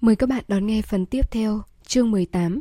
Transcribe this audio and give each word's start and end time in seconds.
Mời 0.00 0.16
các 0.16 0.28
bạn 0.28 0.44
đón 0.48 0.66
nghe 0.66 0.82
phần 0.82 1.06
tiếp 1.06 1.30
theo, 1.30 1.62
chương 1.86 2.10
18. 2.10 2.60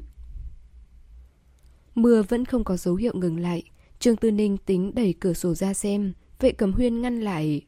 Mưa 1.95 2.23
vẫn 2.23 2.45
không 2.45 2.63
có 2.63 2.77
dấu 2.77 2.95
hiệu 2.95 3.13
ngừng 3.15 3.39
lại. 3.39 3.63
Trương 3.99 4.15
Tư 4.15 4.31
Ninh 4.31 4.57
tính 4.57 4.95
đẩy 4.95 5.13
cửa 5.19 5.33
sổ 5.33 5.53
ra 5.53 5.73
xem, 5.73 6.13
vệ 6.39 6.51
cầm 6.51 6.73
huyên 6.73 7.01
ngăn 7.01 7.21
lại. 7.21 7.61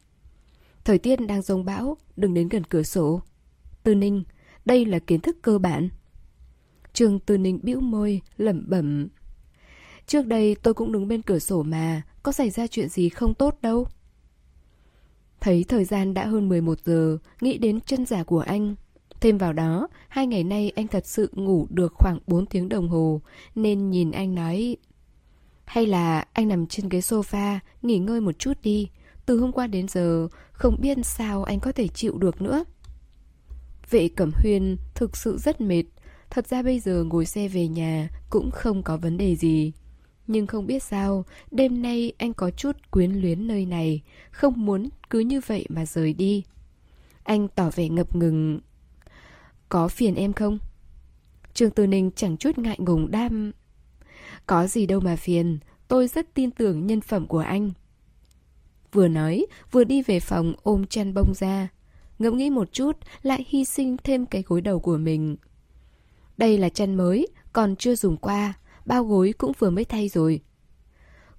Thời 0.84 0.98
tiết 0.98 1.16
đang 1.16 1.42
rông 1.42 1.64
bão, 1.64 1.96
đừng 2.16 2.34
đến 2.34 2.48
gần 2.48 2.64
cửa 2.64 2.82
sổ. 2.82 3.22
Tư 3.82 3.94
Ninh, 3.94 4.24
đây 4.64 4.84
là 4.84 4.98
kiến 4.98 5.20
thức 5.20 5.36
cơ 5.42 5.58
bản. 5.58 5.88
Trương 6.92 7.18
Tư 7.18 7.38
Ninh 7.38 7.58
bĩu 7.62 7.80
môi, 7.80 8.20
lẩm 8.36 8.64
bẩm. 8.68 9.08
Trước 10.06 10.26
đây 10.26 10.56
tôi 10.62 10.74
cũng 10.74 10.92
đứng 10.92 11.08
bên 11.08 11.22
cửa 11.22 11.38
sổ 11.38 11.62
mà, 11.62 12.02
có 12.22 12.32
xảy 12.32 12.50
ra 12.50 12.66
chuyện 12.66 12.88
gì 12.88 13.08
không 13.08 13.34
tốt 13.34 13.58
đâu. 13.62 13.86
Thấy 15.40 15.64
thời 15.64 15.84
gian 15.84 16.14
đã 16.14 16.26
hơn 16.26 16.48
11 16.48 16.78
giờ, 16.84 17.18
nghĩ 17.40 17.58
đến 17.58 17.80
chân 17.80 18.06
giả 18.06 18.22
của 18.22 18.40
anh. 18.40 18.74
Thêm 19.20 19.38
vào 19.38 19.52
đó, 19.52 19.88
hai 20.08 20.26
ngày 20.26 20.44
nay 20.44 20.72
anh 20.76 20.86
thật 20.86 21.06
sự 21.06 21.30
ngủ 21.32 21.66
được 21.70 21.92
khoảng 21.94 22.18
4 22.26 22.46
tiếng 22.46 22.68
đồng 22.68 22.88
hồ, 22.88 23.20
nên 23.54 23.90
nhìn 23.90 24.10
anh 24.10 24.34
nói... 24.34 24.76
Hay 25.64 25.86
là 25.86 26.24
anh 26.32 26.48
nằm 26.48 26.66
trên 26.66 26.88
ghế 26.88 26.98
sofa, 26.98 27.58
nghỉ 27.82 27.98
ngơi 27.98 28.20
một 28.20 28.38
chút 28.38 28.52
đi. 28.62 28.88
Từ 29.26 29.40
hôm 29.40 29.52
qua 29.52 29.66
đến 29.66 29.88
giờ, 29.88 30.28
không 30.52 30.76
biết 30.80 30.98
sao 31.02 31.44
anh 31.44 31.60
có 31.60 31.72
thể 31.72 31.88
chịu 31.88 32.18
được 32.18 32.42
nữa. 32.42 32.64
Vệ 33.90 34.08
Cẩm 34.08 34.30
Huyên 34.34 34.76
thực 34.94 35.16
sự 35.16 35.38
rất 35.38 35.60
mệt. 35.60 35.84
Thật 36.30 36.46
ra 36.46 36.62
bây 36.62 36.80
giờ 36.80 37.04
ngồi 37.04 37.26
xe 37.26 37.48
về 37.48 37.68
nhà 37.68 38.08
cũng 38.30 38.50
không 38.50 38.82
có 38.82 38.96
vấn 38.96 39.16
đề 39.16 39.36
gì. 39.36 39.72
Nhưng 40.26 40.46
không 40.46 40.66
biết 40.66 40.82
sao, 40.82 41.24
đêm 41.50 41.82
nay 41.82 42.12
anh 42.18 42.32
có 42.32 42.50
chút 42.50 42.76
quyến 42.90 43.12
luyến 43.12 43.46
nơi 43.46 43.66
này, 43.66 44.02
không 44.30 44.66
muốn 44.66 44.88
cứ 45.10 45.18
như 45.18 45.40
vậy 45.46 45.66
mà 45.68 45.86
rời 45.86 46.12
đi. 46.12 46.44
Anh 47.22 47.48
tỏ 47.48 47.70
vẻ 47.74 47.88
ngập 47.88 48.16
ngừng. 48.16 48.60
Có 49.70 49.88
phiền 49.88 50.14
em 50.14 50.32
không? 50.32 50.58
Trương 51.54 51.70
Tư 51.70 51.86
Ninh 51.86 52.10
chẳng 52.16 52.36
chút 52.36 52.58
ngại 52.58 52.76
ngùng 52.78 53.10
đam. 53.10 53.52
Có 54.46 54.66
gì 54.66 54.86
đâu 54.86 55.00
mà 55.00 55.16
phiền, 55.16 55.58
tôi 55.88 56.08
rất 56.08 56.34
tin 56.34 56.50
tưởng 56.50 56.86
nhân 56.86 57.00
phẩm 57.00 57.26
của 57.26 57.38
anh. 57.38 57.70
Vừa 58.92 59.08
nói, 59.08 59.46
vừa 59.70 59.84
đi 59.84 60.02
về 60.02 60.20
phòng 60.20 60.52
ôm 60.62 60.86
chăn 60.86 61.14
bông 61.14 61.34
ra. 61.34 61.68
Ngẫm 62.18 62.36
nghĩ 62.36 62.50
một 62.50 62.72
chút, 62.72 62.96
lại 63.22 63.46
hy 63.48 63.64
sinh 63.64 63.96
thêm 64.04 64.26
cái 64.26 64.42
gối 64.46 64.60
đầu 64.60 64.80
của 64.80 64.96
mình. 64.96 65.36
Đây 66.36 66.58
là 66.58 66.68
chăn 66.68 66.94
mới, 66.94 67.26
còn 67.52 67.76
chưa 67.76 67.94
dùng 67.94 68.16
qua, 68.16 68.54
bao 68.86 69.04
gối 69.04 69.34
cũng 69.38 69.52
vừa 69.58 69.70
mới 69.70 69.84
thay 69.84 70.08
rồi. 70.08 70.40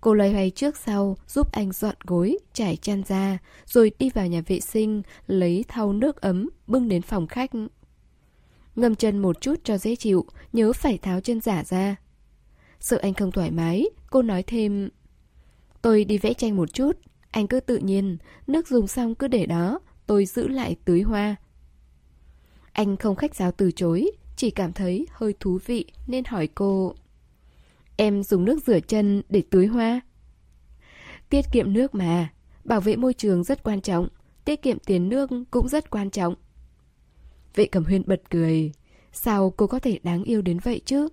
Cô 0.02 0.14
loay 0.14 0.32
hoay 0.34 0.50
trước 0.50 0.78
sau, 0.78 1.18
giúp 1.28 1.52
anh 1.52 1.72
dọn 1.72 1.96
gối, 2.04 2.38
trải 2.54 2.76
chăn 2.76 3.04
ra, 3.08 3.38
rồi 3.66 3.92
đi 4.00 4.10
vào 4.10 4.28
nhà 4.28 4.42
vệ 4.48 4.60
sinh, 4.60 5.02
lấy 5.28 5.66
thau 5.68 5.94
nước 5.94 6.22
ấm, 6.22 6.50
bưng 6.68 6.88
đến 6.88 7.02
phòng 7.02 7.28
khách. 7.28 7.52
Ngâm 8.76 8.96
chân 8.96 9.18
một 9.18 9.42
chút 9.42 9.56
cho 9.64 9.78
dễ 9.78 9.96
chịu, 9.96 10.26
nhớ 10.54 10.74
phải 10.74 10.98
tháo 10.98 11.22
chân 11.22 11.42
giả 11.42 11.64
ra. 11.64 11.96
Sợ 12.80 13.00
anh 13.02 13.14
không 13.14 13.32
thoải 13.32 13.52
mái, 13.52 13.86
cô 14.10 14.22
nói 14.22 14.44
thêm 14.44 14.90
Tôi 15.82 16.06
đi 16.06 16.18
vẽ 16.18 16.34
tranh 16.34 16.56
một 16.56 16.74
chút, 16.74 16.98
anh 17.32 17.48
cứ 17.48 17.60
tự 17.60 17.78
nhiên, 17.78 18.18
nước 18.48 18.68
dùng 18.68 18.88
xong 18.88 19.16
cứ 19.16 19.28
để 19.28 19.46
đó, 19.46 19.80
tôi 20.08 20.26
giữ 20.26 20.48
lại 20.48 20.76
tưới 20.86 21.02
hoa. 21.02 21.36
Anh 22.72 22.98
không 22.98 23.16
khách 23.16 23.36
giáo 23.36 23.52
từ 23.52 23.72
chối, 23.72 24.12
chỉ 24.36 24.50
cảm 24.50 24.74
thấy 24.74 25.08
hơi 25.12 25.34
thú 25.40 25.60
vị 25.66 25.86
nên 26.08 26.26
hỏi 26.26 26.48
cô 26.48 26.94
Em 27.98 28.24
dùng 28.24 28.46
nước 28.46 28.64
rửa 28.66 28.80
chân 28.80 29.22
để 29.30 29.44
tưới 29.50 29.66
hoa? 29.66 30.02
Tiết 31.30 31.46
kiệm 31.52 31.74
nước 31.74 31.96
mà, 31.96 32.30
bảo 32.64 32.82
vệ 32.82 32.96
môi 32.96 33.14
trường 33.14 33.44
rất 33.44 33.64
quan 33.64 33.82
trọng, 33.82 34.08
tiết 34.46 34.62
kiệm 34.62 34.80
tiền 34.80 35.10
nước 35.10 35.30
cũng 35.52 35.68
rất 35.68 35.90
quan 35.90 36.10
trọng. 36.10 36.36
Vệ 37.56 37.66
Cẩm 37.66 37.84
Huyên 37.84 38.04
bật 38.06 38.22
cười, 38.30 38.72
sao 39.12 39.54
cô 39.58 39.68
có 39.68 39.80
thể 39.80 40.00
đáng 40.04 40.24
yêu 40.24 40.42
đến 40.42 40.60
vậy 40.60 40.82
chứ? 40.86 41.08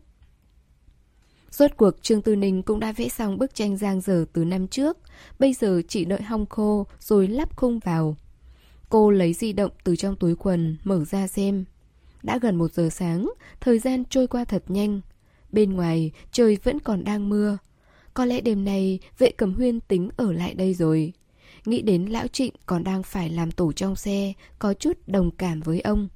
Rốt 1.51 1.71
cuộc 1.77 2.03
Trương 2.03 2.23
Tư 2.23 2.37
Ninh 2.37 2.63
cũng 2.63 2.81
đã 2.81 2.93
vẽ 2.93 3.09
xong 3.09 3.39
bức 3.39 3.55
tranh 3.55 3.77
giang 3.77 4.01
dở 4.01 4.25
từ 4.33 4.45
năm 4.45 4.69
trước, 4.69 4.99
bây 5.39 5.53
giờ 5.53 5.83
chỉ 5.89 6.05
đợi 6.05 6.23
hong 6.23 6.47
khô 6.47 6.87
rồi 7.01 7.29
lắp 7.29 7.57
khung 7.57 7.79
vào. 7.79 8.17
Cô 8.89 9.11
lấy 9.11 9.33
di 9.33 9.53
động 9.53 9.71
từ 9.85 9.97
trong 9.97 10.17
túi 10.17 10.35
quần, 10.35 10.77
mở 10.85 11.05
ra 11.05 11.27
xem. 11.27 11.65
Đã 12.23 12.39
gần 12.39 12.57
một 12.57 12.73
giờ 12.73 12.89
sáng, 12.93 13.31
thời 13.61 13.79
gian 13.79 14.05
trôi 14.05 14.27
qua 14.27 14.45
thật 14.45 14.65
nhanh. 14.69 15.01
Bên 15.53 15.73
ngoài, 15.73 16.11
trời 16.33 16.59
vẫn 16.63 16.81
còn 16.81 17.05
đang 17.05 17.29
mưa. 17.29 17.59
Có 18.15 18.25
lẽ 18.25 18.41
đêm 18.41 18.65
nay, 18.65 18.99
vệ 19.19 19.31
cầm 19.31 19.55
huyên 19.55 19.81
tính 19.81 20.11
ở 20.17 20.33
lại 20.33 20.55
đây 20.55 20.75
rồi. 20.75 21.13
Nghĩ 21.65 21.83
đến 21.83 22.07
lão 22.07 22.27
trịnh 22.29 22.53
còn 22.67 22.85
đang 22.85 23.03
phải 23.03 23.31
làm 23.31 23.51
tổ 23.51 23.73
trong 23.73 23.97
xe, 23.97 24.33
có 24.59 24.75
chút 24.75 24.99
đồng 25.07 25.31
cảm 25.31 25.61
với 25.61 25.81
ông. 25.81 26.09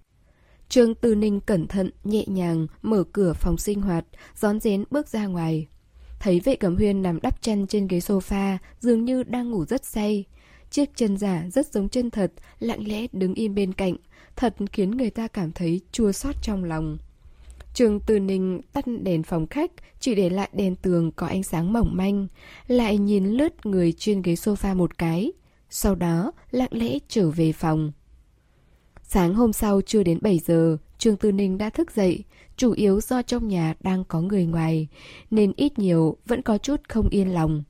Trương 0.72 0.94
Tư 0.94 1.14
Ninh 1.14 1.40
cẩn 1.40 1.66
thận, 1.66 1.90
nhẹ 2.04 2.24
nhàng, 2.26 2.66
mở 2.82 3.04
cửa 3.12 3.32
phòng 3.32 3.58
sinh 3.58 3.80
hoạt, 3.80 4.04
gión 4.34 4.60
rén 4.60 4.84
bước 4.90 5.08
ra 5.08 5.26
ngoài. 5.26 5.66
Thấy 6.20 6.40
vệ 6.40 6.56
cẩm 6.56 6.76
huyên 6.76 7.02
nằm 7.02 7.20
đắp 7.22 7.42
chân 7.42 7.66
trên 7.66 7.86
ghế 7.86 7.98
sofa, 7.98 8.56
dường 8.80 9.04
như 9.04 9.22
đang 9.22 9.50
ngủ 9.50 9.64
rất 9.64 9.84
say. 9.84 10.24
Chiếc 10.70 10.90
chân 10.96 11.16
giả 11.16 11.44
rất 11.52 11.66
giống 11.66 11.88
chân 11.88 12.10
thật, 12.10 12.32
lặng 12.58 12.88
lẽ 12.88 13.06
đứng 13.12 13.34
im 13.34 13.54
bên 13.54 13.72
cạnh, 13.72 13.96
thật 14.36 14.54
khiến 14.72 14.90
người 14.90 15.10
ta 15.10 15.28
cảm 15.28 15.52
thấy 15.52 15.80
chua 15.92 16.12
xót 16.12 16.34
trong 16.42 16.64
lòng. 16.64 16.98
Trường 17.74 18.00
Từ 18.00 18.18
Ninh 18.18 18.60
tắt 18.72 18.84
đèn 19.02 19.22
phòng 19.22 19.46
khách, 19.46 19.70
chỉ 20.00 20.14
để 20.14 20.30
lại 20.30 20.48
đèn 20.52 20.76
tường 20.76 21.12
có 21.12 21.26
ánh 21.26 21.42
sáng 21.42 21.72
mỏng 21.72 21.96
manh, 21.96 22.26
lại 22.66 22.98
nhìn 22.98 23.26
lướt 23.26 23.66
người 23.66 23.92
trên 23.92 24.22
ghế 24.22 24.34
sofa 24.34 24.76
một 24.76 24.98
cái, 24.98 25.32
sau 25.70 25.94
đó 25.94 26.32
lặng 26.50 26.72
lẽ 26.72 26.98
trở 27.08 27.30
về 27.30 27.52
phòng. 27.52 27.92
Sáng 29.12 29.34
hôm 29.34 29.52
sau 29.52 29.80
chưa 29.86 30.02
đến 30.02 30.18
7 30.22 30.38
giờ, 30.38 30.76
Trương 30.98 31.16
Tư 31.16 31.32
Ninh 31.32 31.58
đã 31.58 31.70
thức 31.70 31.90
dậy, 31.96 32.24
chủ 32.56 32.72
yếu 32.72 33.00
do 33.00 33.22
trong 33.22 33.48
nhà 33.48 33.74
đang 33.80 34.04
có 34.04 34.20
người 34.20 34.46
ngoài, 34.46 34.88
nên 35.30 35.52
ít 35.56 35.78
nhiều 35.78 36.16
vẫn 36.26 36.42
có 36.42 36.58
chút 36.58 36.80
không 36.88 37.08
yên 37.08 37.34
lòng. 37.34 37.62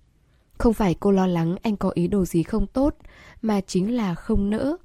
Không 0.58 0.74
phải 0.74 0.94
cô 1.00 1.10
lo 1.10 1.26
lắng 1.26 1.56
anh 1.62 1.76
có 1.76 1.90
ý 1.94 2.08
đồ 2.08 2.24
gì 2.24 2.42
không 2.42 2.66
tốt, 2.66 2.96
mà 3.42 3.60
chính 3.60 3.96
là 3.96 4.14
không 4.14 4.50
nỡ. 4.50 4.76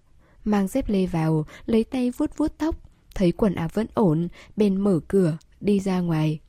Mang 0.44 0.68
dép 0.68 0.90
lê 0.90 1.06
vào, 1.06 1.45
lấy 1.66 1.84
tay 1.84 2.12
vuốt 2.12 2.38
vuốt 2.38 2.57
tóc, 2.57 2.75
thấy 3.16 3.31
quần 3.31 3.56
áo 3.56 3.68
vẫn 3.74 3.88
ổn, 3.94 4.28
bên 4.56 4.78
mở 4.78 5.00
cửa, 5.07 5.38
đi 5.62 5.79
ra 5.79 6.00
ngoài. 6.00 6.39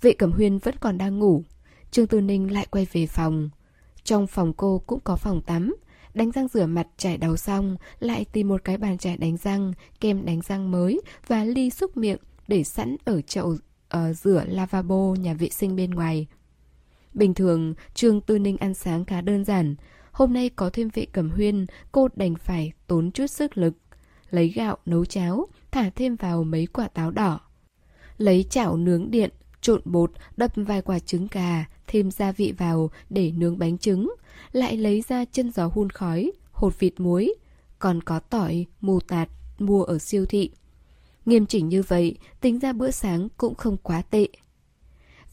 Vệ 0.00 0.12
Cẩm 0.12 0.32
Huyên 0.32 0.58
vẫn 0.58 0.74
còn 0.80 0.98
đang 0.98 1.18
ngủ, 1.18 1.42
Trương 1.90 2.06
Tư 2.06 2.20
Ninh 2.20 2.52
lại 2.52 2.66
quay 2.70 2.86
về 2.92 3.06
phòng. 3.06 3.50
Trong 4.04 4.26
phòng 4.26 4.52
cô 4.52 4.82
cũng 4.86 5.00
có 5.00 5.16
phòng 5.16 5.42
tắm, 5.42 5.76
đánh 6.18 6.30
răng 6.32 6.48
rửa 6.48 6.66
mặt 6.66 6.86
chải 6.96 7.18
đầu 7.18 7.36
xong, 7.36 7.76
lại 8.00 8.24
tìm 8.32 8.48
một 8.48 8.64
cái 8.64 8.76
bàn 8.76 8.98
chải 8.98 9.16
đánh 9.16 9.36
răng, 9.36 9.72
kem 10.00 10.24
đánh 10.24 10.40
răng 10.40 10.70
mới 10.70 11.00
và 11.26 11.44
ly 11.44 11.70
xúc 11.70 11.96
miệng 11.96 12.18
để 12.48 12.64
sẵn 12.64 12.96
ở 13.04 13.20
chậu 13.20 13.48
uh, 13.48 14.16
rửa 14.16 14.44
lavabo 14.48 15.14
nhà 15.20 15.34
vệ 15.34 15.48
sinh 15.48 15.76
bên 15.76 15.90
ngoài. 15.90 16.26
Bình 17.14 17.34
thường, 17.34 17.74
Trương 17.94 18.20
Tư 18.20 18.38
Ninh 18.38 18.56
ăn 18.56 18.74
sáng 18.74 19.04
khá 19.04 19.20
đơn 19.20 19.44
giản. 19.44 19.74
Hôm 20.12 20.32
nay 20.32 20.48
có 20.48 20.70
thêm 20.72 20.88
vệ 20.94 21.06
cầm 21.12 21.30
huyên, 21.30 21.66
cô 21.92 22.08
đành 22.16 22.34
phải 22.34 22.72
tốn 22.86 23.10
chút 23.10 23.26
sức 23.26 23.58
lực. 23.58 23.74
Lấy 24.30 24.48
gạo 24.48 24.76
nấu 24.86 25.04
cháo, 25.04 25.46
thả 25.70 25.90
thêm 25.90 26.16
vào 26.16 26.44
mấy 26.44 26.66
quả 26.66 26.88
táo 26.88 27.10
đỏ. 27.10 27.40
Lấy 28.18 28.44
chảo 28.50 28.76
nướng 28.76 29.10
điện, 29.10 29.30
trộn 29.60 29.80
bột, 29.84 30.12
đập 30.36 30.52
vài 30.56 30.82
quả 30.82 30.98
trứng 30.98 31.28
gà, 31.30 31.64
thêm 31.86 32.10
gia 32.10 32.32
vị 32.32 32.54
vào 32.58 32.90
để 33.10 33.32
nướng 33.36 33.58
bánh 33.58 33.78
trứng. 33.78 34.14
Lại 34.52 34.76
lấy 34.76 35.02
ra 35.08 35.24
chân 35.32 35.52
giò 35.52 35.70
hun 35.74 35.90
khói, 35.90 36.32
hột 36.52 36.78
vịt 36.78 37.00
muối, 37.00 37.34
còn 37.78 38.02
có 38.02 38.20
tỏi, 38.20 38.66
mù 38.80 39.00
tạt, 39.00 39.28
mua 39.58 39.82
ở 39.82 39.98
siêu 39.98 40.26
thị. 40.26 40.50
Nghiêm 41.26 41.46
chỉnh 41.46 41.68
như 41.68 41.82
vậy, 41.82 42.16
tính 42.40 42.58
ra 42.58 42.72
bữa 42.72 42.90
sáng 42.90 43.28
cũng 43.36 43.54
không 43.54 43.76
quá 43.76 44.02
tệ. 44.02 44.28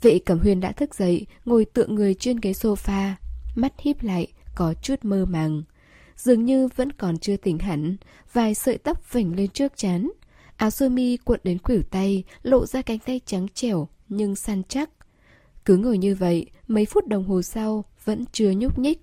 Vệ 0.01 0.19
Cẩm 0.19 0.39
Huyền 0.39 0.59
đã 0.59 0.71
thức 0.71 0.95
dậy, 0.95 1.25
ngồi 1.45 1.65
tựa 1.65 1.85
người 1.87 2.13
trên 2.13 2.37
ghế 2.37 2.51
sofa, 2.51 3.11
mắt 3.55 3.73
híp 3.79 4.03
lại, 4.03 4.27
có 4.55 4.73
chút 4.73 4.95
mơ 5.05 5.25
màng. 5.25 5.63
Dường 6.15 6.45
như 6.45 6.67
vẫn 6.75 6.91
còn 6.91 7.17
chưa 7.17 7.37
tỉnh 7.37 7.59
hẳn, 7.59 7.97
vài 8.33 8.55
sợi 8.55 8.77
tóc 8.77 9.13
vảnh 9.13 9.35
lên 9.35 9.49
trước 9.49 9.77
chán. 9.77 10.11
Áo 10.57 10.69
sơ 10.69 10.89
mi 10.89 11.17
cuộn 11.17 11.39
đến 11.43 11.57
khuỷu 11.63 11.83
tay, 11.83 12.23
lộ 12.43 12.65
ra 12.65 12.81
cánh 12.81 12.99
tay 12.99 13.21
trắng 13.25 13.47
trẻo 13.53 13.87
nhưng 14.09 14.35
săn 14.35 14.63
chắc. 14.67 14.89
Cứ 15.65 15.77
ngồi 15.77 15.97
như 15.97 16.15
vậy, 16.15 16.45
mấy 16.67 16.85
phút 16.85 17.07
đồng 17.07 17.27
hồ 17.27 17.41
sau 17.41 17.85
vẫn 18.03 18.25
chưa 18.31 18.51
nhúc 18.51 18.79
nhích. 18.79 19.01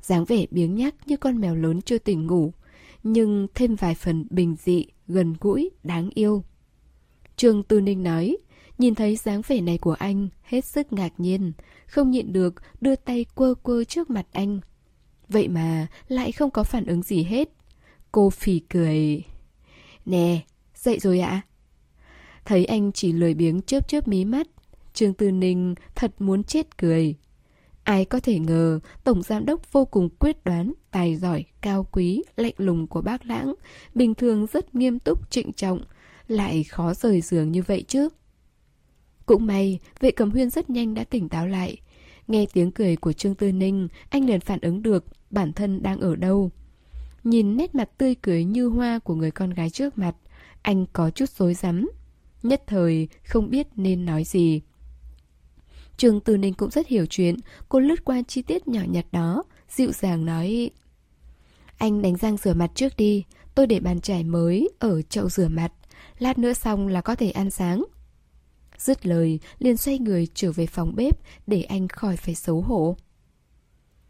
dáng 0.00 0.24
vẻ 0.24 0.46
biếng 0.50 0.74
nhác 0.74 0.94
như 1.06 1.16
con 1.16 1.40
mèo 1.40 1.54
lớn 1.54 1.82
chưa 1.82 1.98
tỉnh 1.98 2.26
ngủ, 2.26 2.52
nhưng 3.02 3.46
thêm 3.54 3.74
vài 3.74 3.94
phần 3.94 4.26
bình 4.30 4.56
dị, 4.62 4.86
gần 5.08 5.34
gũi, 5.40 5.70
đáng 5.82 6.10
yêu. 6.14 6.44
Trương 7.36 7.62
Tư 7.62 7.80
Ninh 7.80 8.02
nói, 8.02 8.36
Nhìn 8.80 8.94
thấy 8.94 9.16
dáng 9.16 9.42
vẻ 9.46 9.60
này 9.60 9.78
của 9.78 9.92
anh, 9.92 10.28
hết 10.42 10.64
sức 10.64 10.92
ngạc 10.92 11.12
nhiên, 11.18 11.52
không 11.86 12.10
nhịn 12.10 12.32
được 12.32 12.54
đưa 12.80 12.96
tay 12.96 13.24
quơ 13.34 13.54
quơ 13.62 13.84
trước 13.84 14.10
mặt 14.10 14.26
anh. 14.32 14.60
Vậy 15.28 15.48
mà 15.48 15.86
lại 16.08 16.32
không 16.32 16.50
có 16.50 16.64
phản 16.64 16.86
ứng 16.86 17.02
gì 17.02 17.22
hết. 17.22 17.48
Cô 18.12 18.30
phì 18.30 18.58
cười. 18.58 19.24
Nè, 20.06 20.40
dậy 20.74 20.98
rồi 20.98 21.20
ạ? 21.20 21.40
Thấy 22.44 22.64
anh 22.64 22.92
chỉ 22.92 23.12
lười 23.12 23.34
biếng 23.34 23.62
chớp 23.62 23.88
chớp 23.88 24.08
mí 24.08 24.24
mắt, 24.24 24.46
Trương 24.94 25.14
Tư 25.14 25.30
Ninh 25.30 25.74
thật 25.94 26.12
muốn 26.18 26.44
chết 26.44 26.78
cười. 26.78 27.14
Ai 27.84 28.04
có 28.04 28.20
thể 28.20 28.38
ngờ 28.38 28.80
Tổng 29.04 29.22
Giám 29.22 29.46
đốc 29.46 29.72
vô 29.72 29.84
cùng 29.84 30.08
quyết 30.18 30.44
đoán, 30.44 30.72
tài 30.90 31.16
giỏi, 31.16 31.44
cao 31.60 31.86
quý, 31.92 32.22
lạnh 32.36 32.54
lùng 32.56 32.86
của 32.86 33.02
bác 33.02 33.26
Lãng, 33.26 33.54
bình 33.94 34.14
thường 34.14 34.46
rất 34.52 34.74
nghiêm 34.74 34.98
túc, 34.98 35.30
trịnh 35.30 35.52
trọng, 35.52 35.80
lại 36.28 36.64
khó 36.64 36.94
rời 36.94 37.20
giường 37.20 37.52
như 37.52 37.62
vậy 37.62 37.84
chứ? 37.88 38.08
Cũng 39.26 39.46
may, 39.46 39.78
vệ 40.00 40.10
cầm 40.10 40.30
huyên 40.30 40.50
rất 40.50 40.70
nhanh 40.70 40.94
đã 40.94 41.04
tỉnh 41.04 41.28
táo 41.28 41.46
lại. 41.46 41.76
Nghe 42.28 42.46
tiếng 42.52 42.70
cười 42.70 42.96
của 42.96 43.12
Trương 43.12 43.34
Tư 43.34 43.52
Ninh, 43.52 43.88
anh 44.10 44.26
liền 44.26 44.40
phản 44.40 44.58
ứng 44.62 44.82
được 44.82 45.04
bản 45.30 45.52
thân 45.52 45.82
đang 45.82 46.00
ở 46.00 46.16
đâu. 46.16 46.50
Nhìn 47.24 47.56
nét 47.56 47.74
mặt 47.74 47.90
tươi 47.98 48.14
cười 48.14 48.44
như 48.44 48.66
hoa 48.66 48.98
của 48.98 49.14
người 49.14 49.30
con 49.30 49.50
gái 49.50 49.70
trước 49.70 49.98
mặt, 49.98 50.16
anh 50.62 50.86
có 50.92 51.10
chút 51.10 51.30
rối 51.30 51.54
rắm. 51.54 51.88
Nhất 52.42 52.62
thời 52.66 53.08
không 53.24 53.50
biết 53.50 53.66
nên 53.76 54.04
nói 54.04 54.24
gì. 54.24 54.60
Trường 55.96 56.20
Từ 56.20 56.36
Ninh 56.36 56.54
cũng 56.54 56.70
rất 56.70 56.86
hiểu 56.86 57.06
chuyện, 57.06 57.36
cô 57.68 57.80
lướt 57.80 58.04
qua 58.04 58.22
chi 58.28 58.42
tiết 58.42 58.68
nhỏ 58.68 58.80
nhặt 58.88 59.06
đó, 59.12 59.42
dịu 59.68 59.92
dàng 59.92 60.24
nói 60.24 60.70
Anh 61.76 62.02
đánh 62.02 62.16
răng 62.16 62.36
rửa 62.36 62.54
mặt 62.54 62.70
trước 62.74 62.96
đi, 62.96 63.24
tôi 63.54 63.66
để 63.66 63.80
bàn 63.80 64.00
chải 64.00 64.24
mới 64.24 64.68
ở 64.78 65.02
chậu 65.02 65.28
rửa 65.28 65.48
mặt, 65.48 65.72
lát 66.18 66.38
nữa 66.38 66.52
xong 66.52 66.88
là 66.88 67.00
có 67.00 67.14
thể 67.14 67.30
ăn 67.30 67.50
sáng. 67.50 67.84
Dứt 68.78 69.06
lời, 69.06 69.40
liền 69.58 69.76
xoay 69.76 69.98
người 69.98 70.28
trở 70.34 70.52
về 70.52 70.66
phòng 70.66 70.92
bếp 70.96 71.18
để 71.46 71.62
anh 71.62 71.88
khỏi 71.88 72.16
phải 72.16 72.34
xấu 72.34 72.60
hổ. 72.60 72.96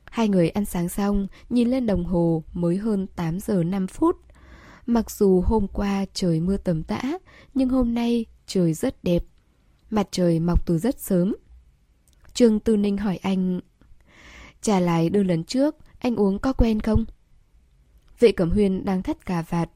Hai 0.04 0.28
người 0.28 0.48
ăn 0.48 0.64
sáng 0.64 0.88
xong, 0.88 1.26
nhìn 1.48 1.68
lên 1.68 1.86
đồng 1.86 2.04
hồ 2.04 2.44
mới 2.52 2.76
hơn 2.76 3.06
8 3.06 3.40
giờ 3.40 3.62
5 3.62 3.86
phút. 3.86 4.16
Mặc 4.86 5.10
dù 5.10 5.40
hôm 5.40 5.66
qua 5.68 6.04
trời 6.12 6.40
mưa 6.40 6.56
tầm 6.56 6.82
tã, 6.82 7.02
nhưng 7.54 7.68
hôm 7.68 7.94
nay 7.94 8.26
trời 8.46 8.72
rất 8.72 9.04
đẹp. 9.04 9.24
Mặt 9.90 10.08
trời 10.10 10.40
mọc 10.40 10.66
từ 10.66 10.78
rất 10.78 11.00
sớm. 11.00 11.34
Trương 12.34 12.60
Tư 12.60 12.76
Ninh 12.76 12.96
hỏi 12.96 13.16
anh 13.16 13.60
Trả 14.62 14.80
lại 14.80 15.10
đưa 15.10 15.22
lần 15.22 15.44
trước 15.44 15.76
Anh 15.98 16.16
uống 16.16 16.38
có 16.38 16.52
quen 16.52 16.80
không? 16.80 17.04
Vệ 18.18 18.32
Cẩm 18.32 18.50
Huyên 18.50 18.84
đang 18.84 19.02
thắt 19.02 19.26
cà 19.26 19.42
vạt 19.42 19.70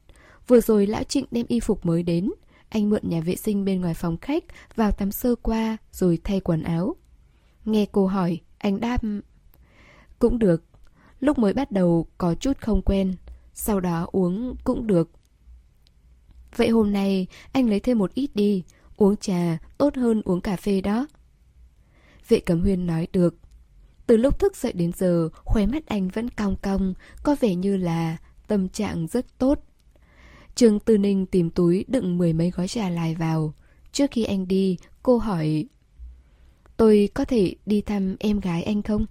Vừa 0.47 0.59
rồi 0.59 0.87
Lão 0.87 1.03
Trịnh 1.03 1.25
đem 1.31 1.45
y 1.47 1.59
phục 1.59 1.85
mới 1.85 2.03
đến 2.03 2.31
Anh 2.69 2.89
mượn 2.89 3.01
nhà 3.03 3.21
vệ 3.21 3.35
sinh 3.35 3.65
bên 3.65 3.81
ngoài 3.81 3.93
phòng 3.93 4.17
khách 4.17 4.43
Vào 4.75 4.91
tắm 4.91 5.11
sơ 5.11 5.35
qua 5.35 5.77
Rồi 5.91 6.19
thay 6.23 6.39
quần 6.39 6.63
áo 6.63 6.95
Nghe 7.65 7.85
cô 7.91 8.07
hỏi 8.07 8.39
Anh 8.57 8.79
đáp 8.79 9.01
Cũng 10.19 10.39
được 10.39 10.63
Lúc 11.19 11.39
mới 11.39 11.53
bắt 11.53 11.71
đầu 11.71 12.07
có 12.17 12.35
chút 12.35 12.57
không 12.61 12.81
quen 12.81 13.13
sau 13.55 13.79
đó 13.79 14.07
uống 14.11 14.55
cũng 14.63 14.87
được 14.87 15.09
Vậy 16.55 16.69
hôm 16.69 16.93
nay 16.93 17.27
anh 17.51 17.69
lấy 17.69 17.79
thêm 17.79 17.97
một 17.99 18.13
ít 18.13 18.29
đi 18.35 18.63
Uống 18.97 19.17
trà 19.17 19.57
tốt 19.77 19.95
hơn 19.95 20.21
uống 20.25 20.41
cà 20.41 20.55
phê 20.55 20.81
đó 20.81 21.07
Vệ 22.27 22.39
Cẩm 22.39 22.61
Huyên 22.61 22.87
nói 22.87 23.07
được. 23.13 23.35
Từ 24.07 24.17
lúc 24.17 24.39
thức 24.39 24.55
dậy 24.55 24.73
đến 24.73 24.91
giờ, 24.95 25.29
khóe 25.33 25.65
mắt 25.65 25.85
anh 25.85 26.07
vẫn 26.07 26.29
cong 26.29 26.55
cong, 26.61 26.93
có 27.23 27.35
vẻ 27.39 27.55
như 27.55 27.77
là 27.77 28.17
tâm 28.47 28.69
trạng 28.69 29.07
rất 29.07 29.37
tốt. 29.37 29.59
trường 30.55 30.79
Tư 30.79 30.97
Ninh 30.97 31.25
tìm 31.25 31.49
túi 31.49 31.85
đựng 31.87 32.17
mười 32.17 32.33
mấy 32.33 32.51
gói 32.51 32.67
trà 32.67 32.89
lại 32.89 33.15
vào. 33.15 33.53
Trước 33.91 34.11
khi 34.11 34.23
anh 34.23 34.47
đi, 34.47 34.77
cô 35.03 35.17
hỏi 35.17 35.65
Tôi 36.77 37.09
có 37.13 37.25
thể 37.25 37.55
đi 37.65 37.81
thăm 37.81 38.15
em 38.19 38.39
gái 38.39 38.63
anh 38.63 38.81
không? 38.81 39.05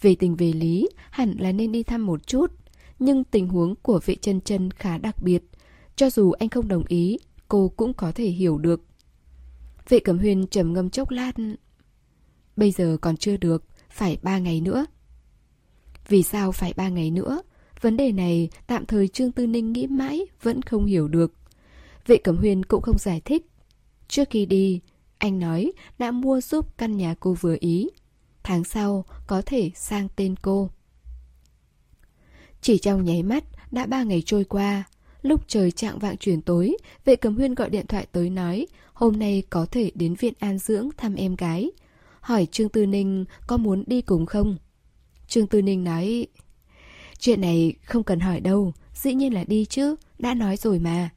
Về 0.00 0.14
tình 0.14 0.36
về 0.36 0.52
lý, 0.52 0.88
hẳn 1.10 1.36
là 1.38 1.52
nên 1.52 1.72
đi 1.72 1.82
thăm 1.82 2.06
một 2.06 2.26
chút. 2.26 2.52
Nhưng 3.00 3.24
tình 3.24 3.48
huống 3.48 3.74
của 3.82 4.00
vệ 4.04 4.14
chân 4.14 4.40
chân 4.40 4.70
khá 4.70 4.98
đặc 4.98 5.22
biệt. 5.22 5.42
Cho 5.96 6.10
dù 6.10 6.32
anh 6.32 6.48
không 6.48 6.68
đồng 6.68 6.84
ý, 6.88 7.18
cô 7.48 7.72
cũng 7.76 7.94
có 7.94 8.12
thể 8.12 8.28
hiểu 8.28 8.58
được. 8.58 8.84
Vệ 9.88 9.98
Cẩm 9.98 10.18
Huyên 10.18 10.46
trầm 10.46 10.72
ngâm 10.72 10.90
chốc 10.90 11.10
lát 11.10 11.32
Bây 12.56 12.70
giờ 12.70 12.96
còn 13.00 13.16
chưa 13.16 13.36
được, 13.36 13.64
phải 13.90 14.18
ba 14.22 14.38
ngày 14.38 14.60
nữa. 14.60 14.86
Vì 16.08 16.22
sao 16.22 16.52
phải 16.52 16.72
ba 16.76 16.88
ngày 16.88 17.10
nữa? 17.10 17.42
Vấn 17.80 17.96
đề 17.96 18.12
này 18.12 18.48
tạm 18.66 18.86
thời 18.86 19.08
Trương 19.08 19.32
Tư 19.32 19.46
Ninh 19.46 19.72
nghĩ 19.72 19.86
mãi 19.86 20.26
vẫn 20.42 20.62
không 20.62 20.84
hiểu 20.84 21.08
được. 21.08 21.32
Vệ 22.06 22.16
Cẩm 22.16 22.36
Huyên 22.36 22.64
cũng 22.64 22.82
không 22.82 22.98
giải 22.98 23.20
thích. 23.24 23.46
Trước 24.08 24.28
khi 24.30 24.46
đi, 24.46 24.80
anh 25.18 25.38
nói 25.38 25.72
đã 25.98 26.10
mua 26.10 26.40
giúp 26.40 26.78
căn 26.78 26.96
nhà 26.96 27.14
cô 27.20 27.34
vừa 27.40 27.56
ý. 27.60 27.88
Tháng 28.42 28.64
sau 28.64 29.04
có 29.26 29.42
thể 29.46 29.70
sang 29.74 30.08
tên 30.16 30.34
cô. 30.42 30.70
Chỉ 32.60 32.78
trong 32.78 33.04
nháy 33.04 33.22
mắt 33.22 33.44
đã 33.70 33.86
ba 33.86 34.02
ngày 34.02 34.22
trôi 34.26 34.44
qua. 34.44 34.84
Lúc 35.22 35.48
trời 35.48 35.70
trạng 35.70 35.98
vạng 35.98 36.16
chuyển 36.16 36.42
tối, 36.42 36.76
vệ 37.04 37.16
cầm 37.16 37.36
Huyên 37.36 37.54
gọi 37.54 37.70
điện 37.70 37.86
thoại 37.86 38.06
tới 38.12 38.30
nói 38.30 38.66
hôm 38.92 39.18
nay 39.18 39.42
có 39.50 39.66
thể 39.66 39.90
đến 39.94 40.14
viện 40.14 40.34
an 40.38 40.58
dưỡng 40.58 40.88
thăm 40.96 41.14
em 41.14 41.36
gái 41.36 41.70
hỏi 42.20 42.46
Trương 42.50 42.68
Tư 42.68 42.86
Ninh 42.86 43.24
có 43.46 43.56
muốn 43.56 43.84
đi 43.86 44.00
cùng 44.00 44.26
không. 44.26 44.56
Trương 45.26 45.46
Tư 45.46 45.62
Ninh 45.62 45.84
nói, 45.84 46.26
chuyện 47.18 47.40
này 47.40 47.74
không 47.84 48.02
cần 48.02 48.20
hỏi 48.20 48.40
đâu, 48.40 48.72
dĩ 48.94 49.14
nhiên 49.14 49.34
là 49.34 49.44
đi 49.44 49.64
chứ, 49.64 49.96
đã 50.18 50.34
nói 50.34 50.56
rồi 50.56 50.78
mà. 50.78 51.10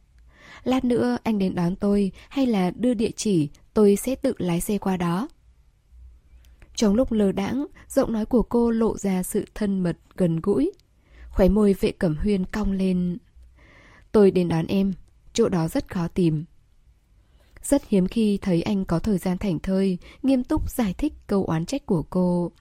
Lát 0.64 0.86
nữa 0.86 1.18
anh 1.24 1.40
đến 1.40 1.56
đón 1.56 1.76
tôi 1.76 2.12
hay 2.30 2.46
là 2.46 2.72
đưa 2.72 2.94
địa 2.94 3.12
chỉ, 3.16 3.50
tôi 3.74 3.96
sẽ 3.96 4.16
tự 4.16 4.34
lái 4.38 4.62
xe 4.62 4.78
qua 4.78 4.98
đó. 4.98 5.28
Trong 6.76 6.96
lúc 6.96 7.12
lờ 7.12 7.32
đãng, 7.32 7.66
giọng 7.90 8.14
nói 8.14 8.26
của 8.26 8.44
cô 8.44 8.72
lộ 8.72 8.98
ra 8.98 9.24
sự 9.24 9.46
thân 9.56 9.80
mật, 9.80 9.98
gần 10.16 10.40
gũi. 10.44 10.72
Khóe 11.34 11.50
môi 11.50 11.76
vệ 11.80 11.92
cẩm 11.92 12.18
huyên 12.18 12.46
cong 12.46 12.72
lên. 12.72 13.18
Tôi 14.12 14.32
đến 14.32 14.48
đón 14.48 14.68
em, 14.68 14.94
chỗ 15.34 15.50
đó 15.50 15.68
rất 15.68 15.94
khó 15.94 16.08
tìm. 16.08 16.46
Rất 17.64 17.88
hiếm 17.88 18.08
khi 18.08 18.40
thấy 18.42 18.62
anh 18.62 18.86
có 18.86 19.00
thời 19.00 19.18
gian 19.18 19.38
thảnh 19.38 19.60
thơi, 19.60 19.98
nghiêm 20.24 20.44
túc 20.44 20.70
giải 20.72 20.94
thích 20.98 21.14
câu 21.28 21.46
oán 21.46 21.66
trách 21.66 21.86
của 21.86 22.04
cô. 22.10 22.52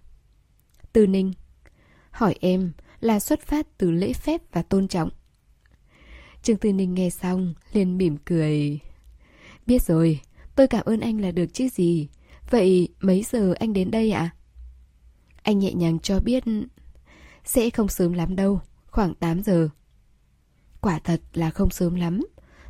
Tư 0.92 1.06
Ninh 1.06 1.32
Hỏi 2.10 2.34
em 2.40 2.72
là 3.00 3.20
xuất 3.20 3.40
phát 3.40 3.66
từ 3.78 3.90
lễ 3.90 4.12
phép 4.12 4.40
và 4.52 4.62
tôn 4.62 4.88
trọng. 4.88 5.10
Trương 6.42 6.56
Tư 6.56 6.72
Ninh 6.72 6.94
nghe 6.94 7.10
xong, 7.10 7.54
liền 7.72 7.98
mỉm 7.98 8.16
cười. 8.24 8.78
Biết 9.66 9.82
rồi, 9.82 10.20
tôi 10.54 10.66
cảm 10.66 10.84
ơn 10.84 11.00
anh 11.00 11.20
là 11.20 11.30
được 11.30 11.46
chứ 11.52 11.68
gì. 11.68 12.08
Vậy 12.50 12.88
mấy 13.00 13.22
giờ 13.22 13.54
anh 13.58 13.72
đến 13.72 13.90
đây 13.90 14.10
ạ? 14.10 14.30
Anh 15.42 15.58
nhẹ 15.58 15.72
nhàng 15.72 15.98
cho 15.98 16.20
biết 16.20 16.44
sẽ 17.44 17.70
không 17.70 17.88
sớm 17.88 18.12
lắm 18.12 18.36
đâu, 18.36 18.60
khoảng 18.86 19.14
8 19.14 19.42
giờ. 19.42 19.68
Quả 20.80 20.98
thật 20.98 21.20
là 21.34 21.50
không 21.50 21.70
sớm 21.70 21.94
lắm. 21.94 22.20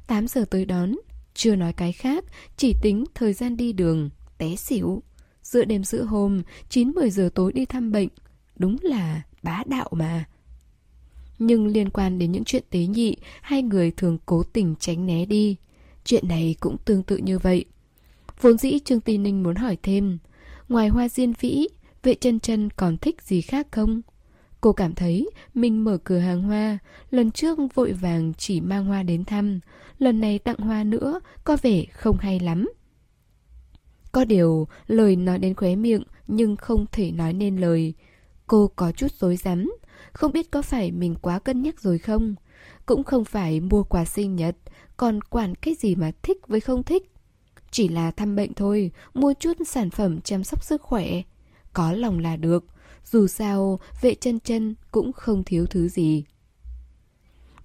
8 0.06 0.28
giờ 0.28 0.44
tới 0.50 0.64
đón, 0.64 0.94
chưa 1.34 1.56
nói 1.56 1.72
cái 1.72 1.92
khác, 1.92 2.24
chỉ 2.56 2.74
tính 2.82 3.04
thời 3.14 3.32
gian 3.32 3.56
đi 3.56 3.72
đường, 3.72 4.10
té 4.38 4.56
xỉu. 4.56 5.02
Giữa 5.42 5.64
đêm 5.64 5.84
giữa 5.84 6.04
hôm, 6.04 6.42
9-10 6.70 7.08
giờ 7.08 7.30
tối 7.34 7.52
đi 7.52 7.64
thăm 7.64 7.92
bệnh. 7.92 8.08
Đúng 8.56 8.76
là 8.82 9.22
bá 9.42 9.62
đạo 9.66 9.88
mà. 9.90 10.24
Nhưng 11.38 11.66
liên 11.66 11.90
quan 11.90 12.18
đến 12.18 12.32
những 12.32 12.44
chuyện 12.44 12.64
tế 12.70 12.86
nhị, 12.86 13.16
hai 13.42 13.62
người 13.62 13.90
thường 13.90 14.18
cố 14.26 14.42
tình 14.42 14.74
tránh 14.80 15.06
né 15.06 15.24
đi. 15.24 15.56
Chuyện 16.04 16.28
này 16.28 16.56
cũng 16.60 16.76
tương 16.84 17.02
tự 17.02 17.16
như 17.16 17.38
vậy. 17.38 17.64
Vốn 18.40 18.58
dĩ 18.58 18.78
Trương 18.78 19.00
Tì 19.00 19.18
Ninh 19.18 19.42
muốn 19.42 19.56
hỏi 19.56 19.76
thêm, 19.82 20.18
ngoài 20.68 20.88
hoa 20.88 21.08
diên 21.08 21.32
vĩ, 21.40 21.68
vệ 22.02 22.14
chân 22.14 22.40
chân 22.40 22.70
còn 22.70 22.98
thích 22.98 23.22
gì 23.22 23.40
khác 23.40 23.66
không? 23.70 24.02
Cô 24.62 24.72
cảm 24.72 24.94
thấy 24.94 25.30
mình 25.54 25.84
mở 25.84 25.98
cửa 26.04 26.18
hàng 26.18 26.42
hoa, 26.42 26.78
lần 27.10 27.30
trước 27.30 27.58
vội 27.74 27.92
vàng 27.92 28.32
chỉ 28.38 28.60
mang 28.60 28.84
hoa 28.84 29.02
đến 29.02 29.24
thăm, 29.24 29.60
lần 29.98 30.20
này 30.20 30.38
tặng 30.38 30.58
hoa 30.58 30.84
nữa 30.84 31.20
có 31.44 31.56
vẻ 31.62 31.84
không 31.92 32.16
hay 32.16 32.40
lắm. 32.40 32.68
Có 34.12 34.24
điều, 34.24 34.68
lời 34.86 35.16
nói 35.16 35.38
đến 35.38 35.54
khóe 35.54 35.76
miệng 35.76 36.02
nhưng 36.26 36.56
không 36.56 36.86
thể 36.92 37.10
nói 37.10 37.32
nên 37.32 37.56
lời. 37.56 37.94
Cô 38.46 38.70
có 38.76 38.92
chút 38.92 39.12
rối 39.18 39.36
rắm, 39.36 39.72
không 40.12 40.32
biết 40.32 40.50
có 40.50 40.62
phải 40.62 40.90
mình 40.92 41.14
quá 41.14 41.38
cân 41.38 41.62
nhắc 41.62 41.80
rồi 41.80 41.98
không? 41.98 42.34
Cũng 42.86 43.04
không 43.04 43.24
phải 43.24 43.60
mua 43.60 43.82
quà 43.82 44.04
sinh 44.04 44.36
nhật, 44.36 44.56
còn 44.96 45.20
quản 45.20 45.54
cái 45.54 45.74
gì 45.74 45.94
mà 45.94 46.10
thích 46.22 46.48
với 46.48 46.60
không 46.60 46.82
thích. 46.82 47.10
Chỉ 47.70 47.88
là 47.88 48.10
thăm 48.10 48.36
bệnh 48.36 48.54
thôi, 48.54 48.90
mua 49.14 49.34
chút 49.40 49.56
sản 49.66 49.90
phẩm 49.90 50.20
chăm 50.20 50.44
sóc 50.44 50.64
sức 50.64 50.82
khỏe. 50.82 51.22
Có 51.72 51.92
lòng 51.92 52.18
là 52.18 52.36
được, 52.36 52.64
dù 53.04 53.26
sao 53.26 53.80
vệ 54.00 54.14
chân 54.14 54.40
chân 54.40 54.74
cũng 54.90 55.12
không 55.12 55.44
thiếu 55.44 55.66
thứ 55.66 55.88
gì. 55.88 56.24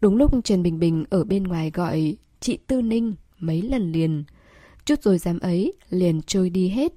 Đúng 0.01 0.17
lúc 0.17 0.31
Trần 0.43 0.63
Bình 0.63 0.79
Bình 0.79 1.05
ở 1.09 1.23
bên 1.23 1.43
ngoài 1.43 1.71
gọi 1.73 2.17
chị 2.39 2.57
Tư 2.67 2.81
Ninh 2.81 3.15
mấy 3.39 3.61
lần 3.61 3.91
liền. 3.91 4.23
Chút 4.85 5.03
rồi 5.03 5.17
dám 5.17 5.39
ấy 5.39 5.73
liền 5.89 6.21
trôi 6.21 6.49
đi 6.49 6.69
hết. 6.69 6.93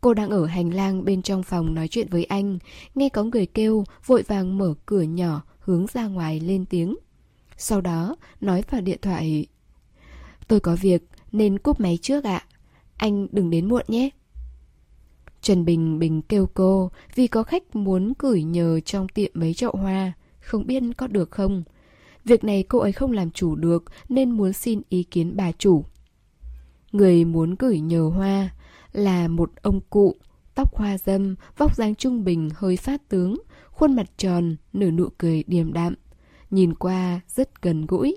Cô 0.00 0.14
đang 0.14 0.30
ở 0.30 0.46
hành 0.46 0.74
lang 0.74 1.04
bên 1.04 1.22
trong 1.22 1.42
phòng 1.42 1.74
nói 1.74 1.88
chuyện 1.88 2.08
với 2.10 2.24
anh, 2.24 2.58
nghe 2.94 3.08
có 3.08 3.24
người 3.24 3.46
kêu, 3.46 3.84
vội 4.06 4.22
vàng 4.22 4.58
mở 4.58 4.74
cửa 4.86 5.02
nhỏ 5.02 5.42
hướng 5.58 5.86
ra 5.92 6.06
ngoài 6.06 6.40
lên 6.40 6.64
tiếng. 6.64 6.96
Sau 7.56 7.80
đó 7.80 8.16
nói 8.40 8.62
vào 8.70 8.80
điện 8.80 8.98
thoại 9.02 9.46
Tôi 10.48 10.60
có 10.60 10.76
việc 10.80 11.02
nên 11.32 11.58
cúp 11.58 11.80
máy 11.80 11.98
trước 12.02 12.24
ạ. 12.24 12.44
Anh 12.96 13.26
đừng 13.32 13.50
đến 13.50 13.68
muộn 13.68 13.84
nhé. 13.88 14.10
Trần 15.42 15.64
Bình 15.64 15.98
Bình 15.98 16.22
kêu 16.22 16.48
cô 16.54 16.90
vì 17.14 17.26
có 17.26 17.42
khách 17.42 17.76
muốn 17.76 18.12
gửi 18.18 18.42
nhờ 18.42 18.80
trong 18.80 19.08
tiệm 19.08 19.30
mấy 19.34 19.54
chậu 19.54 19.72
hoa, 19.72 20.12
không 20.40 20.66
biết 20.66 20.82
có 20.96 21.06
được 21.06 21.30
không. 21.30 21.62
Việc 22.24 22.44
này 22.44 22.62
cô 22.62 22.78
ấy 22.78 22.92
không 22.92 23.12
làm 23.12 23.30
chủ 23.30 23.56
được 23.56 23.84
nên 24.08 24.30
muốn 24.30 24.52
xin 24.52 24.80
ý 24.88 25.02
kiến 25.02 25.36
bà 25.36 25.52
chủ. 25.52 25.84
Người 26.92 27.24
muốn 27.24 27.54
gửi 27.58 27.80
nhờ 27.80 28.10
hoa 28.14 28.50
là 28.92 29.28
một 29.28 29.50
ông 29.62 29.80
cụ, 29.90 30.14
tóc 30.54 30.76
hoa 30.76 30.98
dâm, 30.98 31.34
vóc 31.58 31.76
dáng 31.76 31.94
trung 31.94 32.24
bình 32.24 32.50
hơi 32.54 32.76
phát 32.76 33.08
tướng, 33.08 33.36
khuôn 33.70 33.96
mặt 33.96 34.06
tròn, 34.18 34.56
nửa 34.72 34.90
nụ 34.90 35.08
cười 35.18 35.44
điềm 35.46 35.72
đạm. 35.72 35.94
Nhìn 36.50 36.74
qua 36.74 37.20
rất 37.28 37.62
gần 37.62 37.86
gũi. 37.86 38.16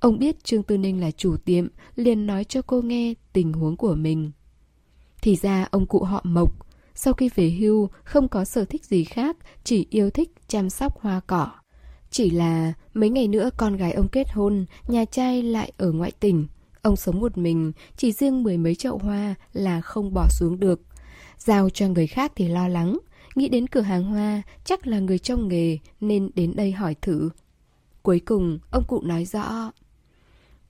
Ông 0.00 0.18
biết 0.18 0.44
Trương 0.44 0.62
Tư 0.62 0.78
Ninh 0.78 1.00
là 1.00 1.10
chủ 1.10 1.36
tiệm, 1.36 1.68
liền 1.96 2.26
nói 2.26 2.44
cho 2.44 2.62
cô 2.62 2.82
nghe 2.82 3.14
tình 3.32 3.52
huống 3.52 3.76
của 3.76 3.94
mình. 3.94 4.32
Thì 5.24 5.36
ra 5.36 5.68
ông 5.70 5.86
cụ 5.86 6.02
họ 6.02 6.20
Mộc, 6.24 6.52
sau 6.94 7.14
khi 7.14 7.30
về 7.34 7.50
hưu 7.50 7.88
không 8.04 8.28
có 8.28 8.44
sở 8.44 8.64
thích 8.64 8.84
gì 8.84 9.04
khác, 9.04 9.36
chỉ 9.64 9.86
yêu 9.90 10.10
thích 10.10 10.30
chăm 10.48 10.70
sóc 10.70 11.00
hoa 11.00 11.20
cỏ. 11.26 11.50
Chỉ 12.10 12.30
là 12.30 12.72
mấy 12.94 13.10
ngày 13.10 13.28
nữa 13.28 13.50
con 13.56 13.76
gái 13.76 13.92
ông 13.92 14.08
kết 14.08 14.32
hôn, 14.32 14.66
nhà 14.88 15.04
trai 15.04 15.42
lại 15.42 15.72
ở 15.76 15.92
ngoại 15.92 16.10
tỉnh. 16.10 16.46
Ông 16.82 16.96
sống 16.96 17.20
một 17.20 17.38
mình, 17.38 17.72
chỉ 17.96 18.12
riêng 18.12 18.42
mười 18.42 18.58
mấy 18.58 18.74
chậu 18.74 18.98
hoa 18.98 19.34
là 19.52 19.80
không 19.80 20.14
bỏ 20.14 20.26
xuống 20.30 20.60
được. 20.60 20.80
Giao 21.38 21.70
cho 21.70 21.88
người 21.88 22.06
khác 22.06 22.32
thì 22.36 22.48
lo 22.48 22.68
lắng, 22.68 22.98
nghĩ 23.34 23.48
đến 23.48 23.66
cửa 23.66 23.80
hàng 23.80 24.04
hoa 24.04 24.42
chắc 24.64 24.86
là 24.86 24.98
người 24.98 25.18
trong 25.18 25.48
nghề 25.48 25.78
nên 26.00 26.30
đến 26.34 26.52
đây 26.56 26.72
hỏi 26.72 26.94
thử. 27.02 27.30
Cuối 28.02 28.20
cùng, 28.20 28.58
ông 28.70 28.84
cụ 28.88 29.00
nói 29.02 29.24
rõ. 29.24 29.72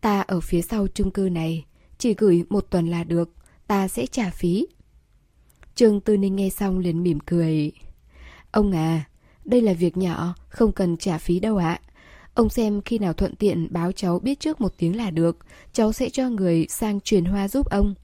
Ta 0.01 0.21
ở 0.21 0.41
phía 0.41 0.63
sau 0.63 0.87
chung 0.95 1.11
cư 1.11 1.29
này, 1.33 1.65
chỉ 1.99 2.15
gửi 2.15 2.45
một 2.49 2.67
tuần 2.71 2.89
là 2.89 3.05
được, 3.05 3.31
ta 3.67 3.89
sẽ 3.89 4.07
trả 4.07 4.31
phí. 4.31 4.67
Trương 5.75 6.01
Tư 6.01 6.17
Ninh 6.17 6.37
nghe 6.37 6.51
xong 6.51 6.79
liền 6.79 7.03
mỉm 7.03 7.21
cười. 7.21 7.73
Ông 8.51 8.73
à, 8.73 9.05
đây 9.45 9.63
là 9.63 9.73
việc 9.73 9.97
nhỏ, 9.97 10.35
không 10.49 10.73
cần 10.73 10.97
trả 10.97 11.19
phí 11.19 11.41
đâu 11.41 11.57
ạ. 11.57 11.81
Ông 12.35 12.49
xem 12.49 12.83
khi 12.83 12.99
nào 12.99 13.13
thuận 13.13 13.35
tiện 13.35 13.69
báo 13.71 13.93
cháu 13.93 14.19
biết 14.19 14.41
trước 14.41 14.61
một 14.61 14.75
tiếng 14.79 14.97
là 14.97 15.11
được, 15.11 15.39
cháu 15.73 15.93
sẽ 15.93 16.11
cho 16.11 16.29
người 16.29 16.67
sang 16.69 17.01
truyền 17.01 17.25
hoa 17.25 17.49
giúp 17.49 17.71
ông. 17.71 17.95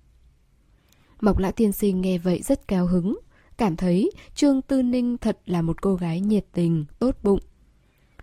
Mộc 1.20 1.38
Lã 1.38 1.50
Tiên 1.50 1.72
Sinh 1.72 2.00
nghe 2.00 2.18
vậy 2.18 2.42
rất 2.42 2.68
cao 2.68 2.86
hứng, 2.86 3.18
cảm 3.58 3.76
thấy 3.76 4.10
Trương 4.34 4.62
Tư 4.62 4.82
Ninh 4.82 5.18
thật 5.18 5.38
là 5.46 5.62
một 5.62 5.82
cô 5.82 5.94
gái 5.94 6.20
nhiệt 6.20 6.44
tình, 6.52 6.84
tốt 6.98 7.16
bụng. 7.22 7.40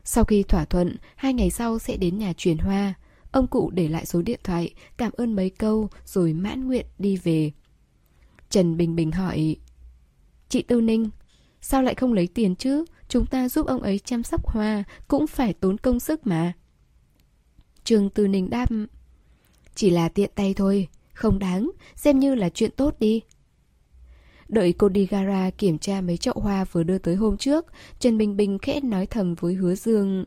Sau 0.03 0.24
khi 0.24 0.44
thỏa 0.44 0.65
thuận, 0.65 0.98
hai 1.15 1.34
ngày 1.34 1.50
sau 1.50 1.79
sẽ 1.79 1.98
đến 1.98 2.17
nhà 2.17 2.34
truyền 2.38 2.58
hoa. 2.58 2.94
Ông 3.31 3.48
cụ 3.48 3.69
để 3.69 3.88
lại 3.88 4.05
số 4.05 4.22
điện 4.22 4.39
thoại, 4.43 4.74
cảm 4.98 5.12
ơn 5.17 5.36
mấy 5.36 5.50
câu 5.50 5.89
rồi 6.05 6.34
mãn 6.34 6.67
nguyện 6.67 6.86
đi 7.00 7.17
về. 7.17 7.51
Trần 8.50 8.77
Bình 8.77 8.96
Bình 8.96 9.12
hỏi 9.12 9.55
Chị 10.50 10.62
Tư 10.62 10.81
Ninh, 10.81 11.10
sao 11.62 11.84
lại 11.84 11.96
không 11.96 12.13
lấy 12.13 12.27
tiền 12.27 12.55
chứ? 12.55 12.86
Chúng 13.10 13.25
ta 13.25 13.50
giúp 13.50 13.67
ông 13.67 13.81
ấy 13.81 14.00
chăm 14.00 14.24
sóc 14.24 14.48
hoa 14.48 14.84
cũng 15.07 15.27
phải 15.27 15.53
tốn 15.53 15.77
công 15.77 16.00
sức 16.00 16.27
mà. 16.27 16.53
Trương 17.84 18.10
Tư 18.10 18.27
Ninh 18.27 18.50
đáp 18.50 18.69
Chỉ 19.75 19.89
là 19.89 20.10
tiện 20.10 20.31
tay 20.36 20.53
thôi, 20.53 20.88
không 21.13 21.39
đáng, 21.39 21.72
xem 21.96 22.19
như 22.19 22.36
là 22.36 22.50
chuyện 22.50 22.72
tốt 22.72 22.96
đi. 23.00 23.22
Đợi 24.48 24.74
cô 24.74 24.89
đi 24.89 25.05
gara 25.05 25.50
kiểm 25.50 25.77
tra 25.77 26.01
mấy 26.01 26.17
chậu 26.17 26.34
hoa 26.34 26.63
vừa 26.63 26.84
đưa 26.84 26.98
tới 26.98 27.15
hôm 27.15 27.38
trước, 27.38 27.65
Trần 28.00 28.17
Bình 28.17 28.38
Bình 28.38 28.60
khẽ 28.60 28.79
nói 28.81 29.05
thầm 29.05 29.36
với 29.36 29.53
Hứa 29.53 29.75
Dương. 29.75 30.25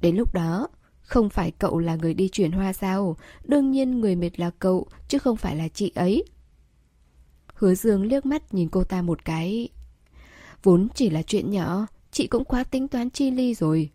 Đến 0.00 0.16
lúc 0.16 0.34
đó, 0.34 0.68
không 1.10 1.30
phải 1.30 1.50
cậu 1.50 1.78
là 1.78 1.96
người 1.96 2.14
đi 2.14 2.28
chuyển 2.28 2.52
hoa 2.52 2.72
sao? 2.72 3.16
Đương 3.44 3.70
nhiên 3.70 4.00
người 4.00 4.16
mệt 4.16 4.40
là 4.40 4.50
cậu, 4.58 4.86
chứ 5.08 5.18
không 5.18 5.36
phải 5.36 5.56
là 5.56 5.68
chị 5.68 5.92
ấy. 5.94 6.24
Hứa 7.54 7.74
Dương 7.74 8.02
liếc 8.02 8.26
mắt 8.26 8.54
nhìn 8.54 8.68
cô 8.68 8.84
ta 8.84 9.02
một 9.02 9.24
cái. 9.24 9.68
Vốn 10.62 10.88
chỉ 10.94 11.10
là 11.10 11.22
chuyện 11.22 11.50
nhỏ, 11.50 11.86
chị 12.10 12.26
cũng 12.26 12.44
quá 12.44 12.64
tính 12.64 12.88
toán 12.88 13.10
chi 13.10 13.30
ly 13.30 13.54
rồi. 13.54 13.90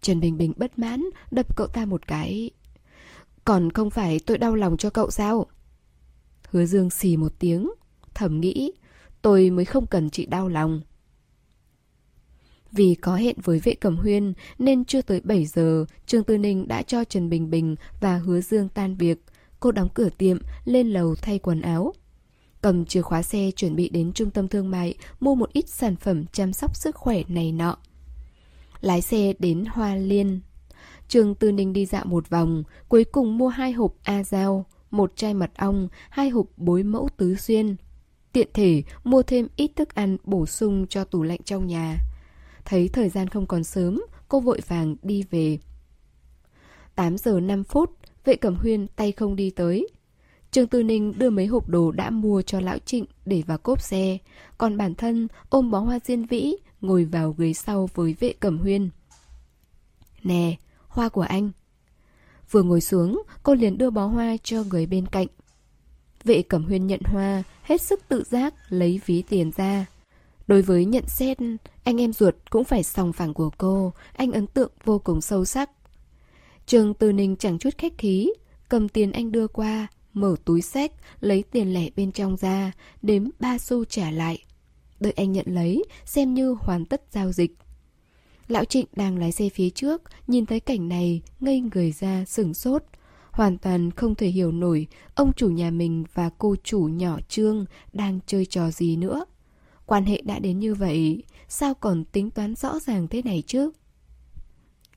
Trần 0.00 0.20
Bình 0.20 0.38
Bình 0.38 0.52
bất 0.56 0.78
mãn, 0.78 1.04
đập 1.30 1.56
cậu 1.56 1.66
ta 1.66 1.84
một 1.84 2.06
cái. 2.06 2.50
Còn 3.44 3.72
không 3.72 3.90
phải 3.90 4.20
tôi 4.26 4.38
đau 4.38 4.54
lòng 4.54 4.76
cho 4.76 4.90
cậu 4.90 5.10
sao? 5.10 5.46
Hứa 6.50 6.66
Dương 6.66 6.90
xì 6.90 7.16
một 7.16 7.32
tiếng, 7.38 7.70
thầm 8.14 8.40
nghĩ, 8.40 8.72
tôi 9.22 9.50
mới 9.50 9.64
không 9.64 9.86
cần 9.86 10.10
chị 10.10 10.26
đau 10.26 10.48
lòng. 10.48 10.80
Vì 12.72 12.94
có 12.94 13.16
hẹn 13.16 13.36
với 13.44 13.58
vệ 13.58 13.74
cẩm 13.74 13.96
huyên 13.96 14.32
nên 14.58 14.84
chưa 14.84 15.02
tới 15.02 15.20
7 15.20 15.46
giờ, 15.46 15.84
Trương 16.06 16.24
Tư 16.24 16.38
Ninh 16.38 16.68
đã 16.68 16.82
cho 16.82 17.04
Trần 17.04 17.30
Bình 17.30 17.50
Bình 17.50 17.76
và 18.00 18.18
Hứa 18.18 18.40
Dương 18.40 18.68
tan 18.68 18.94
việc. 18.94 19.24
Cô 19.60 19.72
đóng 19.72 19.88
cửa 19.94 20.08
tiệm, 20.18 20.38
lên 20.64 20.90
lầu 20.90 21.14
thay 21.14 21.38
quần 21.38 21.60
áo. 21.60 21.92
Cầm 22.62 22.84
chìa 22.84 23.02
khóa 23.02 23.22
xe 23.22 23.50
chuẩn 23.56 23.76
bị 23.76 23.88
đến 23.88 24.12
trung 24.12 24.30
tâm 24.30 24.48
thương 24.48 24.70
mại 24.70 24.94
mua 25.20 25.34
một 25.34 25.52
ít 25.52 25.68
sản 25.68 25.96
phẩm 25.96 26.24
chăm 26.32 26.52
sóc 26.52 26.76
sức 26.76 26.96
khỏe 26.96 27.22
này 27.28 27.52
nọ. 27.52 27.76
Lái 28.80 29.00
xe 29.00 29.32
đến 29.38 29.64
Hoa 29.68 29.94
Liên. 29.94 30.40
Trương 31.08 31.34
Tư 31.34 31.52
Ninh 31.52 31.72
đi 31.72 31.86
dạo 31.86 32.04
một 32.04 32.30
vòng, 32.30 32.62
cuối 32.88 33.04
cùng 33.04 33.38
mua 33.38 33.48
hai 33.48 33.72
hộp 33.72 33.94
A 34.02 34.24
Giao, 34.24 34.66
một 34.90 35.12
chai 35.16 35.34
mật 35.34 35.50
ong, 35.56 35.88
hai 36.10 36.28
hộp 36.28 36.46
bối 36.56 36.82
mẫu 36.82 37.08
tứ 37.16 37.36
xuyên. 37.36 37.76
Tiện 38.32 38.48
thể 38.54 38.82
mua 39.04 39.22
thêm 39.22 39.48
ít 39.56 39.70
thức 39.76 39.94
ăn 39.94 40.16
bổ 40.24 40.46
sung 40.46 40.86
cho 40.86 41.04
tủ 41.04 41.22
lạnh 41.22 41.40
trong 41.44 41.66
nhà. 41.66 41.98
Thấy 42.68 42.88
thời 42.88 43.08
gian 43.08 43.28
không 43.28 43.46
còn 43.46 43.64
sớm, 43.64 44.02
cô 44.28 44.40
vội 44.40 44.60
vàng 44.68 44.96
đi 45.02 45.24
về. 45.30 45.58
8 46.94 47.18
giờ 47.18 47.40
5 47.40 47.64
phút, 47.64 47.90
vệ 48.24 48.36
cẩm 48.36 48.54
huyên 48.54 48.86
tay 48.96 49.12
không 49.12 49.36
đi 49.36 49.50
tới. 49.50 49.88
Trương 50.50 50.66
Tư 50.66 50.82
Ninh 50.82 51.18
đưa 51.18 51.30
mấy 51.30 51.46
hộp 51.46 51.68
đồ 51.68 51.90
đã 51.90 52.10
mua 52.10 52.42
cho 52.42 52.60
lão 52.60 52.78
Trịnh 52.78 53.04
để 53.26 53.42
vào 53.46 53.58
cốp 53.58 53.82
xe, 53.82 54.18
còn 54.58 54.76
bản 54.76 54.94
thân 54.94 55.28
ôm 55.48 55.70
bó 55.70 55.78
hoa 55.78 55.98
diên 56.04 56.26
vĩ, 56.26 56.56
ngồi 56.80 57.04
vào 57.04 57.34
ghế 57.38 57.52
sau 57.52 57.88
với 57.94 58.14
vệ 58.20 58.32
cẩm 58.40 58.58
huyên. 58.58 58.90
Nè, 60.22 60.56
hoa 60.88 61.08
của 61.08 61.22
anh. 61.22 61.50
Vừa 62.50 62.62
ngồi 62.62 62.80
xuống, 62.80 63.22
cô 63.42 63.54
liền 63.54 63.78
đưa 63.78 63.90
bó 63.90 64.06
hoa 64.06 64.36
cho 64.42 64.64
người 64.70 64.86
bên 64.86 65.06
cạnh. 65.06 65.26
Vệ 66.24 66.42
cẩm 66.42 66.64
huyên 66.64 66.86
nhận 66.86 67.00
hoa, 67.04 67.42
hết 67.62 67.82
sức 67.82 68.00
tự 68.08 68.24
giác 68.30 68.54
lấy 68.68 69.00
ví 69.06 69.22
tiền 69.22 69.50
ra. 69.56 69.86
Đối 70.48 70.62
với 70.62 70.84
nhận 70.84 71.04
xét, 71.06 71.38
anh 71.84 72.00
em 72.00 72.12
ruột 72.12 72.34
cũng 72.50 72.64
phải 72.64 72.82
sòng 72.82 73.12
phẳng 73.12 73.34
của 73.34 73.50
cô, 73.58 73.92
anh 74.12 74.32
ấn 74.32 74.46
tượng 74.46 74.70
vô 74.84 74.98
cùng 74.98 75.20
sâu 75.20 75.44
sắc. 75.44 75.70
Trương 76.66 76.94
từ 76.94 77.12
Ninh 77.12 77.36
chẳng 77.36 77.58
chút 77.58 77.70
khách 77.78 77.98
khí, 77.98 78.30
cầm 78.68 78.88
tiền 78.88 79.12
anh 79.12 79.32
đưa 79.32 79.48
qua, 79.48 79.86
mở 80.12 80.36
túi 80.44 80.62
sách, 80.62 80.92
lấy 81.20 81.44
tiền 81.50 81.74
lẻ 81.74 81.88
bên 81.96 82.12
trong 82.12 82.36
ra, 82.36 82.72
đếm 83.02 83.28
ba 83.40 83.58
xu 83.58 83.84
trả 83.84 84.10
lại. 84.10 84.44
Đợi 85.00 85.12
anh 85.16 85.32
nhận 85.32 85.46
lấy, 85.48 85.84
xem 86.04 86.34
như 86.34 86.56
hoàn 86.60 86.84
tất 86.84 87.02
giao 87.10 87.32
dịch. 87.32 87.56
Lão 88.48 88.64
Trịnh 88.64 88.86
đang 88.96 89.18
lái 89.18 89.32
xe 89.32 89.48
phía 89.48 89.70
trước, 89.70 90.02
nhìn 90.26 90.46
thấy 90.46 90.60
cảnh 90.60 90.88
này, 90.88 91.22
ngây 91.40 91.62
người 91.74 91.92
ra, 91.92 92.24
sửng 92.24 92.54
sốt. 92.54 92.82
Hoàn 93.30 93.58
toàn 93.58 93.90
không 93.90 94.14
thể 94.14 94.26
hiểu 94.26 94.52
nổi 94.52 94.86
ông 95.14 95.32
chủ 95.32 95.48
nhà 95.48 95.70
mình 95.70 96.04
và 96.14 96.30
cô 96.38 96.56
chủ 96.64 96.80
nhỏ 96.80 97.18
Trương 97.28 97.64
đang 97.92 98.18
chơi 98.26 98.46
trò 98.46 98.70
gì 98.70 98.96
nữa. 98.96 99.24
Quan 99.88 100.04
hệ 100.04 100.22
đã 100.24 100.38
đến 100.38 100.58
như 100.58 100.74
vậy, 100.74 101.22
sao 101.48 101.74
còn 101.74 102.04
tính 102.04 102.30
toán 102.30 102.54
rõ 102.54 102.78
ràng 102.80 103.08
thế 103.08 103.22
này 103.22 103.42
chứ? 103.46 103.70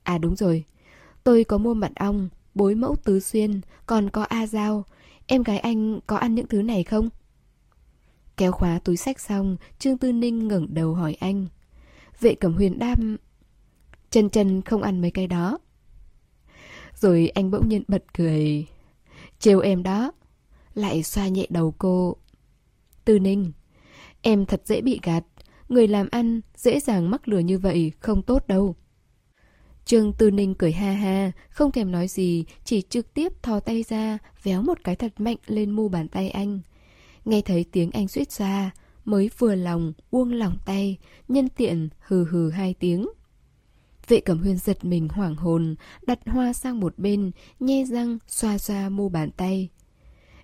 À 0.02 0.18
đúng 0.18 0.36
rồi, 0.36 0.64
tôi 1.24 1.44
có 1.44 1.58
mua 1.58 1.74
mật 1.74 1.92
ong, 1.94 2.28
bối 2.54 2.74
mẫu 2.74 2.96
tứ 3.04 3.20
xuyên, 3.20 3.60
còn 3.86 4.10
có 4.10 4.22
A 4.22 4.46
Giao. 4.46 4.84
Em 5.26 5.42
gái 5.42 5.58
anh 5.58 6.00
có 6.06 6.16
ăn 6.16 6.34
những 6.34 6.46
thứ 6.46 6.62
này 6.62 6.84
không? 6.84 7.08
Kéo 8.36 8.52
khóa 8.52 8.78
túi 8.78 8.96
sách 8.96 9.20
xong, 9.20 9.56
Trương 9.78 9.98
Tư 9.98 10.12
Ninh 10.12 10.48
ngẩng 10.48 10.74
đầu 10.74 10.94
hỏi 10.94 11.16
anh. 11.20 11.46
Vệ 12.20 12.34
cẩm 12.34 12.54
huyền 12.54 12.78
đam... 12.78 13.16
Chân 14.10 14.30
chân 14.30 14.62
không 14.62 14.82
ăn 14.82 15.00
mấy 15.00 15.10
cái 15.10 15.26
đó. 15.26 15.58
Rồi 16.94 17.28
anh 17.34 17.50
bỗng 17.50 17.68
nhiên 17.68 17.82
bật 17.88 18.04
cười. 18.14 18.66
Trêu 19.38 19.60
em 19.60 19.82
đó. 19.82 20.12
Lại 20.74 21.02
xoa 21.02 21.28
nhẹ 21.28 21.46
đầu 21.50 21.74
cô. 21.78 22.16
Tư 23.04 23.18
Ninh, 23.18 23.52
em 24.22 24.46
thật 24.46 24.62
dễ 24.64 24.80
bị 24.80 25.00
gạt. 25.02 25.24
Người 25.68 25.88
làm 25.88 26.08
ăn 26.10 26.40
dễ 26.56 26.80
dàng 26.80 27.10
mắc 27.10 27.28
lừa 27.28 27.38
như 27.38 27.58
vậy 27.58 27.92
không 28.00 28.22
tốt 28.22 28.48
đâu. 28.48 28.74
Trương 29.84 30.12
Tư 30.12 30.30
Ninh 30.30 30.54
cười 30.54 30.72
ha 30.72 30.92
ha, 30.92 31.32
không 31.50 31.72
thèm 31.72 31.92
nói 31.92 32.08
gì, 32.08 32.44
chỉ 32.64 32.82
trực 32.82 33.14
tiếp 33.14 33.42
thò 33.42 33.60
tay 33.60 33.84
ra, 33.88 34.18
véo 34.42 34.62
một 34.62 34.78
cái 34.84 34.96
thật 34.96 35.12
mạnh 35.18 35.36
lên 35.46 35.70
mu 35.70 35.88
bàn 35.88 36.08
tay 36.08 36.30
anh. 36.30 36.60
Nghe 37.24 37.40
thấy 37.40 37.64
tiếng 37.72 37.90
anh 37.90 38.08
suýt 38.08 38.32
ra, 38.32 38.70
mới 39.04 39.30
vừa 39.38 39.54
lòng, 39.54 39.92
buông 40.10 40.32
lỏng 40.32 40.56
tay, 40.66 40.98
nhân 41.28 41.48
tiện 41.48 41.88
hừ 41.98 42.24
hừ 42.24 42.50
hai 42.50 42.74
tiếng. 42.74 43.08
Vệ 44.08 44.20
cẩm 44.20 44.38
huyên 44.38 44.56
giật 44.58 44.84
mình 44.84 45.08
hoảng 45.08 45.36
hồn, 45.36 45.74
đặt 46.06 46.18
hoa 46.26 46.52
sang 46.52 46.80
một 46.80 46.98
bên, 46.98 47.30
nhe 47.60 47.84
răng, 47.84 48.18
xoa 48.26 48.58
xoa 48.58 48.88
mu 48.88 49.08
bàn 49.08 49.30
tay. 49.30 49.68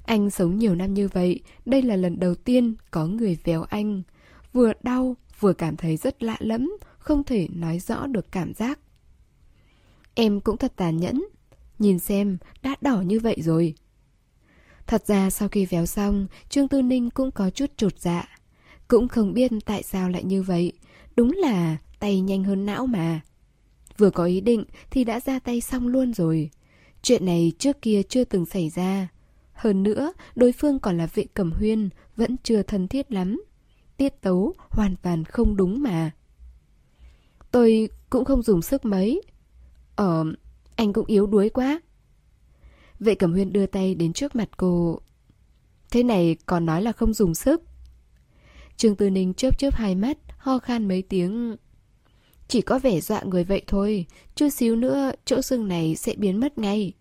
Anh 0.08 0.30
sống 0.30 0.58
nhiều 0.58 0.74
năm 0.74 0.94
như 0.94 1.08
vậy, 1.08 1.40
đây 1.66 1.82
là 1.82 1.96
lần 1.96 2.20
đầu 2.20 2.34
tiên 2.34 2.74
có 2.90 3.06
người 3.06 3.38
véo 3.44 3.62
anh. 3.62 4.02
Vừa 4.52 4.72
đau, 4.82 5.16
vừa 5.40 5.52
cảm 5.52 5.76
thấy 5.76 5.96
rất 5.96 6.22
lạ 6.22 6.36
lẫm, 6.38 6.76
không 6.98 7.24
thể 7.24 7.48
nói 7.52 7.78
rõ 7.78 8.06
được 8.06 8.32
cảm 8.32 8.54
giác. 8.54 8.78
Em 10.14 10.40
cũng 10.40 10.56
thật 10.56 10.72
tàn 10.76 10.96
nhẫn. 10.96 11.24
Nhìn 11.78 11.98
xem, 11.98 12.38
đã 12.62 12.76
đỏ 12.80 13.00
như 13.00 13.20
vậy 13.20 13.36
rồi. 13.40 13.74
Thật 14.86 15.06
ra 15.06 15.30
sau 15.30 15.48
khi 15.48 15.66
véo 15.66 15.86
xong, 15.86 16.26
Trương 16.48 16.68
Tư 16.68 16.82
Ninh 16.82 17.10
cũng 17.10 17.30
có 17.30 17.50
chút 17.50 17.70
trột 17.76 17.98
dạ. 17.98 18.28
Cũng 18.88 19.08
không 19.08 19.34
biết 19.34 19.52
tại 19.64 19.82
sao 19.82 20.08
lại 20.08 20.24
như 20.24 20.42
vậy. 20.42 20.72
Đúng 21.16 21.32
là 21.32 21.76
tay 21.98 22.20
nhanh 22.20 22.44
hơn 22.44 22.66
não 22.66 22.86
mà. 22.86 23.20
Vừa 23.98 24.10
có 24.10 24.24
ý 24.24 24.40
định 24.40 24.64
thì 24.90 25.04
đã 25.04 25.20
ra 25.20 25.38
tay 25.38 25.60
xong 25.60 25.88
luôn 25.88 26.14
rồi. 26.14 26.50
Chuyện 27.02 27.26
này 27.26 27.52
trước 27.58 27.82
kia 27.82 28.02
chưa 28.02 28.24
từng 28.24 28.46
xảy 28.46 28.70
ra. 28.70 29.08
Hơn 29.58 29.82
nữa, 29.82 30.12
đối 30.34 30.52
phương 30.52 30.78
còn 30.78 30.98
là 30.98 31.06
vệ 31.14 31.24
cẩm 31.34 31.52
huyên, 31.52 31.88
vẫn 32.16 32.36
chưa 32.42 32.62
thân 32.62 32.88
thiết 32.88 33.12
lắm. 33.12 33.42
Tiết 33.96 34.20
tấu 34.20 34.54
hoàn 34.58 34.96
toàn 35.02 35.24
không 35.24 35.56
đúng 35.56 35.82
mà. 35.82 36.10
Tôi 37.50 37.88
cũng 38.10 38.24
không 38.24 38.42
dùng 38.42 38.62
sức 38.62 38.84
mấy. 38.84 39.22
Ờ, 39.96 40.24
anh 40.76 40.92
cũng 40.92 41.06
yếu 41.06 41.26
đuối 41.26 41.48
quá. 41.48 41.80
Vệ 43.00 43.14
Cẩm 43.14 43.32
Huyên 43.32 43.52
đưa 43.52 43.66
tay 43.66 43.94
đến 43.94 44.12
trước 44.12 44.36
mặt 44.36 44.48
cô. 44.56 45.00
Thế 45.90 46.02
này 46.02 46.36
còn 46.46 46.66
nói 46.66 46.82
là 46.82 46.92
không 46.92 47.14
dùng 47.14 47.34
sức. 47.34 47.62
Trương 48.76 48.96
Tư 48.96 49.10
Ninh 49.10 49.34
chớp 49.34 49.58
chớp 49.58 49.74
hai 49.74 49.94
mắt, 49.94 50.18
ho 50.38 50.58
khan 50.58 50.88
mấy 50.88 51.02
tiếng. 51.02 51.56
Chỉ 52.48 52.60
có 52.60 52.78
vẻ 52.78 53.00
dọa 53.00 53.22
người 53.22 53.44
vậy 53.44 53.62
thôi, 53.66 54.06
chút 54.34 54.48
xíu 54.48 54.76
nữa 54.76 55.12
chỗ 55.24 55.42
xương 55.42 55.68
này 55.68 55.96
sẽ 55.96 56.14
biến 56.16 56.40
mất 56.40 56.58
ngay. 56.58 56.92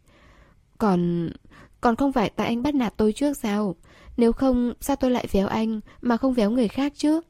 Còn 0.77 1.29
còn 1.81 1.95
không 1.95 2.13
phải 2.13 2.29
tại 2.29 2.47
anh 2.47 2.63
bắt 2.63 2.75
nạt 2.75 2.93
tôi 2.97 3.13
trước 3.13 3.37
sao? 3.37 3.75
Nếu 4.17 4.33
không, 4.33 4.73
sao 4.81 4.95
tôi 4.95 5.11
lại 5.11 5.27
véo 5.31 5.47
anh 5.47 5.79
mà 6.01 6.17
không 6.17 6.33
véo 6.33 6.51
người 6.51 6.67
khác 6.67 6.93
chứ? 6.95 7.21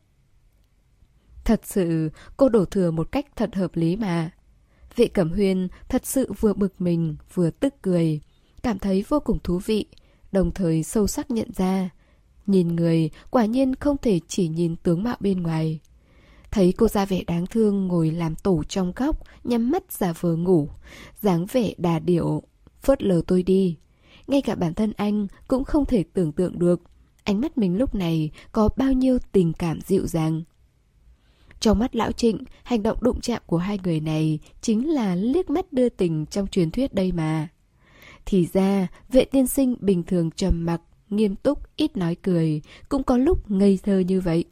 Thật 1.45 1.61
sự, 1.63 2.09
cô 2.37 2.49
đổ 2.49 2.65
thừa 2.65 2.91
một 2.91 3.11
cách 3.11 3.25
thật 3.35 3.55
hợp 3.55 3.75
lý 3.75 3.95
mà. 3.95 4.31
Vệ 4.95 5.07
Cẩm 5.07 5.31
Huyên 5.31 5.67
thật 5.89 6.05
sự 6.05 6.33
vừa 6.39 6.53
bực 6.53 6.81
mình, 6.81 7.15
vừa 7.33 7.49
tức 7.49 7.73
cười. 7.81 8.21
Cảm 8.63 8.79
thấy 8.79 9.05
vô 9.07 9.19
cùng 9.19 9.39
thú 9.43 9.59
vị, 9.65 9.85
đồng 10.31 10.51
thời 10.51 10.83
sâu 10.83 11.07
sắc 11.07 11.31
nhận 11.31 11.51
ra. 11.55 11.89
Nhìn 12.45 12.75
người, 12.75 13.09
quả 13.29 13.45
nhiên 13.45 13.75
không 13.75 13.97
thể 13.97 14.19
chỉ 14.27 14.47
nhìn 14.47 14.75
tướng 14.75 15.03
mạo 15.03 15.17
bên 15.19 15.43
ngoài. 15.43 15.79
Thấy 16.51 16.73
cô 16.77 16.87
ra 16.87 17.05
vẻ 17.05 17.23
đáng 17.27 17.45
thương 17.45 17.87
ngồi 17.87 18.11
làm 18.11 18.35
tổ 18.35 18.63
trong 18.63 18.93
góc, 18.95 19.19
nhắm 19.43 19.71
mắt 19.71 19.91
giả 19.91 20.13
vờ 20.19 20.35
ngủ, 20.35 20.69
dáng 21.21 21.45
vẻ 21.51 21.73
đà 21.77 21.99
điệu, 21.99 22.43
phớt 22.81 23.03
lờ 23.03 23.21
tôi 23.27 23.43
đi. 23.43 23.77
Ngay 24.27 24.41
cả 24.41 24.55
bản 24.55 24.73
thân 24.73 24.93
anh 24.97 25.27
cũng 25.47 25.63
không 25.63 25.85
thể 25.85 26.03
tưởng 26.13 26.31
tượng 26.31 26.59
được 26.59 26.81
ánh 27.23 27.41
mắt 27.41 27.57
mình 27.57 27.77
lúc 27.77 27.95
này 27.95 28.31
có 28.51 28.69
bao 28.77 28.93
nhiêu 28.93 29.17
tình 29.31 29.53
cảm 29.53 29.81
dịu 29.81 30.07
dàng. 30.07 30.43
Trong 31.59 31.79
mắt 31.79 31.95
lão 31.95 32.11
trịnh, 32.11 32.43
hành 32.63 32.83
động 32.83 32.97
đụng 33.01 33.21
chạm 33.21 33.41
của 33.45 33.57
hai 33.57 33.79
người 33.83 33.99
này 33.99 34.39
chính 34.61 34.89
là 34.89 35.15
liếc 35.15 35.49
mắt 35.49 35.73
đưa 35.73 35.89
tình 35.89 36.25
trong 36.25 36.47
truyền 36.47 36.71
thuyết 36.71 36.93
đây 36.93 37.11
mà. 37.11 37.47
Thì 38.25 38.47
ra, 38.53 38.87
vệ 39.09 39.25
tiên 39.25 39.47
sinh 39.47 39.75
bình 39.79 40.03
thường 40.03 40.31
trầm 40.31 40.65
mặc, 40.65 40.81
nghiêm 41.09 41.35
túc, 41.35 41.75
ít 41.75 41.97
nói 41.97 42.15
cười, 42.15 42.61
cũng 42.89 43.03
có 43.03 43.17
lúc 43.17 43.51
ngây 43.51 43.79
thơ 43.83 43.99
như 43.99 44.21
vậy. 44.21 44.45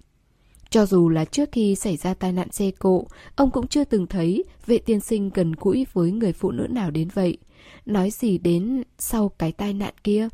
Cho 0.69 0.85
dù 0.85 1.09
là 1.09 1.25
trước 1.25 1.49
khi 1.51 1.75
xảy 1.75 1.97
ra 1.97 2.13
tai 2.13 2.31
nạn 2.31 2.51
xe 2.51 2.71
cộ, 2.71 3.07
ông 3.35 3.51
cũng 3.51 3.67
chưa 3.67 3.83
từng 3.83 4.07
thấy 4.07 4.43
vệ 4.65 4.77
tiên 4.77 4.99
sinh 4.99 5.29
gần 5.33 5.51
gũi 5.59 5.85
với 5.93 6.11
người 6.11 6.33
phụ 6.33 6.51
nữ 6.51 6.67
nào 6.69 6.91
đến 6.91 7.07
vậy. 7.13 7.37
Nói 7.85 8.11
gì 8.11 8.37
đến 8.37 8.83
sau 8.97 9.29
cái 9.29 9.51
tai 9.51 9.73
nạn 9.73 9.93
kia? 10.03 10.29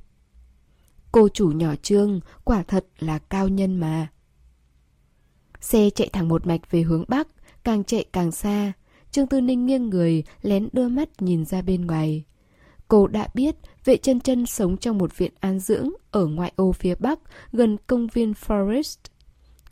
Cô 1.12 1.30
chủ 1.30 1.48
nhỏ 1.48 1.76
trương, 1.82 2.20
quả 2.44 2.64
thật 2.64 2.86
là 3.00 3.20
cao 3.20 3.48
nhân 3.48 3.80
mà. 3.80 4.08
Xe 5.62 5.90
chạy 5.90 6.10
thẳng 6.14 6.28
một 6.28 6.48
mạch 6.48 6.72
về 6.72 6.82
hướng 6.82 7.04
Bắc, 7.08 7.28
càng 7.64 7.84
chạy 7.84 8.06
càng 8.14 8.32
xa. 8.32 8.74
Trương 9.12 9.28
Tư 9.28 9.42
Ninh 9.42 9.66
nghiêng 9.66 9.90
người, 9.90 10.24
lén 10.42 10.70
đưa 10.74 10.88
mắt 10.88 11.22
nhìn 11.22 11.46
ra 11.46 11.62
bên 11.62 11.88
ngoài. 11.88 12.24
Cô 12.88 13.08
đã 13.08 13.28
biết 13.34 13.56
vệ 13.86 13.98
chân 13.98 14.20
chân 14.20 14.46
sống 14.46 14.78
trong 14.78 14.98
một 14.98 15.18
viện 15.18 15.32
an 15.40 15.60
dưỡng 15.60 15.90
ở 16.12 16.26
ngoại 16.26 16.54
ô 16.56 16.72
phía 16.72 16.96
Bắc, 16.96 17.20
gần 17.52 17.78
công 17.88 18.08
viên 18.08 18.32
Forest. 18.32 18.98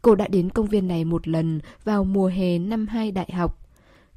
Cô 0.02 0.16
đã 0.16 0.28
đến 0.28 0.50
công 0.50 0.68
viên 0.68 0.88
này 0.88 1.06
một 1.06 1.28
lần 1.28 1.60
vào 1.84 2.04
mùa 2.04 2.28
hè 2.28 2.60
năm 2.60 2.88
hai 2.88 3.12
đại 3.12 3.32
học. 3.34 3.68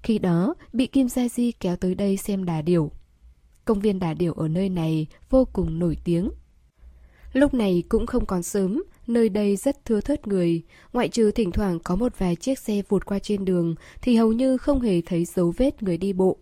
Khi 0.03 0.19
đó, 0.19 0.55
bị 0.73 0.87
Kim 0.87 1.09
Gia 1.09 1.29
Di 1.29 1.53
kéo 1.53 1.77
tới 1.77 1.95
đây 1.95 2.17
xem 2.17 2.45
đà 2.45 2.63
điểu. 2.63 2.91
Công 3.64 3.81
viên 3.81 3.99
đà 3.99 4.14
điểu 4.14 4.33
ở 4.33 4.49
nơi 4.49 4.69
này 4.69 5.07
vô 5.31 5.45
cùng 5.52 5.78
nổi 5.78 5.97
tiếng. 6.04 6.31
Lúc 7.33 7.54
này 7.54 7.83
cũng 7.88 8.07
không 8.07 8.26
còn 8.26 8.42
sớm, 8.42 8.83
nơi 9.07 9.28
đây 9.28 9.57
rất 9.57 9.85
thưa 9.85 10.00
thớt 10.00 10.26
người. 10.26 10.62
Ngoại 10.92 11.09
trừ 11.09 11.31
thỉnh 11.31 11.50
thoảng 11.52 11.78
có 11.81 11.97
một 11.97 12.19
vài 12.19 12.37
chiếc 12.37 12.59
xe 12.59 12.83
vụt 12.88 13.07
qua 13.07 13.19
trên 13.19 13.45
đường 13.45 13.75
thì 14.02 14.16
hầu 14.16 14.33
như 14.33 14.57
không 14.57 14.81
hề 14.81 15.00
thấy 15.00 15.25
dấu 15.25 15.54
vết 15.57 15.83
người 15.83 15.97
đi 15.97 16.12
bộ. 16.12 16.37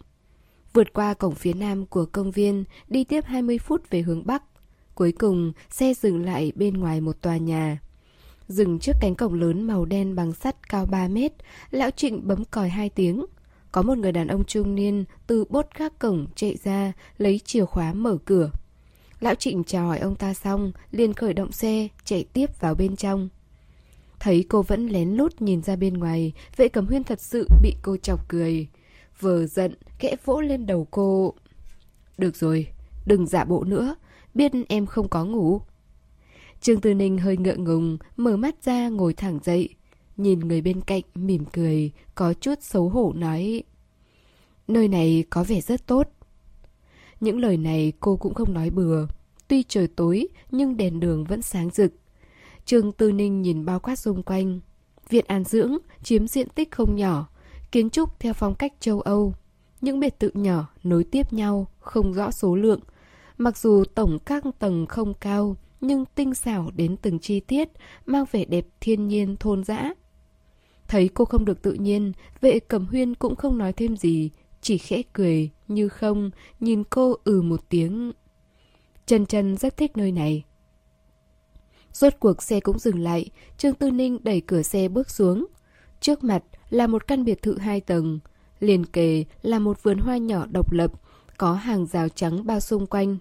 Vượt 0.72 0.92
qua 0.92 1.14
cổng 1.14 1.34
phía 1.34 1.52
nam 1.52 1.86
của 1.86 2.06
công 2.06 2.30
viên, 2.30 2.64
đi 2.88 3.04
tiếp 3.04 3.24
20 3.26 3.58
phút 3.58 3.90
về 3.90 4.02
hướng 4.02 4.26
bắc. 4.26 4.42
Cuối 4.94 5.12
cùng, 5.12 5.52
xe 5.70 5.94
dừng 5.94 6.24
lại 6.24 6.52
bên 6.54 6.74
ngoài 6.74 7.00
một 7.00 7.20
tòa 7.20 7.36
nhà. 7.36 7.78
Dừng 8.48 8.78
trước 8.78 8.92
cánh 9.00 9.14
cổng 9.14 9.34
lớn 9.34 9.62
màu 9.62 9.84
đen 9.84 10.14
bằng 10.14 10.32
sắt 10.32 10.68
cao 10.68 10.86
3 10.86 11.08
mét, 11.08 11.32
lão 11.70 11.90
trịnh 11.90 12.28
bấm 12.28 12.44
còi 12.44 12.68
hai 12.68 12.88
tiếng. 12.88 13.26
Có 13.72 13.82
một 13.82 13.98
người 13.98 14.12
đàn 14.12 14.28
ông 14.28 14.44
trung 14.44 14.74
niên 14.74 15.04
từ 15.26 15.44
bốt 15.48 15.66
gác 15.78 15.98
cổng 15.98 16.26
chạy 16.34 16.56
ra, 16.64 16.92
lấy 17.18 17.38
chìa 17.38 17.64
khóa 17.64 17.92
mở 17.92 18.18
cửa. 18.24 18.50
Lão 19.20 19.34
Trịnh 19.34 19.64
chào 19.64 19.86
hỏi 19.86 19.98
ông 19.98 20.16
ta 20.16 20.34
xong, 20.34 20.72
liền 20.90 21.14
khởi 21.14 21.34
động 21.34 21.52
xe, 21.52 21.88
chạy 22.04 22.24
tiếp 22.32 22.60
vào 22.60 22.74
bên 22.74 22.96
trong. 22.96 23.28
Thấy 24.20 24.44
cô 24.48 24.62
vẫn 24.62 24.86
lén 24.86 25.10
lút 25.10 25.40
nhìn 25.40 25.62
ra 25.62 25.76
bên 25.76 25.94
ngoài, 25.94 26.32
vệ 26.56 26.68
cầm 26.68 26.86
huyên 26.86 27.04
thật 27.04 27.20
sự 27.20 27.46
bị 27.62 27.74
cô 27.82 27.96
chọc 27.96 28.28
cười. 28.28 28.68
Vừa 29.20 29.46
giận, 29.46 29.74
kẽ 29.98 30.16
vỗ 30.24 30.40
lên 30.40 30.66
đầu 30.66 30.86
cô. 30.90 31.34
Được 32.18 32.36
rồi, 32.36 32.66
đừng 33.06 33.26
giả 33.26 33.44
bộ 33.44 33.64
nữa, 33.64 33.94
biết 34.34 34.52
em 34.68 34.86
không 34.86 35.08
có 35.08 35.24
ngủ. 35.24 35.60
Trương 36.60 36.80
Tư 36.80 36.94
Ninh 36.94 37.18
hơi 37.18 37.36
ngượng 37.36 37.64
ngùng, 37.64 37.98
mở 38.16 38.36
mắt 38.36 38.64
ra 38.64 38.88
ngồi 38.88 39.14
thẳng 39.14 39.38
dậy. 39.42 39.68
Nhìn 40.20 40.40
người 40.40 40.60
bên 40.60 40.80
cạnh, 40.80 41.02
mỉm 41.14 41.44
cười, 41.52 41.90
có 42.14 42.34
chút 42.34 42.54
xấu 42.60 42.88
hổ 42.88 43.12
nói. 43.16 43.62
Nơi 44.68 44.88
này 44.88 45.24
có 45.30 45.44
vẻ 45.44 45.60
rất 45.60 45.86
tốt. 45.86 46.08
Những 47.20 47.38
lời 47.38 47.56
này 47.56 47.92
cô 48.00 48.16
cũng 48.16 48.34
không 48.34 48.54
nói 48.54 48.70
bừa. 48.70 49.06
Tuy 49.48 49.62
trời 49.62 49.88
tối 49.88 50.28
nhưng 50.50 50.76
đèn 50.76 51.00
đường 51.00 51.24
vẫn 51.24 51.42
sáng 51.42 51.70
rực. 51.70 51.92
Trương 52.64 52.92
Tư 52.92 53.12
Ninh 53.12 53.42
nhìn 53.42 53.64
bao 53.64 53.80
quát 53.80 53.96
xung 53.96 54.22
quanh. 54.22 54.60
Viện 55.08 55.24
an 55.28 55.44
dưỡng 55.44 55.78
chiếm 56.02 56.28
diện 56.28 56.48
tích 56.48 56.70
không 56.70 56.96
nhỏ, 56.96 57.28
kiến 57.72 57.90
trúc 57.90 58.20
theo 58.20 58.32
phong 58.32 58.54
cách 58.54 58.72
châu 58.80 59.00
Âu. 59.00 59.34
Những 59.80 60.00
biệt 60.00 60.20
thự 60.20 60.30
nhỏ 60.34 60.68
nối 60.82 61.04
tiếp 61.04 61.32
nhau, 61.32 61.66
không 61.78 62.12
rõ 62.12 62.30
số 62.30 62.56
lượng. 62.56 62.80
Mặc 63.38 63.58
dù 63.58 63.84
tổng 63.94 64.18
các 64.24 64.44
tầng 64.58 64.86
không 64.86 65.14
cao, 65.14 65.56
nhưng 65.80 66.04
tinh 66.14 66.34
xảo 66.34 66.70
đến 66.76 66.96
từng 66.96 67.18
chi 67.18 67.40
tiết, 67.40 67.68
mang 68.06 68.24
vẻ 68.32 68.44
đẹp 68.44 68.66
thiên 68.80 69.08
nhiên 69.08 69.36
thôn 69.36 69.64
dã. 69.64 69.94
Thấy 70.90 71.10
cô 71.14 71.24
không 71.24 71.44
được 71.44 71.62
tự 71.62 71.72
nhiên, 71.72 72.12
vệ 72.40 72.58
cẩm 72.58 72.86
huyên 72.86 73.14
cũng 73.14 73.36
không 73.36 73.58
nói 73.58 73.72
thêm 73.72 73.96
gì, 73.96 74.30
chỉ 74.60 74.78
khẽ 74.78 75.02
cười, 75.12 75.50
như 75.68 75.88
không, 75.88 76.30
nhìn 76.60 76.84
cô 76.84 77.16
ừ 77.24 77.42
một 77.42 77.60
tiếng. 77.68 78.12
Trần 79.06 79.26
Trần 79.26 79.56
rất 79.56 79.76
thích 79.76 79.96
nơi 79.96 80.12
này. 80.12 80.44
Rốt 81.92 82.12
cuộc 82.20 82.42
xe 82.42 82.60
cũng 82.60 82.78
dừng 82.78 82.98
lại, 82.98 83.30
Trương 83.58 83.74
Tư 83.74 83.90
Ninh 83.90 84.18
đẩy 84.22 84.40
cửa 84.40 84.62
xe 84.62 84.88
bước 84.88 85.10
xuống. 85.10 85.46
Trước 86.00 86.24
mặt 86.24 86.42
là 86.70 86.86
một 86.86 87.06
căn 87.06 87.24
biệt 87.24 87.42
thự 87.42 87.58
hai 87.58 87.80
tầng, 87.80 88.18
liền 88.60 88.86
kề 88.86 89.24
là 89.42 89.58
một 89.58 89.82
vườn 89.82 89.98
hoa 89.98 90.16
nhỏ 90.16 90.46
độc 90.46 90.72
lập, 90.72 90.92
có 91.36 91.52
hàng 91.52 91.86
rào 91.86 92.08
trắng 92.08 92.46
bao 92.46 92.60
xung 92.60 92.86
quanh. 92.86 93.16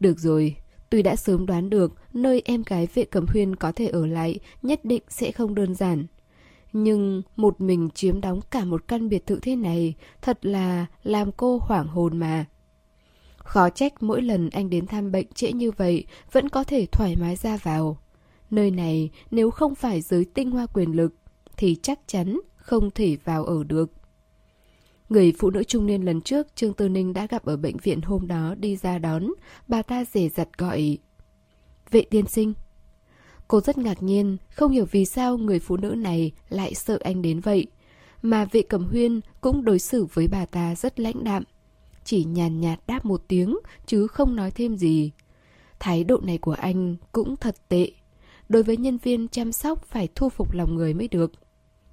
Được 0.00 0.18
rồi, 0.18 0.56
tuy 0.90 1.02
đã 1.02 1.16
sớm 1.16 1.46
đoán 1.46 1.70
được 1.70 1.92
nơi 2.12 2.42
em 2.44 2.62
gái 2.66 2.88
vệ 2.94 3.04
cẩm 3.04 3.26
huyên 3.26 3.56
có 3.56 3.72
thể 3.72 3.86
ở 3.86 4.06
lại 4.06 4.38
nhất 4.62 4.84
định 4.84 5.02
sẽ 5.08 5.32
không 5.32 5.54
đơn 5.54 5.74
giản. 5.74 6.06
Nhưng 6.72 7.22
một 7.36 7.60
mình 7.60 7.88
chiếm 7.94 8.20
đóng 8.20 8.40
cả 8.50 8.64
một 8.64 8.88
căn 8.88 9.08
biệt 9.08 9.26
thự 9.26 9.38
thế 9.42 9.56
này 9.56 9.94
thật 10.22 10.46
là 10.46 10.86
làm 11.02 11.32
cô 11.32 11.58
hoảng 11.62 11.86
hồn 11.86 12.18
mà. 12.18 12.44
Khó 13.36 13.70
trách 13.70 14.02
mỗi 14.02 14.22
lần 14.22 14.50
anh 14.50 14.70
đến 14.70 14.86
thăm 14.86 15.12
bệnh 15.12 15.26
trễ 15.34 15.52
như 15.52 15.70
vậy 15.70 16.06
vẫn 16.32 16.48
có 16.48 16.64
thể 16.64 16.86
thoải 16.86 17.16
mái 17.16 17.36
ra 17.36 17.56
vào. 17.56 17.98
Nơi 18.50 18.70
này 18.70 19.10
nếu 19.30 19.50
không 19.50 19.74
phải 19.74 20.00
giới 20.00 20.24
tinh 20.24 20.50
hoa 20.50 20.66
quyền 20.66 20.96
lực 20.96 21.14
thì 21.56 21.76
chắc 21.82 22.00
chắn 22.06 22.40
không 22.56 22.90
thể 22.90 23.16
vào 23.24 23.44
ở 23.44 23.64
được. 23.64 23.92
Người 25.08 25.32
phụ 25.38 25.50
nữ 25.50 25.64
trung 25.64 25.86
niên 25.86 26.02
lần 26.02 26.20
trước 26.20 26.46
Trương 26.56 26.72
Tư 26.72 26.88
Ninh 26.88 27.12
đã 27.12 27.26
gặp 27.26 27.44
ở 27.44 27.56
bệnh 27.56 27.76
viện 27.76 28.00
hôm 28.02 28.26
đó 28.26 28.54
đi 28.58 28.76
ra 28.76 28.98
đón, 28.98 29.26
bà 29.68 29.82
ta 29.82 30.04
rể 30.04 30.28
giặt 30.28 30.48
gọi. 30.58 30.98
Vệ 31.90 32.02
tiên 32.02 32.26
sinh. 32.26 32.52
Cô 33.48 33.60
rất 33.60 33.78
ngạc 33.78 34.02
nhiên, 34.02 34.36
không 34.50 34.72
hiểu 34.72 34.86
vì 34.90 35.04
sao 35.04 35.38
người 35.38 35.58
phụ 35.58 35.76
nữ 35.76 35.90
này 35.90 36.32
lại 36.48 36.74
sợ 36.74 36.98
anh 37.04 37.22
đến 37.22 37.40
vậy. 37.40 37.66
Mà 38.22 38.44
vệ 38.44 38.62
cầm 38.62 38.84
huyên 38.84 39.20
cũng 39.40 39.64
đối 39.64 39.78
xử 39.78 40.06
với 40.12 40.28
bà 40.28 40.46
ta 40.46 40.74
rất 40.74 41.00
lãnh 41.00 41.24
đạm. 41.24 41.42
Chỉ 42.04 42.24
nhàn 42.24 42.60
nhạt 42.60 42.80
đáp 42.86 43.04
một 43.04 43.24
tiếng, 43.28 43.58
chứ 43.86 44.06
không 44.06 44.36
nói 44.36 44.50
thêm 44.50 44.76
gì. 44.76 45.10
Thái 45.80 46.04
độ 46.04 46.20
này 46.22 46.38
của 46.38 46.52
anh 46.52 46.96
cũng 47.12 47.36
thật 47.36 47.56
tệ. 47.68 47.92
Đối 48.48 48.62
với 48.62 48.76
nhân 48.76 48.98
viên 48.98 49.28
chăm 49.28 49.52
sóc 49.52 49.84
phải 49.84 50.08
thu 50.14 50.28
phục 50.28 50.52
lòng 50.54 50.74
người 50.74 50.94
mới 50.94 51.08
được. 51.08 51.32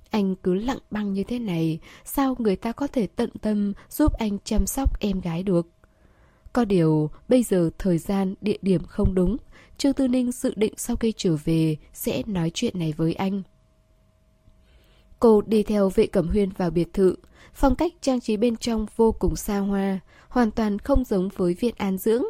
Anh 0.10 0.36
cứ 0.36 0.54
lặng 0.54 0.80
băng 0.92 1.14
như 1.14 1.24
thế 1.24 1.40
này, 1.40 1.80
sao 2.06 2.36
người 2.40 2.56
ta 2.56 2.72
có 2.72 2.88
thể 2.88 3.08
tận 3.08 3.30
tâm 3.42 3.74
giúp 3.90 4.14
anh 4.14 4.38
chăm 4.44 4.68
sóc 4.68 5.00
em 5.00 5.22
gái 5.22 5.44
được? 5.44 5.68
Có 6.54 6.66
điều, 6.66 7.10
bây 7.28 7.44
giờ 7.44 7.70
thời 7.78 7.98
gian, 7.98 8.36
địa 8.42 8.58
điểm 8.62 8.84
không 8.84 9.16
đúng, 9.16 9.38
Trương 9.80 9.94
Tư 9.94 10.08
Ninh 10.08 10.32
dự 10.32 10.54
định 10.56 10.74
sau 10.78 10.96
khi 10.96 11.14
trở 11.18 11.36
về 11.44 11.78
sẽ 11.94 12.24
nói 12.26 12.52
chuyện 12.54 12.80
này 12.80 12.94
với 12.98 13.14
anh. 13.14 13.42
Cô 15.20 15.42
đi 15.42 15.64
theo 15.64 15.90
vệ 15.90 16.08
cẩm 16.08 16.28
huyên 16.28 16.50
vào 16.50 16.70
biệt 16.70 16.94
thự, 16.94 17.16
phong 17.54 17.76
cách 17.76 17.94
trang 18.02 18.20
trí 18.20 18.38
bên 18.38 18.58
trong 18.58 18.86
vô 18.96 19.12
cùng 19.12 19.36
xa 19.36 19.58
hoa, 19.58 20.00
hoàn 20.28 20.52
toàn 20.52 20.80
không 20.80 21.04
giống 21.06 21.30
với 21.36 21.54
viện 21.54 21.76
an 21.78 21.98
dưỡng. 21.98 22.24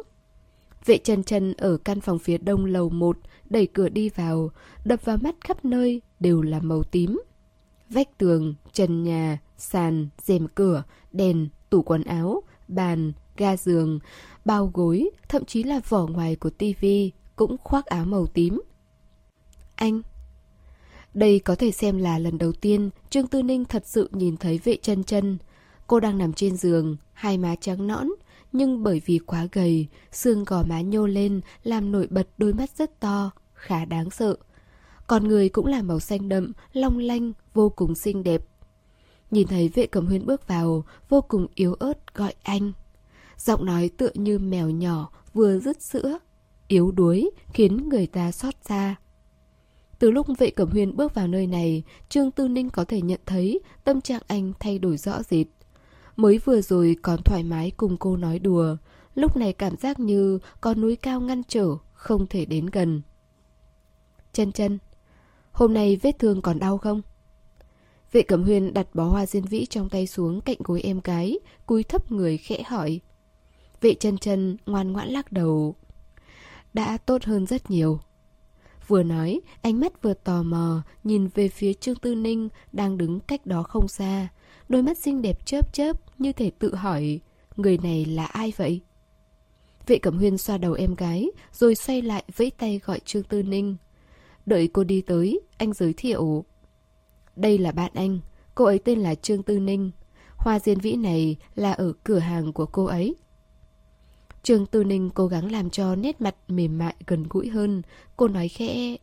Vệ 0.86 0.98
Trần 0.98 1.24
Trần 1.24 1.52
ở 1.52 1.76
căn 1.76 2.00
phòng 2.00 2.18
phía 2.18 2.38
đông 2.38 2.64
lầu 2.64 2.88
1, 2.88 3.18
đẩy 3.50 3.66
cửa 3.66 3.88
đi 3.88 4.08
vào, 4.08 4.50
đập 4.84 5.04
vào 5.04 5.16
mắt 5.16 5.34
khắp 5.40 5.64
nơi 5.64 6.02
đều 6.20 6.42
là 6.42 6.60
màu 6.60 6.82
tím. 6.82 7.20
Vách 7.88 8.18
tường, 8.18 8.54
trần 8.72 9.02
nhà, 9.02 9.38
sàn, 9.58 10.08
rèm 10.22 10.48
cửa, 10.48 10.82
đèn, 11.12 11.48
tủ 11.70 11.82
quần 11.82 12.02
áo, 12.02 12.42
bàn, 12.68 13.12
ga 13.36 13.56
giường, 13.56 13.98
bao 14.44 14.70
gối, 14.74 15.10
thậm 15.28 15.44
chí 15.44 15.62
là 15.62 15.80
vỏ 15.88 16.06
ngoài 16.06 16.36
của 16.36 16.50
tivi 16.50 17.12
cũng 17.40 17.56
khoác 17.64 17.86
áo 17.86 18.04
màu 18.04 18.26
tím. 18.26 18.60
Anh 19.74 20.02
Đây 21.14 21.38
có 21.38 21.54
thể 21.54 21.70
xem 21.70 21.98
là 21.98 22.18
lần 22.18 22.38
đầu 22.38 22.52
tiên 22.52 22.90
Trương 23.10 23.26
Tư 23.26 23.42
Ninh 23.42 23.64
thật 23.64 23.82
sự 23.86 24.10
nhìn 24.12 24.36
thấy 24.36 24.60
vệ 24.64 24.76
chân 24.82 25.04
chân. 25.04 25.38
Cô 25.86 26.00
đang 26.00 26.18
nằm 26.18 26.32
trên 26.32 26.56
giường, 26.56 26.96
hai 27.12 27.38
má 27.38 27.54
trắng 27.60 27.86
nõn, 27.86 28.08
nhưng 28.52 28.82
bởi 28.82 29.02
vì 29.06 29.18
quá 29.18 29.46
gầy, 29.52 29.86
xương 30.12 30.44
gò 30.44 30.62
má 30.62 30.80
nhô 30.80 31.06
lên 31.06 31.40
làm 31.62 31.92
nổi 31.92 32.06
bật 32.10 32.28
đôi 32.38 32.52
mắt 32.52 32.70
rất 32.76 33.00
to, 33.00 33.30
khá 33.54 33.84
đáng 33.84 34.10
sợ. 34.10 34.36
Còn 35.06 35.28
người 35.28 35.48
cũng 35.48 35.66
là 35.66 35.82
màu 35.82 36.00
xanh 36.00 36.28
đậm, 36.28 36.52
long 36.72 36.98
lanh, 36.98 37.32
vô 37.54 37.68
cùng 37.68 37.94
xinh 37.94 38.22
đẹp. 38.22 38.44
Nhìn 39.30 39.46
thấy 39.46 39.68
vệ 39.68 39.86
cầm 39.86 40.06
huyên 40.06 40.26
bước 40.26 40.48
vào, 40.48 40.84
vô 41.08 41.20
cùng 41.20 41.46
yếu 41.54 41.74
ớt 41.74 42.14
gọi 42.14 42.34
anh. 42.42 42.72
Giọng 43.38 43.64
nói 43.64 43.90
tựa 43.96 44.10
như 44.14 44.38
mèo 44.38 44.70
nhỏ 44.70 45.10
vừa 45.34 45.58
dứt 45.58 45.82
sữa, 45.82 46.18
yếu 46.70 46.90
đuối 46.90 47.30
khiến 47.52 47.88
người 47.88 48.06
ta 48.06 48.32
xót 48.32 48.54
xa. 48.68 48.96
Từ 49.98 50.10
lúc 50.10 50.26
vệ 50.38 50.50
cẩm 50.50 50.70
huyên 50.70 50.96
bước 50.96 51.14
vào 51.14 51.28
nơi 51.28 51.46
này, 51.46 51.82
Trương 52.08 52.30
Tư 52.30 52.48
Ninh 52.48 52.70
có 52.70 52.84
thể 52.84 53.00
nhận 53.00 53.20
thấy 53.26 53.60
tâm 53.84 54.00
trạng 54.00 54.22
anh 54.26 54.52
thay 54.60 54.78
đổi 54.78 54.96
rõ 54.96 55.22
rệt. 55.22 55.46
Mới 56.16 56.38
vừa 56.38 56.60
rồi 56.60 56.96
còn 57.02 57.22
thoải 57.22 57.42
mái 57.42 57.70
cùng 57.70 57.96
cô 57.96 58.16
nói 58.16 58.38
đùa, 58.38 58.76
lúc 59.14 59.36
này 59.36 59.52
cảm 59.52 59.76
giác 59.76 60.00
như 60.00 60.38
có 60.60 60.74
núi 60.74 60.96
cao 60.96 61.20
ngăn 61.20 61.42
trở, 61.48 61.76
không 61.92 62.26
thể 62.26 62.44
đến 62.44 62.66
gần. 62.66 63.02
Chân 64.32 64.52
chân, 64.52 64.78
hôm 65.52 65.74
nay 65.74 65.96
vết 66.02 66.18
thương 66.18 66.42
còn 66.42 66.58
đau 66.58 66.78
không? 66.78 67.02
Vệ 68.12 68.22
cẩm 68.22 68.42
huyên 68.42 68.74
đặt 68.74 68.94
bó 68.94 69.04
hoa 69.04 69.26
diên 69.26 69.44
vĩ 69.44 69.66
trong 69.66 69.88
tay 69.88 70.06
xuống 70.06 70.40
cạnh 70.40 70.58
gối 70.58 70.80
em 70.80 71.00
gái, 71.04 71.38
cúi 71.66 71.82
thấp 71.82 72.12
người 72.12 72.38
khẽ 72.38 72.62
hỏi. 72.62 73.00
Vệ 73.80 73.94
chân 73.94 74.18
chân 74.18 74.56
ngoan 74.66 74.92
ngoãn 74.92 75.08
lắc 75.08 75.32
đầu. 75.32 75.74
Đã 76.74 76.98
tốt 76.98 77.24
hơn 77.24 77.46
rất 77.46 77.70
nhiều. 77.70 78.00
Vừa 78.86 79.02
nói, 79.02 79.40
ánh 79.62 79.80
mắt 79.80 80.02
vừa 80.02 80.14
tò 80.14 80.42
mò, 80.42 80.82
nhìn 81.04 81.28
về 81.34 81.48
phía 81.48 81.72
Trương 81.72 81.96
Tư 81.96 82.14
Ninh 82.14 82.48
đang 82.72 82.98
đứng 82.98 83.20
cách 83.20 83.46
đó 83.46 83.62
không 83.62 83.88
xa. 83.88 84.28
Đôi 84.68 84.82
mắt 84.82 84.98
xinh 84.98 85.22
đẹp 85.22 85.46
chớp 85.46 85.72
chớp 85.72 86.20
như 86.20 86.32
thể 86.32 86.50
tự 86.58 86.74
hỏi, 86.74 87.20
người 87.56 87.78
này 87.78 88.04
là 88.04 88.26
ai 88.26 88.52
vậy? 88.56 88.80
Vệ 89.86 89.98
Cẩm 89.98 90.18
Huyên 90.18 90.38
xoa 90.38 90.58
đầu 90.58 90.72
em 90.72 90.94
gái, 90.94 91.30
rồi 91.52 91.74
xoay 91.74 92.02
lại 92.02 92.24
vẫy 92.36 92.50
tay 92.50 92.80
gọi 92.84 93.00
Trương 93.04 93.22
Tư 93.22 93.42
Ninh. 93.42 93.76
Đợi 94.46 94.68
cô 94.72 94.84
đi 94.84 95.00
tới, 95.00 95.40
anh 95.58 95.72
giới 95.72 95.92
thiệu. 95.96 96.44
Đây 97.36 97.58
là 97.58 97.72
bạn 97.72 97.90
anh, 97.94 98.18
cô 98.54 98.64
ấy 98.64 98.78
tên 98.78 98.98
là 98.98 99.14
Trương 99.14 99.42
Tư 99.42 99.58
Ninh. 99.58 99.90
Hoa 100.36 100.58
diên 100.58 100.78
vĩ 100.78 100.96
này 100.96 101.36
là 101.54 101.72
ở 101.72 101.92
cửa 102.04 102.18
hàng 102.18 102.52
của 102.52 102.66
cô 102.66 102.84
ấy. 102.84 103.14
Trương 104.42 104.66
Tư 104.66 104.84
Ninh 104.84 105.10
cố 105.10 105.26
gắng 105.26 105.52
làm 105.52 105.70
cho 105.70 105.94
nét 105.94 106.20
mặt 106.20 106.36
mềm 106.48 106.78
mại 106.78 106.94
gần 107.06 107.26
gũi 107.30 107.48
hơn. 107.48 107.82
Cô 108.16 108.28
nói 108.28 108.48
khẽ. 108.48 108.96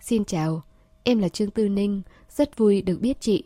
Xin 0.00 0.24
chào, 0.24 0.62
em 1.02 1.18
là 1.18 1.28
Trương 1.28 1.50
Tư 1.50 1.68
Ninh, 1.68 2.02
rất 2.30 2.56
vui 2.56 2.82
được 2.82 3.00
biết 3.00 3.20
chị. 3.20 3.44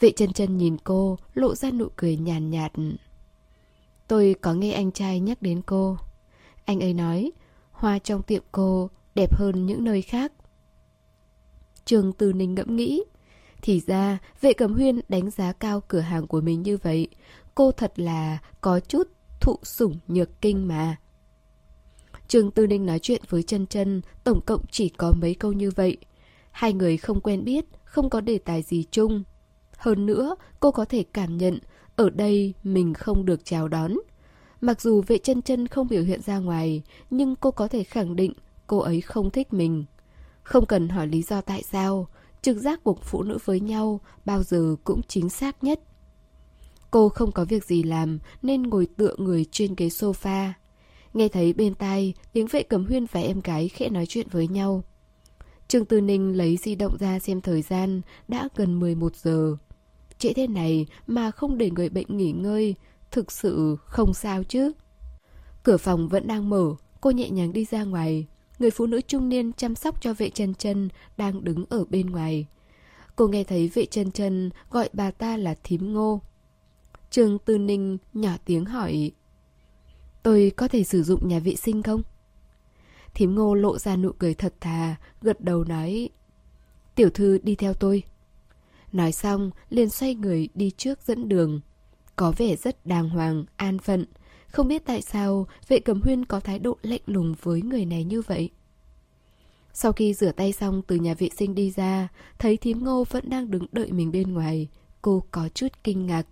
Vệ 0.00 0.10
chân 0.10 0.32
chân 0.32 0.56
nhìn 0.56 0.76
cô, 0.84 1.18
lộ 1.34 1.54
ra 1.54 1.70
nụ 1.70 1.88
cười 1.96 2.16
nhàn 2.16 2.50
nhạt, 2.50 2.72
Tôi 4.08 4.34
có 4.40 4.54
nghe 4.54 4.72
anh 4.72 4.92
trai 4.92 5.20
nhắc 5.20 5.42
đến 5.42 5.62
cô. 5.66 5.96
Anh 6.64 6.80
ấy 6.80 6.94
nói, 6.94 7.32
hoa 7.70 7.98
trong 7.98 8.22
tiệm 8.22 8.42
cô 8.52 8.90
đẹp 9.14 9.34
hơn 9.34 9.66
những 9.66 9.84
nơi 9.84 10.02
khác. 10.02 10.32
Trương 11.84 12.12
Tư 12.12 12.32
Ninh 12.32 12.54
ngẫm 12.54 12.76
nghĩ. 12.76 13.02
Thì 13.62 13.80
ra, 13.86 14.18
vệ 14.40 14.52
Cầm 14.52 14.74
huyên 14.74 15.00
đánh 15.08 15.30
giá 15.30 15.52
cao 15.52 15.82
cửa 15.88 16.00
hàng 16.00 16.26
của 16.26 16.40
mình 16.40 16.62
như 16.62 16.76
vậy. 16.76 17.08
Cô 17.54 17.72
thật 17.72 17.92
là 17.96 18.38
có 18.60 18.80
chút 18.80 19.08
thụ 19.48 19.58
sủng 19.62 19.98
nhược 20.08 20.40
kinh 20.40 20.68
mà. 20.68 20.96
Trương 22.28 22.50
Tư 22.50 22.66
Ninh 22.66 22.86
nói 22.86 22.98
chuyện 22.98 23.22
với 23.28 23.42
chân 23.42 23.66
chân, 23.66 24.00
tổng 24.24 24.40
cộng 24.46 24.64
chỉ 24.70 24.88
có 24.88 25.12
mấy 25.12 25.34
câu 25.34 25.52
như 25.52 25.70
vậy. 25.70 25.96
Hai 26.50 26.72
người 26.72 26.96
không 26.96 27.20
quen 27.20 27.44
biết, 27.44 27.64
không 27.84 28.10
có 28.10 28.20
đề 28.20 28.38
tài 28.38 28.62
gì 28.62 28.84
chung. 28.90 29.24
Hơn 29.76 30.06
nữa, 30.06 30.36
cô 30.60 30.70
có 30.70 30.84
thể 30.84 31.04
cảm 31.12 31.36
nhận 31.36 31.58
ở 31.96 32.10
đây 32.10 32.54
mình 32.62 32.94
không 32.94 33.24
được 33.24 33.44
chào 33.44 33.68
đón. 33.68 33.92
Mặc 34.60 34.80
dù 34.80 35.02
vệ 35.06 35.18
chân 35.18 35.42
chân 35.42 35.68
không 35.68 35.88
biểu 35.88 36.02
hiện 36.02 36.20
ra 36.22 36.38
ngoài, 36.38 36.82
nhưng 37.10 37.36
cô 37.36 37.50
có 37.50 37.68
thể 37.68 37.84
khẳng 37.84 38.16
định 38.16 38.32
cô 38.66 38.78
ấy 38.78 39.00
không 39.00 39.30
thích 39.30 39.52
mình. 39.52 39.84
Không 40.42 40.66
cần 40.66 40.88
hỏi 40.88 41.06
lý 41.06 41.22
do 41.22 41.40
tại 41.40 41.62
sao, 41.62 42.08
trực 42.42 42.56
giác 42.56 42.84
của 42.84 42.96
phụ 43.02 43.22
nữ 43.22 43.38
với 43.44 43.60
nhau 43.60 44.00
bao 44.24 44.42
giờ 44.42 44.76
cũng 44.84 45.00
chính 45.08 45.28
xác 45.28 45.64
nhất. 45.64 45.80
Cô 46.90 47.08
không 47.08 47.32
có 47.32 47.44
việc 47.44 47.64
gì 47.64 47.82
làm 47.82 48.18
nên 48.42 48.62
ngồi 48.62 48.86
tựa 48.96 49.14
người 49.18 49.44
trên 49.50 49.74
ghế 49.76 49.88
sofa. 49.88 50.50
Nghe 51.14 51.28
thấy 51.28 51.52
bên 51.52 51.74
tai 51.74 52.14
tiếng 52.32 52.46
vệ 52.46 52.62
cầm 52.62 52.86
huyên 52.86 53.06
và 53.12 53.20
em 53.20 53.40
gái 53.40 53.68
khẽ 53.68 53.88
nói 53.88 54.06
chuyện 54.06 54.26
với 54.30 54.48
nhau. 54.48 54.82
Trương 55.68 55.84
Tư 55.84 56.00
Ninh 56.00 56.36
lấy 56.36 56.56
di 56.56 56.74
động 56.74 56.96
ra 57.00 57.18
xem 57.18 57.40
thời 57.40 57.62
gian, 57.62 58.00
đã 58.28 58.48
gần 58.56 58.80
11 58.80 59.16
giờ. 59.16 59.56
Trễ 60.18 60.32
thế 60.32 60.46
này 60.46 60.86
mà 61.06 61.30
không 61.30 61.58
để 61.58 61.70
người 61.70 61.88
bệnh 61.88 62.16
nghỉ 62.16 62.32
ngơi, 62.32 62.74
thực 63.10 63.32
sự 63.32 63.76
không 63.84 64.14
sao 64.14 64.44
chứ. 64.44 64.72
Cửa 65.62 65.76
phòng 65.76 66.08
vẫn 66.08 66.26
đang 66.26 66.50
mở, 66.50 66.74
cô 67.00 67.10
nhẹ 67.10 67.30
nhàng 67.30 67.52
đi 67.52 67.64
ra 67.64 67.84
ngoài. 67.84 68.26
Người 68.58 68.70
phụ 68.70 68.86
nữ 68.86 69.00
trung 69.00 69.28
niên 69.28 69.52
chăm 69.52 69.74
sóc 69.74 70.02
cho 70.02 70.14
vệ 70.14 70.30
chân 70.30 70.54
chân 70.54 70.88
đang 71.16 71.44
đứng 71.44 71.64
ở 71.68 71.84
bên 71.90 72.06
ngoài. 72.06 72.46
Cô 73.16 73.28
nghe 73.28 73.44
thấy 73.44 73.68
vệ 73.68 73.86
chân 73.86 74.10
chân 74.10 74.50
gọi 74.70 74.88
bà 74.92 75.10
ta 75.10 75.36
là 75.36 75.54
thím 75.64 75.92
ngô. 75.92 76.20
Trương 77.10 77.38
Tư 77.38 77.58
Ninh 77.58 77.98
nhỏ 78.14 78.32
tiếng 78.44 78.64
hỏi 78.64 79.10
Tôi 80.22 80.52
có 80.56 80.68
thể 80.68 80.84
sử 80.84 81.02
dụng 81.02 81.28
nhà 81.28 81.38
vệ 81.38 81.54
sinh 81.54 81.82
không? 81.82 82.02
Thím 83.14 83.34
ngô 83.34 83.54
lộ 83.54 83.78
ra 83.78 83.96
nụ 83.96 84.12
cười 84.18 84.34
thật 84.34 84.54
thà, 84.60 84.96
gật 85.22 85.40
đầu 85.40 85.64
nói 85.64 86.08
Tiểu 86.94 87.10
thư 87.10 87.38
đi 87.38 87.54
theo 87.54 87.74
tôi. 87.74 88.02
Nói 88.92 89.12
xong, 89.12 89.50
liền 89.70 89.90
xoay 89.90 90.14
người 90.14 90.48
đi 90.54 90.70
trước 90.76 91.02
dẫn 91.02 91.28
đường. 91.28 91.60
Có 92.16 92.32
vẻ 92.36 92.56
rất 92.56 92.86
đàng 92.86 93.08
hoàng, 93.08 93.44
an 93.56 93.78
phận. 93.78 94.04
Không 94.48 94.68
biết 94.68 94.82
tại 94.86 95.02
sao 95.02 95.46
vệ 95.68 95.78
cầm 95.78 96.00
huyên 96.00 96.24
có 96.24 96.40
thái 96.40 96.58
độ 96.58 96.76
lạnh 96.82 97.00
lùng 97.06 97.34
với 97.42 97.62
người 97.62 97.84
này 97.84 98.04
như 98.04 98.22
vậy. 98.22 98.50
Sau 99.72 99.92
khi 99.92 100.14
rửa 100.14 100.32
tay 100.32 100.52
xong 100.52 100.82
từ 100.86 100.96
nhà 100.96 101.14
vệ 101.14 101.28
sinh 101.36 101.54
đi 101.54 101.70
ra, 101.70 102.08
thấy 102.38 102.56
thím 102.56 102.84
ngô 102.84 103.04
vẫn 103.10 103.30
đang 103.30 103.50
đứng 103.50 103.66
đợi 103.72 103.92
mình 103.92 104.12
bên 104.12 104.34
ngoài. 104.34 104.68
Cô 105.02 105.22
có 105.30 105.48
chút 105.48 105.68
kinh 105.84 106.06
ngạc. 106.06 106.26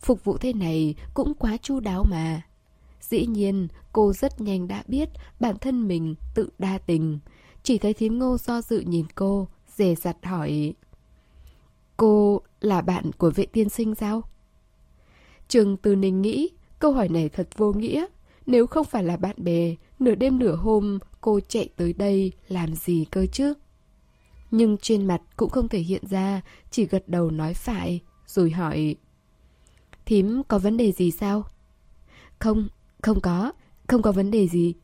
Phục 0.00 0.24
vụ 0.24 0.36
thế 0.38 0.52
này 0.52 0.94
cũng 1.14 1.34
quá 1.34 1.56
chu 1.62 1.80
đáo 1.80 2.04
mà. 2.04 2.42
Dĩ 3.00 3.26
nhiên, 3.26 3.68
cô 3.92 4.12
rất 4.12 4.40
nhanh 4.40 4.68
đã 4.68 4.82
biết 4.86 5.08
bản 5.40 5.56
thân 5.60 5.88
mình 5.88 6.14
tự 6.34 6.48
đa 6.58 6.78
tình. 6.78 7.18
Chỉ 7.62 7.78
thấy 7.78 7.94
thím 7.94 8.18
ngô 8.18 8.38
do 8.38 8.62
dự 8.62 8.80
nhìn 8.80 9.06
cô, 9.14 9.48
dè 9.76 9.94
dặt 9.94 10.16
hỏi. 10.22 10.74
Cô 11.96 12.40
là 12.60 12.80
bạn 12.80 13.12
của 13.12 13.30
vệ 13.30 13.46
tiên 13.46 13.68
sinh 13.68 13.94
sao? 13.94 14.22
Trường 15.48 15.76
Từ 15.76 15.96
Ninh 15.96 16.22
nghĩ 16.22 16.48
câu 16.78 16.92
hỏi 16.92 17.08
này 17.08 17.28
thật 17.28 17.48
vô 17.56 17.72
nghĩa. 17.72 18.06
Nếu 18.46 18.66
không 18.66 18.86
phải 18.86 19.04
là 19.04 19.16
bạn 19.16 19.36
bè, 19.38 19.74
nửa 19.98 20.14
đêm 20.14 20.38
nửa 20.38 20.54
hôm 20.54 20.98
cô 21.20 21.40
chạy 21.48 21.68
tới 21.76 21.92
đây 21.92 22.32
làm 22.48 22.74
gì 22.74 23.06
cơ 23.10 23.26
chứ? 23.26 23.54
Nhưng 24.50 24.76
trên 24.78 25.06
mặt 25.06 25.22
cũng 25.36 25.50
không 25.50 25.68
thể 25.68 25.78
hiện 25.78 26.02
ra, 26.10 26.40
chỉ 26.70 26.86
gật 26.86 27.08
đầu 27.08 27.30
nói 27.30 27.54
phải, 27.54 28.00
rồi 28.26 28.50
hỏi 28.50 28.96
Thím 30.10 30.42
có 30.48 30.58
vấn 30.58 30.76
đề 30.76 30.92
gì 30.92 31.10
sao? 31.10 31.44
Không, 32.38 32.68
không 33.02 33.20
có, 33.20 33.52
không 33.88 34.02
có 34.02 34.12
vấn 34.12 34.30
đề 34.30 34.48
gì. 34.48 34.74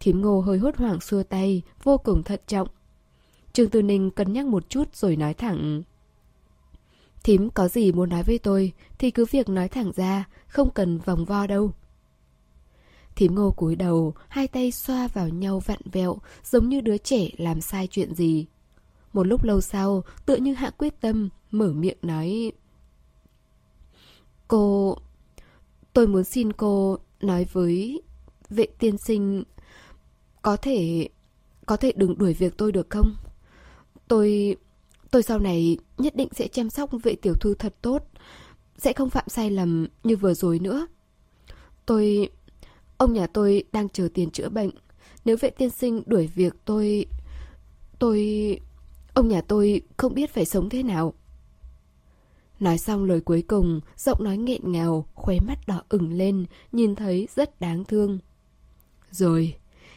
Thím 0.00 0.20
ngô 0.20 0.40
hơi 0.40 0.58
hốt 0.58 0.76
hoảng 0.76 1.00
xua 1.00 1.22
tay, 1.22 1.62
vô 1.82 1.98
cùng 1.98 2.22
thận 2.22 2.40
trọng. 2.46 2.68
Trương 3.52 3.70
Tư 3.70 3.82
Ninh 3.82 4.10
cân 4.10 4.32
nhắc 4.32 4.46
một 4.46 4.70
chút 4.70 4.96
rồi 4.96 5.16
nói 5.16 5.34
thẳng. 5.34 5.82
Thím 7.24 7.50
có 7.50 7.68
gì 7.68 7.92
muốn 7.92 8.08
nói 8.08 8.22
với 8.22 8.38
tôi 8.38 8.72
thì 8.98 9.10
cứ 9.10 9.24
việc 9.30 9.48
nói 9.48 9.68
thẳng 9.68 9.92
ra, 9.96 10.24
không 10.48 10.70
cần 10.70 10.98
vòng 10.98 11.24
vo 11.24 11.46
đâu. 11.46 11.72
Thím 13.16 13.34
ngô 13.34 13.50
cúi 13.50 13.76
đầu, 13.76 14.14
hai 14.28 14.48
tay 14.48 14.72
xoa 14.72 15.08
vào 15.08 15.28
nhau 15.28 15.60
vặn 15.60 15.80
vẹo, 15.92 16.18
giống 16.44 16.68
như 16.68 16.80
đứa 16.80 16.98
trẻ 16.98 17.28
làm 17.36 17.60
sai 17.60 17.88
chuyện 17.90 18.14
gì. 18.14 18.46
Một 19.12 19.26
lúc 19.26 19.44
lâu 19.44 19.60
sau, 19.60 20.04
tựa 20.26 20.36
như 20.36 20.54
hạ 20.54 20.70
quyết 20.70 21.00
tâm, 21.00 21.28
mở 21.50 21.72
miệng 21.72 21.98
nói... 22.02 22.52
Cô... 24.48 24.96
Tôi 25.92 26.06
muốn 26.06 26.24
xin 26.24 26.52
cô 26.52 26.98
nói 27.20 27.46
với 27.52 28.02
vệ 28.50 28.66
tiên 28.78 28.98
sinh... 28.98 29.44
Có 30.42 30.56
thể... 30.56 31.08
Có 31.66 31.76
thể 31.76 31.92
đừng 31.96 32.18
đuổi 32.18 32.34
việc 32.34 32.56
tôi 32.56 32.72
được 32.72 32.90
không? 32.90 33.14
Tôi... 34.08 34.56
Tôi 35.10 35.22
sau 35.22 35.38
này 35.38 35.78
nhất 35.98 36.16
định 36.16 36.28
sẽ 36.32 36.48
chăm 36.48 36.70
sóc 36.70 36.90
vệ 37.02 37.14
tiểu 37.14 37.34
thư 37.34 37.54
thật 37.54 37.74
tốt. 37.82 38.08
Sẽ 38.78 38.92
không 38.92 39.10
phạm 39.10 39.24
sai 39.28 39.50
lầm 39.50 39.86
như 40.04 40.16
vừa 40.16 40.34
rồi 40.34 40.58
nữa. 40.58 40.86
Tôi... 41.86 42.28
Ông 42.96 43.12
nhà 43.12 43.26
tôi 43.26 43.64
đang 43.72 43.88
chờ 43.88 44.08
tiền 44.14 44.30
chữa 44.30 44.48
bệnh. 44.48 44.70
Nếu 45.24 45.36
vệ 45.40 45.50
tiên 45.50 45.70
sinh 45.70 46.02
đuổi 46.06 46.26
việc 46.34 46.54
tôi... 46.64 47.06
Tôi... 47.98 48.60
Ông 49.14 49.28
nhà 49.28 49.40
tôi 49.40 49.82
không 49.96 50.14
biết 50.14 50.30
phải 50.34 50.44
sống 50.44 50.68
thế 50.68 50.82
nào. 50.82 51.14
Nói 52.60 52.78
xong 52.78 53.04
lời 53.04 53.20
cuối 53.20 53.42
cùng, 53.42 53.80
giọng 53.96 54.24
nói 54.24 54.36
nghẹn 54.36 54.72
ngào, 54.72 55.06
khóe 55.14 55.40
mắt 55.40 55.58
đỏ 55.66 55.82
ửng 55.88 56.12
lên, 56.12 56.44
nhìn 56.72 56.94
thấy 56.94 57.28
rất 57.34 57.60
đáng 57.60 57.84
thương. 57.84 58.18
Rồi, 59.10 59.54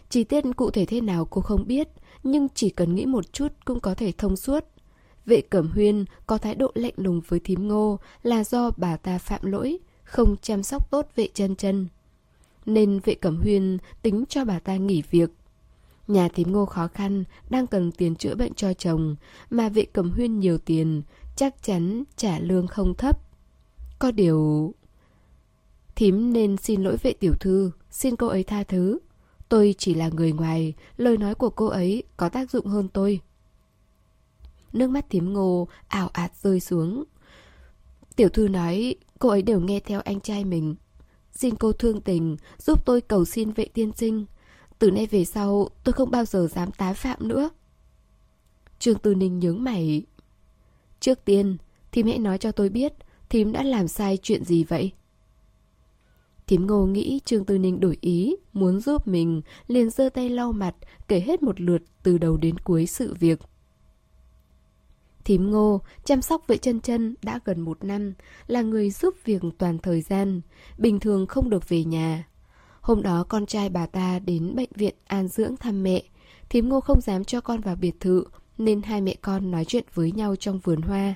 chi 0.09 0.23
tiết 0.23 0.43
cụ 0.55 0.71
thể 0.71 0.85
thế 0.85 1.01
nào 1.01 1.25
cô 1.25 1.41
không 1.41 1.67
biết, 1.67 1.87
nhưng 2.23 2.47
chỉ 2.55 2.69
cần 2.69 2.95
nghĩ 2.95 3.05
một 3.05 3.33
chút 3.33 3.47
cũng 3.65 3.79
có 3.79 3.95
thể 3.95 4.11
thông 4.17 4.35
suốt. 4.35 4.65
Vệ 5.25 5.41
Cẩm 5.41 5.71
Huyên 5.71 6.05
có 6.27 6.37
thái 6.37 6.55
độ 6.55 6.71
lạnh 6.75 6.93
lùng 6.95 7.21
với 7.27 7.39
thím 7.39 7.67
ngô 7.67 7.99
là 8.23 8.43
do 8.43 8.71
bà 8.77 8.97
ta 8.97 9.17
phạm 9.17 9.45
lỗi, 9.45 9.77
không 10.03 10.35
chăm 10.41 10.63
sóc 10.63 10.91
tốt 10.91 11.07
vệ 11.15 11.27
chân 11.33 11.55
chân. 11.55 11.87
Nên 12.65 12.99
vệ 12.99 13.15
Cẩm 13.15 13.37
Huyên 13.41 13.77
tính 14.01 14.23
cho 14.29 14.45
bà 14.45 14.59
ta 14.59 14.75
nghỉ 14.75 15.03
việc. 15.09 15.29
Nhà 16.07 16.27
thím 16.27 16.51
ngô 16.51 16.65
khó 16.65 16.87
khăn, 16.87 17.23
đang 17.49 17.67
cần 17.67 17.91
tiền 17.91 18.15
chữa 18.15 18.35
bệnh 18.35 18.53
cho 18.53 18.73
chồng, 18.73 19.15
mà 19.49 19.69
vệ 19.69 19.85
Cẩm 19.85 20.11
Huyên 20.11 20.39
nhiều 20.39 20.57
tiền, 20.57 21.01
chắc 21.39 21.63
chắn 21.63 22.03
trả 22.15 22.39
lương 22.39 22.67
không 22.67 22.93
thấp. 22.95 23.19
Có 23.99 24.11
điều... 24.11 24.73
Thím 25.95 26.33
nên 26.33 26.57
xin 26.57 26.83
lỗi 26.83 26.97
vệ 26.97 27.13
tiểu 27.13 27.33
thư, 27.39 27.71
xin 27.89 28.15
cô 28.15 28.27
ấy 28.27 28.43
tha 28.43 28.63
thứ. 28.63 28.99
Tôi 29.49 29.75
chỉ 29.77 29.93
là 29.93 30.09
người 30.09 30.31
ngoài, 30.31 30.73
lời 30.97 31.17
nói 31.17 31.35
của 31.35 31.49
cô 31.49 31.65
ấy 31.65 32.03
có 32.17 32.29
tác 32.29 32.51
dụng 32.51 32.65
hơn 32.65 32.87
tôi. 32.87 33.19
Nước 34.73 34.89
mắt 34.89 35.05
thím 35.09 35.33
ngô 35.33 35.67
ảo 35.87 36.09
ạt 36.13 36.31
rơi 36.41 36.59
xuống. 36.59 37.03
Tiểu 38.15 38.29
thư 38.29 38.47
nói 38.47 38.95
cô 39.19 39.29
ấy 39.29 39.41
đều 39.41 39.59
nghe 39.59 39.79
theo 39.79 40.01
anh 40.01 40.19
trai 40.19 40.45
mình. 40.45 40.75
Xin 41.31 41.55
cô 41.55 41.71
thương 41.71 42.01
tình, 42.01 42.37
giúp 42.57 42.85
tôi 42.85 43.01
cầu 43.01 43.25
xin 43.25 43.51
vệ 43.51 43.65
tiên 43.65 43.91
sinh. 43.95 44.25
Từ 44.79 44.91
nay 44.91 45.05
về 45.05 45.25
sau, 45.25 45.69
tôi 45.83 45.93
không 45.93 46.11
bao 46.11 46.25
giờ 46.25 46.47
dám 46.51 46.71
tái 46.71 46.93
phạm 46.93 47.27
nữa. 47.27 47.49
Trương 48.79 48.99
Tư 48.99 49.15
Ninh 49.15 49.39
nhướng 49.39 49.63
mày. 49.63 50.03
Trước 50.99 51.25
tiên, 51.25 51.57
thím 51.91 52.07
hãy 52.07 52.19
nói 52.19 52.37
cho 52.37 52.51
tôi 52.51 52.69
biết, 52.69 52.93
thím 53.29 53.51
đã 53.51 53.63
làm 53.63 53.87
sai 53.87 54.17
chuyện 54.21 54.43
gì 54.43 54.63
vậy? 54.63 54.91
Thím 56.47 56.67
ngô 56.67 56.85
nghĩ 56.85 57.19
Trương 57.25 57.45
Tư 57.45 57.57
Ninh 57.57 57.79
đổi 57.79 57.97
ý, 58.01 58.35
muốn 58.53 58.79
giúp 58.79 59.07
mình, 59.07 59.41
liền 59.67 59.89
giơ 59.89 60.09
tay 60.09 60.29
lau 60.29 60.51
mặt, 60.51 60.75
kể 61.07 61.19
hết 61.19 61.43
một 61.43 61.61
lượt 61.61 61.81
từ 62.03 62.17
đầu 62.17 62.37
đến 62.37 62.57
cuối 62.57 62.85
sự 62.85 63.13
việc. 63.19 63.39
Thím 65.23 65.51
ngô, 65.51 65.81
chăm 66.03 66.21
sóc 66.21 66.47
vệ 66.47 66.57
chân 66.57 66.81
chân 66.81 67.15
đã 67.21 67.39
gần 67.45 67.61
một 67.61 67.83
năm, 67.83 68.13
là 68.47 68.61
người 68.61 68.91
giúp 68.91 69.15
việc 69.25 69.41
toàn 69.57 69.77
thời 69.77 70.01
gian, 70.01 70.41
bình 70.77 70.99
thường 70.99 71.27
không 71.27 71.49
được 71.49 71.69
về 71.69 71.83
nhà. 71.83 72.27
Hôm 72.81 73.01
đó 73.01 73.25
con 73.29 73.45
trai 73.45 73.69
bà 73.69 73.85
ta 73.85 74.19
đến 74.19 74.55
bệnh 74.55 74.69
viện 74.75 74.95
an 75.05 75.27
dưỡng 75.27 75.57
thăm 75.57 75.83
mẹ, 75.83 76.03
thím 76.49 76.69
ngô 76.69 76.81
không 76.81 77.01
dám 77.01 77.23
cho 77.23 77.41
con 77.41 77.61
vào 77.61 77.75
biệt 77.75 77.99
thự, 77.99 78.23
nên 78.59 78.81
hai 78.81 79.01
mẹ 79.01 79.15
con 79.21 79.51
nói 79.51 79.65
chuyện 79.65 79.83
với 79.93 80.11
nhau 80.11 80.35
trong 80.35 80.59
vườn 80.59 80.81
hoa. 80.81 81.15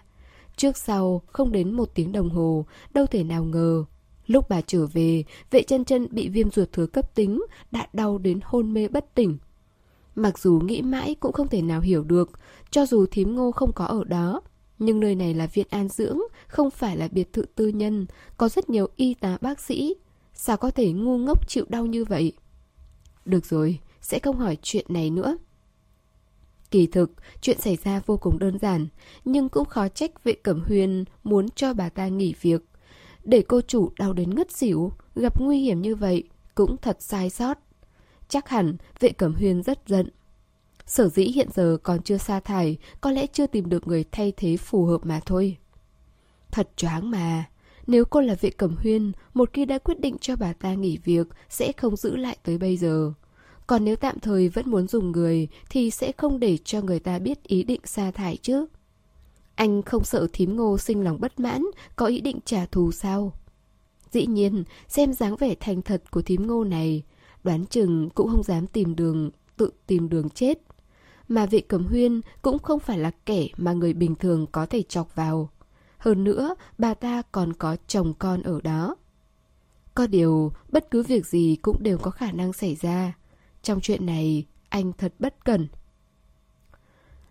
Trước 0.55 0.77
sau, 0.77 1.21
không 1.27 1.51
đến 1.51 1.71
một 1.71 1.89
tiếng 1.95 2.11
đồng 2.11 2.29
hồ, 2.29 2.65
đâu 2.93 3.05
thể 3.05 3.23
nào 3.23 3.43
ngờ. 3.43 3.85
Lúc 4.27 4.49
bà 4.49 4.61
trở 4.61 4.87
về, 4.87 5.23
vệ 5.51 5.63
chân 5.63 5.85
chân 5.85 6.07
bị 6.11 6.29
viêm 6.29 6.51
ruột 6.51 6.71
thừa 6.71 6.85
cấp 6.85 7.15
tính, 7.15 7.43
đã 7.71 7.87
đau 7.93 8.17
đến 8.17 8.39
hôn 8.43 8.73
mê 8.73 8.87
bất 8.87 9.15
tỉnh. 9.15 9.37
Mặc 10.15 10.39
dù 10.39 10.59
nghĩ 10.63 10.81
mãi 10.81 11.15
cũng 11.15 11.33
không 11.33 11.47
thể 11.47 11.61
nào 11.61 11.81
hiểu 11.81 12.03
được, 12.03 12.31
cho 12.71 12.85
dù 12.85 13.05
thím 13.05 13.35
ngô 13.35 13.51
không 13.51 13.71
có 13.73 13.85
ở 13.85 14.03
đó. 14.03 14.41
Nhưng 14.79 14.99
nơi 14.99 15.15
này 15.15 15.33
là 15.33 15.47
viện 15.47 15.67
an 15.69 15.87
dưỡng, 15.89 16.19
không 16.47 16.69
phải 16.69 16.97
là 16.97 17.07
biệt 17.11 17.33
thự 17.33 17.45
tư 17.55 17.67
nhân, 17.67 18.05
có 18.37 18.49
rất 18.49 18.69
nhiều 18.69 18.87
y 18.95 19.13
tá 19.13 19.37
bác 19.41 19.59
sĩ. 19.59 19.95
Sao 20.33 20.57
có 20.57 20.71
thể 20.71 20.91
ngu 20.91 21.17
ngốc 21.17 21.49
chịu 21.49 21.65
đau 21.69 21.85
như 21.85 22.05
vậy? 22.05 22.33
Được 23.25 23.45
rồi, 23.45 23.79
sẽ 24.01 24.19
không 24.19 24.37
hỏi 24.37 24.57
chuyện 24.61 24.85
này 24.89 25.09
nữa. 25.09 25.37
Kỳ 26.73 26.87
thực, 26.87 27.11
chuyện 27.41 27.59
xảy 27.59 27.77
ra 27.83 28.01
vô 28.05 28.17
cùng 28.17 28.39
đơn 28.39 28.59
giản, 28.59 28.87
nhưng 29.25 29.49
cũng 29.49 29.65
khó 29.65 29.87
trách 29.87 30.23
vệ 30.23 30.33
cẩm 30.33 30.63
huyền 30.67 31.05
muốn 31.23 31.49
cho 31.49 31.73
bà 31.73 31.89
ta 31.89 32.07
nghỉ 32.07 32.33
việc. 32.41 32.61
Để 33.23 33.43
cô 33.47 33.61
chủ 33.61 33.89
đau 33.97 34.13
đến 34.13 34.35
ngất 34.35 34.51
xỉu, 34.51 34.91
gặp 35.15 35.41
nguy 35.41 35.59
hiểm 35.59 35.81
như 35.81 35.95
vậy, 35.95 36.23
cũng 36.55 36.77
thật 36.77 36.97
sai 36.99 37.29
sót. 37.29 37.57
Chắc 38.29 38.49
hẳn 38.49 38.77
vệ 38.99 39.09
cẩm 39.09 39.33
huyền 39.33 39.63
rất 39.63 39.79
giận. 39.87 40.09
Sở 40.85 41.09
dĩ 41.09 41.23
hiện 41.23 41.47
giờ 41.53 41.77
còn 41.83 42.01
chưa 42.01 42.17
sa 42.17 42.39
thải, 42.39 42.77
có 43.01 43.11
lẽ 43.11 43.27
chưa 43.27 43.47
tìm 43.47 43.69
được 43.69 43.87
người 43.87 44.05
thay 44.11 44.33
thế 44.37 44.57
phù 44.57 44.85
hợp 44.85 45.05
mà 45.05 45.19
thôi. 45.25 45.57
Thật 46.51 46.69
choáng 46.75 47.11
mà. 47.11 47.45
Nếu 47.87 48.05
cô 48.05 48.21
là 48.21 48.35
vệ 48.41 48.49
cẩm 48.49 48.75
huyên, 48.75 49.11
một 49.33 49.49
khi 49.53 49.65
đã 49.65 49.77
quyết 49.77 49.99
định 49.99 50.15
cho 50.21 50.35
bà 50.35 50.53
ta 50.53 50.73
nghỉ 50.73 50.97
việc, 51.03 51.27
sẽ 51.49 51.71
không 51.77 51.95
giữ 51.95 52.15
lại 52.15 52.37
tới 52.43 52.57
bây 52.57 52.77
giờ. 52.77 53.13
Còn 53.67 53.85
nếu 53.85 53.95
tạm 53.95 54.19
thời 54.19 54.49
vẫn 54.49 54.69
muốn 54.69 54.87
dùng 54.87 55.11
người, 55.11 55.47
thì 55.69 55.91
sẽ 55.91 56.11
không 56.11 56.39
để 56.39 56.57
cho 56.57 56.81
người 56.81 56.99
ta 56.99 57.19
biết 57.19 57.43
ý 57.43 57.63
định 57.63 57.81
sa 57.83 58.11
thải 58.11 58.37
chứ. 58.37 58.65
Anh 59.55 59.81
không 59.81 60.03
sợ 60.03 60.27
thím 60.33 60.55
ngô 60.55 60.77
sinh 60.77 61.03
lòng 61.03 61.19
bất 61.19 61.39
mãn, 61.39 61.63
có 61.95 62.05
ý 62.05 62.21
định 62.21 62.39
trả 62.45 62.65
thù 62.65 62.91
sao? 62.91 63.33
Dĩ 64.11 64.25
nhiên, 64.25 64.63
xem 64.87 65.13
dáng 65.13 65.35
vẻ 65.35 65.55
thành 65.59 65.81
thật 65.81 66.11
của 66.11 66.21
thím 66.21 66.47
ngô 66.47 66.63
này, 66.63 67.03
đoán 67.43 67.65
chừng 67.65 68.09
cũng 68.09 68.29
không 68.29 68.43
dám 68.43 68.67
tìm 68.67 68.95
đường, 68.95 69.31
tự 69.57 69.69
tìm 69.87 70.09
đường 70.09 70.29
chết. 70.29 70.59
Mà 71.27 71.45
vị 71.45 71.61
cẩm 71.61 71.85
huyên 71.85 72.21
cũng 72.41 72.59
không 72.59 72.79
phải 72.79 72.97
là 72.97 73.11
kẻ 73.25 73.47
mà 73.57 73.73
người 73.73 73.93
bình 73.93 74.15
thường 74.15 74.47
có 74.51 74.65
thể 74.65 74.81
chọc 74.81 75.15
vào. 75.15 75.49
Hơn 75.97 76.23
nữa, 76.23 76.55
bà 76.77 76.93
ta 76.93 77.21
còn 77.31 77.53
có 77.53 77.77
chồng 77.87 78.13
con 78.19 78.43
ở 78.43 78.61
đó. 78.61 78.95
Có 79.95 80.07
điều, 80.07 80.51
bất 80.69 80.91
cứ 80.91 81.03
việc 81.03 81.25
gì 81.25 81.57
cũng 81.61 81.83
đều 81.83 81.97
có 81.97 82.11
khả 82.11 82.31
năng 82.31 82.53
xảy 82.53 82.75
ra. 82.75 83.13
Trong 83.63 83.81
chuyện 83.81 84.05
này, 84.05 84.45
anh 84.69 84.93
thật 84.93 85.13
bất 85.19 85.45
cần. 85.45 85.67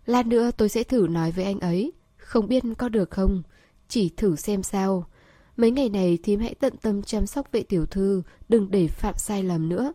Lát 0.06 0.26
nữa 0.26 0.50
tôi 0.56 0.68
sẽ 0.68 0.84
thử 0.84 1.06
nói 1.10 1.32
với 1.32 1.44
anh 1.44 1.60
ấy. 1.60 1.92
Không 2.16 2.48
biết 2.48 2.62
có 2.78 2.88
được 2.88 3.10
không? 3.10 3.42
Chỉ 3.88 4.08
thử 4.08 4.36
xem 4.36 4.62
sao. 4.62 5.06
Mấy 5.56 5.70
ngày 5.70 5.88
này 5.88 6.18
thím 6.22 6.40
hãy 6.40 6.54
tận 6.54 6.76
tâm 6.76 7.02
chăm 7.02 7.26
sóc 7.26 7.52
vệ 7.52 7.62
tiểu 7.62 7.86
thư, 7.86 8.22
đừng 8.48 8.70
để 8.70 8.88
phạm 8.88 9.14
sai 9.18 9.42
lầm 9.42 9.68
nữa. 9.68 9.92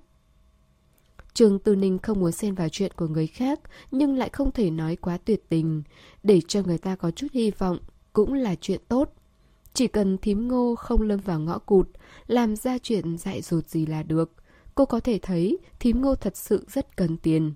Trương 1.33 1.59
Tư 1.59 1.75
Ninh 1.75 1.99
không 1.99 2.19
muốn 2.19 2.31
xen 2.31 2.55
vào 2.55 2.69
chuyện 2.69 2.91
của 2.95 3.07
người 3.07 3.27
khác, 3.27 3.59
nhưng 3.91 4.17
lại 4.17 4.29
không 4.29 4.51
thể 4.51 4.69
nói 4.69 4.95
quá 4.95 5.17
tuyệt 5.25 5.49
tình. 5.49 5.83
Để 6.23 6.41
cho 6.47 6.61
người 6.61 6.77
ta 6.77 6.95
có 6.95 7.11
chút 7.11 7.27
hy 7.33 7.51
vọng, 7.51 7.77
cũng 8.13 8.33
là 8.33 8.55
chuyện 8.61 8.81
tốt. 8.87 9.13
Chỉ 9.73 9.87
cần 9.87 10.17
thím 10.17 10.47
ngô 10.47 10.75
không 10.75 11.01
lâm 11.01 11.19
vào 11.19 11.39
ngõ 11.39 11.59
cụt, 11.59 11.89
làm 12.27 12.55
ra 12.55 12.77
chuyện 12.77 13.17
dại 13.17 13.41
dột 13.41 13.67
gì 13.67 13.85
là 13.85 14.03
được. 14.03 14.31
Cô 14.77 14.85
có 14.85 14.99
thể 14.99 15.19
thấy 15.21 15.57
thím 15.79 16.01
ngô 16.01 16.15
thật 16.15 16.37
sự 16.37 16.65
rất 16.67 16.97
cần 16.97 17.17
tiền. 17.17 17.53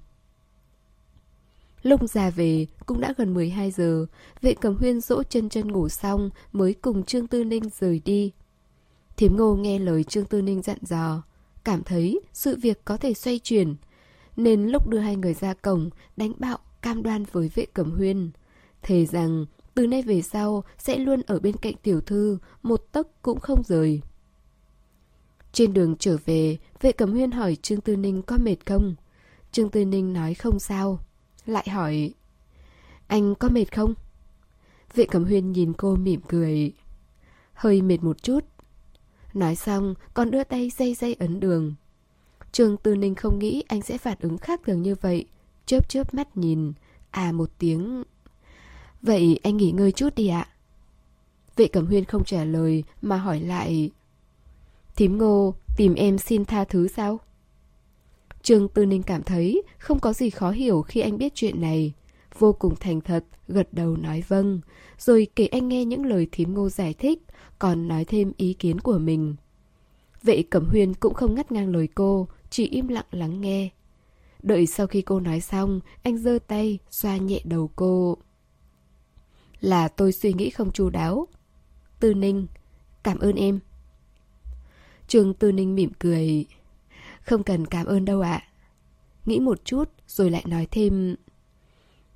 Lúc 1.84 2.10
ra 2.10 2.30
về 2.30 2.66
cũng 2.86 3.00
đã 3.02 3.14
gần 3.18 3.34
12 3.34 3.72
giờ, 3.72 4.06
vệ 4.42 4.54
cầm 4.54 4.76
huyên 4.76 5.02
dỗ 5.02 5.24
chân 5.24 5.50
chân 5.50 5.72
ngủ 5.72 5.90
xong 5.90 6.30
mới 6.52 6.74
cùng 6.74 7.04
Trương 7.04 7.28
Tư 7.28 7.44
Ninh 7.44 7.64
rời 7.80 8.02
đi. 8.06 8.32
Thím 9.18 9.38
ngô 9.38 9.56
nghe 9.56 9.80
lời 9.80 10.04
Trương 10.04 10.26
Tư 10.26 10.42
Ninh 10.42 10.62
dặn 10.62 10.78
dò, 10.82 11.24
cảm 11.64 11.84
thấy 11.84 12.20
sự 12.34 12.58
việc 12.62 12.86
có 12.86 12.98
thể 12.98 13.14
xoay 13.14 13.40
chuyển. 13.40 13.76
Nên 14.38 14.68
lúc 14.68 14.88
đưa 14.88 15.00
hai 15.00 15.16
người 15.16 15.34
ra 15.34 15.54
cổng, 15.54 15.90
đánh 16.18 16.34
bạo 16.40 16.58
cam 16.82 17.04
đoan 17.04 17.24
với 17.32 17.50
vệ 17.56 17.66
cẩm 17.66 17.92
huyên. 17.92 18.32
Thề 18.82 19.06
rằng 19.06 19.46
từ 19.74 19.88
nay 19.88 20.02
về 20.02 20.22
sau 20.22 20.64
sẽ 20.78 20.98
luôn 20.98 21.22
ở 21.28 21.40
bên 21.40 21.58
cạnh 21.58 21.76
tiểu 21.84 22.02
thư, 22.02 22.38
một 22.64 22.88
tấc 22.92 23.22
cũng 23.22 23.40
không 23.40 23.64
rời. 23.68 24.02
Trên 25.52 25.74
đường 25.74 25.96
trở 26.00 26.18
về, 26.26 26.58
vệ 26.82 26.92
cẩm 26.92 27.12
huyên 27.12 27.32
hỏi 27.32 27.56
Trương 27.56 27.82
Tư 27.82 27.96
Ninh 27.96 28.22
có 28.22 28.38
mệt 28.38 28.56
không? 28.66 28.96
Trương 29.52 29.70
Tư 29.70 29.86
Ninh 29.86 30.14
nói 30.14 30.34
không 30.34 30.60
sao. 30.60 31.00
Lại 31.46 31.70
hỏi, 31.70 32.14
anh 33.08 33.36
có 33.36 33.50
mệt 33.50 33.76
không? 33.76 33.94
Vệ 34.94 35.06
cẩm 35.06 35.24
huyên 35.24 35.52
nhìn 35.52 35.74
cô 35.74 35.96
mỉm 35.96 36.22
cười. 36.28 36.74
Hơi 37.54 37.82
mệt 37.82 38.04
một 38.04 38.24
chút. 38.24 38.46
Nói 39.34 39.56
xong, 39.56 39.96
còn 40.14 40.32
đưa 40.32 40.44
tay 40.44 40.70
dây 40.70 40.94
dây 40.94 41.14
ấn 41.14 41.40
đường. 41.40 41.74
Trương 42.52 42.78
Tư 42.78 42.96
Ninh 42.96 43.16
không 43.16 43.40
nghĩ 43.40 43.64
anh 43.68 43.82
sẽ 43.82 43.98
phản 43.98 44.18
ứng 44.22 44.38
khác 44.38 44.62
thường 44.66 44.82
như 44.82 44.96
vậy. 44.96 45.26
Chớp 45.66 45.90
chớp 45.90 46.14
mắt 46.14 46.38
nhìn. 46.38 46.74
À 47.12 47.32
một 47.32 47.50
tiếng. 47.58 48.04
Vậy 49.02 49.40
anh 49.44 49.58
nghỉ 49.58 49.72
ngơi 49.72 49.92
chút 49.92 50.16
đi 50.16 50.28
ạ. 50.28 50.48
Vệ 51.56 51.68
Cẩm 51.68 51.86
Huyên 51.86 52.06
không 52.06 52.24
trả 52.24 52.44
lời 52.44 52.84
mà 53.02 53.18
hỏi 53.18 53.40
lại. 53.40 53.92
Thím 55.02 55.18
ngô, 55.18 55.54
tìm 55.78 55.94
em 55.94 56.18
xin 56.18 56.46
tha 56.46 56.64
thứ 56.64 56.88
sao? 56.88 57.20
Trương 58.42 58.68
Tư 58.68 58.86
Ninh 58.86 59.04
cảm 59.04 59.24
thấy 59.24 59.64
không 59.78 60.00
có 60.00 60.14
gì 60.14 60.30
khó 60.30 60.52
hiểu 60.52 60.82
khi 60.82 61.02
anh 61.02 61.18
biết 61.18 61.32
chuyện 61.36 61.62
này. 61.62 61.94
Vô 62.40 62.54
cùng 62.54 62.76
thành 62.80 63.02
thật, 63.02 63.26
gật 63.48 63.74
đầu 63.74 63.98
nói 63.98 64.24
vâng, 64.28 64.62
rồi 64.98 65.28
kể 65.36 65.46
anh 65.46 65.68
nghe 65.68 65.86
những 65.86 66.06
lời 66.06 66.28
thím 66.32 66.54
ngô 66.54 66.70
giải 66.70 66.94
thích, 66.94 67.24
còn 67.60 67.88
nói 67.88 68.06
thêm 68.06 68.32
ý 68.38 68.54
kiến 68.54 68.80
của 68.80 68.98
mình. 68.98 69.36
Vệ 70.24 70.44
Cẩm 70.50 70.66
Huyên 70.66 70.94
cũng 70.94 71.14
không 71.14 71.36
ngắt 71.36 71.52
ngang 71.52 71.70
lời 71.70 71.88
cô, 71.96 72.28
chỉ 72.50 72.68
im 72.68 72.88
lặng 72.88 73.06
lắng 73.12 73.42
nghe. 73.42 73.70
Đợi 74.44 74.68
sau 74.68 74.88
khi 74.88 75.02
cô 75.02 75.20
nói 75.20 75.42
xong, 75.42 75.80
anh 76.04 76.18
giơ 76.18 76.40
tay, 76.48 76.80
xoa 76.92 77.18
nhẹ 77.18 77.42
đầu 77.44 77.70
cô. 77.76 78.18
Là 79.60 79.88
tôi 79.88 80.12
suy 80.12 80.34
nghĩ 80.34 80.50
không 80.50 80.72
chu 80.72 80.90
đáo. 80.90 81.28
Tư 82.00 82.14
Ninh, 82.14 82.48
cảm 83.04 83.20
ơn 83.20 83.36
em. 83.36 83.60
Trường 85.12 85.34
Tư 85.34 85.52
Ninh 85.52 85.76
mỉm 85.76 85.92
cười. 86.00 86.46
Không 87.22 87.44
cần 87.44 87.66
cảm 87.66 87.86
ơn 87.86 88.06
đâu 88.06 88.22
ạ. 88.22 88.44
Nghĩ 89.26 89.40
một 89.40 89.66
chút 89.66 89.90
rồi 90.08 90.30
lại 90.30 90.44
nói 90.48 90.68
thêm. 90.72 91.16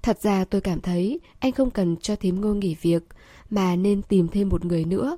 Thật 0.02 0.22
ra 0.22 0.46
tôi 0.46 0.62
cảm 0.62 0.82
thấy 0.82 1.20
anh 1.40 1.52
không 1.52 1.72
cần 1.72 1.98
cho 1.98 2.16
thím 2.16 2.42
ngô 2.42 2.54
nghỉ 2.54 2.76
việc, 2.82 3.04
mà 3.50 3.76
nên 3.76 4.02
tìm 4.02 4.28
thêm 4.28 4.50
một 4.50 4.66
người 4.66 4.86
nữa. 4.86 5.18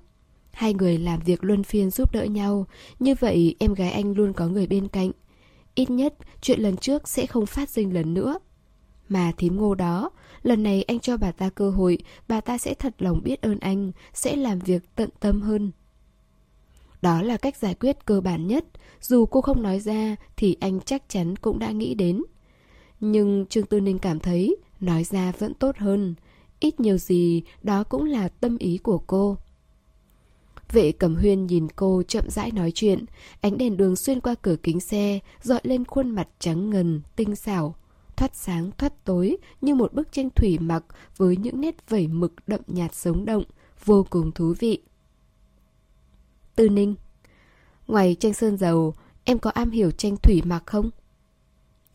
Hai 0.52 0.74
người 0.74 0.98
làm 0.98 1.20
việc 1.20 1.44
luân 1.44 1.64
phiên 1.64 1.92
giúp 1.92 2.14
đỡ 2.14 2.24
nhau, 2.24 2.68
như 3.00 3.16
vậy 3.20 3.56
em 3.60 3.74
gái 3.74 3.92
anh 3.92 4.14
luôn 4.14 4.34
có 4.34 4.48
người 4.48 4.68
bên 4.68 4.88
cạnh. 4.88 5.12
Ít 5.76 5.90
nhất 5.90 6.14
chuyện 6.42 6.60
lần 6.60 6.78
trước 6.78 7.08
sẽ 7.08 7.26
không 7.26 7.46
phát 7.46 7.70
sinh 7.70 7.94
lần 7.94 8.14
nữa. 8.14 8.40
Mà 9.10 9.32
thím 9.38 9.58
ngô 9.58 9.76
đó, 9.76 10.10
lần 10.44 10.64
này 10.64 10.84
anh 10.84 11.00
cho 11.00 11.18
bà 11.18 11.32
ta 11.32 11.50
cơ 11.50 11.70
hội, 11.70 11.98
bà 12.28 12.42
ta 12.42 12.58
sẽ 12.58 12.74
thật 12.74 12.96
lòng 13.00 13.22
biết 13.24 13.42
ơn 13.42 13.60
anh, 13.60 13.92
sẽ 14.14 14.36
làm 14.36 14.60
việc 14.60 14.84
tận 14.96 15.10
tâm 15.20 15.42
hơn. 15.42 15.72
Đó 17.02 17.22
là 17.22 17.38
cách 17.38 17.58
giải 17.58 17.74
quyết 17.74 18.06
cơ 18.06 18.22
bản 18.22 18.48
nhất, 18.48 18.66
dù 19.02 19.26
cô 19.26 19.42
không 19.42 19.64
nói 19.64 19.80
ra 19.80 20.16
thì 20.38 20.58
anh 20.60 20.80
chắc 20.82 21.10
chắn 21.10 21.36
cũng 21.36 21.60
đã 21.60 21.72
nghĩ 21.72 21.96
đến. 21.96 22.24
Nhưng 23.00 23.46
Trương 23.50 23.66
Tư 23.66 23.80
Ninh 23.80 24.00
cảm 24.00 24.20
thấy 24.20 24.56
nói 24.80 25.04
ra 25.04 25.32
vẫn 25.40 25.54
tốt 25.54 25.78
hơn, 25.78 26.16
ít 26.60 26.80
nhiều 26.80 26.98
gì 26.98 27.44
đó 27.64 27.84
cũng 27.84 28.06
là 28.06 28.30
tâm 28.30 28.58
ý 28.58 28.78
của 28.78 28.98
cô. 28.98 29.38
Vệ 30.72 30.92
cẩm 30.92 31.16
huyên 31.16 31.46
nhìn 31.46 31.68
cô 31.76 32.04
chậm 32.08 32.30
rãi 32.30 32.52
nói 32.52 32.72
chuyện, 32.76 33.06
ánh 33.42 33.58
đèn 33.58 33.78
đường 33.78 33.96
xuyên 33.96 34.22
qua 34.22 34.36
cửa 34.42 34.56
kính 34.64 34.80
xe, 34.80 35.20
dọi 35.42 35.60
lên 35.64 35.86
khuôn 35.86 36.10
mặt 36.10 36.28
trắng 36.40 36.70
ngần, 36.70 37.02
tinh 37.16 37.36
xảo, 37.36 37.76
thoát 38.16 38.36
sáng 38.36 38.72
thoát 38.78 39.06
tối 39.06 39.38
như 39.62 39.76
một 39.76 39.94
bức 39.94 40.12
tranh 40.12 40.30
thủy 40.30 40.58
mặc 40.60 40.84
với 41.18 41.38
những 41.38 41.62
nét 41.62 41.90
vẩy 41.90 42.08
mực 42.08 42.34
đậm 42.48 42.62
nhạt 42.68 42.96
sống 42.96 43.26
động, 43.26 43.44
vô 43.86 44.06
cùng 44.10 44.32
thú 44.32 44.54
vị. 44.60 44.82
Tư 46.58 46.70
Ninh 46.70 46.96
Ngoài 47.88 48.16
tranh 48.20 48.34
sơn 48.34 48.58
dầu, 48.58 48.94
em 49.24 49.40
có 49.40 49.50
am 49.50 49.72
hiểu 49.72 49.92
tranh 49.92 50.18
thủy 50.18 50.42
mặc 50.46 50.64
không? 50.66 50.90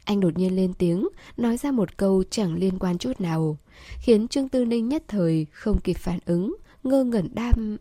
Anh 0.04 0.20
đột 0.20 0.38
nhiên 0.38 0.56
lên 0.56 0.74
tiếng, 0.74 1.08
nói 1.36 1.56
ra 1.56 1.70
một 1.70 1.96
câu 1.96 2.24
chẳng 2.30 2.54
liên 2.54 2.78
quan 2.78 2.98
chút 2.98 3.20
nào, 3.20 3.56
khiến 3.98 4.28
Trương 4.28 4.48
Tư 4.48 4.64
Ninh 4.64 4.88
nhất 4.88 5.04
thời 5.08 5.46
không 5.52 5.80
kịp 5.80 5.96
phản 5.98 6.18
ứng, 6.24 6.56
ngơ 6.82 7.04
ngẩn 7.04 7.28
đam... 7.34 7.76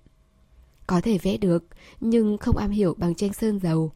Có 0.87 1.01
thể 1.01 1.17
vẽ 1.17 1.37
được, 1.37 1.63
nhưng 1.99 2.37
không 2.37 2.57
am 2.57 2.71
hiểu 2.71 2.93
bằng 2.97 3.15
tranh 3.15 3.33
sơn 3.33 3.59
dầu. 3.59 3.91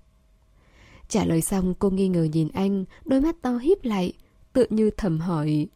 Trả 1.07 1.25
lời 1.25 1.41
xong 1.41 1.73
cô 1.79 1.89
nghi 1.89 2.07
ngờ 2.07 2.23
nhìn 2.23 2.47
anh, 2.53 2.85
đôi 3.05 3.21
mắt 3.21 3.35
to 3.41 3.57
híp 3.57 3.83
lại, 3.83 4.13
tự 4.53 4.65
như 4.69 4.89
thầm 4.97 5.19
hỏi. 5.19 5.67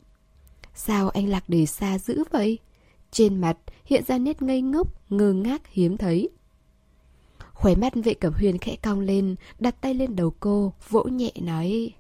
Sao 0.76 1.10
anh 1.10 1.30
lạc 1.30 1.50
đề 1.50 1.66
xa 1.66 1.98
dữ 2.00 2.24
vậy? 2.32 2.60
Trên 3.12 3.42
mặt 3.42 3.58
hiện 3.86 4.04
ra 4.08 4.18
nét 4.18 4.42
ngây 4.42 4.62
ngốc, 4.62 5.12
ngơ 5.12 5.34
ngác 5.34 5.68
hiếm 5.68 5.98
thấy. 5.98 6.30
Khóe 7.60 7.76
mắt 7.76 7.94
vệ 8.04 8.14
cẩm 8.14 8.34
huyền 8.34 8.58
khẽ 8.58 8.76
cong 8.76 9.00
lên, 9.00 9.36
đặt 9.60 9.82
tay 9.82 9.94
lên 9.94 10.16
đầu 10.16 10.34
cô, 10.40 10.74
vỗ 10.90 11.04
nhẹ 11.04 11.32
nói. 11.42 11.94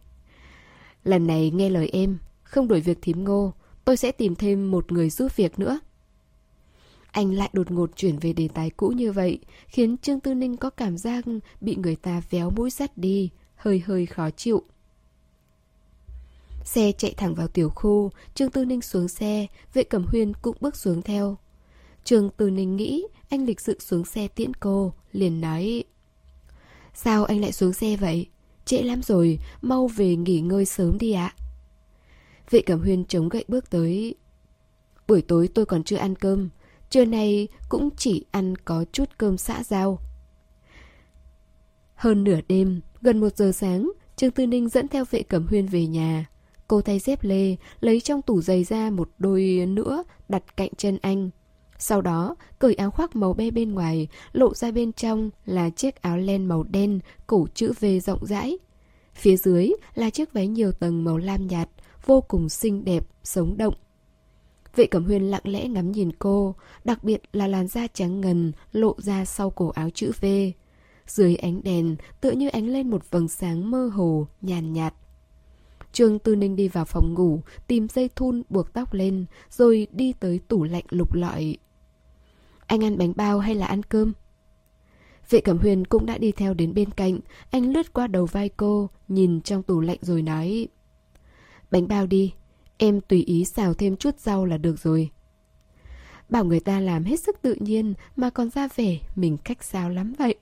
Lần 1.03 1.27
này 1.27 1.51
nghe 1.51 1.69
lời 1.69 1.89
em, 1.93 2.17
không 2.43 2.67
đổi 2.67 2.81
việc 2.81 2.97
thím 3.01 3.23
ngô, 3.23 3.53
tôi 3.85 3.97
sẽ 3.97 4.11
tìm 4.11 4.35
thêm 4.35 4.71
một 4.71 4.91
người 4.91 5.09
giúp 5.09 5.35
việc 5.35 5.59
nữa. 5.59 5.79
Anh 7.11 7.33
lại 7.33 7.49
đột 7.53 7.71
ngột 7.71 7.95
chuyển 7.95 8.17
về 8.17 8.33
đề 8.33 8.47
tài 8.53 8.69
cũ 8.69 8.87
như 8.87 9.11
vậy, 9.11 9.39
khiến 9.67 9.97
Trương 9.97 10.19
Tư 10.19 10.33
Ninh 10.33 10.57
có 10.57 10.69
cảm 10.69 10.97
giác 10.97 11.25
bị 11.61 11.75
người 11.75 11.95
ta 11.95 12.21
véo 12.29 12.49
mũi 12.49 12.69
sắt 12.69 12.97
đi, 12.97 13.29
hơi 13.55 13.83
hơi 13.85 14.05
khó 14.05 14.29
chịu. 14.29 14.63
Xe 16.63 16.91
chạy 16.91 17.13
thẳng 17.17 17.35
vào 17.35 17.47
tiểu 17.47 17.69
khu, 17.69 18.11
Trương 18.35 18.51
Tư 18.51 18.65
Ninh 18.65 18.81
xuống 18.81 19.07
xe, 19.07 19.47
vệ 19.73 19.83
cẩm 19.83 20.05
huyên 20.07 20.33
cũng 20.41 20.57
bước 20.61 20.75
xuống 20.75 21.01
theo. 21.01 21.37
Trường 22.03 22.29
Từ 22.37 22.49
Ninh 22.49 22.75
nghĩ 22.75 23.05
anh 23.29 23.45
lịch 23.45 23.59
sự 23.59 23.77
xuống 23.79 24.05
xe 24.05 24.27
tiễn 24.27 24.53
cô, 24.53 24.93
liền 25.11 25.41
nói 25.41 25.83
Sao 26.93 27.25
anh 27.25 27.41
lại 27.41 27.51
xuống 27.51 27.73
xe 27.73 27.95
vậy? 27.95 28.27
Trễ 28.65 28.81
lắm 28.81 29.01
rồi, 29.01 29.39
mau 29.61 29.87
về 29.87 30.15
nghỉ 30.15 30.41
ngơi 30.41 30.65
sớm 30.65 30.97
đi 30.97 31.11
ạ. 31.11 31.33
Vệ 32.49 32.61
Cẩm 32.61 32.79
Huyên 32.79 33.05
chống 33.05 33.29
gậy 33.29 33.45
bước 33.47 33.69
tới. 33.69 34.15
Buổi 35.07 35.21
tối 35.21 35.47
tôi 35.47 35.65
còn 35.65 35.83
chưa 35.83 35.97
ăn 35.97 36.15
cơm, 36.15 36.49
trưa 36.89 37.05
nay 37.05 37.47
cũng 37.69 37.89
chỉ 37.97 38.25
ăn 38.31 38.55
có 38.55 38.85
chút 38.91 39.09
cơm 39.17 39.37
xã 39.37 39.63
giao. 39.63 39.99
Hơn 41.95 42.23
nửa 42.23 42.39
đêm, 42.47 42.81
gần 43.01 43.19
một 43.19 43.37
giờ 43.37 43.51
sáng, 43.51 43.91
Trương 44.15 44.31
Tư 44.31 44.47
Ninh 44.47 44.69
dẫn 44.69 44.87
theo 44.87 45.05
vệ 45.11 45.23
Cẩm 45.23 45.47
Huyên 45.47 45.67
về 45.67 45.87
nhà. 45.87 46.25
Cô 46.67 46.81
thay 46.81 46.99
dép 46.99 47.23
lê, 47.23 47.55
lấy 47.79 48.01
trong 48.01 48.21
tủ 48.21 48.41
giày 48.41 48.63
ra 48.63 48.89
một 48.89 49.09
đôi 49.17 49.65
nữa 49.67 50.03
đặt 50.29 50.57
cạnh 50.57 50.69
chân 50.77 50.97
anh. 51.01 51.29
Sau 51.79 52.01
đó, 52.01 52.35
cởi 52.59 52.73
áo 52.73 52.91
khoác 52.91 53.15
màu 53.15 53.33
be 53.33 53.51
bên 53.51 53.73
ngoài, 53.73 54.07
lộ 54.31 54.53
ra 54.53 54.71
bên 54.71 54.93
trong 54.93 55.29
là 55.45 55.69
chiếc 55.69 56.01
áo 56.01 56.17
len 56.17 56.45
màu 56.45 56.63
đen, 56.63 56.99
cổ 57.27 57.47
chữ 57.53 57.73
V 57.79 57.85
rộng 58.03 58.25
rãi. 58.25 58.57
Phía 59.13 59.37
dưới 59.37 59.71
là 59.95 60.09
chiếc 60.09 60.33
váy 60.33 60.47
nhiều 60.47 60.71
tầng 60.71 61.03
màu 61.03 61.17
lam 61.17 61.47
nhạt, 61.47 61.69
vô 62.05 62.21
cùng 62.21 62.49
xinh 62.49 62.85
đẹp, 62.85 63.07
sống 63.23 63.57
động. 63.57 63.73
Vệ 64.75 64.85
Cẩm 64.85 65.05
Huyên 65.05 65.23
lặng 65.23 65.41
lẽ 65.45 65.67
ngắm 65.67 65.91
nhìn 65.91 66.11
cô, 66.19 66.55
đặc 66.83 67.03
biệt 67.03 67.21
là 67.33 67.47
làn 67.47 67.67
da 67.67 67.87
trắng 67.93 68.21
ngần 68.21 68.51
lộ 68.71 68.95
ra 68.97 69.25
sau 69.25 69.49
cổ 69.49 69.69
áo 69.69 69.89
chữ 69.89 70.11
V. 70.21 70.25
Dưới 71.07 71.35
ánh 71.35 71.63
đèn, 71.63 71.95
tựa 72.21 72.31
như 72.31 72.47
ánh 72.49 72.67
lên 72.67 72.89
một 72.89 73.11
vầng 73.11 73.27
sáng 73.27 73.71
mơ 73.71 73.87
hồ, 73.87 74.27
nhàn 74.41 74.73
nhạt. 74.73 74.93
Trương 75.91 76.19
Tư 76.19 76.35
Ninh 76.35 76.55
đi 76.55 76.67
vào 76.67 76.85
phòng 76.85 77.13
ngủ, 77.13 77.41
tìm 77.67 77.87
dây 77.87 78.09
thun 78.15 78.43
buộc 78.49 78.73
tóc 78.73 78.93
lên, 78.93 79.25
rồi 79.49 79.87
đi 79.91 80.13
tới 80.13 80.39
tủ 80.47 80.63
lạnh 80.63 80.85
lục 80.89 81.13
lọi. 81.13 81.57
Anh 82.69 82.83
ăn 82.83 82.97
bánh 82.97 83.13
bao 83.15 83.39
hay 83.39 83.55
là 83.55 83.65
ăn 83.65 83.83
cơm? 83.83 84.13
Vệ 85.29 85.41
Cẩm 85.41 85.57
Huyền 85.57 85.85
cũng 85.85 86.05
đã 86.05 86.17
đi 86.17 86.31
theo 86.31 86.53
đến 86.53 86.73
bên 86.73 86.89
cạnh, 86.91 87.19
anh 87.51 87.73
lướt 87.73 87.93
qua 87.93 88.07
đầu 88.07 88.25
vai 88.25 88.49
cô, 88.49 88.89
nhìn 89.07 89.41
trong 89.41 89.63
tủ 89.63 89.79
lạnh 89.79 89.97
rồi 90.01 90.21
nói 90.21 90.67
Bánh 91.71 91.87
bao 91.87 92.07
đi, 92.07 92.33
em 92.77 93.01
tùy 93.01 93.23
ý 93.23 93.45
xào 93.45 93.73
thêm 93.73 93.97
chút 93.97 94.19
rau 94.19 94.45
là 94.45 94.57
được 94.57 94.79
rồi. 94.79 95.09
Bảo 96.29 96.45
người 96.45 96.59
ta 96.59 96.79
làm 96.79 97.03
hết 97.03 97.19
sức 97.19 97.41
tự 97.41 97.55
nhiên 97.59 97.93
mà 98.15 98.29
còn 98.29 98.49
ra 98.49 98.67
vẻ 98.75 98.97
mình 99.15 99.37
cách 99.43 99.63
sao 99.63 99.89
lắm 99.89 100.13
vậy. 100.17 100.35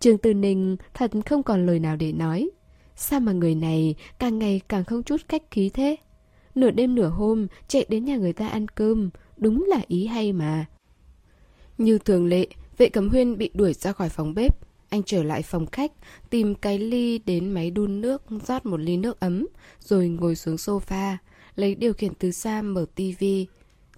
Trương 0.00 0.18
Tư 0.18 0.34
Ninh 0.34 0.76
thật 0.94 1.10
không 1.26 1.42
còn 1.42 1.66
lời 1.66 1.78
nào 1.78 1.96
để 1.96 2.12
nói. 2.12 2.50
Sao 2.96 3.20
mà 3.20 3.32
người 3.32 3.54
này 3.54 3.94
càng 4.18 4.38
ngày 4.38 4.60
càng 4.68 4.84
không 4.84 5.02
chút 5.02 5.20
cách 5.28 5.42
khí 5.50 5.70
thế? 5.74 5.96
Nửa 6.54 6.70
đêm 6.70 6.94
nửa 6.94 7.08
hôm 7.08 7.46
chạy 7.68 7.86
đến 7.88 8.04
nhà 8.04 8.16
người 8.16 8.32
ta 8.32 8.48
ăn 8.48 8.68
cơm, 8.68 9.10
đúng 9.36 9.64
là 9.68 9.80
ý 9.88 10.06
hay 10.06 10.32
mà. 10.32 10.66
Như 11.78 11.98
thường 11.98 12.26
lệ, 12.26 12.46
vệ 12.78 12.88
cấm 12.88 13.08
huyên 13.08 13.38
bị 13.38 13.50
đuổi 13.54 13.72
ra 13.72 13.92
khỏi 13.92 14.08
phòng 14.08 14.34
bếp. 14.34 14.56
Anh 14.88 15.02
trở 15.02 15.22
lại 15.22 15.42
phòng 15.42 15.66
khách, 15.66 15.92
tìm 16.30 16.54
cái 16.54 16.78
ly 16.78 17.18
đến 17.18 17.50
máy 17.50 17.70
đun 17.70 18.00
nước, 18.00 18.22
rót 18.46 18.66
một 18.66 18.80
ly 18.80 18.96
nước 18.96 19.20
ấm, 19.20 19.46
rồi 19.80 20.08
ngồi 20.08 20.36
xuống 20.36 20.56
sofa, 20.56 21.16
lấy 21.56 21.74
điều 21.74 21.92
khiển 21.92 22.14
từ 22.14 22.30
xa 22.30 22.62
mở 22.62 22.86
tivi, 22.94 23.46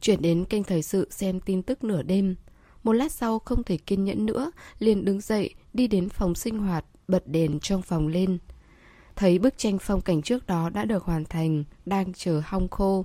chuyển 0.01 0.23
đến 0.23 0.45
kênh 0.45 0.65
thời 0.65 0.83
sự 0.83 1.09
xem 1.11 1.41
tin 1.41 1.63
tức 1.63 1.85
nửa 1.85 2.03
đêm. 2.03 2.37
Một 2.83 2.93
lát 2.93 3.13
sau 3.13 3.39
không 3.39 3.65
thể 3.65 3.77
kiên 3.77 4.05
nhẫn 4.05 4.27
nữa, 4.27 4.51
liền 4.79 5.05
đứng 5.05 5.21
dậy, 5.21 5.55
đi 5.75 5.87
đến 5.87 6.09
phòng 6.09 6.35
sinh 6.35 6.59
hoạt, 6.59 6.85
bật 7.09 7.27
đèn 7.27 7.61
trong 7.61 7.83
phòng 7.83 8.09
lên. 8.09 8.39
Thấy 9.17 9.39
bức 9.39 9.59
tranh 9.59 9.79
phong 9.79 10.01
cảnh 10.01 10.23
trước 10.23 10.47
đó 10.47 10.71
đã 10.71 10.85
được 10.85 11.05
hoàn 11.05 11.25
thành, 11.25 11.65
đang 11.87 12.13
chờ 12.13 12.43
hong 12.45 12.69
khô. 12.69 13.05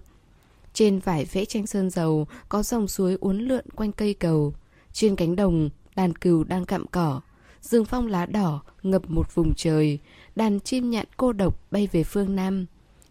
Trên 0.73 0.99
vải 0.99 1.25
vẽ 1.25 1.45
tranh 1.45 1.67
sơn 1.67 1.89
dầu 1.89 2.27
có 2.49 2.63
dòng 2.63 2.87
suối 2.87 3.17
uốn 3.19 3.39
lượn 3.39 3.65
quanh 3.75 3.91
cây 3.91 4.13
cầu. 4.13 4.53
Trên 4.93 5.15
cánh 5.15 5.35
đồng, 5.35 5.69
đàn 5.95 6.15
cừu 6.15 6.43
đang 6.43 6.65
cặm 6.65 6.85
cỏ. 6.87 7.21
rừng 7.61 7.85
phong 7.85 8.07
lá 8.07 8.25
đỏ 8.25 8.63
ngập 8.83 9.09
một 9.09 9.35
vùng 9.35 9.53
trời. 9.55 9.99
Đàn 10.35 10.59
chim 10.59 10.89
nhạn 10.89 11.05
cô 11.17 11.33
độc 11.33 11.71
bay 11.71 11.87
về 11.91 12.03
phương 12.03 12.35
Nam. 12.35 12.65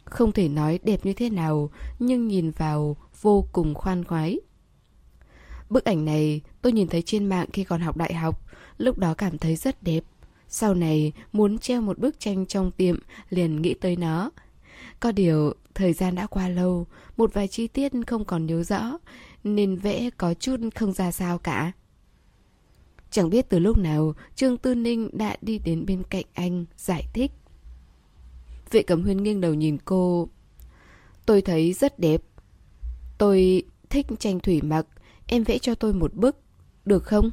Không 0.05 0.33
thể 0.33 0.49
nói 0.49 0.79
đẹp 0.83 1.07
như 1.07 1.13
thế 1.13 1.31
nào, 1.31 1.71
nhưng 1.99 2.29
nhìn 2.29 2.51
vào 2.51 2.97
vô 3.21 3.47
cùng 3.53 3.75
khoan 3.75 4.05
khoái. 4.05 4.41
Bức 5.71 5.85
ảnh 5.85 6.05
này 6.05 6.41
tôi 6.63 6.73
nhìn 6.73 6.89
thấy 6.89 7.03
trên 7.03 7.27
mạng 7.27 7.47
khi 7.53 7.65
còn 7.65 7.81
học 7.81 7.97
đại 7.97 8.15
học, 8.15 8.41
lúc 8.79 8.99
đó 8.99 9.15
cảm 9.15 9.39
thấy 9.39 9.57
rất 9.57 9.83
đẹp. 9.83 10.05
Sau 10.49 10.75
này 10.75 11.13
muốn 11.33 11.59
treo 11.59 11.81
một 11.81 11.99
bức 11.99 12.21
tranh 12.21 12.47
trong 12.47 12.71
tiệm 12.71 12.99
liền 13.31 13.63
nghĩ 13.63 13.75
tới 13.75 13.97
nó. 13.97 14.31
Có 15.01 15.13
điều 15.13 15.53
thời 15.75 15.93
gian 15.93 16.15
đã 16.15 16.27
qua 16.27 16.49
lâu, 16.49 16.87
một 17.17 17.35
vài 17.35 17.49
chi 17.49 17.67
tiết 17.67 17.93
không 18.07 18.25
còn 18.25 18.47
nhớ 18.47 18.63
rõ, 18.63 18.99
nên 19.45 19.77
vẽ 19.77 20.11
có 20.11 20.35
chút 20.35 20.57
không 20.75 20.93
ra 20.93 21.11
sao 21.11 21.39
cả. 21.39 21.73
Chẳng 23.11 23.31
biết 23.31 23.49
từ 23.49 23.59
lúc 23.59 23.79
nào 23.79 24.15
Trương 24.35 24.59
Tư 24.59 24.75
Ninh 24.75 25.11
đã 25.13 25.37
đi 25.43 25.59
đến 25.59 25.87
bên 25.87 26.03
cạnh 26.11 26.25
anh 26.33 26.65
giải 26.77 27.07
thích. 27.13 27.31
Vệ 28.71 28.83
Cẩm 28.83 29.03
Huyên 29.03 29.23
nghiêng 29.23 29.41
đầu 29.41 29.55
nhìn 29.55 29.79
cô. 29.85 30.29
Tôi 31.27 31.43
thấy 31.43 31.73
rất 31.73 31.99
đẹp. 31.99 32.23
Tôi 33.19 33.63
thích 33.91 34.07
tranh 34.19 34.41
thủy 34.41 34.61
mặc, 34.63 34.87
em 35.27 35.45
vẽ 35.45 35.59
cho 35.59 35.75
tôi 35.75 35.93
một 35.93 36.15
bức, 36.15 36.37
được 36.85 37.05
không? 37.05 37.31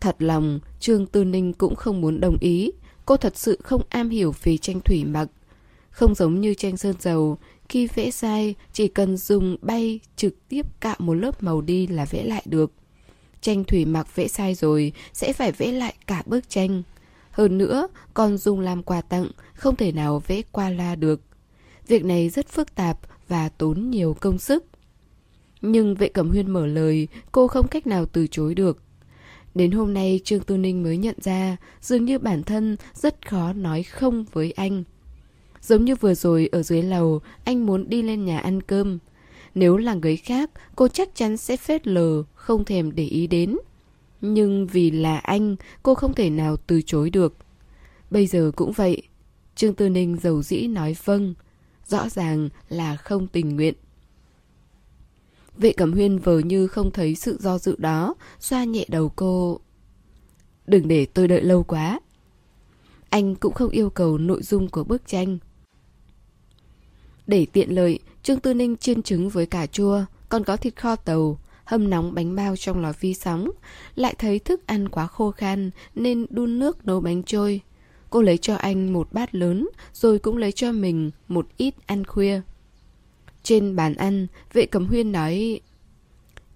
Thật 0.00 0.16
lòng, 0.18 0.60
Trương 0.80 1.06
Tư 1.06 1.24
Ninh 1.24 1.52
cũng 1.52 1.74
không 1.74 2.00
muốn 2.00 2.20
đồng 2.20 2.36
ý. 2.40 2.70
Cô 3.06 3.16
thật 3.16 3.36
sự 3.36 3.58
không 3.64 3.82
am 3.88 4.10
hiểu 4.10 4.34
về 4.42 4.56
tranh 4.56 4.80
thủy 4.80 5.04
mặc. 5.04 5.28
Không 5.90 6.14
giống 6.14 6.40
như 6.40 6.54
tranh 6.54 6.76
sơn 6.76 6.94
dầu, 7.00 7.38
khi 7.72 7.86
vẽ 7.86 8.10
sai 8.10 8.54
chỉ 8.72 8.88
cần 8.88 9.16
dùng 9.16 9.56
bay 9.62 10.00
trực 10.16 10.48
tiếp 10.48 10.66
cạo 10.80 10.96
một 10.98 11.14
lớp 11.14 11.42
màu 11.42 11.60
đi 11.60 11.86
là 11.86 12.04
vẽ 12.04 12.24
lại 12.24 12.42
được. 12.46 12.72
Tranh 13.40 13.64
thủy 13.64 13.84
mặc 13.84 14.16
vẽ 14.16 14.28
sai 14.28 14.54
rồi 14.54 14.92
sẽ 15.12 15.32
phải 15.32 15.52
vẽ 15.52 15.72
lại 15.72 15.94
cả 16.06 16.22
bức 16.26 16.48
tranh. 16.48 16.82
Hơn 17.30 17.58
nữa, 17.58 17.88
còn 18.14 18.38
dùng 18.38 18.60
làm 18.60 18.82
quà 18.82 19.00
tặng, 19.00 19.26
không 19.54 19.76
thể 19.76 19.92
nào 19.92 20.22
vẽ 20.26 20.42
qua 20.52 20.70
la 20.70 20.94
được. 20.94 21.20
Việc 21.86 22.04
này 22.04 22.28
rất 22.28 22.48
phức 22.48 22.74
tạp 22.74 22.98
và 23.28 23.48
tốn 23.48 23.90
nhiều 23.90 24.16
công 24.20 24.38
sức. 24.38 24.64
Nhưng 25.62 25.94
vệ 25.94 26.08
cẩm 26.08 26.30
huyên 26.30 26.50
mở 26.50 26.66
lời, 26.66 27.08
cô 27.32 27.48
không 27.48 27.68
cách 27.68 27.86
nào 27.86 28.06
từ 28.06 28.26
chối 28.26 28.54
được. 28.54 28.82
Đến 29.54 29.70
hôm 29.70 29.94
nay 29.94 30.20
Trương 30.24 30.42
Tư 30.42 30.56
Ninh 30.56 30.82
mới 30.82 30.96
nhận 30.96 31.16
ra 31.22 31.56
dường 31.80 32.04
như 32.04 32.18
bản 32.18 32.42
thân 32.42 32.76
rất 32.94 33.28
khó 33.28 33.52
nói 33.52 33.82
không 33.82 34.24
với 34.32 34.52
anh. 34.52 34.84
Giống 35.62 35.84
như 35.84 35.96
vừa 35.96 36.14
rồi 36.14 36.48
ở 36.52 36.62
dưới 36.62 36.82
lầu 36.82 37.20
anh 37.44 37.66
muốn 37.66 37.88
đi 37.88 38.02
lên 38.02 38.24
nhà 38.24 38.38
ăn 38.38 38.62
cơm. 38.62 38.98
Nếu 39.54 39.76
là 39.76 39.94
người 39.94 40.16
khác 40.16 40.50
cô 40.76 40.88
chắc 40.88 41.14
chắn 41.14 41.36
sẽ 41.36 41.56
phết 41.56 41.86
lờ, 41.86 42.22
không 42.34 42.64
thèm 42.64 42.94
để 42.94 43.04
ý 43.04 43.26
đến. 43.26 43.56
Nhưng 44.20 44.66
vì 44.66 44.90
là 44.90 45.18
anh 45.18 45.56
cô 45.82 45.94
không 45.94 46.14
thể 46.14 46.30
nào 46.30 46.56
từ 46.56 46.82
chối 46.82 47.10
được. 47.10 47.36
Bây 48.10 48.26
giờ 48.26 48.50
cũng 48.56 48.72
vậy. 48.72 49.02
Trương 49.56 49.74
Tư 49.74 49.88
Ninh 49.88 50.16
giàu 50.22 50.42
dĩ 50.42 50.66
nói 50.66 50.96
vâng. 51.04 51.34
Rõ 51.86 52.08
ràng 52.08 52.48
là 52.68 52.96
không 52.96 53.26
tình 53.26 53.56
nguyện. 53.56 53.74
Vệ 55.56 55.72
Cẩm 55.72 55.92
Huyên 55.92 56.18
vờ 56.18 56.38
như 56.38 56.66
không 56.66 56.90
thấy 56.90 57.14
sự 57.14 57.38
do 57.40 57.58
dự 57.58 57.76
đó, 57.78 58.14
xoa 58.40 58.64
nhẹ 58.64 58.84
đầu 58.88 59.08
cô. 59.16 59.60
Đừng 60.66 60.88
để 60.88 61.06
tôi 61.06 61.28
đợi 61.28 61.42
lâu 61.42 61.62
quá. 61.62 62.00
Anh 63.10 63.34
cũng 63.34 63.52
không 63.52 63.70
yêu 63.70 63.90
cầu 63.90 64.18
nội 64.18 64.42
dung 64.42 64.68
của 64.68 64.84
bức 64.84 65.06
tranh. 65.06 65.38
Để 67.26 67.46
tiện 67.52 67.74
lợi, 67.74 67.98
Trương 68.22 68.40
Tư 68.40 68.54
Ninh 68.54 68.76
chiên 68.76 69.02
trứng 69.02 69.28
với 69.28 69.46
cà 69.46 69.66
chua, 69.66 70.04
còn 70.28 70.44
có 70.44 70.56
thịt 70.56 70.76
kho 70.76 70.96
tàu, 70.96 71.38
hâm 71.64 71.90
nóng 71.90 72.14
bánh 72.14 72.36
bao 72.36 72.56
trong 72.56 72.80
lò 72.80 72.92
vi 73.00 73.14
sóng. 73.14 73.50
Lại 73.94 74.14
thấy 74.18 74.38
thức 74.38 74.66
ăn 74.66 74.88
quá 74.88 75.06
khô 75.06 75.30
khan 75.30 75.70
nên 75.94 76.26
đun 76.30 76.58
nước 76.58 76.86
nấu 76.86 77.00
bánh 77.00 77.22
trôi. 77.22 77.60
Cô 78.10 78.22
lấy 78.22 78.38
cho 78.38 78.54
anh 78.54 78.92
một 78.92 79.12
bát 79.12 79.34
lớn, 79.34 79.68
rồi 79.92 80.18
cũng 80.18 80.36
lấy 80.36 80.52
cho 80.52 80.72
mình 80.72 81.10
một 81.28 81.46
ít 81.56 81.74
ăn 81.86 82.04
khuya. 82.04 82.40
Trên 83.42 83.76
bàn 83.76 83.94
ăn, 83.94 84.26
vệ 84.52 84.66
cầm 84.66 84.86
huyên 84.86 85.12
nói 85.12 85.60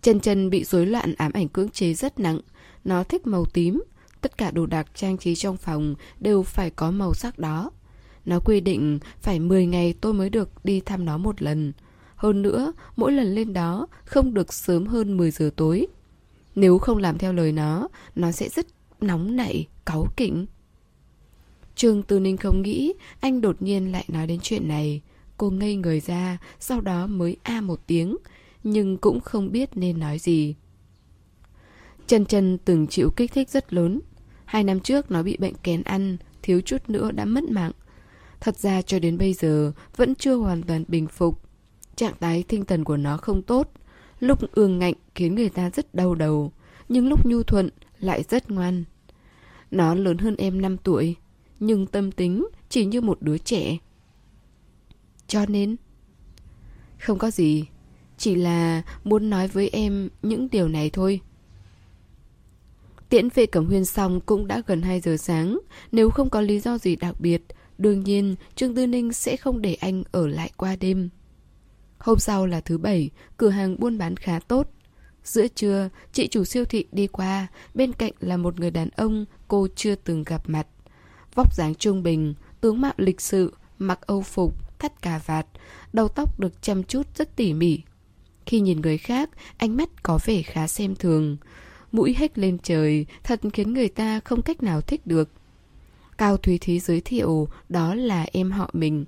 Chân 0.03 0.21
chân 0.21 0.51
bị 0.51 0.65
rối 0.65 0.87
loạn 0.87 1.15
ám 1.19 1.33
ảnh 1.33 1.49
cưỡng 1.49 1.69
chế 1.69 1.95
rất 1.95 2.21
nặng 2.21 2.41
Nó 2.85 3.05
thích 3.05 3.27
màu 3.27 3.45
tím 3.45 3.83
Tất 4.21 4.39
cả 4.39 4.51
đồ 4.51 4.67
đạc 4.67 4.87
trang 4.95 5.19
trí 5.19 5.35
trong 5.35 5.57
phòng 5.57 5.95
đều 6.21 6.43
phải 6.43 6.71
có 6.71 6.91
màu 6.91 7.15
sắc 7.15 7.39
đó 7.39 7.71
nó 8.27 8.41
quy 8.41 8.61
định 8.61 8.99
phải 9.21 9.41
10 9.41 9.67
ngày 9.67 9.95
tôi 10.01 10.15
mới 10.15 10.31
được 10.31 10.65
đi 10.65 10.81
thăm 10.81 11.05
nó 11.05 11.19
một 11.19 11.43
lần 11.43 11.73
Hơn 12.17 12.43
nữa, 12.43 12.73
mỗi 12.97 13.13
lần 13.13 13.35
lên 13.35 13.53
đó 13.53 13.87
không 14.05 14.35
được 14.35 14.53
sớm 14.53 14.87
hơn 14.87 15.17
10 15.17 15.31
giờ 15.31 15.51
tối 15.57 15.87
Nếu 16.55 16.79
không 16.79 16.99
làm 16.99 17.19
theo 17.19 17.33
lời 17.33 17.53
nó, 17.53 17.89
nó 18.15 18.33
sẽ 18.33 18.49
rất 18.49 18.67
nóng 19.01 19.37
nảy, 19.37 19.67
cáu 19.85 20.07
kỉnh 20.17 20.47
Trương 21.75 22.03
Tư 22.03 22.21
Ninh 22.21 22.37
không 22.37 22.63
nghĩ 22.63 22.93
anh 23.21 23.41
đột 23.41 23.63
nhiên 23.63 23.93
lại 23.93 24.05
nói 24.09 24.27
đến 24.27 24.39
chuyện 24.43 24.69
này 24.69 25.03
Cô 25.37 25.51
ngây 25.51 25.77
người 25.77 26.01
ra, 26.01 26.39
sau 26.61 26.81
đó 26.81 27.07
mới 27.07 27.37
a 27.43 27.61
một 27.61 27.81
tiếng, 27.87 28.17
nhưng 28.65 28.97
cũng 28.97 29.21
không 29.21 29.53
biết 29.53 29.71
nên 29.75 29.99
nói 30.01 30.19
gì. 30.19 30.55
Trần 32.07 32.27
Trần 32.27 32.59
từng 32.59 32.87
chịu 32.87 33.11
kích 33.11 33.33
thích 33.33 33.51
rất 33.51 33.73
lớn. 33.73 34.01
Hai 34.45 34.65
năm 34.65 34.81
trước 34.81 35.11
nó 35.11 35.23
bị 35.23 35.37
bệnh 35.37 35.55
kén 35.63 35.83
ăn, 35.83 36.17
thiếu 36.43 36.61
chút 36.61 36.91
nữa 36.91 37.11
đã 37.11 37.25
mất 37.25 37.45
mạng. 37.45 37.73
Thật 38.41 38.59
ra 38.59 38.83
cho 38.83 38.99
đến 38.99 39.19
bây 39.19 39.33
giờ 39.33 39.73
vẫn 39.97 40.15
chưa 40.15 40.37
hoàn 40.37 40.63
toàn 40.63 40.85
bình 40.89 41.07
phục. 41.07 41.43
Trạng 41.97 42.15
thái 42.21 42.45
tinh 42.49 42.65
thần 42.65 42.85
của 42.85 42.97
nó 42.97 43.17
không 43.17 43.43
tốt. 43.43 43.73
Lúc 44.21 44.53
ương 44.53 44.79
ngạnh 44.79 44.95
khiến 45.15 45.35
người 45.35 45.49
ta 45.49 45.71
rất 45.71 45.95
đau 45.95 46.15
đầu, 46.15 46.53
nhưng 46.89 47.09
lúc 47.09 47.27
nhu 47.27 47.43
thuận 47.43 47.69
lại 47.99 48.23
rất 48.23 48.51
ngoan. 48.51 48.85
Nó 49.71 49.95
lớn 49.95 50.19
hơn 50.19 50.37
em 50.37 50.63
5 50.63 50.77
tuổi, 50.77 51.17
nhưng 51.61 51.87
tâm 51.87 52.13
tính 52.13 52.47
chỉ 52.69 52.85
như 52.85 53.01
một 53.01 53.23
đứa 53.23 53.39
trẻ. 53.39 53.79
Cho 55.27 55.47
nên... 55.47 55.77
Không 56.99 57.19
có 57.19 57.31
gì, 57.31 57.65
chỉ 58.19 58.35
là 58.35 58.83
muốn 59.05 59.31
nói 59.31 59.49
với 59.49 59.69
em 59.69 60.09
những 60.23 60.49
điều 60.51 60.69
này 60.69 60.91
thôi. 60.91 61.21
Tiễn 63.09 63.29
về 63.35 63.47
Cẩm 63.47 63.67
Huyên 63.67 63.85
xong 63.85 64.21
cũng 64.21 64.47
đã 64.47 64.63
gần 64.67 64.83
2 64.83 65.01
giờ 65.01 65.17
sáng, 65.17 65.59
nếu 65.93 66.11
không 66.11 66.31
có 66.31 66.41
lý 66.41 66.61
do 66.61 66.79
gì 66.79 66.97
đặc 66.97 67.21
biệt, 67.21 67.43
đương 67.79 68.05
nhiên 68.05 68.37
Trương 68.55 68.75
Tư 68.75 68.87
Ninh 68.87 69.13
sẽ 69.13 69.37
không 69.37 69.63
để 69.63 69.75
anh 69.75 70.03
ở 70.13 70.27
lại 70.27 70.51
qua 70.57 70.77
đêm. 70.77 71.09
Hôm 71.99 72.19
sau 72.19 72.47
là 72.47 72.61
thứ 72.61 72.79
bảy, 72.79 73.11
cửa 73.37 73.49
hàng 73.49 73.81
buôn 73.81 73.99
bán 73.99 74.17
khá 74.17 74.39
tốt. 74.39 74.71
Giữa 75.25 75.49
trưa, 75.49 75.89
chị 76.13 76.29
chủ 76.29 76.45
siêu 76.45 76.65
thị 76.65 76.85
đi 76.93 77.07
qua, 77.07 77.47
bên 77.75 77.93
cạnh 77.93 78.13
là 78.21 78.37
một 78.37 78.61
người 78.61 78.71
đàn 78.71 78.89
ông 78.97 79.25
cô 79.49 79.69
chưa 79.77 79.95
từng 79.95 80.25
gặp 80.25 80.43
mặt. 80.47 80.67
Vóc 81.35 81.55
dáng 81.55 81.75
trung 81.75 82.03
bình, 82.03 82.35
tướng 82.61 82.81
mạo 82.81 82.93
lịch 82.97 83.21
sự, 83.21 83.53
mặc 83.79 84.01
âu 84.01 84.23
phục, 84.23 84.79
thắt 84.79 85.03
cà 85.03 85.21
vạt, 85.27 85.47
đầu 85.93 86.09
tóc 86.09 86.41
được 86.41 86.63
chăm 86.63 86.83
chút 86.83 87.07
rất 87.17 87.37
tỉ 87.37 87.53
mỉ. 87.53 87.81
Khi 88.47 88.61
nhìn 88.61 88.81
người 88.81 88.99
khác, 88.99 89.31
ánh 89.57 89.77
mắt 89.77 90.03
có 90.03 90.19
vẻ 90.25 90.43
khá 90.43 90.67
xem 90.67 90.95
thường. 90.97 91.37
Mũi 91.93 92.15
hếch 92.19 92.39
lên 92.39 92.59
trời, 92.63 93.07
thật 93.25 93.41
khiến 93.53 93.73
người 93.73 93.89
ta 93.89 94.21
không 94.21 94.43
cách 94.43 94.63
nào 94.63 94.81
thích 94.81 95.07
được. 95.07 95.31
Cao 96.19 96.37
Thúy 96.37 96.59
Thúy 96.59 96.79
giới 96.79 97.01
thiệu 97.01 97.49
đó 97.69 97.95
là 97.95 98.27
em 98.33 98.51
họ 98.51 98.71
mình. 98.73 99.05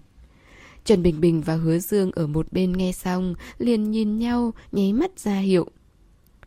Trần 0.85 1.03
Bình 1.03 1.21
Bình 1.21 1.41
và 1.41 1.55
Hứa 1.55 1.79
Dương 1.79 2.11
ở 2.13 2.27
một 2.27 2.53
bên 2.53 2.73
nghe 2.73 2.93
xong, 2.93 3.35
liền 3.59 3.91
nhìn 3.91 4.19
nhau, 4.19 4.53
nháy 4.73 4.93
mắt 4.93 5.19
ra 5.19 5.39
hiệu. 5.39 5.67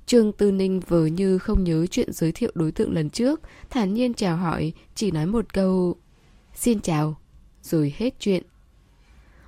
Trương 0.05 0.31
Tư 0.31 0.51
Ninh 0.51 0.79
vờ 0.79 1.05
như 1.05 1.37
không 1.37 1.63
nhớ 1.63 1.85
chuyện 1.87 2.13
giới 2.13 2.31
thiệu 2.31 2.51
đối 2.53 2.71
tượng 2.71 2.93
lần 2.93 3.09
trước, 3.09 3.41
thản 3.69 3.93
nhiên 3.93 4.13
chào 4.13 4.37
hỏi, 4.37 4.73
chỉ 4.95 5.11
nói 5.11 5.25
một 5.25 5.53
câu 5.53 5.95
Xin 6.55 6.79
chào, 6.79 7.15
rồi 7.63 7.93
hết 7.97 8.13
chuyện. 8.19 8.43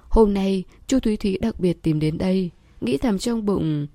Hôm 0.09 0.34
nay, 0.34 0.64
Chu 0.88 0.99
Thúy 0.99 1.18
Thúy 1.18 1.38
đặc 1.38 1.59
biệt 1.59 1.82
tìm 1.82 1.99
đến 1.99 2.18
đây, 2.18 2.51
nghĩ 2.82 2.97
thầm 2.97 3.20
trong 3.20 3.45
bụng. 3.45 3.88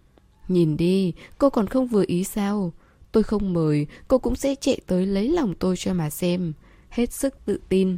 Nhìn 0.48 0.76
đi, 0.76 1.12
cô 1.38 1.50
còn 1.50 1.66
không 1.66 1.86
vừa 1.86 2.04
ý 2.06 2.24
sao? 2.24 2.72
Tôi 3.12 3.22
không 3.22 3.52
mời, 3.52 3.86
cô 4.08 4.18
cũng 4.18 4.36
sẽ 4.36 4.54
chạy 4.60 4.80
tới 4.86 5.06
lấy 5.06 5.28
lòng 5.28 5.54
tôi 5.58 5.76
cho 5.76 5.94
mà 5.94 6.10
xem. 6.10 6.52
Hết 6.90 7.12
sức 7.12 7.34
tự 7.44 7.60
tin. 7.68 7.96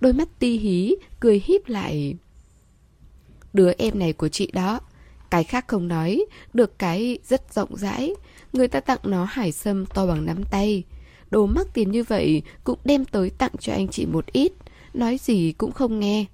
Đôi 0.00 0.12
mắt 0.12 0.28
ti 0.38 0.58
hí, 0.58 0.94
cười 1.20 1.42
híp 1.44 1.68
lại. 1.68 2.14
Đứa 3.52 3.72
em 3.78 3.98
này 3.98 4.12
của 4.12 4.28
chị 4.28 4.50
đó. 4.52 4.80
Cái 5.30 5.44
khác 5.44 5.68
không 5.68 5.88
nói, 5.88 6.24
được 6.54 6.78
cái 6.78 7.18
rất 7.24 7.54
rộng 7.54 7.76
rãi. 7.76 8.14
Người 8.52 8.68
ta 8.68 8.80
tặng 8.80 8.98
nó 9.02 9.24
hải 9.24 9.52
sâm 9.52 9.86
to 9.86 10.06
bằng 10.06 10.26
nắm 10.26 10.44
tay. 10.50 10.82
Đồ 11.30 11.46
mắc 11.46 11.66
tiền 11.74 11.90
như 11.90 12.02
vậy 12.02 12.42
cũng 12.64 12.78
đem 12.84 13.04
tới 13.04 13.30
tặng 13.30 13.52
cho 13.60 13.72
anh 13.72 13.88
chị 13.88 14.06
một 14.06 14.26
ít. 14.32 14.52
Nói 14.94 15.18
gì 15.18 15.52
cũng 15.52 15.72
không 15.72 16.00
nghe. 16.00 16.24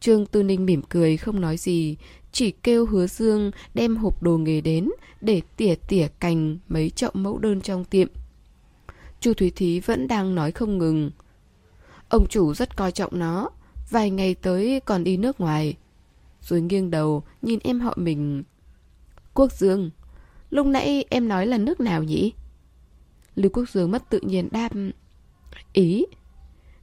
Trương 0.00 0.26
Tư 0.26 0.42
Ninh 0.42 0.66
mỉm 0.66 0.82
cười 0.88 1.16
không 1.16 1.40
nói 1.40 1.56
gì, 1.56 1.96
chỉ 2.32 2.50
kêu 2.50 2.86
hứa 2.86 3.06
dương 3.06 3.50
đem 3.74 3.96
hộp 3.96 4.22
đồ 4.22 4.38
nghề 4.38 4.60
đến 4.60 4.90
để 5.20 5.42
tỉa 5.56 5.74
tỉa 5.88 6.08
cành 6.20 6.58
mấy 6.68 6.90
chậu 6.90 7.10
mẫu 7.14 7.38
đơn 7.38 7.60
trong 7.60 7.84
tiệm. 7.84 8.08
Chu 9.20 9.34
Thúy 9.34 9.50
Thí 9.50 9.80
vẫn 9.80 10.08
đang 10.08 10.34
nói 10.34 10.52
không 10.52 10.78
ngừng. 10.78 11.10
Ông 12.08 12.26
chủ 12.28 12.54
rất 12.54 12.76
coi 12.76 12.92
trọng 12.92 13.18
nó, 13.18 13.50
vài 13.90 14.10
ngày 14.10 14.34
tới 14.34 14.80
còn 14.84 15.04
đi 15.04 15.16
nước 15.16 15.40
ngoài. 15.40 15.76
Rồi 16.42 16.60
nghiêng 16.60 16.90
đầu 16.90 17.22
nhìn 17.42 17.58
em 17.62 17.80
họ 17.80 17.94
mình. 17.96 18.42
Quốc 19.34 19.52
Dương, 19.52 19.90
lúc 20.50 20.66
nãy 20.66 21.04
em 21.10 21.28
nói 21.28 21.46
là 21.46 21.58
nước 21.58 21.80
nào 21.80 22.02
nhỉ? 22.02 22.32
Lưu 23.34 23.50
Quốc 23.54 23.70
Dương 23.70 23.90
mất 23.90 24.10
tự 24.10 24.20
nhiên 24.22 24.48
đáp 24.52 24.72
Ý 25.72 26.06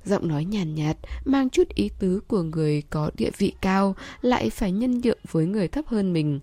Giọng 0.06 0.28
nói 0.28 0.46
nhàn 0.46 0.76
nhạt, 0.76 0.98
nhạt, 1.02 1.26
mang 1.26 1.50
chút 1.50 1.70
ý 1.70 1.90
tứ 2.00 2.20
của 2.28 2.44
người 2.44 2.82
có 2.90 3.12
địa 3.18 3.30
vị 3.38 3.54
cao, 3.62 3.96
lại 4.22 4.50
phải 4.50 4.72
nhân 4.72 5.02
nhượng 5.02 5.20
với 5.32 5.46
người 5.46 5.68
thấp 5.68 5.88
hơn 5.88 6.14
mình. 6.14 6.40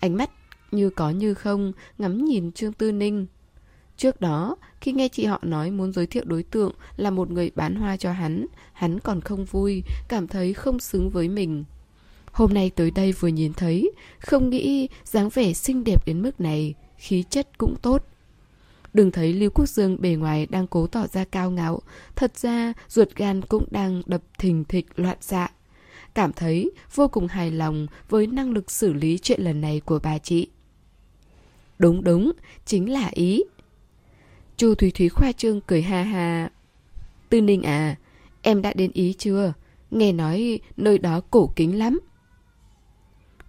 Ánh 0.00 0.16
mắt 0.16 0.30
như 0.70 0.90
có 0.90 1.10
như 1.10 1.34
không, 1.34 1.72
ngắm 1.98 2.24
nhìn 2.24 2.52
Trương 2.52 2.72
Tư 2.72 2.92
Ninh. 2.92 3.26
Trước 3.96 4.20
đó, 4.20 4.56
khi 4.80 4.92
nghe 4.92 5.08
chị 5.08 5.24
họ 5.24 5.38
nói 5.42 5.70
muốn 5.70 5.92
giới 5.92 6.06
thiệu 6.06 6.24
đối 6.26 6.42
tượng 6.42 6.72
là 6.96 7.10
một 7.10 7.30
người 7.30 7.50
bán 7.54 7.74
hoa 7.74 7.96
cho 7.96 8.12
hắn, 8.12 8.46
hắn 8.72 9.00
còn 9.00 9.20
không 9.20 9.44
vui, 9.44 9.82
cảm 10.08 10.28
thấy 10.28 10.52
không 10.52 10.78
xứng 10.78 11.10
với 11.10 11.28
mình. 11.28 11.64
Hôm 12.32 12.54
nay 12.54 12.70
tới 12.70 12.90
đây 12.90 13.12
vừa 13.12 13.28
nhìn 13.28 13.52
thấy, 13.52 13.92
không 14.18 14.50
nghĩ 14.50 14.88
dáng 15.04 15.28
vẻ 15.28 15.52
xinh 15.52 15.84
đẹp 15.84 16.06
đến 16.06 16.22
mức 16.22 16.40
này, 16.40 16.74
khí 16.96 17.24
chất 17.30 17.58
cũng 17.58 17.76
tốt. 17.82 18.04
Đừng 18.94 19.10
thấy 19.10 19.32
Lưu 19.32 19.50
Quốc 19.50 19.68
Dương 19.68 19.96
bề 20.00 20.14
ngoài 20.14 20.46
đang 20.46 20.66
cố 20.66 20.86
tỏ 20.86 21.06
ra 21.06 21.24
cao 21.24 21.50
ngạo, 21.50 21.80
thật 22.16 22.38
ra 22.38 22.72
ruột 22.88 23.08
gan 23.16 23.42
cũng 23.42 23.66
đang 23.70 24.02
đập 24.06 24.22
thình 24.38 24.64
thịch 24.64 24.86
loạn 24.96 25.16
dạ. 25.20 25.52
Cảm 26.14 26.32
thấy 26.32 26.70
vô 26.94 27.08
cùng 27.08 27.26
hài 27.26 27.50
lòng 27.50 27.86
với 28.08 28.26
năng 28.26 28.50
lực 28.50 28.70
xử 28.70 28.92
lý 28.92 29.18
chuyện 29.18 29.40
lần 29.40 29.60
này 29.60 29.80
của 29.84 29.98
bà 30.02 30.18
chị. 30.18 30.48
Đúng 31.78 32.04
đúng, 32.04 32.32
chính 32.66 32.92
là 32.92 33.10
ý. 33.12 33.42
Chu 34.56 34.74
Thúy 34.74 34.90
Thúy 34.90 35.08
khoa 35.08 35.32
trương 35.32 35.60
cười 35.60 35.82
ha 35.82 36.02
ha. 36.02 36.50
Tư 37.28 37.40
Ninh 37.40 37.62
à, 37.62 37.96
em 38.42 38.62
đã 38.62 38.72
đến 38.72 38.90
ý 38.94 39.12
chưa? 39.12 39.52
Nghe 39.90 40.12
nói 40.12 40.60
nơi 40.76 40.98
đó 40.98 41.20
cổ 41.30 41.52
kính 41.56 41.78
lắm. 41.78 42.00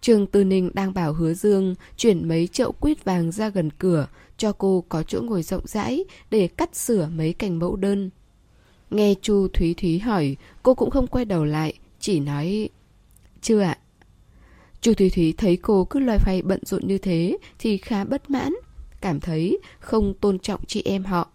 Trương 0.02 0.28
Tư 0.28 0.44
Ninh 0.44 0.72
đang 0.74 0.94
bảo 0.94 1.14
hứa 1.14 1.34
dương 1.34 1.76
chuyển 1.98 2.28
mấy 2.28 2.48
chậu 2.48 2.72
quýt 2.72 3.06
vàng 3.06 3.32
ra 3.32 3.50
gần 3.50 3.70
cửa, 3.70 4.08
cho 4.38 4.52
cô 4.52 4.84
có 4.90 5.04
chỗ 5.04 5.22
ngồi 5.22 5.44
rộng 5.44 5.68
rãi 5.68 6.04
để 6.32 6.48
cắt 6.48 6.76
sửa 6.76 7.08
mấy 7.08 7.34
cành 7.34 7.60
mẫu 7.60 7.76
đơn. 7.76 8.10
Nghe 8.90 9.14
Chu 9.22 9.48
Thúy 9.48 9.74
Thúy 9.74 10.00
hỏi, 10.00 10.36
cô 10.64 10.74
cũng 10.74 10.90
không 10.90 11.08
quay 11.08 11.26
đầu 11.26 11.46
lại, 11.46 11.74
chỉ 12.04 12.20
nói 12.20 12.70
Chưa 13.42 13.60
ạ 13.60 13.78
Chu 14.82 14.94
Thúy 14.94 15.10
Thúy 15.10 15.34
thấy 15.38 15.58
cô 15.58 15.86
cứ 15.86 16.00
loay 16.00 16.20
hoay 16.20 16.42
bận 16.42 16.60
rộn 16.66 16.88
như 16.88 16.98
thế 16.98 17.38
Thì 17.60 17.78
khá 17.78 18.04
bất 18.04 18.30
mãn 18.30 18.54
Cảm 19.04 19.20
thấy 19.20 19.60
không 19.80 20.14
tôn 20.14 20.40
trọng 20.40 20.66
chị 20.66 20.82
em 20.86 21.04
họ. 21.04 21.30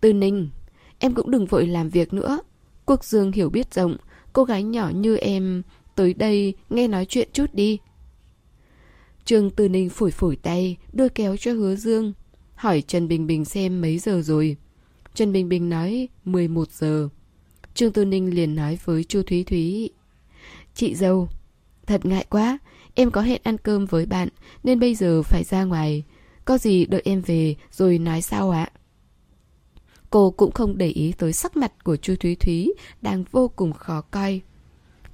Tư 0.00 0.12
Ninh, 0.12 0.48
Em 0.98 1.14
cũng 1.14 1.30
đừng 1.30 1.46
vội 1.46 1.66
làm 1.66 1.88
việc 1.88 2.12
nữa. 2.12 2.38
Quốc 2.84 3.04
Dương 3.04 3.32
hiểu 3.32 3.50
biết 3.50 3.74
rộng, 3.74 3.96
Cô 4.32 4.44
gái 4.44 4.62
nhỏ 4.62 4.90
như 4.94 5.16
em 5.16 5.62
Tới 5.94 6.14
đây 6.14 6.54
nghe 6.70 6.88
nói 6.88 7.06
chuyện 7.06 7.28
chút 7.32 7.46
đi. 7.52 7.78
Trương 9.24 9.50
Tư 9.50 9.68
Ninh 9.68 9.88
phủi 9.88 10.10
phủi 10.10 10.36
tay 10.36 10.76
Đưa 10.92 11.08
kéo 11.08 11.36
cho 11.36 11.52
hứa 11.52 11.76
Dương, 11.76 12.12
Hỏi 12.54 12.82
Trần 12.82 13.08
Bình 13.08 13.26
Bình 13.26 13.44
xem 13.44 13.80
mấy 13.80 13.98
giờ 13.98 14.22
rồi. 14.22 14.56
Trần 15.14 15.32
Bình 15.32 15.48
Bình 15.48 15.70
nói 15.70 16.08
11 16.24 16.70
giờ. 16.72 17.08
Trương 17.74 17.92
Tư 17.92 18.04
Ninh 18.04 18.34
liền 18.34 18.54
nói 18.54 18.78
với 18.84 19.04
Chu 19.04 19.22
Thúy 19.22 19.44
Thúy, 19.44 19.90
Chị 20.74 20.94
dâu, 20.94 21.28
Thật 21.86 22.06
ngại 22.06 22.26
quá, 22.28 22.58
Em 22.94 23.10
có 23.10 23.20
hẹn 23.20 23.40
ăn 23.44 23.58
cơm 23.58 23.86
với 23.86 24.06
bạn 24.06 24.28
Nên 24.64 24.80
bây 24.80 24.94
giờ 24.94 25.22
phải 25.22 25.44
ra 25.44 25.64
ngoài. 25.64 26.04
Có 26.46 26.58
gì 26.58 26.86
đợi 26.86 27.02
em 27.04 27.20
về 27.20 27.54
rồi 27.72 27.98
nói 27.98 28.22
sao 28.22 28.50
ạ. 28.50 28.70
Cô 30.10 30.30
cũng 30.30 30.52
không 30.52 30.78
để 30.78 30.88
ý 30.88 31.12
tới 31.18 31.32
sắc 31.32 31.56
mặt 31.56 31.84
của 31.84 31.96
Chu 31.96 32.14
Thúy 32.20 32.34
Thúy 32.34 32.74
Đang 33.02 33.24
vô 33.30 33.48
cùng 33.48 33.72
khó 33.72 34.00
coi. 34.00 34.40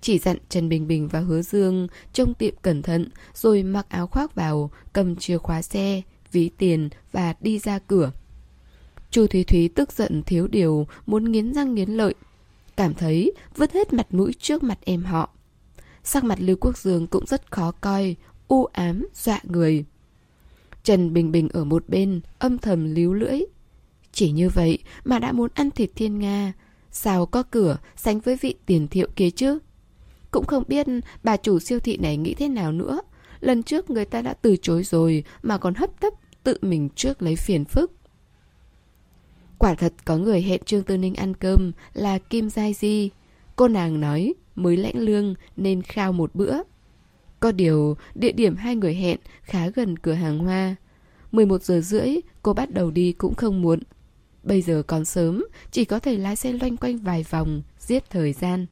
Chỉ 0.00 0.18
dặn 0.18 0.36
Trần 0.48 0.68
Bình 0.68 0.86
Bình 0.86 1.08
và 1.08 1.20
Hứa 1.20 1.42
Dương 1.42 1.88
Trông 2.12 2.34
tiệm 2.34 2.54
cẩn 2.62 2.82
thận 2.82 3.08
Rồi 3.34 3.62
mặc 3.62 3.86
áo 3.88 4.06
khoác 4.06 4.34
vào 4.34 4.70
Cầm 4.92 5.16
chìa 5.16 5.38
khóa 5.38 5.62
xe 5.62 6.02
Ví 6.32 6.50
tiền 6.58 6.88
và 7.12 7.34
đi 7.40 7.58
ra 7.58 7.78
cửa. 7.78 8.12
Chu 9.10 9.26
Thúy 9.26 9.44
Thúy 9.44 9.68
tức 9.68 9.92
giận 9.92 10.22
thiếu 10.22 10.46
điều 10.46 10.86
Muốn 11.06 11.32
nghiến 11.32 11.54
răng 11.54 11.74
nghiến 11.74 11.90
lợi. 11.90 12.14
Cảm 12.76 12.94
thấy 12.94 13.32
vứt 13.56 13.72
hết 13.72 13.92
mặt 13.92 14.06
mũi 14.10 14.34
trước 14.38 14.62
mặt 14.62 14.78
em 14.84 15.02
họ. 15.02 15.30
Sắc 16.04 16.24
mặt 16.24 16.38
Lưu 16.40 16.56
Quốc 16.60 16.78
Dương 16.78 17.06
cũng 17.06 17.26
rất 17.26 17.52
khó 17.52 17.72
coi 17.80 18.16
U 18.48 18.64
ám, 18.64 19.06
dọa 19.14 19.40
người. 19.42 19.84
Trần 20.84 21.12
Bình 21.12 21.32
Bình 21.32 21.48
ở 21.52 21.64
một 21.64 21.88
bên, 21.88 22.20
Âm 22.38 22.58
thầm 22.58 22.94
líu 22.94 23.14
lưỡi. 23.14 23.40
Chỉ 24.12 24.30
như 24.30 24.48
vậy 24.48 24.78
mà 25.04 25.18
đã 25.18 25.32
muốn 25.32 25.50
ăn 25.54 25.70
thịt 25.70 25.90
thiên 25.94 26.18
Nga. 26.18 26.52
Sao 26.90 27.26
có 27.26 27.42
cửa 27.42 27.78
sánh 27.96 28.20
với 28.20 28.36
vị 28.36 28.54
tiền 28.66 28.88
thiệu 28.88 29.08
kia 29.16 29.30
chứ? 29.30 29.58
Cũng 30.30 30.46
không 30.46 30.64
biết 30.68 30.86
bà 31.22 31.36
chủ 31.36 31.58
siêu 31.58 31.80
thị 31.80 31.96
này 31.96 32.16
nghĩ 32.16 32.34
thế 32.34 32.48
nào 32.48 32.72
nữa. 32.72 33.00
Lần 33.40 33.62
trước 33.62 33.90
người 33.90 34.04
ta 34.04 34.22
đã 34.22 34.34
từ 34.34 34.56
chối 34.56 34.82
rồi 34.84 35.24
Mà 35.42 35.58
còn 35.58 35.74
hấp 35.74 36.00
tấp 36.00 36.12
tự 36.42 36.58
mình 36.62 36.88
trước 36.94 37.22
lấy 37.22 37.36
phiền 37.36 37.64
phức. 37.64 37.92
Quả 39.58 39.74
thật 39.74 39.92
có 40.04 40.16
người 40.16 40.42
hẹn 40.42 40.62
Trương 40.64 40.82
Tư 40.82 40.96
Ninh 40.96 41.14
ăn 41.14 41.34
cơm 41.34 41.72
là 41.92 42.18
Kim 42.18 42.50
Giai 42.50 42.72
Di. 42.72 43.10
Cô 43.56 43.68
nàng 43.68 44.00
nói, 44.00 44.34
mới 44.54 44.76
lãnh 44.76 44.98
lương 44.98 45.34
nên 45.56 45.82
khao 45.82 46.12
một 46.12 46.34
bữa. 46.34 46.54
Có 47.42 47.52
điều, 47.52 47.96
địa 48.14 48.32
điểm 48.32 48.56
hai 48.56 48.76
người 48.76 48.94
hẹn 48.94 49.18
khá 49.42 49.68
gần 49.68 49.98
cửa 49.98 50.12
hàng 50.12 50.38
hoa. 50.38 50.76
11 51.32 51.62
giờ 51.62 51.80
rưỡi, 51.80 52.16
cô 52.42 52.52
bắt 52.52 52.74
đầu 52.74 52.90
đi 52.90 53.12
cũng 53.12 53.34
không 53.34 53.62
muộn. 53.62 53.80
Bây 54.42 54.62
giờ 54.62 54.82
còn 54.86 55.04
sớm, 55.04 55.44
chỉ 55.70 55.84
có 55.84 55.98
thể 55.98 56.18
lái 56.18 56.36
xe 56.36 56.52
loanh 56.52 56.76
quanh 56.76 56.98
vài 56.98 57.24
vòng, 57.30 57.62
giết 57.78 58.10
thời 58.10 58.32
gian. 58.32 58.66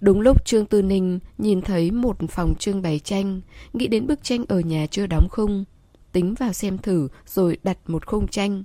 Đúng 0.00 0.20
lúc 0.20 0.46
Trương 0.46 0.66
Tư 0.66 0.82
Ninh 0.82 1.18
nhìn 1.38 1.62
thấy 1.62 1.90
một 1.90 2.16
phòng 2.30 2.54
trưng 2.58 2.82
bày 2.82 2.98
tranh, 2.98 3.40
nghĩ 3.72 3.86
đến 3.86 4.06
bức 4.06 4.22
tranh 4.22 4.44
ở 4.48 4.60
nhà 4.60 4.86
chưa 4.86 5.06
đóng 5.06 5.28
khung. 5.30 5.64
Tính 6.12 6.34
vào 6.34 6.52
xem 6.52 6.78
thử 6.78 7.08
rồi 7.26 7.58
đặt 7.62 7.78
một 7.86 8.06
khung 8.06 8.28
tranh. 8.28 8.64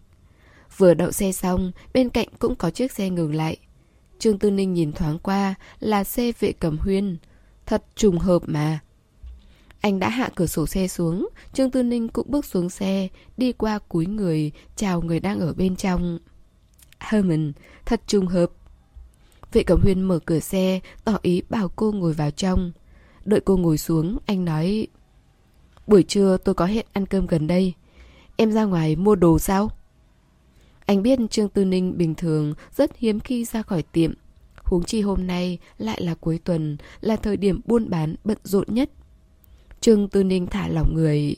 Vừa 0.78 0.94
đậu 0.94 1.12
xe 1.12 1.32
xong, 1.32 1.72
bên 1.94 2.10
cạnh 2.10 2.28
cũng 2.40 2.56
có 2.56 2.70
chiếc 2.70 2.92
xe 2.92 3.10
ngừng 3.10 3.36
lại. 3.36 3.58
Trương 4.20 4.40
Tư 4.40 4.52
Ninh 4.52 4.74
nhìn 4.74 4.92
thoáng 4.92 5.20
qua 5.20 5.56
là 5.80 6.04
xe 6.04 6.32
vệ 6.40 6.52
cầm 6.52 6.78
huyên. 6.78 7.18
Thật 7.66 7.84
trùng 7.96 8.20
hợp 8.20 8.42
mà. 8.46 8.80
Anh 9.86 10.00
đã 10.00 10.10
hạ 10.10 10.30
cửa 10.36 10.46
sổ 10.46 10.68
xe 10.68 10.88
xuống, 10.88 11.30
Trương 11.54 11.72
Tư 11.72 11.84
Ninh 11.84 12.08
cũng 12.08 12.32
bước 12.32 12.46
xuống 12.46 12.70
xe, 12.70 13.08
đi 13.38 13.52
qua 13.52 13.80
cúi 13.80 14.06
người, 14.06 14.52
chào 14.76 15.02
người 15.02 15.20
đang 15.20 15.40
ở 15.40 15.54
bên 15.54 15.76
trong. 15.76 16.20
Herman, 17.00 17.54
thật 17.86 18.02
trùng 18.08 18.28
hợp. 18.28 18.52
Vệ 19.52 19.64
Cẩm 19.64 19.82
Huyên 19.84 20.02
mở 20.02 20.20
cửa 20.26 20.40
xe, 20.40 20.80
tỏ 21.04 21.18
ý 21.22 21.42
bảo 21.50 21.70
cô 21.76 21.92
ngồi 21.92 22.14
vào 22.14 22.32
trong. 22.32 22.72
Đợi 23.26 23.40
cô 23.46 23.58
ngồi 23.58 23.78
xuống, 23.78 24.18
anh 24.26 24.46
nói 24.46 24.88
Buổi 25.88 26.04
trưa 26.04 26.38
tôi 26.38 26.56
có 26.56 26.66
hẹn 26.66 26.86
ăn 26.94 27.06
cơm 27.06 27.28
gần 27.28 27.48
đây. 27.48 27.74
Em 28.36 28.52
ra 28.52 28.64
ngoài 28.64 28.96
mua 28.96 29.16
đồ 29.16 29.40
sao? 29.40 29.72
Anh 30.86 31.04
biết 31.04 31.20
Trương 31.30 31.50
Tư 31.50 31.66
Ninh 31.66 31.98
bình 31.98 32.16
thường 32.16 32.54
rất 32.76 32.98
hiếm 32.98 33.20
khi 33.20 33.46
ra 33.46 33.62
khỏi 33.62 33.84
tiệm. 33.84 34.14
Huống 34.56 34.84
chi 34.84 35.02
hôm 35.02 35.28
nay 35.28 35.60
lại 35.78 36.02
là 36.02 36.16
cuối 36.16 36.40
tuần, 36.44 36.78
là 37.02 37.16
thời 37.16 37.38
điểm 37.38 37.62
buôn 37.66 37.90
bán 37.90 38.16
bận 38.24 38.38
rộn 38.44 38.66
nhất. 38.68 38.90
Trương 39.86 40.08
Tư 40.08 40.24
Ninh 40.24 40.48
thả 40.48 40.68
lỏng 40.68 40.94
người. 40.94 41.36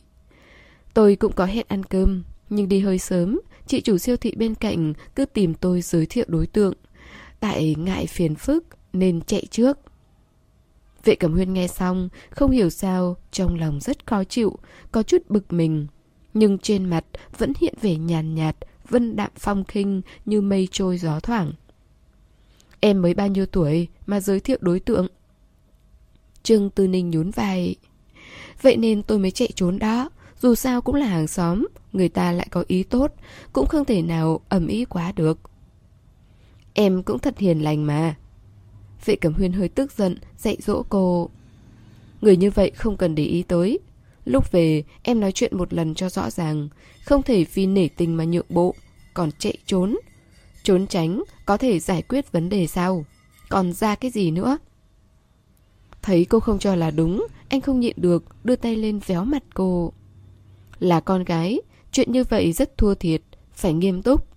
Tôi 0.93 1.15
cũng 1.15 1.33
có 1.33 1.45
hẹn 1.45 1.65
ăn 1.69 1.83
cơm, 1.83 2.23
nhưng 2.49 2.69
đi 2.69 2.79
hơi 2.79 2.99
sớm, 2.99 3.39
chị 3.65 3.81
chủ 3.81 3.97
siêu 3.97 4.17
thị 4.17 4.33
bên 4.37 4.55
cạnh 4.55 4.93
cứ 5.15 5.25
tìm 5.25 5.53
tôi 5.53 5.81
giới 5.81 6.05
thiệu 6.05 6.25
đối 6.27 6.47
tượng. 6.47 6.73
Tại 7.39 7.75
ngại 7.77 8.07
phiền 8.07 8.35
phức 8.35 8.65
nên 8.93 9.21
chạy 9.21 9.45
trước. 9.51 9.77
Vệ 11.03 11.15
Cẩm 11.15 11.33
Huyên 11.33 11.53
nghe 11.53 11.67
xong, 11.67 12.09
không 12.29 12.51
hiểu 12.51 12.69
sao, 12.69 13.17
trong 13.31 13.59
lòng 13.59 13.79
rất 13.81 14.07
khó 14.07 14.23
chịu, 14.23 14.57
có 14.91 15.03
chút 15.03 15.29
bực 15.29 15.53
mình. 15.53 15.87
Nhưng 16.33 16.57
trên 16.57 16.85
mặt 16.85 17.05
vẫn 17.37 17.53
hiện 17.59 17.73
vẻ 17.81 17.95
nhàn 17.95 18.35
nhạt, 18.35 18.55
vân 18.89 19.15
đạm 19.15 19.31
phong 19.35 19.63
khinh 19.63 20.01
như 20.25 20.41
mây 20.41 20.67
trôi 20.71 20.97
gió 20.97 21.19
thoảng. 21.19 21.51
Em 22.79 23.01
mới 23.01 23.13
bao 23.13 23.27
nhiêu 23.27 23.45
tuổi 23.45 23.87
mà 24.05 24.19
giới 24.19 24.39
thiệu 24.39 24.57
đối 24.61 24.79
tượng? 24.79 25.07
Trương 26.43 26.69
Tư 26.69 26.87
Ninh 26.87 27.09
nhún 27.09 27.31
vai. 27.31 27.75
Vậy 28.61 28.77
nên 28.77 29.03
tôi 29.03 29.19
mới 29.19 29.31
chạy 29.31 29.49
trốn 29.55 29.79
đó. 29.79 30.09
Dù 30.41 30.55
sao 30.55 30.81
cũng 30.81 30.95
là 30.95 31.05
hàng 31.05 31.27
xóm, 31.27 31.67
người 31.93 32.09
ta 32.09 32.31
lại 32.31 32.47
có 32.51 32.63
ý 32.67 32.83
tốt, 32.83 33.13
cũng 33.53 33.67
không 33.67 33.85
thể 33.85 34.01
nào 34.01 34.39
ẩm 34.49 34.67
ý 34.67 34.85
quá 34.85 35.11
được. 35.11 35.39
Em 36.73 37.03
cũng 37.03 37.19
thật 37.19 37.39
hiền 37.39 37.63
lành 37.63 37.87
mà. 37.87 38.15
Vệ 39.05 39.15
Cẩm 39.15 39.33
Huyên 39.33 39.51
hơi 39.51 39.69
tức 39.69 39.91
giận, 39.91 40.17
dạy 40.37 40.57
dỗ 40.59 40.83
cô. 40.89 41.29
Người 42.21 42.37
như 42.37 42.51
vậy 42.51 42.71
không 42.75 42.97
cần 42.97 43.15
để 43.15 43.23
ý 43.23 43.43
tới, 43.43 43.79
Lúc 44.27 44.51
về, 44.51 44.83
em 45.03 45.19
nói 45.19 45.31
chuyện 45.31 45.57
một 45.57 45.73
lần 45.73 45.95
cho 45.95 46.09
rõ 46.09 46.29
ràng, 46.29 46.69
không 47.05 47.23
thể 47.23 47.45
vì 47.53 47.65
nể 47.65 47.87
tình 47.87 48.17
mà 48.17 48.23
nhượng 48.23 48.45
bộ, 48.49 48.75
còn 49.13 49.29
chạy 49.39 49.57
trốn. 49.65 49.97
Trốn 50.63 50.87
tránh 50.87 51.23
có 51.45 51.57
thể 51.57 51.79
giải 51.79 52.01
quyết 52.01 52.31
vấn 52.31 52.49
đề 52.49 52.67
sao? 52.67 53.05
Còn 53.49 53.73
ra 53.73 53.95
cái 53.95 54.11
gì 54.11 54.31
nữa? 54.31 54.57
Thấy 56.07 56.25
cô 56.25 56.39
không 56.39 56.59
cho 56.59 56.75
là 56.75 56.91
đúng, 56.91 57.27
anh 57.49 57.61
không 57.61 57.79
nhịn 57.79 57.93
được, 57.97 58.23
đưa 58.43 58.55
tay 58.55 58.75
lên 58.75 58.99
véo 58.99 59.25
mặt 59.25 59.43
cô. 59.53 59.93
Là 60.79 60.99
con 60.99 61.23
gái, 61.23 61.59
chuyện 61.91 62.11
như 62.11 62.23
vậy 62.23 62.51
rất 62.51 62.77
thua 62.77 62.95
thiệt, 62.95 63.21
phải 63.53 63.73
nghiêm 63.73 64.01
túc. 64.01 64.27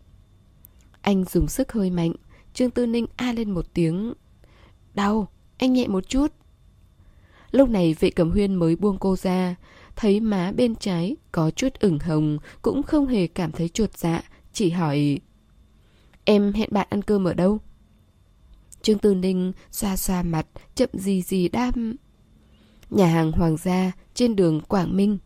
Anh 1.00 1.24
dùng 1.24 1.48
sức 1.48 1.72
hơi 1.72 1.90
mạnh, 1.90 2.12
Trương 2.54 2.70
Tư 2.70 2.86
Ninh 2.86 3.06
a 3.16 3.32
lên 3.32 3.50
một 3.50 3.66
tiếng. 3.74 4.12
Đau, 4.94 5.28
anh 5.58 5.72
nhẹ 5.72 5.86
một 5.86 6.08
chút. 6.08 6.32
Lúc 7.50 7.68
này 7.68 7.94
vệ 8.00 8.10
cẩm 8.10 8.30
huyên 8.30 8.54
mới 8.54 8.76
buông 8.76 8.98
cô 9.00 9.16
ra, 9.16 9.54
thấy 9.96 10.20
má 10.20 10.52
bên 10.56 10.74
trái 10.74 11.16
có 11.32 11.50
chút 11.50 11.74
ửng 11.80 11.98
hồng, 11.98 12.38
cũng 12.62 12.82
không 12.82 13.06
hề 13.06 13.26
cảm 13.26 13.52
thấy 13.52 13.68
chuột 13.68 13.96
dạ, 13.96 14.22
chỉ 14.52 14.70
hỏi 14.70 15.18
Em 16.24 16.52
hẹn 16.52 16.68
bạn 16.72 16.86
ăn 16.90 17.02
cơm 17.02 17.24
ở 17.24 17.34
đâu? 17.34 17.58
Trương 18.82 18.98
Tư 18.98 19.14
Ninh 19.14 19.52
xoa 19.70 19.96
xoa 19.96 20.22
mặt, 20.22 20.46
chậm 20.74 20.88
gì 20.92 21.22
gì 21.22 21.48
đam. 21.48 21.96
Nhà 22.90 23.06
hàng 23.06 23.32
Hoàng 23.32 23.56
gia 23.56 23.92
trên 24.14 24.36
đường 24.36 24.60
Quảng 24.60 24.96
Minh. 24.96 25.18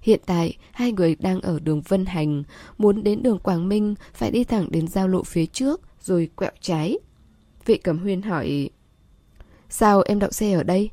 Hiện 0.00 0.20
tại, 0.26 0.56
hai 0.72 0.92
người 0.92 1.14
đang 1.14 1.40
ở 1.40 1.58
đường 1.58 1.82
Vân 1.88 2.06
Hành, 2.06 2.42
muốn 2.78 3.02
đến 3.02 3.22
đường 3.22 3.38
Quảng 3.38 3.68
Minh 3.68 3.94
phải 4.14 4.30
đi 4.30 4.44
thẳng 4.44 4.70
đến 4.70 4.88
giao 4.88 5.08
lộ 5.08 5.22
phía 5.22 5.46
trước, 5.46 5.80
rồi 6.00 6.30
quẹo 6.36 6.52
trái. 6.60 6.98
Vị 7.66 7.78
Cẩm 7.78 7.98
Huyên 7.98 8.22
hỏi, 8.22 8.70
Sao 9.68 10.02
em 10.02 10.18
đậu 10.18 10.30
xe 10.30 10.52
ở 10.52 10.62
đây? 10.62 10.90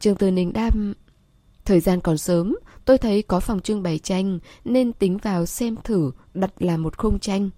Trương 0.00 0.16
Tư 0.16 0.30
Ninh 0.30 0.52
đam, 0.52 0.94
Thời 1.68 1.80
gian 1.80 2.00
còn 2.00 2.18
sớm, 2.18 2.56
tôi 2.84 2.98
thấy 2.98 3.22
có 3.22 3.40
phòng 3.40 3.60
trưng 3.60 3.82
bày 3.82 3.98
tranh 3.98 4.38
nên 4.64 4.92
tính 4.92 5.18
vào 5.18 5.46
xem 5.46 5.76
thử 5.84 6.10
đặt 6.34 6.52
làm 6.58 6.82
một 6.82 6.98
khung 6.98 7.18
tranh. 7.18 7.50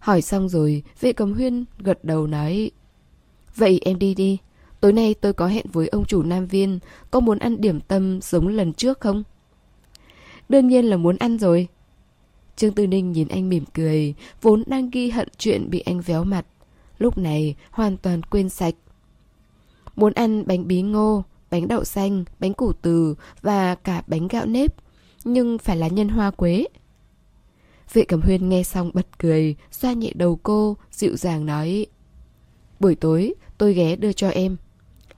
Hỏi 0.00 0.22
xong 0.22 0.48
rồi, 0.48 0.82
vệ 1.00 1.12
cầm 1.12 1.32
huyên 1.32 1.64
gật 1.78 2.04
đầu 2.04 2.26
nói 2.26 2.70
Vậy 3.56 3.80
em 3.84 3.98
đi 3.98 4.14
đi, 4.14 4.38
tối 4.80 4.92
nay 4.92 5.14
tôi 5.14 5.32
có 5.32 5.46
hẹn 5.46 5.66
với 5.72 5.88
ông 5.88 6.04
chủ 6.04 6.22
Nam 6.22 6.46
Viên, 6.46 6.78
có 7.10 7.20
muốn 7.20 7.38
ăn 7.38 7.60
điểm 7.60 7.80
tâm 7.80 8.20
giống 8.22 8.48
lần 8.48 8.72
trước 8.72 9.00
không? 9.00 9.22
Đương 10.48 10.68
nhiên 10.68 10.84
là 10.84 10.96
muốn 10.96 11.16
ăn 11.16 11.38
rồi. 11.38 11.68
Trương 12.56 12.74
Tư 12.74 12.86
Ninh 12.86 13.12
nhìn 13.12 13.28
anh 13.28 13.48
mỉm 13.48 13.64
cười, 13.74 14.14
vốn 14.42 14.62
đang 14.66 14.90
ghi 14.90 15.10
hận 15.10 15.28
chuyện 15.38 15.70
bị 15.70 15.80
anh 15.80 16.00
véo 16.00 16.24
mặt. 16.24 16.46
Lúc 16.98 17.18
này 17.18 17.54
hoàn 17.70 17.96
toàn 17.96 18.22
quên 18.22 18.48
sạch. 18.48 18.74
Muốn 19.96 20.12
ăn 20.12 20.46
bánh 20.46 20.68
bí 20.68 20.82
ngô, 20.82 21.24
bánh 21.50 21.68
đậu 21.68 21.84
xanh, 21.84 22.24
bánh 22.38 22.54
củ 22.54 22.72
từ 22.72 23.14
và 23.42 23.74
cả 23.74 24.02
bánh 24.06 24.28
gạo 24.28 24.46
nếp, 24.46 24.74
nhưng 25.24 25.58
phải 25.58 25.76
là 25.76 25.88
nhân 25.88 26.08
hoa 26.08 26.30
quế. 26.30 26.66
Vệ 27.92 28.04
Cẩm 28.04 28.20
Huyên 28.20 28.48
nghe 28.48 28.62
xong 28.62 28.90
bật 28.94 29.18
cười, 29.18 29.54
xoa 29.70 29.92
nhẹ 29.92 30.12
đầu 30.14 30.40
cô, 30.42 30.76
dịu 30.92 31.16
dàng 31.16 31.46
nói 31.46 31.86
Buổi 32.80 32.94
tối, 32.94 33.34
tôi 33.58 33.74
ghé 33.74 33.96
đưa 33.96 34.12
cho 34.12 34.28
em. 34.28 34.56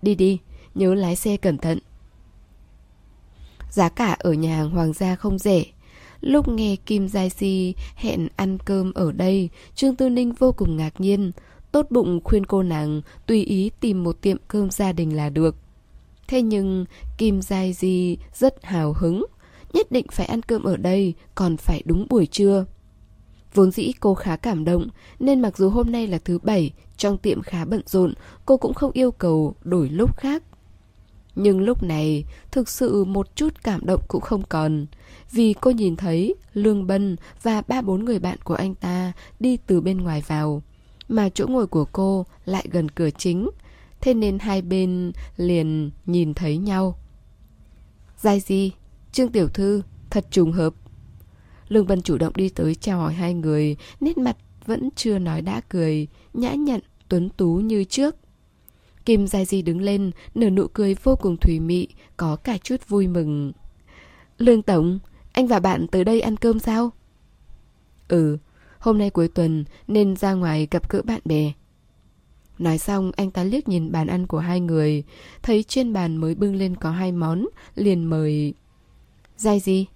Đi 0.03 0.15
đi, 0.15 0.39
nhớ 0.75 0.95
lái 0.95 1.17
xe 1.17 1.37
cẩn 1.37 1.59
thận. 1.59 1.79
Giá 3.71 3.89
cả 3.89 4.17
ở 4.19 4.33
nhà 4.33 4.57
hàng 4.57 4.71
Hoàng 4.71 4.93
gia 4.93 5.17
không 5.17 5.39
rẻ. 5.39 5.65
Lúc 6.21 6.49
nghe 6.49 6.77
Kim 6.77 7.09
Giai 7.09 7.31
Si 7.31 7.75
hẹn 7.95 8.29
ăn 8.37 8.59
cơm 8.65 8.93
ở 8.93 9.13
đây, 9.13 9.49
Trương 9.75 9.97
Tư 9.97 10.09
Ninh 10.09 10.33
vô 10.33 10.53
cùng 10.53 10.77
ngạc 10.77 11.01
nhiên. 11.01 11.33
Tốt 11.73 11.87
bụng 11.91 12.21
khuyên 12.25 12.47
cô 12.47 12.63
nàng 12.63 13.03
tùy 13.27 13.45
ý 13.45 13.71
tìm 13.81 14.05
một 14.05 14.21
tiệm 14.21 14.37
cơm 14.49 14.71
gia 14.71 14.93
đình 14.93 15.17
là 15.17 15.31
được. 15.31 15.57
Thế 16.29 16.43
nhưng 16.43 16.85
Kim 17.19 17.43
Giai 17.43 17.73
Di 17.73 18.17
rất 18.35 18.65
hào 18.65 18.93
hứng. 18.93 19.25
Nhất 19.73 19.93
định 19.93 20.07
phải 20.13 20.27
ăn 20.27 20.43
cơm 20.43 20.63
ở 20.63 20.77
đây, 20.77 21.15
còn 21.35 21.57
phải 21.57 21.83
đúng 21.87 22.07
buổi 22.11 22.27
trưa. 22.27 22.65
Vốn 23.55 23.71
dĩ 23.71 23.93
cô 24.01 24.15
khá 24.15 24.37
cảm 24.37 24.65
động, 24.65 24.89
nên 25.21 25.41
mặc 25.41 25.57
dù 25.57 25.71
hôm 25.71 25.93
nay 25.93 26.07
là 26.07 26.19
thứ 26.19 26.39
bảy, 26.39 26.73
trong 26.97 27.19
tiệm 27.19 27.43
khá 27.43 27.65
bận 27.65 27.83
rộn, 27.87 28.15
cô 28.47 28.57
cũng 28.57 28.75
không 28.75 28.93
yêu 28.93 29.11
cầu 29.11 29.55
đổi 29.63 29.89
lúc 29.89 30.17
khác. 30.17 30.43
Nhưng 31.35 31.61
lúc 31.61 31.83
này, 31.83 32.25
thực 32.51 32.69
sự 32.69 33.05
một 33.05 33.37
chút 33.37 33.55
cảm 33.63 33.87
động 33.87 34.01
cũng 34.09 34.21
không 34.21 34.43
còn. 34.49 34.87
Vì 35.31 35.55
cô 35.61 35.71
nhìn 35.71 35.97
thấy 35.97 36.35
Lương 36.55 36.87
Bân 36.87 37.17
và 37.43 37.63
ba 37.69 37.83
bốn 37.83 38.05
người 38.05 38.19
bạn 38.19 38.39
của 38.45 38.55
anh 38.55 38.75
ta 38.75 39.13
đi 39.41 39.57
từ 39.57 39.81
bên 39.81 39.99
ngoài 39.99 40.23
vào. 40.27 40.63
Mà 41.09 41.29
chỗ 41.29 41.47
ngồi 41.47 41.67
của 41.67 41.85
cô 41.85 42.27
lại 42.45 42.67
gần 42.71 42.89
cửa 42.89 43.11
chính. 43.11 43.51
Thế 44.01 44.15
nên 44.15 44.39
hai 44.39 44.63
bên 44.63 45.13
liền 45.37 45.91
nhìn 46.07 46.35
thấy 46.35 46.57
nhau. 46.59 46.99
Giai 48.19 48.41
gì? 48.41 48.73
Trương 49.13 49.33
Tiểu 49.33 49.49
Thư, 49.49 49.83
thật 50.11 50.27
trùng 50.31 50.53
hợp. 50.53 50.75
Lương 51.69 51.87
Bân 51.87 52.03
chủ 52.03 52.19
động 52.19 52.33
đi 52.37 52.49
tới 52.49 52.75
chào 52.75 52.99
hỏi 52.99 53.13
hai 53.13 53.35
người, 53.35 53.77
nét 54.01 54.19
mặt 54.19 54.37
vẫn 54.67 54.89
chưa 54.97 55.19
nói 55.19 55.43
đã 55.43 55.61
cười, 55.61 56.07
nhã 56.35 56.55
nhặn, 56.55 56.81
tuấn 57.09 57.29
tú 57.29 57.55
như 57.55 57.85
trước. 57.85 58.17
Kim 59.05 59.27
Giai 59.27 59.45
Di 59.45 59.63
đứng 59.63 59.81
lên, 59.81 60.11
nở 60.35 60.51
nụ 60.51 60.67
cười 60.73 60.95
vô 61.03 61.17
cùng 61.17 61.37
thủy 61.37 61.61
mị, 61.61 61.89
có 62.17 62.37
cả 62.37 62.59
chút 62.59 62.89
vui 62.89 63.07
mừng. 63.07 63.53
Lương 64.39 64.63
Tổng, 64.63 64.99
anh 65.33 65.47
và 65.47 65.61
bạn 65.61 65.87
tới 65.87 66.05
đây 66.05 66.21
ăn 66.21 66.37
cơm 66.37 66.59
sao? 66.59 66.91
Ừ, 68.09 68.39
hôm 68.79 68.99
nay 68.99 69.11
cuối 69.11 69.29
tuần 69.29 69.65
nên 69.89 70.17
ra 70.17 70.33
ngoài 70.33 70.69
gặp 70.71 70.91
gỡ 70.91 71.03
bạn 71.03 71.21
bè. 71.25 71.53
Nói 72.59 72.79
xong 72.79 73.13
anh 73.17 73.31
ta 73.31 73.45
liếc 73.45 73.69
nhìn 73.69 73.93
bàn 73.93 74.07
ăn 74.07 74.27
của 74.27 74.39
hai 74.39 74.61
người, 74.61 75.05
thấy 75.43 75.63
trên 75.63 75.93
bàn 75.93 76.17
mới 76.17 76.35
bưng 76.35 76.57
lên 76.57 76.77
có 76.77 76.91
hai 76.91 77.13
món, 77.13 77.47
liền 77.75 78.05
mời... 78.05 78.55
Giai 79.43 79.61
Di, 79.61 79.87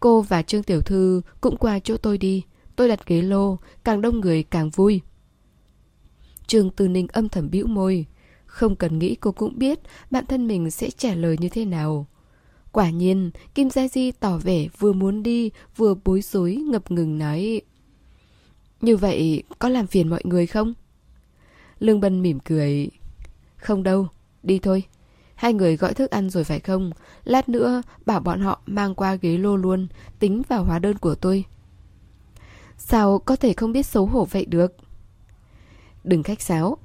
cô 0.00 0.20
và 0.20 0.42
Trương 0.42 0.62
Tiểu 0.62 0.80
Thư 0.80 1.22
cũng 1.40 1.56
qua 1.56 1.78
chỗ 1.78 1.96
tôi 1.96 2.18
đi, 2.18 2.44
tôi 2.76 2.88
đặt 2.88 3.06
ghế 3.06 3.22
lô, 3.22 3.58
càng 3.84 4.00
đông 4.00 4.20
người 4.20 4.42
càng 4.42 4.70
vui. 4.70 5.00
Trương 6.46 6.70
Tư 6.70 6.88
Ninh 6.88 7.06
âm 7.12 7.28
thầm 7.28 7.50
bĩu 7.50 7.66
môi. 7.66 8.06
Không 8.46 8.76
cần 8.76 8.98
nghĩ 8.98 9.14
cô 9.14 9.32
cũng 9.32 9.58
biết 9.58 9.78
bạn 10.10 10.26
thân 10.26 10.46
mình 10.46 10.70
sẽ 10.70 10.90
trả 10.90 11.14
lời 11.14 11.36
như 11.40 11.48
thế 11.48 11.64
nào. 11.64 12.06
Quả 12.72 12.90
nhiên, 12.90 13.30
Kim 13.54 13.70
Gia 13.70 13.88
Di 13.88 14.10
tỏ 14.10 14.38
vẻ 14.38 14.68
vừa 14.78 14.92
muốn 14.92 15.22
đi, 15.22 15.50
vừa 15.76 15.94
bối 16.04 16.22
rối 16.22 16.54
ngập 16.54 16.90
ngừng 16.90 17.18
nói. 17.18 17.60
Như 18.80 18.96
vậy, 18.96 19.42
có 19.58 19.68
làm 19.68 19.86
phiền 19.86 20.08
mọi 20.08 20.22
người 20.24 20.46
không? 20.46 20.74
Lương 21.78 22.00
Bân 22.00 22.22
mỉm 22.22 22.40
cười. 22.40 22.88
Không 23.56 23.82
đâu, 23.82 24.08
đi 24.42 24.58
thôi. 24.58 24.84
Hai 25.42 25.52
người 25.52 25.76
gọi 25.76 25.94
thức 25.94 26.10
ăn 26.10 26.30
rồi 26.30 26.44
phải 26.44 26.60
không? 26.60 26.90
Lát 27.24 27.48
nữa 27.48 27.82
bảo 28.06 28.20
bọn 28.20 28.40
họ 28.40 28.60
mang 28.66 28.94
qua 28.94 29.14
ghế 29.14 29.38
lô 29.38 29.56
luôn, 29.56 29.86
tính 30.18 30.42
vào 30.48 30.64
hóa 30.64 30.78
đơn 30.78 30.98
của 30.98 31.14
tôi. 31.14 31.44
Sao 32.76 33.18
có 33.18 33.36
thể 33.36 33.52
không 33.52 33.72
biết 33.72 33.86
xấu 33.86 34.06
hổ 34.06 34.24
vậy 34.24 34.44
được? 34.44 34.76
Đừng 36.04 36.22
khách 36.22 36.42
sáo, 36.42 36.78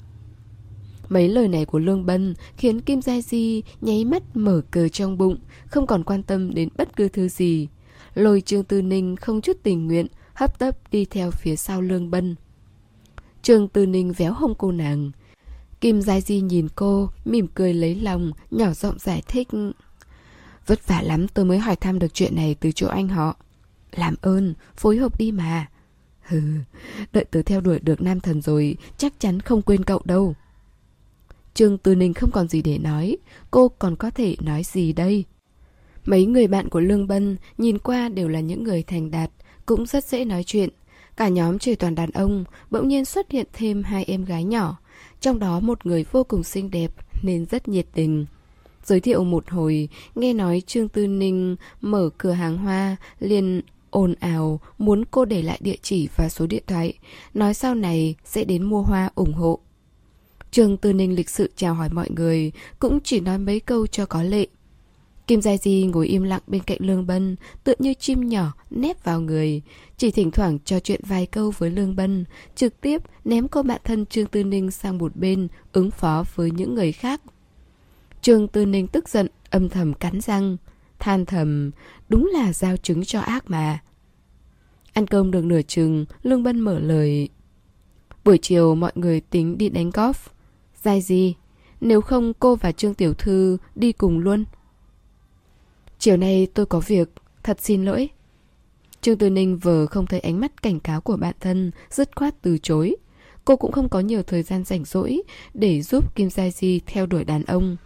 Mấy 1.10 1.30
lời 1.30 1.48
này 1.48 1.66
của 1.66 1.80
Lương 1.80 2.06
Bân 2.06 2.34
khiến 2.58 2.82
Kim 2.82 3.02
Gia 3.02 3.22
Di 3.22 3.64
nháy 3.82 4.06
mắt 4.06 4.24
mở 4.34 4.62
cờ 4.72 4.88
trong 4.88 5.18
bụng, 5.18 5.38
không 5.66 5.88
còn 5.88 6.04
quan 6.04 6.24
tâm 6.24 6.54
đến 6.54 6.70
bất 6.78 6.96
cứ 6.96 7.10
thứ 7.10 7.28
gì. 7.28 7.68
Lôi 8.14 8.42
Trương 8.42 8.64
Tư 8.64 8.82
Ninh 8.82 9.16
không 9.16 9.42
chút 9.42 9.58
tình 9.64 9.88
nguyện, 9.88 10.08
hấp 10.34 10.60
tấp 10.60 10.92
đi 10.92 11.06
theo 11.06 11.32
phía 11.32 11.56
sau 11.56 11.82
Lương 11.82 12.12
Bân. 12.12 12.36
Trương 13.42 13.68
Tư 13.68 13.86
Ninh 13.86 14.14
véo 14.14 14.34
hông 14.34 14.56
cô 14.56 14.72
nàng. 14.72 15.12
Kim 15.82 16.02
Gia 16.02 16.22
Di 16.22 16.42
nhìn 16.42 16.68
cô, 16.76 17.10
mỉm 17.26 17.48
cười 17.54 17.74
lấy 17.74 17.96
lòng, 17.96 18.32
nhỏ 18.52 18.74
giọng 18.74 19.00
giải 19.00 19.24
thích. 19.28 19.48
Vất 20.68 20.88
vả 20.88 21.02
lắm 21.02 21.28
tôi 21.28 21.46
mới 21.46 21.58
hỏi 21.58 21.76
thăm 21.76 22.00
được 22.00 22.14
chuyện 22.14 22.36
này 22.36 22.56
từ 22.60 22.72
chỗ 22.72 22.88
anh 22.88 23.08
họ. 23.08 23.36
Làm 23.92 24.16
ơn, 24.22 24.54
phối 24.76 24.98
hợp 24.98 25.18
đi 25.18 25.32
mà. 25.32 25.68
Hừ, 26.22 26.42
đợi 27.14 27.26
tớ 27.26 27.42
theo 27.42 27.62
đuổi 27.62 27.80
được 27.80 28.02
nam 28.02 28.20
thần 28.20 28.42
rồi, 28.42 28.78
chắc 28.98 29.14
chắn 29.20 29.40
không 29.40 29.62
quên 29.62 29.84
cậu 29.84 30.02
đâu. 30.06 30.36
Trương 31.54 31.78
Tư 31.78 31.96
Ninh 31.96 32.14
không 32.14 32.32
còn 32.32 32.48
gì 32.48 32.62
để 32.62 32.78
nói, 32.78 33.18
cô 33.52 33.70
còn 33.70 33.96
có 33.96 34.10
thể 34.10 34.36
nói 34.40 34.64
gì 34.64 34.94
đây? 34.94 35.26
Mấy 36.06 36.26
người 36.26 36.48
bạn 36.48 36.70
của 36.70 36.80
Lương 36.80 37.08
Bân 37.08 37.38
nhìn 37.58 37.80
qua 37.80 38.10
đều 38.10 38.28
là 38.28 38.40
những 38.40 38.64
người 38.64 38.84
thành 38.84 39.12
đạt, 39.12 39.32
cũng 39.66 39.86
rất 39.86 40.06
dễ 40.06 40.26
nói 40.26 40.44
chuyện. 40.44 40.70
Cả 41.18 41.28
nhóm 41.28 41.60
chỉ 41.60 41.76
toàn 41.76 41.96
đàn 41.96 42.12
ông, 42.12 42.44
bỗng 42.72 42.88
nhiên 42.88 43.06
xuất 43.06 43.32
hiện 43.32 43.48
thêm 43.54 43.84
hai 43.84 44.04
em 44.04 44.26
gái 44.26 44.44
nhỏ. 44.44 44.78
Trong 45.22 45.40
đó 45.40 45.60
một 45.60 45.86
người 45.86 46.06
vô 46.12 46.24
cùng 46.24 46.44
xinh 46.44 46.72
đẹp 46.72 46.92
nên 47.24 47.46
rất 47.46 47.68
nhiệt 47.68 47.86
tình. 47.94 48.26
Giới 48.84 49.00
thiệu 49.00 49.24
một 49.24 49.50
hồi, 49.50 49.90
nghe 50.16 50.34
nói 50.34 50.62
Trương 50.68 50.90
Tư 50.90 51.08
Ninh 51.08 51.56
mở 51.82 52.10
cửa 52.18 52.32
hàng 52.32 52.58
hoa, 52.58 52.96
liền 53.20 53.62
ồn 53.90 54.14
ào 54.20 54.60
muốn 54.78 55.06
cô 55.12 55.26
để 55.26 55.42
lại 55.42 55.58
địa 55.62 55.76
chỉ 55.82 56.08
và 56.16 56.30
số 56.30 56.48
điện 56.48 56.64
thoại, 56.68 56.94
nói 57.34 57.54
sau 57.54 57.76
này 57.76 58.16
sẽ 58.26 58.44
đến 58.44 58.64
mua 58.64 58.82
hoa 58.82 59.10
ủng 59.16 59.34
hộ. 59.34 59.60
trương 60.52 60.78
Tư 60.78 60.94
Ninh 60.94 61.16
lịch 61.16 61.30
sự 61.30 61.52
chào 61.56 61.74
hỏi 61.74 61.90
mọi 61.92 62.10
người, 62.10 62.52
cũng 62.80 63.00
chỉ 63.04 63.20
nói 63.20 63.38
mấy 63.38 63.60
câu 63.60 63.88
cho 63.88 64.06
có 64.06 64.24
lệ. 64.24 64.48
Kim 65.28 65.42
Giai 65.42 65.58
Di 65.58 65.86
ngồi 65.86 66.08
im 66.08 66.24
lặng 66.24 66.42
bên 66.48 66.64
cạnh 66.64 66.78
Lương 66.82 67.08
Bân, 67.08 67.36
tựa 67.64 67.74
như 67.80 67.94
chim 67.94 68.30
nhỏ 68.30 68.54
nép 68.70 69.04
vào 69.04 69.22
người, 69.22 69.62
chỉ 69.98 70.12
thỉnh 70.12 70.32
thoảng 70.32 70.60
trò 70.66 70.80
chuyện 70.80 71.02
vài 71.08 71.26
câu 71.26 71.54
với 71.58 71.70
Lương 71.70 71.96
Bân, 71.96 72.26
trực 72.56 72.82
tiếp 72.82 73.02
ném 73.26 73.48
cô 73.48 73.64
bạn 73.64 73.82
thân 73.84 74.06
Trương 74.06 74.28
Tư 74.28 74.44
Ninh 74.44 74.72
sang 74.72 74.98
một 74.98 75.16
bên, 75.16 75.48
ứng 75.74 75.92
phó 75.92 76.24
với 76.36 76.52
những 76.52 76.76
người 76.76 76.92
khác. 76.92 77.22
Trương 78.22 78.48
Tư 78.48 78.66
Ninh 78.66 78.88
tức 78.88 79.10
giận, 79.10 79.28
âm 79.50 79.70
thầm 79.70 79.94
cắn 79.94 80.22
răng, 80.22 80.58
than 81.00 81.26
thầm, 81.26 81.72
đúng 82.10 82.30
là 82.34 82.54
giao 82.54 82.78
chứng 82.78 83.06
cho 83.06 83.20
ác 83.20 83.50
mà. 83.50 83.80
Ăn 84.94 85.08
cơm 85.08 85.32
được 85.32 85.44
nửa 85.44 85.62
chừng, 85.62 86.06
Lương 86.24 86.44
Bân 86.44 86.60
mở 86.60 86.80
lời. 86.80 87.30
Buổi 88.24 88.38
chiều 88.38 88.76
mọi 88.76 88.92
người 88.96 89.22
tính 89.22 89.58
đi 89.58 89.70
đánh 89.70 89.90
golf. 89.90 90.14
Dài 90.84 91.02
gì? 91.02 91.36
Nếu 91.82 92.02
không 92.02 92.34
cô 92.40 92.56
và 92.56 92.72
Trương 92.72 92.94
Tiểu 92.94 93.14
Thư 93.14 93.58
đi 93.76 93.92
cùng 93.92 94.20
luôn. 94.20 94.46
Chiều 96.08 96.18
nay 96.18 96.48
tôi 96.54 96.66
có 96.66 96.80
việc, 96.80 97.10
thật 97.44 97.58
xin 97.62 97.86
lỗi. 97.86 98.10
Trương 99.02 99.18
Tư 99.18 99.30
Ninh 99.30 99.58
vờ 99.58 99.86
không 99.86 100.06
thấy 100.06 100.20
ánh 100.20 100.40
mắt 100.40 100.62
cảnh 100.64 100.80
cáo 100.80 101.02
của 101.02 101.18
bạn 101.18 101.36
thân, 101.40 101.72
dứt 101.90 102.16
khoát 102.16 102.42
từ 102.42 102.58
chối. 102.58 102.96
Cô 103.46 103.56
cũng 103.56 103.72
không 103.72 103.90
có 103.90 104.00
nhiều 104.00 104.24
thời 104.24 104.44
gian 104.44 104.64
rảnh 104.64 104.86
rỗi 104.86 105.22
để 105.54 105.82
giúp 105.82 106.16
Kim 106.16 106.30
Gia 106.30 106.50
Di 106.50 106.80
theo 106.86 107.06
đuổi 107.06 107.24
đàn 107.24 107.44
ông. 107.44 107.78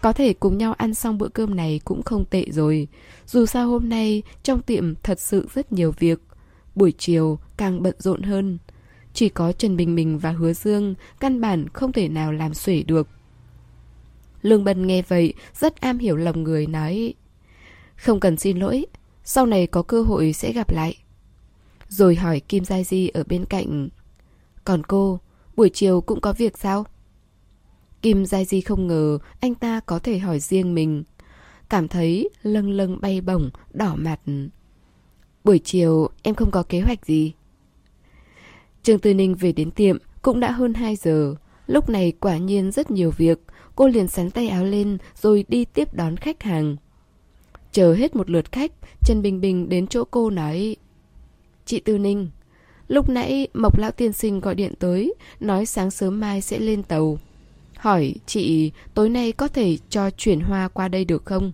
Có 0.00 0.12
thể 0.12 0.32
cùng 0.32 0.58
nhau 0.58 0.72
ăn 0.72 0.94
xong 0.94 1.18
bữa 1.18 1.28
cơm 1.28 1.56
này 1.56 1.80
cũng 1.84 2.02
không 2.02 2.24
tệ 2.24 2.44
rồi. 2.50 2.88
Dù 3.26 3.46
sao 3.46 3.68
hôm 3.68 3.88
nay 3.88 4.22
trong 4.42 4.62
tiệm 4.62 4.94
thật 4.94 5.20
sự 5.20 5.48
rất 5.54 5.72
nhiều 5.72 5.92
việc. 5.98 6.18
Buổi 6.74 6.92
chiều 6.98 7.38
càng 7.56 7.82
bận 7.82 7.94
rộn 7.98 8.22
hơn. 8.22 8.58
Chỉ 9.14 9.28
có 9.28 9.52
Trần 9.52 9.76
Bình 9.76 9.94
Bình 9.94 10.18
và 10.18 10.30
Hứa 10.30 10.52
Dương 10.52 10.94
căn 11.20 11.40
bản 11.40 11.68
không 11.72 11.92
thể 11.92 12.08
nào 12.08 12.32
làm 12.32 12.54
xuể 12.54 12.82
được. 12.82 13.08
Lương 14.42 14.64
Bân 14.64 14.86
nghe 14.86 15.02
vậy, 15.02 15.34
rất 15.54 15.80
am 15.80 15.98
hiểu 15.98 16.16
lòng 16.16 16.42
người 16.42 16.66
nói 16.66 17.14
không 18.02 18.20
cần 18.20 18.36
xin 18.36 18.58
lỗi, 18.58 18.86
sau 19.24 19.46
này 19.46 19.66
có 19.66 19.82
cơ 19.82 20.02
hội 20.02 20.32
sẽ 20.32 20.52
gặp 20.52 20.70
lại. 20.70 20.96
Rồi 21.88 22.14
hỏi 22.14 22.40
Kim 22.40 22.64
Giai 22.64 22.84
Di 22.84 23.08
ở 23.08 23.24
bên 23.28 23.44
cạnh 23.44 23.88
Còn 24.64 24.82
cô, 24.84 25.20
buổi 25.56 25.70
chiều 25.74 26.00
cũng 26.00 26.20
có 26.20 26.32
việc 26.32 26.58
sao? 26.58 26.84
Kim 28.02 28.26
Giai 28.26 28.44
Di 28.44 28.60
không 28.60 28.86
ngờ 28.86 29.18
anh 29.40 29.54
ta 29.54 29.80
có 29.80 29.98
thể 29.98 30.18
hỏi 30.18 30.40
riêng 30.40 30.74
mình. 30.74 31.04
Cảm 31.68 31.88
thấy 31.88 32.30
lâng 32.42 32.70
lâng 32.70 33.00
bay 33.00 33.20
bổng, 33.20 33.50
đỏ 33.72 33.94
mặt. 33.96 34.20
Buổi 35.44 35.58
chiều 35.58 36.08
em 36.22 36.34
không 36.34 36.50
có 36.50 36.62
kế 36.62 36.80
hoạch 36.80 37.06
gì. 37.06 37.32
Trương 38.82 38.98
Tư 38.98 39.14
Ninh 39.14 39.34
về 39.34 39.52
đến 39.52 39.70
tiệm 39.70 39.98
cũng 40.22 40.40
đã 40.40 40.50
hơn 40.50 40.74
2 40.74 40.96
giờ. 40.96 41.34
Lúc 41.66 41.88
này 41.88 42.12
quả 42.20 42.36
nhiên 42.36 42.72
rất 42.72 42.90
nhiều 42.90 43.10
việc, 43.10 43.38
cô 43.76 43.88
liền 43.88 44.08
sắn 44.08 44.30
tay 44.30 44.48
áo 44.48 44.64
lên 44.64 44.98
rồi 45.22 45.44
đi 45.48 45.64
tiếp 45.64 45.94
đón 45.94 46.16
khách 46.16 46.42
hàng. 46.42 46.76
Chờ 47.72 47.94
hết 47.94 48.16
một 48.16 48.30
lượt 48.30 48.52
khách, 48.52 48.72
Trần 49.04 49.22
Bình 49.22 49.40
Bình 49.40 49.68
đến 49.68 49.86
chỗ 49.86 50.04
cô 50.04 50.30
nói 50.30 50.76
Chị 51.64 51.80
Tư 51.80 51.98
Ninh, 51.98 52.30
lúc 52.88 53.08
nãy 53.08 53.48
Mộc 53.54 53.78
Lão 53.78 53.90
Tiên 53.90 54.12
Sinh 54.12 54.40
gọi 54.40 54.54
điện 54.54 54.72
tới, 54.78 55.14
nói 55.40 55.66
sáng 55.66 55.90
sớm 55.90 56.20
mai 56.20 56.40
sẽ 56.40 56.58
lên 56.58 56.82
tàu. 56.82 57.18
Hỏi 57.76 58.14
chị 58.26 58.72
tối 58.94 59.08
nay 59.08 59.32
có 59.32 59.48
thể 59.48 59.78
cho 59.88 60.10
chuyển 60.10 60.40
hoa 60.40 60.68
qua 60.68 60.88
đây 60.88 61.04
được 61.04 61.24
không? 61.24 61.52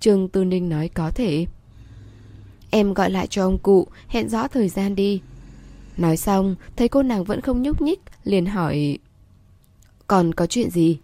Trương 0.00 0.28
Tư 0.28 0.44
Ninh 0.44 0.68
nói 0.68 0.88
có 0.88 1.10
thể. 1.10 1.46
Em 2.70 2.94
gọi 2.94 3.10
lại 3.10 3.26
cho 3.26 3.44
ông 3.44 3.58
cụ, 3.58 3.86
hẹn 4.08 4.28
rõ 4.28 4.48
thời 4.48 4.68
gian 4.68 4.94
đi. 4.94 5.20
Nói 5.96 6.16
xong, 6.16 6.56
thấy 6.76 6.88
cô 6.88 7.02
nàng 7.02 7.24
vẫn 7.24 7.40
không 7.40 7.62
nhúc 7.62 7.82
nhích, 7.82 8.00
liền 8.24 8.46
hỏi 8.46 8.98
Còn 10.06 10.34
có 10.34 10.46
chuyện 10.46 10.70
gì? 10.70 10.98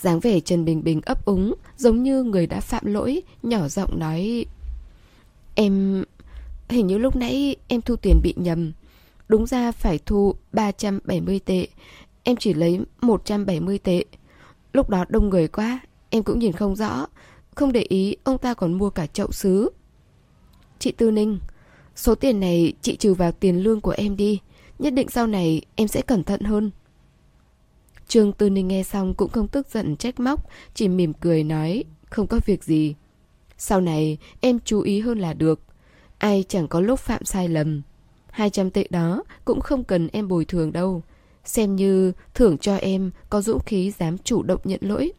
Dáng 0.00 0.20
vẻ 0.20 0.40
Trần 0.40 0.64
Bình 0.64 0.84
Bình 0.84 1.00
ấp 1.04 1.24
úng, 1.24 1.54
giống 1.76 2.02
như 2.02 2.22
người 2.22 2.46
đã 2.46 2.60
phạm 2.60 2.86
lỗi, 2.86 3.22
nhỏ 3.42 3.68
giọng 3.68 3.98
nói 3.98 4.46
Em... 5.54 6.04
Hình 6.68 6.86
như 6.86 6.98
lúc 6.98 7.16
nãy 7.16 7.56
em 7.68 7.80
thu 7.80 7.96
tiền 7.96 8.20
bị 8.22 8.34
nhầm. 8.36 8.72
Đúng 9.28 9.46
ra 9.46 9.72
phải 9.72 9.98
thu 10.06 10.34
370 10.52 11.40
tệ. 11.44 11.66
Em 12.22 12.36
chỉ 12.36 12.54
lấy 12.54 12.80
170 13.00 13.78
tệ. 13.78 14.04
Lúc 14.72 14.90
đó 14.90 15.04
đông 15.08 15.28
người 15.28 15.48
quá, 15.48 15.80
em 16.10 16.22
cũng 16.22 16.38
nhìn 16.38 16.52
không 16.52 16.76
rõ. 16.76 17.06
Không 17.54 17.72
để 17.72 17.80
ý 17.88 18.16
ông 18.24 18.38
ta 18.38 18.54
còn 18.54 18.78
mua 18.78 18.90
cả 18.90 19.06
chậu 19.06 19.32
sứ. 19.32 19.70
Chị 20.78 20.92
Tư 20.92 21.10
Ninh, 21.10 21.38
số 21.96 22.14
tiền 22.14 22.40
này 22.40 22.72
chị 22.82 22.96
trừ 22.96 23.14
vào 23.14 23.32
tiền 23.32 23.62
lương 23.62 23.80
của 23.80 23.94
em 23.96 24.16
đi. 24.16 24.40
Nhất 24.78 24.92
định 24.92 25.08
sau 25.08 25.26
này 25.26 25.62
em 25.74 25.88
sẽ 25.88 26.02
cẩn 26.02 26.24
thận 26.24 26.40
hơn. 26.40 26.70
Trương 28.10 28.32
Tư 28.32 28.50
Ninh 28.50 28.68
nghe 28.68 28.82
xong 28.82 29.14
cũng 29.14 29.30
không 29.30 29.48
tức 29.48 29.66
giận 29.68 29.96
trách 29.96 30.20
móc, 30.20 30.48
chỉ 30.74 30.88
mỉm 30.88 31.12
cười 31.12 31.44
nói, 31.44 31.84
không 32.04 32.26
có 32.26 32.40
việc 32.46 32.64
gì. 32.64 32.94
Sau 33.58 33.80
này 33.80 34.18
em 34.40 34.58
chú 34.64 34.80
ý 34.80 35.00
hơn 35.00 35.18
là 35.18 35.34
được. 35.34 35.60
Ai 36.18 36.44
chẳng 36.48 36.68
có 36.68 36.80
lúc 36.80 37.00
phạm 37.00 37.24
sai 37.24 37.48
lầm. 37.48 37.82
200 38.30 38.70
tệ 38.70 38.86
đó 38.90 39.24
cũng 39.44 39.60
không 39.60 39.84
cần 39.84 40.08
em 40.12 40.28
bồi 40.28 40.44
thường 40.44 40.72
đâu. 40.72 41.02
Xem 41.44 41.76
như 41.76 42.12
thưởng 42.34 42.58
cho 42.58 42.76
em 42.76 43.10
có 43.30 43.42
dũng 43.42 43.64
khí 43.66 43.92
dám 43.98 44.18
chủ 44.18 44.42
động 44.42 44.60
nhận 44.64 44.80
lỗi. 44.82 45.12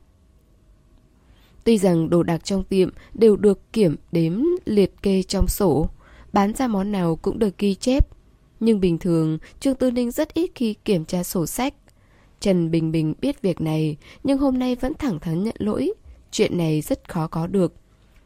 Tuy 1.63 1.77
rằng 1.77 2.09
đồ 2.09 2.23
đạc 2.23 2.43
trong 2.43 2.63
tiệm 2.63 2.89
đều 3.13 3.35
được 3.35 3.73
kiểm 3.73 3.95
đếm 4.11 4.41
liệt 4.65 5.01
kê 5.01 5.23
trong 5.23 5.47
sổ, 5.47 5.89
bán 6.33 6.53
ra 6.53 6.67
món 6.67 6.91
nào 6.91 7.15
cũng 7.15 7.39
được 7.39 7.57
ghi 7.57 7.75
chép. 7.75 8.07
Nhưng 8.59 8.79
bình 8.79 8.97
thường, 8.97 9.37
Trương 9.59 9.75
Tư 9.75 9.91
Ninh 9.91 10.11
rất 10.11 10.33
ít 10.33 10.51
khi 10.55 10.73
kiểm 10.73 11.05
tra 11.05 11.23
sổ 11.23 11.45
sách. 11.45 11.73
Trần 12.41 12.71
Bình 12.71 12.91
Bình 12.91 13.13
biết 13.21 13.41
việc 13.41 13.61
này, 13.61 13.97
nhưng 14.23 14.37
hôm 14.37 14.59
nay 14.59 14.75
vẫn 14.75 14.93
thẳng 14.93 15.19
thắn 15.19 15.43
nhận 15.43 15.55
lỗi. 15.57 15.93
Chuyện 16.31 16.57
này 16.57 16.81
rất 16.81 17.09
khó 17.09 17.27
có 17.27 17.47
được. 17.47 17.73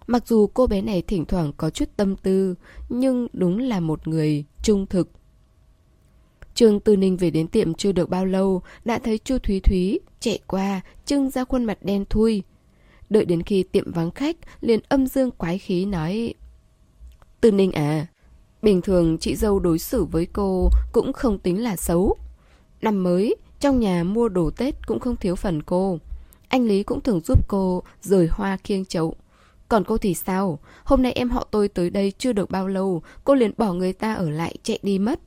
Mặc 0.08 0.28
dù 0.28 0.48
cô 0.48 0.68
bé 0.68 0.82
này 0.82 1.02
thỉnh 1.02 1.26
thoảng 1.26 1.52
có 1.58 1.70
chút 1.70 1.90
tâm 1.98 2.16
tư, 2.16 2.56
nhưng 2.90 3.28
đúng 3.34 3.60
là 3.60 3.80
một 3.80 4.08
người 4.08 4.46
trung 4.64 4.86
thực. 4.86 5.10
Trương 6.54 6.80
Tư 6.80 6.96
Ninh 6.96 7.18
về 7.18 7.32
đến 7.32 7.48
tiệm 7.48 7.74
chưa 7.74 7.92
được 7.92 8.10
bao 8.10 8.26
lâu, 8.26 8.62
đã 8.86 9.00
thấy 9.00 9.18
Chu 9.18 9.38
Thúy 9.38 9.60
Thúy 9.60 10.00
chạy 10.20 10.40
qua, 10.48 10.82
trưng 11.06 11.30
ra 11.30 11.46
khuôn 11.46 11.64
mặt 11.64 11.78
đen 11.82 12.06
thui. 12.10 12.44
Đợi 13.10 13.26
đến 13.26 13.44
khi 13.44 13.64
tiệm 13.64 13.92
vắng 13.92 14.12
khách, 14.12 14.38
liền 14.62 14.80
âm 14.90 15.08
dương 15.08 15.32
quái 15.32 15.58
khí 15.58 15.86
nói 15.86 16.34
Tư 17.42 17.52
Ninh 17.52 17.72
à, 17.72 18.08
bình 18.62 18.82
thường 18.82 19.18
chị 19.18 19.36
dâu 19.36 19.60
đối 19.60 19.80
xử 19.80 20.04
với 20.04 20.26
cô 20.26 20.70
cũng 20.92 21.14
không 21.14 21.40
tính 21.40 21.64
là 21.64 21.76
xấu. 21.76 22.16
Năm 22.82 23.04
mới, 23.04 23.36
trong 23.66 23.80
nhà 23.80 24.04
mua 24.04 24.30
đồ 24.30 24.50
Tết 24.50 24.88
cũng 24.88 25.00
không 25.00 25.16
thiếu 25.16 25.36
phần 25.36 25.62
cô. 25.62 26.00
Anh 26.48 26.66
Lý 26.66 26.84
cũng 26.84 27.02
thường 27.02 27.20
giúp 27.20 27.48
cô 27.48 27.84
rời 28.02 28.28
hoa 28.32 28.58
kiêng 28.64 28.86
chậu. 28.86 29.16
Còn 29.70 29.84
cô 29.84 29.98
thì 29.98 30.14
sao? 30.14 30.60
Hôm 30.84 31.02
nay 31.02 31.12
em 31.12 31.30
họ 31.30 31.48
tôi 31.52 31.68
tới 31.68 31.90
đây 31.90 32.14
chưa 32.18 32.34
được 32.34 32.50
bao 32.50 32.68
lâu, 32.68 33.02
cô 33.24 33.36
liền 33.36 33.52
bỏ 33.58 33.74
người 33.74 33.94
ta 33.94 34.14
ở 34.14 34.30
lại 34.30 34.56
chạy 34.64 34.80
đi 34.84 35.00
mất. 35.00 35.20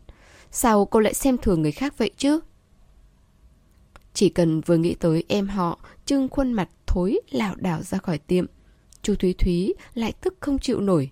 Sao 0.50 0.84
cô 0.84 1.00
lại 1.00 1.14
xem 1.14 1.38
thường 1.38 1.62
người 1.62 1.72
khác 1.72 1.98
vậy 1.98 2.10
chứ? 2.16 2.40
Chỉ 4.14 4.28
cần 4.28 4.60
vừa 4.60 4.76
nghĩ 4.76 4.94
tới 4.94 5.24
em 5.28 5.48
họ, 5.48 5.78
trưng 6.04 6.28
khuôn 6.28 6.52
mặt 6.52 6.68
thối 6.86 7.20
lảo 7.30 7.54
đảo 7.56 7.82
ra 7.82 7.98
khỏi 7.98 8.18
tiệm. 8.18 8.46
Chu 9.02 9.14
Thúy 9.14 9.32
Thúy 9.32 9.74
lại 9.94 10.12
tức 10.20 10.34
không 10.40 10.58
chịu 10.58 10.80
nổi. 10.80 11.10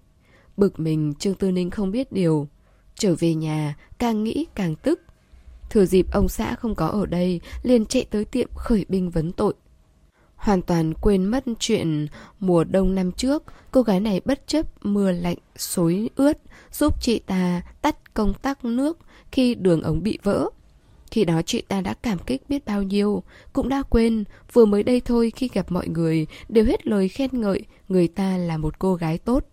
Bực 0.56 0.80
mình 0.80 1.14
Trương 1.18 1.34
Tư 1.34 1.50
Ninh 1.50 1.70
không 1.70 1.90
biết 1.90 2.12
điều. 2.12 2.48
Trở 2.94 3.14
về 3.18 3.34
nhà, 3.34 3.76
càng 3.98 4.24
nghĩ 4.24 4.46
càng 4.54 4.76
tức. 4.76 5.00
Thừa 5.70 5.84
dịp 5.84 6.06
ông 6.12 6.28
xã 6.28 6.54
không 6.54 6.74
có 6.74 6.86
ở 6.86 7.06
đây, 7.06 7.40
liền 7.62 7.86
chạy 7.86 8.06
tới 8.10 8.24
tiệm 8.24 8.48
khởi 8.54 8.84
binh 8.88 9.10
vấn 9.10 9.32
tội. 9.32 9.54
Hoàn 10.36 10.62
toàn 10.62 10.94
quên 10.94 11.24
mất 11.24 11.44
chuyện 11.58 12.06
mùa 12.40 12.64
đông 12.64 12.94
năm 12.94 13.12
trước, 13.12 13.42
cô 13.70 13.82
gái 13.82 14.00
này 14.00 14.20
bất 14.24 14.46
chấp 14.46 14.66
mưa 14.86 15.12
lạnh, 15.12 15.36
xối 15.56 16.10
ướt, 16.16 16.38
giúp 16.72 16.94
chị 17.00 17.18
ta 17.18 17.62
tắt 17.82 18.14
công 18.14 18.34
tắc 18.34 18.64
nước 18.64 18.98
khi 19.32 19.54
đường 19.54 19.82
ống 19.82 20.02
bị 20.02 20.18
vỡ. 20.22 20.48
Khi 21.10 21.24
đó 21.24 21.42
chị 21.42 21.62
ta 21.68 21.80
đã 21.80 21.94
cảm 21.94 22.18
kích 22.18 22.42
biết 22.48 22.64
bao 22.64 22.82
nhiêu, 22.82 23.22
cũng 23.52 23.68
đã 23.68 23.82
quên, 23.82 24.24
vừa 24.52 24.64
mới 24.64 24.82
đây 24.82 25.00
thôi 25.00 25.32
khi 25.36 25.50
gặp 25.52 25.72
mọi 25.72 25.88
người 25.88 26.26
đều 26.48 26.64
hết 26.64 26.86
lời 26.86 27.08
khen 27.08 27.30
ngợi 27.32 27.62
người 27.88 28.08
ta 28.08 28.36
là 28.36 28.56
một 28.56 28.78
cô 28.78 28.94
gái 28.94 29.18
tốt. 29.18 29.44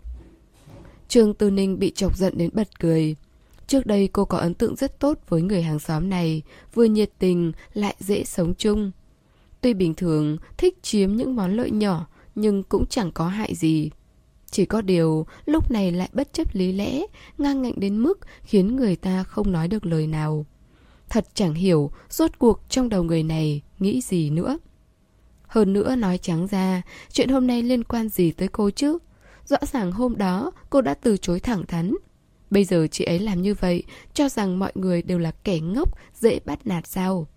Trương 1.07 1.33
Tư 1.33 1.51
Ninh 1.51 1.79
bị 1.79 1.91
chọc 1.91 2.17
giận 2.17 2.37
đến 2.37 2.49
bật 2.53 2.79
cười. 2.79 3.15
Trước 3.67 3.85
đây 3.85 4.07
cô 4.07 4.25
có 4.25 4.37
ấn 4.37 4.53
tượng 4.53 4.75
rất 4.75 4.99
tốt 4.99 5.19
với 5.29 5.41
người 5.41 5.63
hàng 5.63 5.79
xóm 5.79 6.09
này, 6.09 6.41
vừa 6.73 6.85
nhiệt 6.85 7.09
tình 7.19 7.51
lại 7.73 7.95
dễ 7.99 8.23
sống 8.23 8.53
chung. 8.57 8.91
Tuy 9.61 9.73
bình 9.73 9.93
thường 9.93 10.37
thích 10.57 10.83
chiếm 10.83 11.15
những 11.15 11.35
món 11.35 11.55
lợi 11.55 11.71
nhỏ, 11.71 12.07
nhưng 12.35 12.63
cũng 12.63 12.85
chẳng 12.85 13.11
có 13.11 13.27
hại 13.27 13.55
gì. 13.55 13.89
Chỉ 14.51 14.65
có 14.65 14.81
điều, 14.81 15.25
lúc 15.45 15.71
này 15.71 15.91
lại 15.91 16.09
bất 16.13 16.33
chấp 16.33 16.55
lý 16.55 16.71
lẽ, 16.71 17.01
ngang 17.37 17.61
ngạnh 17.61 17.79
đến 17.79 17.97
mức 17.97 18.19
khiến 18.41 18.75
người 18.75 18.95
ta 18.95 19.23
không 19.23 19.51
nói 19.51 19.67
được 19.67 19.85
lời 19.85 20.07
nào. 20.07 20.45
Thật 21.09 21.27
chẳng 21.33 21.53
hiểu, 21.53 21.91
rốt 22.09 22.31
cuộc 22.39 22.59
trong 22.69 22.89
đầu 22.89 23.03
người 23.03 23.23
này 23.23 23.61
nghĩ 23.79 24.01
gì 24.01 24.29
nữa. 24.29 24.57
Hơn 25.47 25.73
nữa 25.73 25.95
nói 25.95 26.17
trắng 26.17 26.47
ra, 26.47 26.81
chuyện 27.11 27.29
hôm 27.29 27.47
nay 27.47 27.61
liên 27.63 27.83
quan 27.83 28.09
gì 28.09 28.31
tới 28.31 28.47
cô 28.47 28.69
chứ? 28.69 28.97
Rõ 29.45 29.57
ràng 29.71 29.91
hôm 29.91 30.17
đó 30.17 30.51
cô 30.69 30.81
đã 30.81 30.93
từ 30.93 31.17
chối 31.17 31.39
thẳng 31.39 31.65
thắn, 31.65 31.93
Bây 32.53 32.65
giờ 32.65 32.87
chị 32.91 33.03
ấy 33.03 33.19
làm 33.19 33.41
như 33.41 33.53
vậy, 33.53 33.83
cho 34.13 34.29
rằng 34.29 34.59
mọi 34.59 34.71
người 34.75 35.01
đều 35.01 35.19
là 35.19 35.31
kẻ 35.43 35.59
ngốc, 35.59 35.97
dễ 36.13 36.39
bắt 36.45 36.67
nạt 36.67 36.87
sao? 36.87 37.27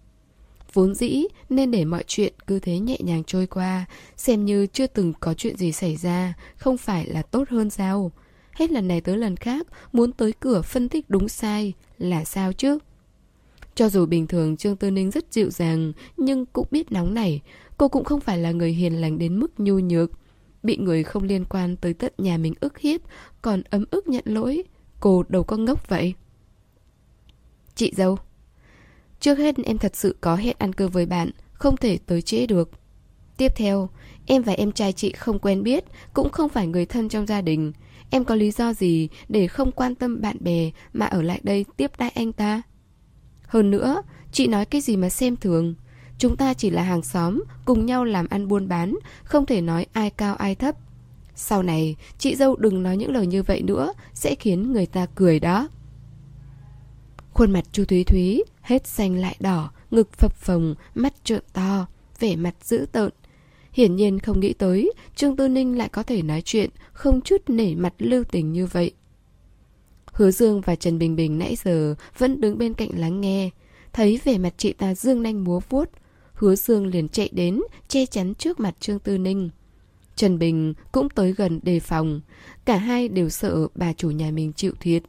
Vốn 0.73 0.95
dĩ 0.95 1.25
nên 1.49 1.71
để 1.71 1.85
mọi 1.85 2.05
chuyện 2.07 2.33
cứ 2.47 2.59
thế 2.59 2.79
nhẹ 2.79 2.97
nhàng 3.01 3.25
trôi 3.25 3.47
qua, 3.47 3.85
xem 4.17 4.45
như 4.45 4.67
chưa 4.67 4.87
từng 4.87 5.13
có 5.21 5.35
chuyện 5.35 5.57
gì 5.57 5.73
xảy 5.73 5.97
ra, 5.97 6.35
không 6.57 6.77
phải 6.77 7.07
là 7.07 7.23
tốt 7.23 7.49
hơn 7.49 7.71
sao? 7.71 8.13
Hết 8.53 8.71
lần 8.71 8.89
này 8.89 9.01
tới 9.01 9.17
lần 9.17 9.37
khác, 9.37 9.67
muốn 9.93 10.13
tới 10.13 10.33
cửa 10.41 10.63
phân 10.63 10.89
tích 10.89 11.05
đúng 11.09 11.29
sai 11.29 11.73
là 11.99 12.25
sao 12.25 12.53
chứ? 12.53 12.79
Cho 13.75 13.89
dù 13.89 14.07
bình 14.07 14.27
thường 14.27 14.57
Trương 14.57 14.77
Tư 14.77 14.91
Ninh 14.91 15.11
rất 15.11 15.33
dịu 15.33 15.51
dàng, 15.51 15.93
nhưng 16.17 16.47
cũng 16.47 16.67
biết 16.71 16.93
nóng 16.93 17.15
nảy 17.15 17.41
cô 17.77 17.89
cũng 17.89 18.05
không 18.05 18.21
phải 18.21 18.39
là 18.39 18.53
người 18.53 18.73
hiền 18.73 19.01
lành 19.01 19.19
đến 19.19 19.41
mức 19.41 19.61
nhu 19.61 19.79
nhược. 19.79 20.11
Bị 20.63 20.77
người 20.77 21.03
không 21.03 21.23
liên 21.23 21.45
quan 21.45 21.77
tới 21.77 21.95
tận 21.95 22.13
nhà 22.19 22.37
mình 22.37 22.55
ức 22.61 22.79
hiếp, 22.79 23.01
còn 23.43 23.63
ấm 23.71 23.85
ức 23.91 24.09
nhận 24.09 24.25
lỗi, 24.27 24.65
Cô 25.07 25.25
đâu 25.29 25.45
có 25.45 25.57
ngốc 25.57 25.89
vậy? 25.89 26.15
Chị 27.75 27.93
dâu, 27.97 28.19
Trước 29.21 29.39
hết 29.39 29.57
em 29.65 29.79
thật 29.79 29.97
sự 29.97 30.17
có 30.21 30.37
hẹn 30.37 30.57
ăn 30.59 30.73
cơm 30.73 30.91
với 30.91 31.07
bạn, 31.07 31.31
Không 31.53 31.77
thể 31.77 31.99
tới 32.07 32.23
trễ 32.23 32.47
được. 32.47 32.71
Tiếp 33.37 33.53
theo, 33.57 33.89
Em 34.27 34.43
và 34.43 34.53
em 34.53 34.73
trai 34.73 34.93
chị 34.93 35.13
không 35.13 35.39
quen 35.39 35.63
biết, 35.63 35.85
Cũng 36.15 36.31
không 36.31 36.49
phải 36.49 36.67
người 36.67 36.87
thân 36.87 37.09
trong 37.09 37.27
gia 37.27 37.41
đình. 37.41 37.73
Em 38.11 38.25
có 38.25 38.35
lý 38.35 38.51
do 38.51 38.73
gì 38.73 39.09
để 39.29 39.47
không 39.47 39.73
quan 39.73 39.95
tâm 39.95 40.21
bạn 40.21 40.37
bè 40.41 40.71
Mà 40.93 41.07
ở 41.07 41.23
lại 41.23 41.41
đây 41.43 41.65
tiếp 41.77 41.91
đãi 41.99 42.11
anh 42.11 42.33
ta? 42.33 42.63
Hơn 43.47 43.71
nữa, 43.71 44.03
Chị 44.33 44.47
nói 44.47 44.65
cái 44.65 44.81
gì 44.81 44.97
mà 44.97 45.09
xem 45.09 45.37
thường? 45.37 45.75
Chúng 46.19 46.37
ta 46.37 46.55
chỉ 46.55 46.71
là 46.71 46.83
hàng 46.83 47.03
xóm, 47.03 47.45
Cùng 47.65 47.87
nhau 47.87 48.05
làm 48.05 48.27
ăn 48.29 48.49
buôn 48.49 48.69
bán, 48.69 48.97
Không 49.25 49.47
thể 49.47 49.61
nói 49.61 49.87
ai 49.93 50.11
cao 50.11 50.35
ai 50.35 50.55
thấp 50.55 50.77
sau 51.37 51.63
này, 51.63 51.97
chị 52.19 52.37
dâu 52.37 52.57
đừng 52.57 52.83
nói 52.83 52.97
những 52.97 53.15
lời 53.15 53.27
như 53.27 53.43
vậy 53.43 53.63
nữa, 53.63 53.93
sẽ 54.15 54.35
khiến 54.35 54.73
người 54.73 54.87
ta 54.87 55.07
cười 55.15 55.41
đó. 55.41 55.69
Khuôn 57.33 57.51
mặt 57.51 57.65
chu 57.73 57.85
Thúy 57.85 58.05
Thúy 58.05 58.45
hết 58.61 58.87
xanh 58.87 59.17
lại 59.17 59.37
đỏ, 59.41 59.71
ngực 59.91 60.13
phập 60.13 60.37
phồng, 60.37 60.75
mắt 60.95 61.25
trợn 61.25 61.43
to, 61.53 61.87
vẻ 62.21 62.37
mặt 62.37 62.55
dữ 62.63 62.87
tợn. 62.93 63.11
Hiển 63.73 63.97
nhiên 63.97 64.19
không 64.19 64.41
nghĩ 64.41 64.53
tới, 64.53 64.93
Trương 65.17 65.37
Tư 65.37 65.49
Ninh 65.49 65.79
lại 65.79 65.89
có 65.89 66.03
thể 66.03 66.23
nói 66.23 66.43
chuyện, 66.45 66.71
không 66.93 67.21
chút 67.21 67.43
nể 67.49 67.75
mặt 67.75 67.95
lưu 67.99 68.25
tình 68.25 68.53
như 68.53 68.67
vậy. 68.67 68.93
Hứa 70.13 70.31
Dương 70.31 70.61
và 70.61 70.75
Trần 70.75 70.99
Bình 70.99 71.17
Bình 71.17 71.39
nãy 71.39 71.57
giờ 71.65 71.95
vẫn 72.19 72.41
đứng 72.41 72.59
bên 72.59 72.75
cạnh 72.75 72.91
lắng 72.95 73.21
nghe, 73.21 73.51
thấy 73.93 74.21
vẻ 74.25 74.39
mặt 74.39 74.55
chị 74.57 74.73
ta 74.73 74.95
dương 74.95 75.23
nanh 75.23 75.45
múa 75.45 75.61
vuốt. 75.69 75.91
Hứa 76.35 76.57
Dương 76.57 76.87
liền 76.87 77.09
chạy 77.09 77.29
đến, 77.33 77.61
che 77.89 78.07
chắn 78.07 78.35
trước 78.35 78.61
mặt 78.61 78.77
Trương 78.81 78.99
Tư 78.99 79.19
Ninh. 79.19 79.51
Trần 80.17 80.39
Bình 80.39 80.75
cũng 80.93 81.09
tới 81.09 81.33
gần 81.33 81.61
đề 81.63 81.81
phòng. 81.81 82.21
Cả 82.65 82.77
hai 82.77 83.09
đều 83.09 83.29
sợ 83.29 83.69
bà 83.75 83.93
chủ 83.93 84.11
nhà 84.11 84.31
mình 84.31 84.53
chịu 84.53 84.73
thiệt. 84.81 85.03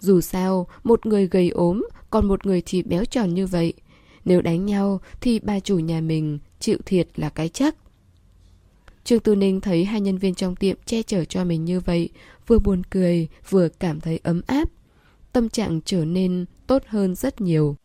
Dù 0.00 0.20
sao, 0.20 0.66
một 0.84 1.06
người 1.06 1.26
gầy 1.26 1.48
ốm, 1.48 1.86
còn 2.10 2.28
một 2.28 2.46
người 2.46 2.62
thì 2.66 2.82
béo 2.82 3.04
tròn 3.04 3.34
như 3.34 3.46
vậy. 3.46 3.72
Nếu 4.24 4.42
đánh 4.42 4.66
nhau 4.66 5.00
thì 5.20 5.38
bà 5.38 5.60
chủ 5.60 5.78
nhà 5.78 6.00
mình 6.00 6.38
chịu 6.60 6.78
thiệt 6.86 7.08
là 7.16 7.28
cái 7.28 7.48
chắc. 7.48 7.76
Trương 9.04 9.20
Tư 9.20 9.34
Ninh 9.34 9.60
thấy 9.60 9.84
hai 9.84 10.00
nhân 10.00 10.18
viên 10.18 10.34
trong 10.34 10.56
tiệm 10.56 10.76
che 10.86 11.02
chở 11.02 11.24
cho 11.24 11.44
mình 11.44 11.64
như 11.64 11.80
vậy, 11.80 12.08
vừa 12.46 12.58
buồn 12.58 12.82
cười, 12.90 13.28
vừa 13.50 13.68
cảm 13.68 14.00
thấy 14.00 14.20
ấm 14.22 14.42
áp. 14.46 14.68
Tâm 15.32 15.48
trạng 15.48 15.80
trở 15.84 16.04
nên 16.04 16.44
tốt 16.66 16.82
hơn 16.86 17.14
rất 17.14 17.40
nhiều. 17.40 17.76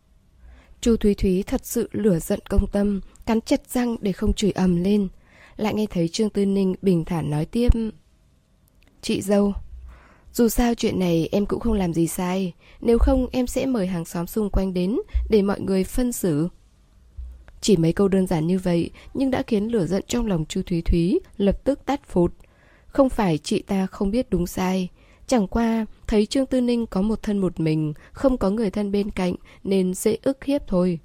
Chu 0.82 0.97
Thúy 0.97 1.14
Thúy 1.14 1.43
thật 1.43 1.66
sự 1.66 1.89
lửa 1.91 2.20
giận 2.20 2.39
công 2.49 2.68
tâm, 2.68 3.01
cắn 3.26 3.41
chặt 3.41 3.70
răng 3.70 3.95
để 4.01 4.12
không 4.12 4.34
chửi 4.34 4.51
ầm 4.51 4.84
lên 4.84 5.08
lại 5.58 5.74
nghe 5.74 5.86
thấy 5.89 6.08
Trương 6.08 6.30
Tư 6.30 6.45
Ninh 6.45 6.76
bình 6.82 7.05
thản 7.05 7.30
nói 7.30 7.45
tiếp. 7.45 7.70
Chị 9.01 9.22
dâu, 9.22 9.53
dù 10.34 10.49
sao 10.49 10.74
chuyện 10.76 10.99
này 10.99 11.30
em 11.32 11.45
cũng 11.45 11.60
không 11.60 11.74
làm 11.74 11.93
gì 11.93 12.08
sai, 12.08 12.53
nếu 12.82 12.97
không 12.99 13.28
em 13.32 13.47
sẽ 13.47 13.66
mời 13.66 13.88
hàng 13.88 14.05
xóm 14.05 14.28
xung 14.28 14.49
quanh 14.49 14.74
đến 14.74 14.97
để 15.30 15.41
mọi 15.41 15.60
người 15.60 15.84
phân 15.84 16.12
xử. 16.12 16.49
Chỉ 17.62 17.78
mấy 17.78 17.93
câu 17.93 18.08
đơn 18.08 18.28
giản 18.28 18.47
như 18.47 18.60
vậy 18.60 18.89
nhưng 19.14 19.32
đã 19.32 19.43
khiến 19.47 19.68
lửa 19.68 19.86
giận 19.86 20.03
trong 20.08 20.26
lòng 20.26 20.45
Chu 20.45 20.62
Thúy 20.66 20.82
Thúy 20.82 21.20
lập 21.38 21.64
tức 21.64 21.86
tắt 21.86 22.01
phụt. 22.08 22.34
Không 22.88 23.10
phải 23.10 23.38
chị 23.38 23.62
ta 23.62 23.86
không 23.86 24.12
biết 24.12 24.30
đúng 24.30 24.47
sai, 24.47 24.89
chẳng 25.28 25.47
qua 25.47 25.86
thấy 26.08 26.26
Trương 26.26 26.45
Tư 26.45 26.62
Ninh 26.62 26.86
có 26.86 27.01
một 27.01 27.24
thân 27.24 27.38
một 27.38 27.60
mình, 27.60 27.93
không 28.12 28.38
có 28.38 28.49
người 28.49 28.72
thân 28.72 28.91
bên 28.91 29.12
cạnh 29.12 29.34
nên 29.64 29.93
dễ 29.93 30.18
ức 30.22 30.43
hiếp 30.43 30.68
thôi. 30.68 30.99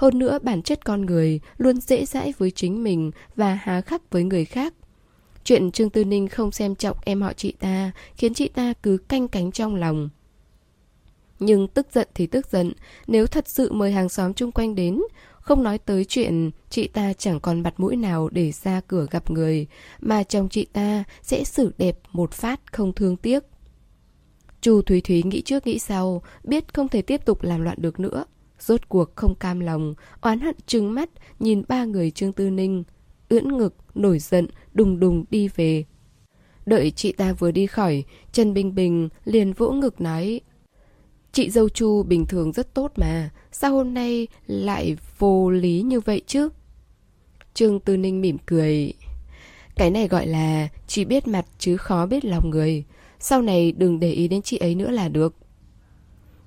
Hơn 0.00 0.18
nữa 0.18 0.38
bản 0.42 0.62
chất 0.62 0.84
con 0.84 1.06
người 1.06 1.40
luôn 1.58 1.80
dễ 1.80 2.04
dãi 2.04 2.32
với 2.38 2.50
chính 2.50 2.82
mình 2.82 3.10
và 3.36 3.54
há 3.54 3.80
khắc 3.80 4.10
với 4.10 4.24
người 4.24 4.44
khác. 4.44 4.74
Chuyện 5.44 5.70
Trương 5.70 5.90
Tư 5.90 6.04
Ninh 6.04 6.28
không 6.28 6.52
xem 6.52 6.74
trọng 6.74 6.96
em 7.04 7.22
họ 7.22 7.32
chị 7.32 7.52
ta 7.52 7.90
khiến 8.16 8.34
chị 8.34 8.48
ta 8.48 8.72
cứ 8.82 8.96
canh 9.08 9.28
cánh 9.28 9.52
trong 9.52 9.74
lòng. 9.74 10.08
Nhưng 11.38 11.68
tức 11.68 11.86
giận 11.92 12.08
thì 12.14 12.26
tức 12.26 12.46
giận, 12.50 12.72
nếu 13.06 13.26
thật 13.26 13.48
sự 13.48 13.72
mời 13.72 13.92
hàng 13.92 14.08
xóm 14.08 14.34
chung 14.34 14.52
quanh 14.52 14.74
đến, 14.74 15.00
không 15.40 15.62
nói 15.62 15.78
tới 15.78 16.04
chuyện 16.04 16.50
chị 16.70 16.88
ta 16.88 17.12
chẳng 17.12 17.40
còn 17.40 17.60
mặt 17.60 17.74
mũi 17.80 17.96
nào 17.96 18.28
để 18.28 18.52
ra 18.52 18.80
cửa 18.88 19.06
gặp 19.10 19.30
người, 19.30 19.66
mà 20.00 20.22
chồng 20.22 20.48
chị 20.48 20.64
ta 20.72 21.04
sẽ 21.22 21.44
xử 21.44 21.72
đẹp 21.78 21.98
một 22.12 22.32
phát 22.32 22.72
không 22.72 22.92
thương 22.92 23.16
tiếc. 23.16 23.44
Chu 24.60 24.82
Thúy 24.82 25.00
Thúy 25.00 25.22
nghĩ 25.22 25.42
trước 25.42 25.66
nghĩ 25.66 25.78
sau, 25.78 26.22
biết 26.44 26.74
không 26.74 26.88
thể 26.88 27.02
tiếp 27.02 27.24
tục 27.24 27.42
làm 27.42 27.60
loạn 27.60 27.78
được 27.80 28.00
nữa. 28.00 28.24
Rốt 28.60 28.88
cuộc 28.88 29.16
không 29.16 29.34
cam 29.34 29.60
lòng, 29.60 29.94
oán 30.20 30.40
hận 30.40 30.56
trừng 30.66 30.94
mắt 30.94 31.10
nhìn 31.38 31.62
ba 31.68 31.84
người 31.84 32.10
Trương 32.10 32.32
Tư 32.32 32.50
Ninh. 32.50 32.84
Ưỡn 33.28 33.56
ngực, 33.56 33.74
nổi 33.94 34.18
giận, 34.18 34.46
đùng 34.72 35.00
đùng 35.00 35.24
đi 35.30 35.48
về. 35.48 35.84
Đợi 36.66 36.90
chị 36.90 37.12
ta 37.12 37.32
vừa 37.32 37.50
đi 37.50 37.66
khỏi, 37.66 38.04
Trần 38.32 38.54
Bình 38.54 38.74
Bình 38.74 39.08
liền 39.24 39.52
vỗ 39.52 39.72
ngực 39.72 40.00
nói 40.00 40.40
Chị 41.32 41.50
dâu 41.50 41.68
Chu 41.68 42.02
bình 42.02 42.26
thường 42.26 42.52
rất 42.52 42.74
tốt 42.74 42.92
mà, 42.96 43.30
sao 43.52 43.72
hôm 43.72 43.94
nay 43.94 44.26
lại 44.46 44.96
vô 45.18 45.50
lý 45.50 45.82
như 45.82 46.00
vậy 46.00 46.22
chứ? 46.26 46.48
Trương 47.54 47.80
Tư 47.80 47.96
Ninh 47.96 48.20
mỉm 48.20 48.38
cười. 48.46 48.92
Cái 49.76 49.90
này 49.90 50.08
gọi 50.08 50.26
là 50.26 50.68
chỉ 50.86 51.04
biết 51.04 51.28
mặt 51.28 51.46
chứ 51.58 51.76
khó 51.76 52.06
biết 52.06 52.24
lòng 52.24 52.50
người. 52.50 52.84
Sau 53.20 53.42
này 53.42 53.72
đừng 53.72 54.00
để 54.00 54.12
ý 54.12 54.28
đến 54.28 54.42
chị 54.42 54.56
ấy 54.56 54.74
nữa 54.74 54.90
là 54.90 55.08
được. 55.08 55.34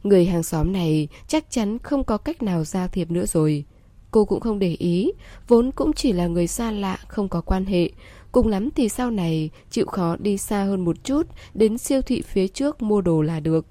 Người 0.04 0.26
hàng 0.26 0.44
xóm 0.44 0.74
này 0.74 1.08
chắc 1.28 1.52
chắn 1.52 1.80
không 1.80 2.04
có 2.04 2.18
cách 2.18 2.44
nào 2.44 2.64
giao 2.64 2.88
thiệp 2.88 3.12
nữa 3.12 3.26
rồi. 3.26 3.66
Cô 4.12 4.26
cũng 4.26 4.40
không 4.40 4.60
để 4.60 4.76
ý, 4.80 5.12
vốn 5.48 5.72
cũng 5.72 5.94
chỉ 5.94 6.12
là 6.12 6.28
người 6.28 6.48
xa 6.48 6.72
lạ, 6.72 6.98
không 7.08 7.30
có 7.30 7.42
quan 7.42 7.66
hệ. 7.66 7.90
Cùng 8.32 8.48
lắm 8.48 8.70
thì 8.76 8.90
sau 8.90 9.12
này 9.12 9.50
chịu 9.70 9.86
khó 9.86 10.16
đi 10.20 10.38
xa 10.38 10.64
hơn 10.64 10.86
một 10.86 11.04
chút, 11.04 11.28
đến 11.54 11.78
siêu 11.78 12.02
thị 12.02 12.22
phía 12.22 12.48
trước 12.48 12.82
mua 12.82 13.02
đồ 13.02 13.22
là 13.22 13.40
được. 13.40 13.66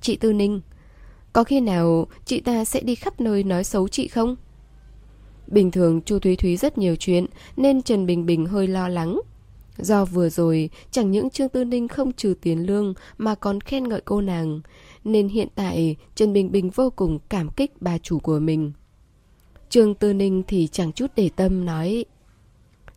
Chị 0.00 0.16
Tư 0.16 0.32
Ninh, 0.32 0.60
có 1.32 1.44
khi 1.44 1.60
nào 1.60 2.06
chị 2.24 2.40
ta 2.40 2.64
sẽ 2.64 2.80
đi 2.80 2.94
khắp 2.94 3.20
nơi 3.20 3.42
nói 3.44 3.64
xấu 3.64 3.88
chị 3.88 4.08
không? 4.08 4.36
Bình 5.46 5.70
thường 5.70 6.00
Chu 6.02 6.18
Thúy 6.18 6.36
Thúy 6.36 6.56
rất 6.56 6.78
nhiều 6.78 6.96
chuyện 6.96 7.26
nên 7.56 7.82
Trần 7.82 8.06
Bình 8.06 8.26
Bình 8.26 8.46
hơi 8.46 8.66
lo 8.66 8.88
lắng. 8.88 9.20
Do 9.78 10.04
vừa 10.04 10.28
rồi 10.28 10.70
chẳng 10.90 11.10
những 11.10 11.30
Trương 11.30 11.48
Tư 11.48 11.64
Ninh 11.64 11.88
không 11.88 12.12
trừ 12.12 12.34
tiền 12.40 12.66
lương 12.66 12.94
mà 13.18 13.34
còn 13.34 13.60
khen 13.60 13.88
ngợi 13.88 14.00
cô 14.04 14.20
nàng, 14.20 14.60
nên 15.12 15.28
hiện 15.28 15.48
tại 15.54 15.96
Trần 16.14 16.32
Bình 16.32 16.52
Bình 16.52 16.70
vô 16.70 16.90
cùng 16.90 17.18
cảm 17.28 17.48
kích 17.50 17.72
bà 17.82 17.98
chủ 17.98 18.18
của 18.18 18.38
mình. 18.38 18.72
Trương 19.68 19.94
Tư 19.94 20.12
Ninh 20.12 20.42
thì 20.48 20.68
chẳng 20.72 20.92
chút 20.92 21.06
để 21.16 21.30
tâm 21.36 21.64
nói, 21.64 22.04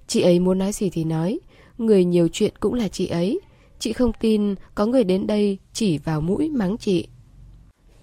Chị 0.07 0.22
ấy 0.22 0.39
muốn 0.39 0.57
nói 0.57 0.72
gì 0.72 0.89
thì 0.89 1.03
nói, 1.03 1.39
Người 1.78 2.05
nhiều 2.05 2.28
chuyện 2.32 2.53
cũng 2.60 2.74
là 2.74 2.88
chị 2.88 3.07
ấy. 3.07 3.39
Chị 3.80 3.93
không 3.93 4.12
tin 4.20 4.55
có 4.76 4.86
người 4.86 5.03
đến 5.03 5.28
đây 5.28 5.57
chỉ 5.74 5.97
vào 5.97 6.22
mũi 6.22 6.49
mắng 6.49 6.78
chị. 6.78 7.07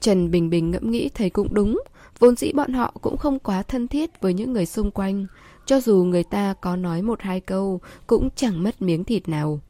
Trần 0.01 0.31
Bình 0.31 0.51
Bình 0.51 0.71
ngẫm 0.71 0.91
nghĩ 0.91 1.09
thấy 1.15 1.31
cũng 1.31 1.55
đúng, 1.55 1.83
Vốn 2.19 2.37
dĩ 2.37 2.53
bọn 2.53 2.73
họ 2.73 2.95
cũng 3.01 3.17
không 3.17 3.39
quá 3.39 3.63
thân 3.63 3.89
thiết 3.89 4.21
với 4.21 4.35
những 4.35 4.53
người 4.53 4.67
xung 4.67 4.91
quanh, 4.91 5.27
Cho 5.67 5.81
dù 5.81 6.05
người 6.05 6.25
ta 6.25 6.55
có 6.61 6.77
nói 6.77 7.03
một 7.03 7.21
hai 7.21 7.41
câu 7.41 7.81
Cũng 8.07 8.29
chẳng 8.37 8.63
mất 8.63 8.83
miếng 8.83 9.05
thịt 9.05 9.29
nào. 9.29 9.61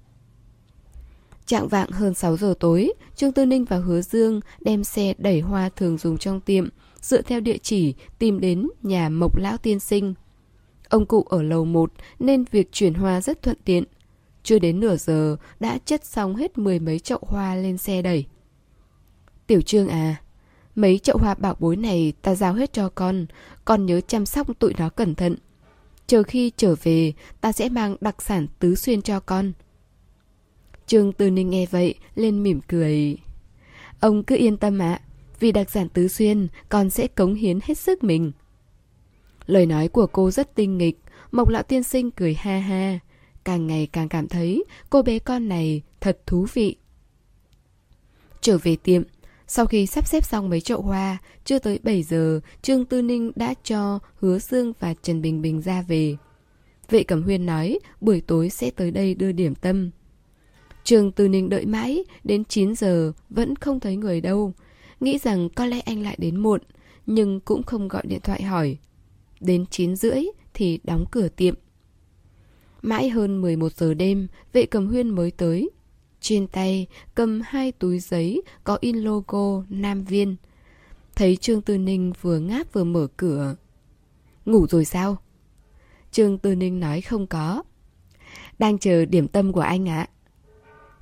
Trạng 1.46 1.68
vạng 1.68 1.90
hơn 1.90 2.14
6 2.14 2.36
giờ 2.36 2.54
tối 2.60 2.92
Trương 3.16 3.32
Tư 3.32 3.46
Ninh 3.46 3.64
và 3.64 3.76
Hứa 3.76 4.00
Dương 4.00 4.40
đem 4.60 4.84
xe 4.84 5.14
đẩy 5.18 5.40
hoa 5.40 5.68
thường 5.68 5.98
dùng 5.98 6.18
trong 6.18 6.40
tiệm 6.40 6.68
Dựa 7.00 7.22
theo 7.22 7.40
địa 7.40 7.58
chỉ 7.58 7.94
tìm 8.18 8.40
đến 8.40 8.68
nhà 8.82 9.08
Mộc 9.08 9.38
Lão 9.38 9.56
Tiên 9.56 9.80
Sinh 9.80 10.14
Ông 10.88 11.06
cụ 11.06 11.22
ở 11.22 11.42
lầu 11.42 11.64
1 11.64 11.92
nên 12.18 12.44
việc 12.50 12.72
chuyển 12.72 12.94
hoa 12.94 13.20
rất 13.20 13.42
thuận 13.42 13.56
tiện 13.64 13.84
chưa 14.46 14.58
đến 14.58 14.80
nửa 14.80 14.96
giờ 14.96 15.36
đã 15.60 15.78
chất 15.84 16.04
xong 16.04 16.36
hết 16.36 16.58
mười 16.58 16.78
mấy 16.78 16.98
chậu 16.98 17.18
hoa 17.22 17.54
lên 17.54 17.78
xe 17.78 18.02
đẩy. 18.02 18.24
Tiểu 19.46 19.60
Trương 19.60 19.88
à, 19.88 20.16
mấy 20.74 20.98
chậu 20.98 21.18
hoa 21.18 21.34
bảo 21.34 21.56
bối 21.58 21.76
này 21.76 22.12
ta 22.22 22.34
giao 22.34 22.54
hết 22.54 22.72
cho 22.72 22.88
con, 22.88 23.26
con 23.64 23.86
nhớ 23.86 24.00
chăm 24.00 24.26
sóc 24.26 24.58
tụi 24.58 24.74
nó 24.78 24.88
cẩn 24.88 25.14
thận. 25.14 25.36
Chờ 26.06 26.22
khi 26.22 26.52
trở 26.56 26.74
về, 26.82 27.12
ta 27.40 27.52
sẽ 27.52 27.68
mang 27.68 27.96
đặc 28.00 28.22
sản 28.22 28.46
tứ 28.58 28.74
xuyên 28.74 29.02
cho 29.02 29.20
con. 29.20 29.52
Trương 30.86 31.12
Tư 31.12 31.30
Ninh 31.30 31.50
nghe 31.50 31.66
vậy, 31.70 31.94
lên 32.14 32.42
mỉm 32.42 32.60
cười. 32.68 33.16
Ông 34.00 34.24
cứ 34.24 34.36
yên 34.36 34.56
tâm 34.56 34.78
ạ, 34.78 35.00
vì 35.40 35.52
đặc 35.52 35.70
sản 35.70 35.88
tứ 35.88 36.08
xuyên, 36.08 36.48
con 36.68 36.90
sẽ 36.90 37.06
cống 37.06 37.34
hiến 37.34 37.58
hết 37.62 37.78
sức 37.78 38.04
mình. 38.04 38.32
Lời 39.46 39.66
nói 39.66 39.88
của 39.88 40.06
cô 40.06 40.30
rất 40.30 40.54
tinh 40.54 40.78
nghịch, 40.78 40.98
Mộc 41.32 41.48
Lão 41.48 41.62
Tiên 41.62 41.82
Sinh 41.82 42.10
cười 42.10 42.34
ha 42.34 42.58
ha 42.58 42.98
càng 43.44 43.66
ngày 43.66 43.88
càng 43.92 44.08
cảm 44.08 44.28
thấy 44.28 44.64
cô 44.90 45.02
bé 45.02 45.18
con 45.18 45.48
này 45.48 45.82
thật 46.00 46.18
thú 46.26 46.46
vị. 46.54 46.76
Trở 48.40 48.58
về 48.58 48.76
tiệm, 48.76 49.02
sau 49.46 49.66
khi 49.66 49.86
sắp 49.86 50.06
xếp 50.06 50.24
xong 50.24 50.48
mấy 50.48 50.60
chậu 50.60 50.82
hoa, 50.82 51.18
chưa 51.44 51.58
tới 51.58 51.78
7 51.82 52.02
giờ, 52.02 52.40
Trương 52.62 52.84
Tư 52.84 53.02
Ninh 53.02 53.32
đã 53.34 53.54
cho 53.64 53.98
Hứa 54.20 54.38
Dương 54.38 54.72
và 54.80 54.94
Trần 55.02 55.22
Bình 55.22 55.42
Bình 55.42 55.62
ra 55.62 55.82
về. 55.82 56.16
Vệ 56.90 57.02
Cẩm 57.02 57.22
Huyên 57.22 57.46
nói 57.46 57.78
buổi 58.00 58.20
tối 58.20 58.50
sẽ 58.50 58.70
tới 58.70 58.90
đây 58.90 59.14
đưa 59.14 59.32
điểm 59.32 59.54
tâm. 59.54 59.90
Trường 60.86 61.12
Từ 61.12 61.28
Ninh 61.28 61.48
đợi 61.48 61.66
mãi, 61.66 62.04
đến 62.24 62.44
9 62.44 62.74
giờ 62.74 63.12
vẫn 63.30 63.56
không 63.56 63.80
thấy 63.80 63.96
người 63.96 64.20
đâu. 64.20 64.52
Nghĩ 65.00 65.18
rằng 65.18 65.48
có 65.48 65.66
lẽ 65.66 65.80
anh 65.80 66.02
lại 66.02 66.16
đến 66.18 66.36
muộn, 66.36 66.60
nhưng 67.06 67.40
cũng 67.40 67.62
không 67.62 67.88
gọi 67.88 68.02
điện 68.06 68.20
thoại 68.22 68.42
hỏi. 68.42 68.78
Đến 69.40 69.64
9 69.70 69.96
rưỡi 69.96 70.24
thì 70.54 70.80
đóng 70.84 71.04
cửa 71.10 71.28
tiệm. 71.28 71.54
Mãi 72.82 73.08
hơn 73.08 73.40
11 73.42 73.72
giờ 73.72 73.94
đêm, 73.94 74.28
vệ 74.52 74.66
cầm 74.66 74.86
huyên 74.86 75.08
mới 75.08 75.30
tới. 75.30 75.70
Trên 76.20 76.46
tay 76.46 76.86
cầm 77.14 77.40
hai 77.44 77.72
túi 77.72 77.98
giấy 77.98 78.42
có 78.64 78.78
in 78.80 78.96
logo 78.96 79.64
Nam 79.68 80.04
Viên. 80.04 80.36
Thấy 81.14 81.36
Trương 81.36 81.62
Tư 81.62 81.78
Ninh 81.78 82.12
vừa 82.20 82.38
ngáp 82.38 82.72
vừa 82.72 82.84
mở 82.84 83.06
cửa. 83.16 83.56
Ngủ 84.44 84.66
rồi 84.66 84.84
sao? 84.84 85.16
Trương 86.12 86.38
Tư 86.38 86.54
Ninh 86.54 86.80
nói 86.80 87.00
không 87.00 87.26
có. 87.26 87.62
Đang 88.58 88.78
chờ 88.78 89.04
điểm 89.04 89.28
tâm 89.28 89.52
của 89.52 89.60
anh 89.60 89.88
ạ. 89.88 90.08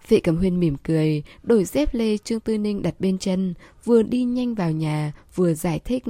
Vệ 0.09 0.21
cầm 0.21 0.37
huyên 0.37 0.61
mỉm 0.61 0.77
cười, 0.83 1.23
đổi 1.43 1.65
dép 1.65 1.95
lê 1.95 2.17
Trương 2.17 2.41
Tư 2.41 2.59
Ninh 2.59 2.83
đặt 2.83 2.95
bên 3.01 3.19
chân, 3.19 3.55
vừa 3.85 4.03
đi 4.03 4.25
nhanh 4.25 4.55
vào 4.55 4.71
nhà, 4.73 5.13
vừa 5.35 5.55
giải 5.55 5.79
thích. 5.79 6.05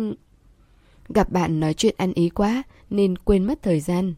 Gặp 1.08 1.30
bạn 1.30 1.60
nói 1.60 1.74
chuyện 1.74 1.94
ăn 1.98 2.12
ý 2.14 2.28
quá, 2.28 2.62
nên 2.90 3.18
quên 3.18 3.44
mất 3.44 3.62
thời 3.62 3.80
gian. 3.80 4.14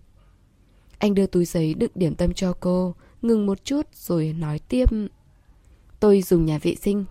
Anh 0.98 1.14
đưa 1.14 1.26
túi 1.26 1.44
giấy 1.44 1.74
đựng 1.74 1.90
điểm 1.94 2.14
tâm 2.14 2.34
cho 2.34 2.52
cô, 2.60 2.94
ngừng 3.22 3.46
một 3.46 3.64
chút 3.64 3.86
rồi 3.94 4.34
nói 4.38 4.58
tiếp. 4.58 4.88
Tôi 6.00 6.22
dùng 6.22 6.44
nhà 6.44 6.58
vệ 6.58 6.74
sinh. 6.74 7.04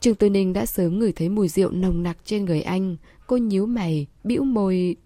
Trương 0.00 0.14
Tư 0.14 0.30
Ninh 0.30 0.52
đã 0.52 0.66
sớm 0.66 0.98
ngửi 0.98 1.12
thấy 1.12 1.28
mùi 1.28 1.48
rượu 1.48 1.70
nồng 1.70 2.02
nặc 2.02 2.16
trên 2.24 2.44
người 2.44 2.62
anh. 2.62 2.96
Cô 3.26 3.36
nhíu 3.36 3.66
mày, 3.66 4.06
bĩu 4.24 4.44
môi. 4.44 4.96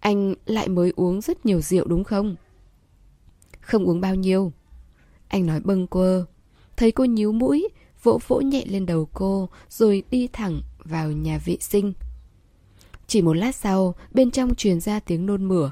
Anh 0.00 0.34
lại 0.46 0.68
mới 0.68 0.92
uống 0.96 1.20
rất 1.20 1.46
nhiều 1.46 1.60
rượu 1.60 1.86
đúng 1.88 2.04
không? 2.04 2.36
Không 3.60 3.84
uống 3.84 4.00
bao 4.00 4.14
nhiêu. 4.14 4.52
Anh 5.30 5.46
nói 5.46 5.60
bâng 5.60 5.86
quơ. 5.86 6.24
Thấy 6.76 6.92
cô 6.92 7.04
nhíu 7.04 7.32
mũi, 7.32 7.68
vỗ 8.02 8.20
vỗ 8.28 8.40
nhẹ 8.40 8.64
lên 8.66 8.86
đầu 8.86 9.08
cô 9.12 9.48
rồi 9.68 10.02
đi 10.10 10.28
thẳng 10.32 10.60
vào 10.84 11.12
nhà 11.12 11.40
vệ 11.44 11.56
sinh. 11.60 11.92
Chỉ 13.06 13.22
một 13.22 13.32
lát 13.32 13.54
sau, 13.54 13.94
bên 14.12 14.30
trong 14.30 14.54
truyền 14.54 14.80
ra 14.80 15.00
tiếng 15.00 15.26
nôn 15.26 15.48
mửa. 15.48 15.70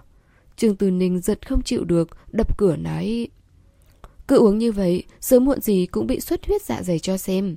Trương 0.56 0.76
từ 0.76 0.90
Ninh 0.90 1.20
giật 1.20 1.48
không 1.48 1.62
chịu 1.62 1.84
được, 1.84 2.08
đập 2.32 2.58
cửa 2.58 2.76
nói 2.76 3.28
Cứ 4.28 4.36
uống 4.36 4.58
như 4.58 4.72
vậy, 4.72 5.04
sớm 5.20 5.44
muộn 5.44 5.60
gì 5.60 5.86
cũng 5.86 6.06
bị 6.06 6.20
xuất 6.20 6.46
huyết 6.46 6.62
dạ 6.62 6.82
dày 6.82 6.98
cho 6.98 7.16
xem 7.16 7.56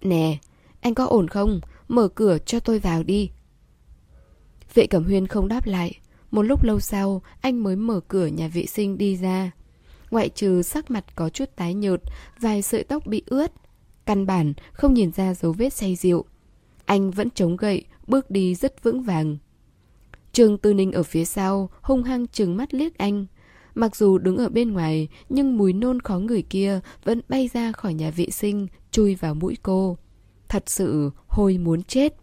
Nè, 0.00 0.38
anh 0.80 0.94
có 0.94 1.06
ổn 1.06 1.28
không? 1.28 1.60
Mở 1.88 2.08
cửa 2.08 2.38
cho 2.46 2.60
tôi 2.60 2.78
vào 2.78 3.02
đi 3.02 3.30
Vệ 4.74 4.86
Cẩm 4.86 5.04
Huyên 5.04 5.26
không 5.26 5.48
đáp 5.48 5.66
lại 5.66 5.98
Một 6.30 6.42
lúc 6.42 6.64
lâu 6.64 6.80
sau, 6.80 7.22
anh 7.40 7.62
mới 7.62 7.76
mở 7.76 8.00
cửa 8.08 8.26
nhà 8.26 8.48
vệ 8.48 8.66
sinh 8.66 8.98
đi 8.98 9.16
ra 9.16 9.52
Ngoại 10.16 10.28
trừ 10.28 10.62
sắc 10.62 10.90
mặt 10.90 11.04
có 11.16 11.28
chút 11.28 11.44
tái 11.56 11.74
nhợt 11.74 12.00
Vài 12.40 12.62
sợi 12.62 12.84
tóc 12.84 13.06
bị 13.06 13.22
ướt 13.26 13.52
Căn 14.06 14.26
bản 14.26 14.52
không 14.72 14.94
nhìn 14.94 15.12
ra 15.12 15.34
dấu 15.34 15.52
vết 15.52 15.72
say 15.72 15.96
rượu 15.96 16.24
Anh 16.84 17.10
vẫn 17.10 17.30
chống 17.30 17.56
gậy, 17.56 17.84
bước 18.06 18.30
đi 18.30 18.54
rất 18.54 18.82
vững 18.82 19.02
vàng 19.02 19.36
Trương 20.32 20.58
Tư 20.58 20.74
Ninh 20.74 20.92
ở 20.92 21.02
phía 21.02 21.24
sau, 21.24 21.70
hung 21.82 22.02
hăng 22.02 22.26
trừng 22.26 22.56
mắt 22.56 22.74
liếc 22.74 22.98
anh. 22.98 23.26
Mặc 23.74 23.96
dù 23.96 24.18
đứng 24.18 24.36
ở 24.36 24.48
bên 24.48 24.72
ngoài, 24.72 25.08
nhưng 25.28 25.56
mùi 25.56 25.72
nôn 25.72 26.00
khó 26.00 26.18
người 26.18 26.42
kia 26.42 26.80
vẫn 27.04 27.20
bay 27.28 27.50
ra 27.52 27.72
khỏi 27.72 27.94
nhà 27.94 28.10
vệ 28.10 28.30
sinh, 28.30 28.66
chui 28.90 29.14
vào 29.14 29.34
mũi 29.34 29.56
cô. 29.62 29.98
Thật 30.48 30.62
sự 30.66 31.10
hôi 31.26 31.58
muốn 31.58 31.82
chết. 31.82 32.14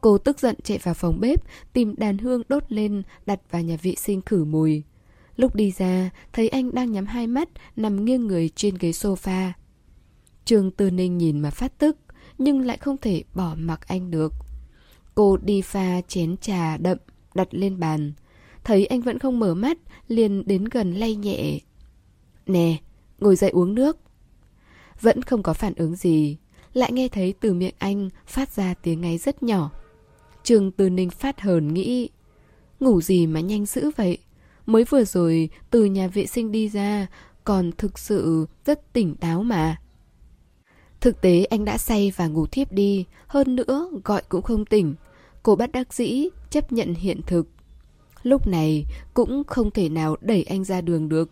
Cô 0.00 0.18
tức 0.18 0.40
giận 0.40 0.56
chạy 0.64 0.78
vào 0.78 0.94
phòng 0.94 1.20
bếp, 1.20 1.42
tìm 1.72 1.94
đàn 1.96 2.18
hương 2.18 2.42
đốt 2.48 2.62
lên, 2.68 3.02
đặt 3.26 3.40
vào 3.50 3.62
nhà 3.62 3.76
vệ 3.82 3.94
sinh 3.94 4.20
khử 4.20 4.44
mùi. 4.44 4.82
Lúc 5.36 5.54
đi 5.54 5.70
ra, 5.70 6.10
thấy 6.32 6.48
anh 6.48 6.74
đang 6.74 6.92
nhắm 6.92 7.06
hai 7.06 7.26
mắt, 7.26 7.48
nằm 7.76 8.04
nghiêng 8.04 8.26
người 8.26 8.48
trên 8.48 8.74
ghế 8.80 8.90
sofa. 8.90 9.50
Trương 10.44 10.70
Tư 10.70 10.90
Ninh 10.90 11.18
nhìn 11.18 11.40
mà 11.40 11.50
phát 11.50 11.78
tức, 11.78 11.96
nhưng 12.38 12.60
lại 12.60 12.76
không 12.76 12.96
thể 12.96 13.22
bỏ 13.34 13.54
mặc 13.58 13.88
anh 13.88 14.10
được. 14.10 14.32
Cô 15.14 15.36
đi 15.36 15.62
pha 15.62 16.00
chén 16.00 16.36
trà 16.36 16.76
đậm, 16.76 16.98
đặt 17.34 17.48
lên 17.50 17.80
bàn. 17.80 18.12
Thấy 18.64 18.86
anh 18.86 19.00
vẫn 19.00 19.18
không 19.18 19.38
mở 19.38 19.54
mắt, 19.54 19.78
liền 20.08 20.46
đến 20.46 20.64
gần 20.64 20.92
lay 20.92 21.16
nhẹ. 21.16 21.58
Nè, 22.46 22.76
ngồi 23.18 23.36
dậy 23.36 23.50
uống 23.50 23.74
nước. 23.74 23.98
Vẫn 25.00 25.22
không 25.22 25.42
có 25.42 25.52
phản 25.52 25.74
ứng 25.74 25.96
gì, 25.96 26.36
lại 26.72 26.92
nghe 26.92 27.08
thấy 27.08 27.34
từ 27.40 27.54
miệng 27.54 27.74
anh 27.78 28.10
phát 28.26 28.52
ra 28.52 28.74
tiếng 28.74 29.00
ngáy 29.00 29.18
rất 29.18 29.42
nhỏ. 29.42 29.70
Trương 30.42 30.70
Tư 30.70 30.90
Ninh 30.90 31.10
phát 31.10 31.40
hờn 31.40 31.74
nghĩ, 31.74 32.08
ngủ 32.80 33.00
gì 33.00 33.26
mà 33.26 33.40
nhanh 33.40 33.66
dữ 33.66 33.90
vậy? 33.96 34.18
Mới 34.66 34.84
vừa 34.84 35.04
rồi 35.04 35.48
từ 35.70 35.84
nhà 35.84 36.08
vệ 36.08 36.26
sinh 36.26 36.52
đi 36.52 36.68
ra, 36.68 37.06
còn 37.44 37.70
thực 37.78 37.98
sự 37.98 38.46
rất 38.66 38.92
tỉnh 38.92 39.14
táo 39.14 39.42
mà. 39.42 39.76
Thực 41.00 41.20
tế 41.20 41.44
anh 41.44 41.64
đã 41.64 41.78
say 41.78 42.12
và 42.16 42.26
ngủ 42.26 42.46
thiếp 42.46 42.72
đi, 42.72 43.04
hơn 43.26 43.56
nữa 43.56 43.90
gọi 44.04 44.22
cũng 44.28 44.42
không 44.42 44.64
tỉnh. 44.64 44.94
Cô 45.42 45.56
bắt 45.56 45.72
đắc 45.72 45.94
dĩ, 45.94 46.28
chấp 46.50 46.72
nhận 46.72 46.94
hiện 46.94 47.20
thực. 47.26 47.46
Lúc 48.22 48.46
này 48.46 48.84
cũng 49.14 49.44
không 49.46 49.70
thể 49.70 49.88
nào 49.88 50.16
đẩy 50.20 50.42
anh 50.42 50.64
ra 50.64 50.80
đường 50.80 51.08
được. 51.08 51.30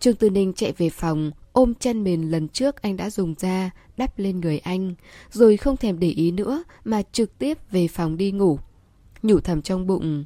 Trương 0.00 0.14
Tư 0.14 0.30
Ninh 0.30 0.52
chạy 0.52 0.72
về 0.72 0.90
phòng, 0.90 1.30
ôm 1.52 1.74
chân 1.74 2.04
mền 2.04 2.22
lần 2.22 2.48
trước 2.48 2.82
anh 2.82 2.96
đã 2.96 3.10
dùng 3.10 3.34
ra, 3.38 3.70
đắp 3.96 4.18
lên 4.18 4.40
người 4.40 4.58
anh, 4.58 4.94
rồi 5.32 5.56
không 5.56 5.76
thèm 5.76 5.98
để 5.98 6.08
ý 6.08 6.30
nữa 6.30 6.64
mà 6.84 7.02
trực 7.12 7.38
tiếp 7.38 7.58
về 7.70 7.88
phòng 7.88 8.16
đi 8.16 8.32
ngủ. 8.32 8.58
Nhủ 9.22 9.40
thầm 9.40 9.62
trong 9.62 9.86
bụng, 9.86 10.24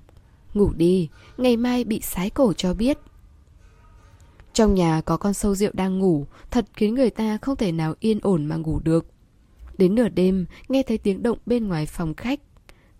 ngủ 0.54 0.72
đi, 0.76 1.08
ngày 1.36 1.56
mai 1.56 1.84
bị 1.84 2.00
sái 2.00 2.30
cổ 2.30 2.52
cho 2.52 2.74
biết. 2.74 2.98
Trong 4.52 4.74
nhà 4.74 5.00
có 5.00 5.16
con 5.16 5.34
sâu 5.34 5.54
rượu 5.54 5.70
đang 5.72 5.98
ngủ, 5.98 6.26
thật 6.50 6.66
khiến 6.74 6.94
người 6.94 7.10
ta 7.10 7.38
không 7.42 7.56
thể 7.56 7.72
nào 7.72 7.94
yên 8.00 8.18
ổn 8.22 8.46
mà 8.46 8.56
ngủ 8.56 8.80
được. 8.84 9.06
Đến 9.78 9.94
nửa 9.94 10.08
đêm, 10.08 10.46
nghe 10.68 10.82
thấy 10.82 10.98
tiếng 10.98 11.22
động 11.22 11.38
bên 11.46 11.68
ngoài 11.68 11.86
phòng 11.86 12.14
khách. 12.14 12.40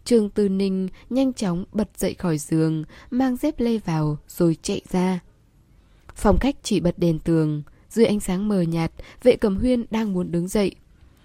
Trương 0.04 0.30
Tư 0.30 0.48
Ninh 0.48 0.88
nhanh 1.10 1.32
chóng 1.32 1.64
bật 1.72 1.88
dậy 1.96 2.14
khỏi 2.14 2.38
giường, 2.38 2.84
mang 3.10 3.36
dép 3.36 3.60
lê 3.60 3.78
vào 3.78 4.18
rồi 4.28 4.56
chạy 4.62 4.80
ra. 4.90 5.20
Phòng 6.14 6.38
khách 6.38 6.56
chỉ 6.62 6.80
bật 6.80 6.98
đèn 6.98 7.18
tường, 7.18 7.62
dưới 7.88 8.06
ánh 8.06 8.20
sáng 8.20 8.48
mờ 8.48 8.62
nhạt, 8.62 8.92
vệ 9.22 9.36
cầm 9.36 9.56
huyên 9.56 9.84
đang 9.90 10.12
muốn 10.12 10.32
đứng 10.32 10.48
dậy. 10.48 10.74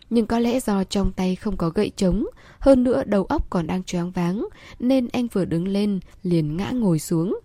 Nhưng 0.09 0.25
có 0.25 0.39
lẽ 0.39 0.59
do 0.59 0.83
trong 0.83 1.11
tay 1.11 1.35
không 1.35 1.57
có 1.57 1.69
gậy 1.69 1.91
trống, 1.95 2.25
hơn 2.63 2.83
nữa 2.83 3.03
đầu 3.05 3.23
óc 3.23 3.49
còn 3.49 3.67
đang 3.67 3.83
choáng 3.83 4.11
váng, 4.11 4.47
nên 4.79 5.07
anh 5.07 5.27
vừa 5.27 5.45
đứng 5.45 5.67
lên 5.67 5.99
liền 6.23 6.57
ngã 6.57 6.69
ngồi 6.69 6.99
xuống. 6.99 7.39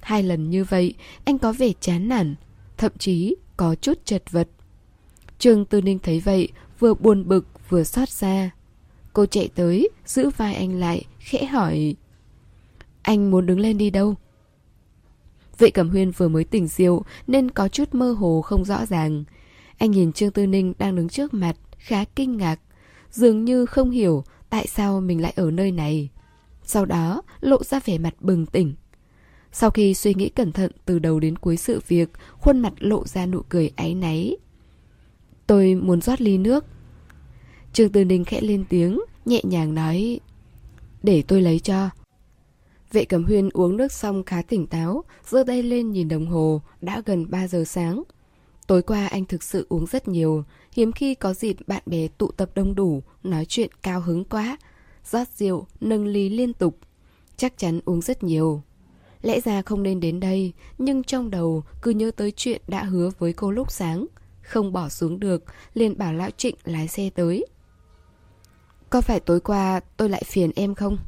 Hai 0.00 0.22
lần 0.22 0.50
như 0.50 0.64
vậy, 0.64 0.94
anh 1.24 1.38
có 1.38 1.52
vẻ 1.52 1.72
chán 1.80 2.08
nản, 2.08 2.34
thậm 2.76 2.92
chí 2.98 3.34
có 3.56 3.74
chút 3.74 3.98
chật 4.04 4.22
vật. 4.30 4.48
Trương 5.38 5.64
Tư 5.64 5.80
Ninh 5.82 5.98
thấy 5.98 6.20
vậy, 6.20 6.48
vừa 6.78 6.94
buồn 6.94 7.28
bực 7.28 7.46
vừa 7.68 7.84
xót 7.84 8.08
xa. 8.08 8.50
Cô 9.12 9.26
chạy 9.26 9.48
tới, 9.54 9.88
giữ 10.06 10.30
vai 10.36 10.54
anh 10.54 10.80
lại, 10.80 11.04
khẽ 11.18 11.44
hỏi. 11.44 11.94
Anh 13.02 13.30
muốn 13.30 13.46
đứng 13.46 13.60
lên 13.60 13.78
đi 13.78 13.90
đâu? 13.90 14.14
Vệ 15.58 15.70
Cẩm 15.70 15.90
Huyên 15.90 16.10
vừa 16.10 16.28
mới 16.28 16.44
tỉnh 16.44 16.66
rượu 16.66 17.02
nên 17.26 17.50
có 17.50 17.68
chút 17.68 17.94
mơ 17.94 18.12
hồ 18.12 18.42
không 18.42 18.64
rõ 18.64 18.86
ràng. 18.86 19.24
Anh 19.78 19.90
nhìn 19.90 20.12
Trương 20.12 20.30
Tư 20.30 20.46
Ninh 20.46 20.72
đang 20.78 20.96
đứng 20.96 21.08
trước 21.08 21.34
mặt, 21.34 21.56
khá 21.78 22.04
kinh 22.04 22.36
ngạc. 22.36 22.60
Dường 23.10 23.44
như 23.44 23.66
không 23.66 23.90
hiểu 23.90 24.24
tại 24.52 24.66
sao 24.66 25.00
mình 25.00 25.22
lại 25.22 25.32
ở 25.36 25.50
nơi 25.50 25.72
này. 25.72 26.08
Sau 26.64 26.84
đó 26.84 27.22
lộ 27.40 27.64
ra 27.64 27.80
vẻ 27.84 27.98
mặt 27.98 28.14
bừng 28.20 28.46
tỉnh. 28.46 28.74
Sau 29.52 29.70
khi 29.70 29.94
suy 29.94 30.14
nghĩ 30.14 30.28
cẩn 30.28 30.52
thận 30.52 30.72
từ 30.84 30.98
đầu 30.98 31.20
đến 31.20 31.38
cuối 31.38 31.56
sự 31.56 31.80
việc, 31.88 32.08
khuôn 32.38 32.58
mặt 32.58 32.72
lộ 32.78 33.06
ra 33.06 33.26
nụ 33.26 33.42
cười 33.48 33.70
áy 33.76 33.94
náy. 33.94 34.36
Tôi 35.46 35.74
muốn 35.74 36.00
rót 36.00 36.20
ly 36.20 36.38
nước. 36.38 36.64
Trương 37.72 37.92
Tư 37.92 38.04
Ninh 38.04 38.24
khẽ 38.24 38.40
lên 38.40 38.64
tiếng, 38.68 39.00
nhẹ 39.24 39.40
nhàng 39.44 39.74
nói 39.74 40.20
Để 41.02 41.22
tôi 41.22 41.42
lấy 41.42 41.58
cho. 41.58 41.90
Vệ 42.92 43.04
Cẩm 43.04 43.24
Huyên 43.24 43.48
uống 43.52 43.76
nước 43.76 43.92
xong 43.92 44.24
khá 44.24 44.42
tỉnh 44.42 44.66
táo, 44.66 45.04
giơ 45.26 45.44
tay 45.46 45.62
lên 45.62 45.92
nhìn 45.92 46.08
đồng 46.08 46.26
hồ, 46.26 46.62
đã 46.80 47.02
gần 47.06 47.30
3 47.30 47.48
giờ 47.48 47.64
sáng. 47.64 48.02
Tối 48.66 48.82
qua 48.82 49.06
anh 49.06 49.24
thực 49.24 49.42
sự 49.42 49.66
uống 49.68 49.86
rất 49.86 50.08
nhiều, 50.08 50.44
hiếm 50.72 50.92
khi 50.92 51.14
có 51.14 51.34
dịp 51.34 51.56
bạn 51.66 51.82
bè 51.86 52.08
tụ 52.08 52.30
tập 52.30 52.50
đông 52.54 52.74
đủ, 52.74 53.02
nói 53.22 53.44
chuyện 53.44 53.70
cao 53.82 54.00
hứng 54.00 54.24
quá. 54.24 54.56
rót 55.04 55.28
rượu, 55.36 55.66
nâng 55.80 56.06
ly 56.06 56.28
liên 56.28 56.52
tục. 56.52 56.78
Chắc 57.36 57.58
chắn 57.58 57.80
uống 57.84 58.00
rất 58.00 58.22
nhiều. 58.22 58.62
Lẽ 59.22 59.40
ra 59.40 59.62
không 59.62 59.82
nên 59.82 60.00
đến 60.00 60.20
đây, 60.20 60.52
nhưng 60.78 61.04
trong 61.04 61.30
đầu 61.30 61.64
cứ 61.82 61.90
nhớ 61.90 62.10
tới 62.16 62.32
chuyện 62.36 62.62
đã 62.68 62.84
hứa 62.84 63.10
với 63.18 63.32
cô 63.32 63.50
lúc 63.50 63.70
sáng. 63.70 64.06
Không 64.42 64.72
bỏ 64.72 64.88
xuống 64.88 65.20
được, 65.20 65.44
liền 65.74 65.98
bảo 65.98 66.12
Lão 66.12 66.30
Trịnh 66.30 66.56
lái 66.64 66.88
xe 66.88 67.10
tới. 67.14 67.46
Có 68.90 69.00
phải 69.00 69.20
tối 69.20 69.40
qua 69.40 69.80
tôi 69.96 70.08
lại 70.08 70.22
phiền 70.26 70.50
em 70.56 70.74
không? 70.74 70.98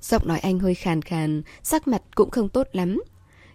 Giọng 0.00 0.28
nói 0.28 0.38
anh 0.38 0.58
hơi 0.58 0.74
khàn 0.74 1.02
khàn, 1.02 1.42
sắc 1.62 1.88
mặt 1.88 2.02
cũng 2.14 2.30
không 2.30 2.48
tốt 2.48 2.66
lắm. 2.72 3.02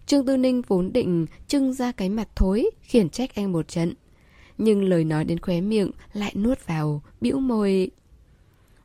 Trương 0.05 0.25
Tư 0.25 0.37
Ninh 0.37 0.61
vốn 0.67 0.93
định 0.93 1.25
trưng 1.47 1.73
ra 1.73 1.91
cái 1.91 2.09
mặt 2.09 2.27
thối, 2.35 2.69
khiển 2.81 3.09
trách 3.09 3.35
anh 3.35 3.51
một 3.51 3.67
trận. 3.67 3.93
Nhưng 4.57 4.83
lời 4.83 5.03
nói 5.03 5.25
đến 5.25 5.39
khóe 5.39 5.61
miệng 5.61 5.91
lại 6.13 6.33
nuốt 6.35 6.67
vào, 6.67 7.01
bĩu 7.21 7.39
môi. 7.39 7.91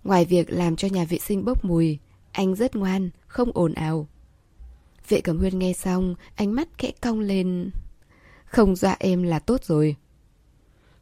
Ngoài 0.04 0.24
việc 0.24 0.50
làm 0.50 0.76
cho 0.76 0.88
nhà 0.88 1.04
vệ 1.04 1.18
sinh 1.18 1.44
bốc 1.44 1.64
mùi, 1.64 1.98
anh 2.32 2.54
rất 2.54 2.76
ngoan, 2.76 3.10
không 3.26 3.50
ồn 3.54 3.72
ào. 3.72 4.08
Vệ 5.08 5.20
cẩm 5.20 5.38
huyên 5.38 5.58
nghe 5.58 5.72
xong, 5.72 6.14
ánh 6.34 6.54
mắt 6.54 6.68
khẽ 6.78 6.92
cong 7.00 7.20
lên. 7.20 7.70
Không 8.44 8.76
dọa 8.76 8.96
em 8.98 9.22
là 9.22 9.38
tốt 9.38 9.64
rồi. 9.64 9.96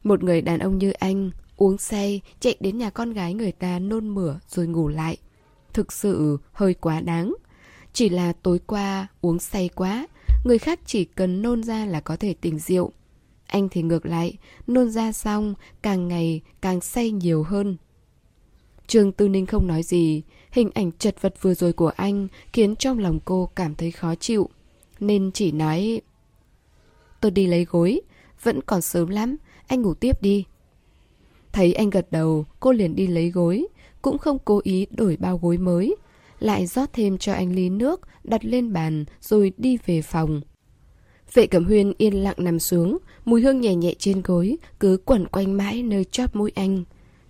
Một 0.05 0.23
người 0.23 0.41
đàn 0.41 0.59
ông 0.59 0.79
như 0.79 0.91
anh, 0.91 1.31
uống 1.57 1.79
say, 1.79 2.21
chạy 2.41 2.57
đến 2.61 2.79
nhà 2.79 2.91
con 2.91 3.13
gái 3.13 3.35
người 3.35 3.53
ta 3.53 3.79
nôn 3.79 4.09
mửa 4.09 4.39
rồi 4.49 4.67
ngủ 4.67 4.89
lại. 4.89 5.17
Thực 5.73 5.93
sự 5.93 6.39
hơi 6.53 6.75
quá 6.75 7.01
đáng. 7.01 7.35
Chỉ 7.97 8.09
là 8.09 8.33
tối 8.33 8.61
qua 8.67 9.07
uống 9.21 9.39
say 9.39 9.69
quá, 9.75 10.07
người 10.45 10.59
khác 10.59 10.81
chỉ 10.87 11.05
cần 11.05 11.43
nôn 11.43 11.63
ra 11.63 11.87
là 11.87 12.01
có 12.01 12.17
thể 12.17 12.35
tỉnh 12.41 12.59
rượu. 12.59 12.93
Anh 13.47 13.69
thì 13.69 13.83
ngược 13.83 14.07
lại, 14.07 14.37
nôn 14.67 14.91
ra 14.91 15.13
xong, 15.13 15.55
càng 15.83 16.09
ngày 16.09 16.41
càng 16.61 16.81
say 16.81 17.11
nhiều 17.11 17.43
hơn. 17.43 17.77
Trương 18.87 19.13
Tư 19.13 19.29
Ninh 19.29 19.47
không 19.47 19.67
nói 19.67 19.83
gì, 19.83 20.23
hình 20.51 20.71
ảnh 20.75 20.93
chật 20.93 21.23
vật 21.23 21.35
vừa 21.41 21.55
rồi 21.55 21.73
của 21.73 21.93
anh 21.97 22.29
khiến 22.53 22.77
trong 22.77 22.99
lòng 22.99 23.21
cô 23.25 23.51
cảm 23.57 23.75
thấy 23.75 23.91
khó 23.91 24.15
chịu. 24.15 24.49
Nên 25.01 25.31
chỉ 25.35 25.53
nói... 25.53 26.01
Tôi 27.21 27.31
đi 27.31 27.47
lấy 27.47 27.65
gối, 27.65 28.01
vẫn 28.43 28.61
còn 28.67 28.83
sớm 28.83 29.09
lắm, 29.09 29.37
anh 29.67 29.83
ngủ 29.83 29.95
tiếp 29.95 30.23
đi. 30.23 30.45
Thấy 31.53 31.73
anh 31.73 31.91
gật 31.91 32.07
đầu, 32.11 32.47
cô 32.61 32.73
liền 32.73 32.97
đi 32.97 33.07
lấy 33.07 33.31
gối, 33.31 33.67
cũng 34.03 34.19
không 34.19 34.39
cố 34.45 34.61
ý 34.65 34.87
đổi 34.91 35.17
bao 35.17 35.39
gối 35.39 35.59
mới. 35.59 35.97
Lại 36.39 36.67
rót 36.67 36.93
thêm 36.93 37.19
cho 37.19 37.33
anh 37.33 37.55
ly 37.55 37.71
nước, 37.71 38.01
đặt 38.25 38.45
lên 38.45 38.73
bàn 38.73 39.05
rồi 39.21 39.53
đi 39.57 39.79
về 39.87 40.03
phòng. 40.03 40.41
Vệ 41.35 41.47
Cẩm 41.47 41.65
Huyên 41.65 41.93
yên 41.99 42.15
lặng 42.15 42.37
nằm 42.39 42.59
xuống, 42.59 42.99
mùi 43.25 43.43
hương 43.43 43.61
nhẹ 43.61 43.75
nhẹ 43.75 43.95
trên 43.99 44.23
gối, 44.23 44.57
cứ 44.81 44.97
quẩn 45.05 45.27
quanh 45.27 45.57
mãi 45.57 45.83
nơi 45.83 46.05
chóp 46.05 46.37
mũi 46.37 46.53
anh. 46.55 46.85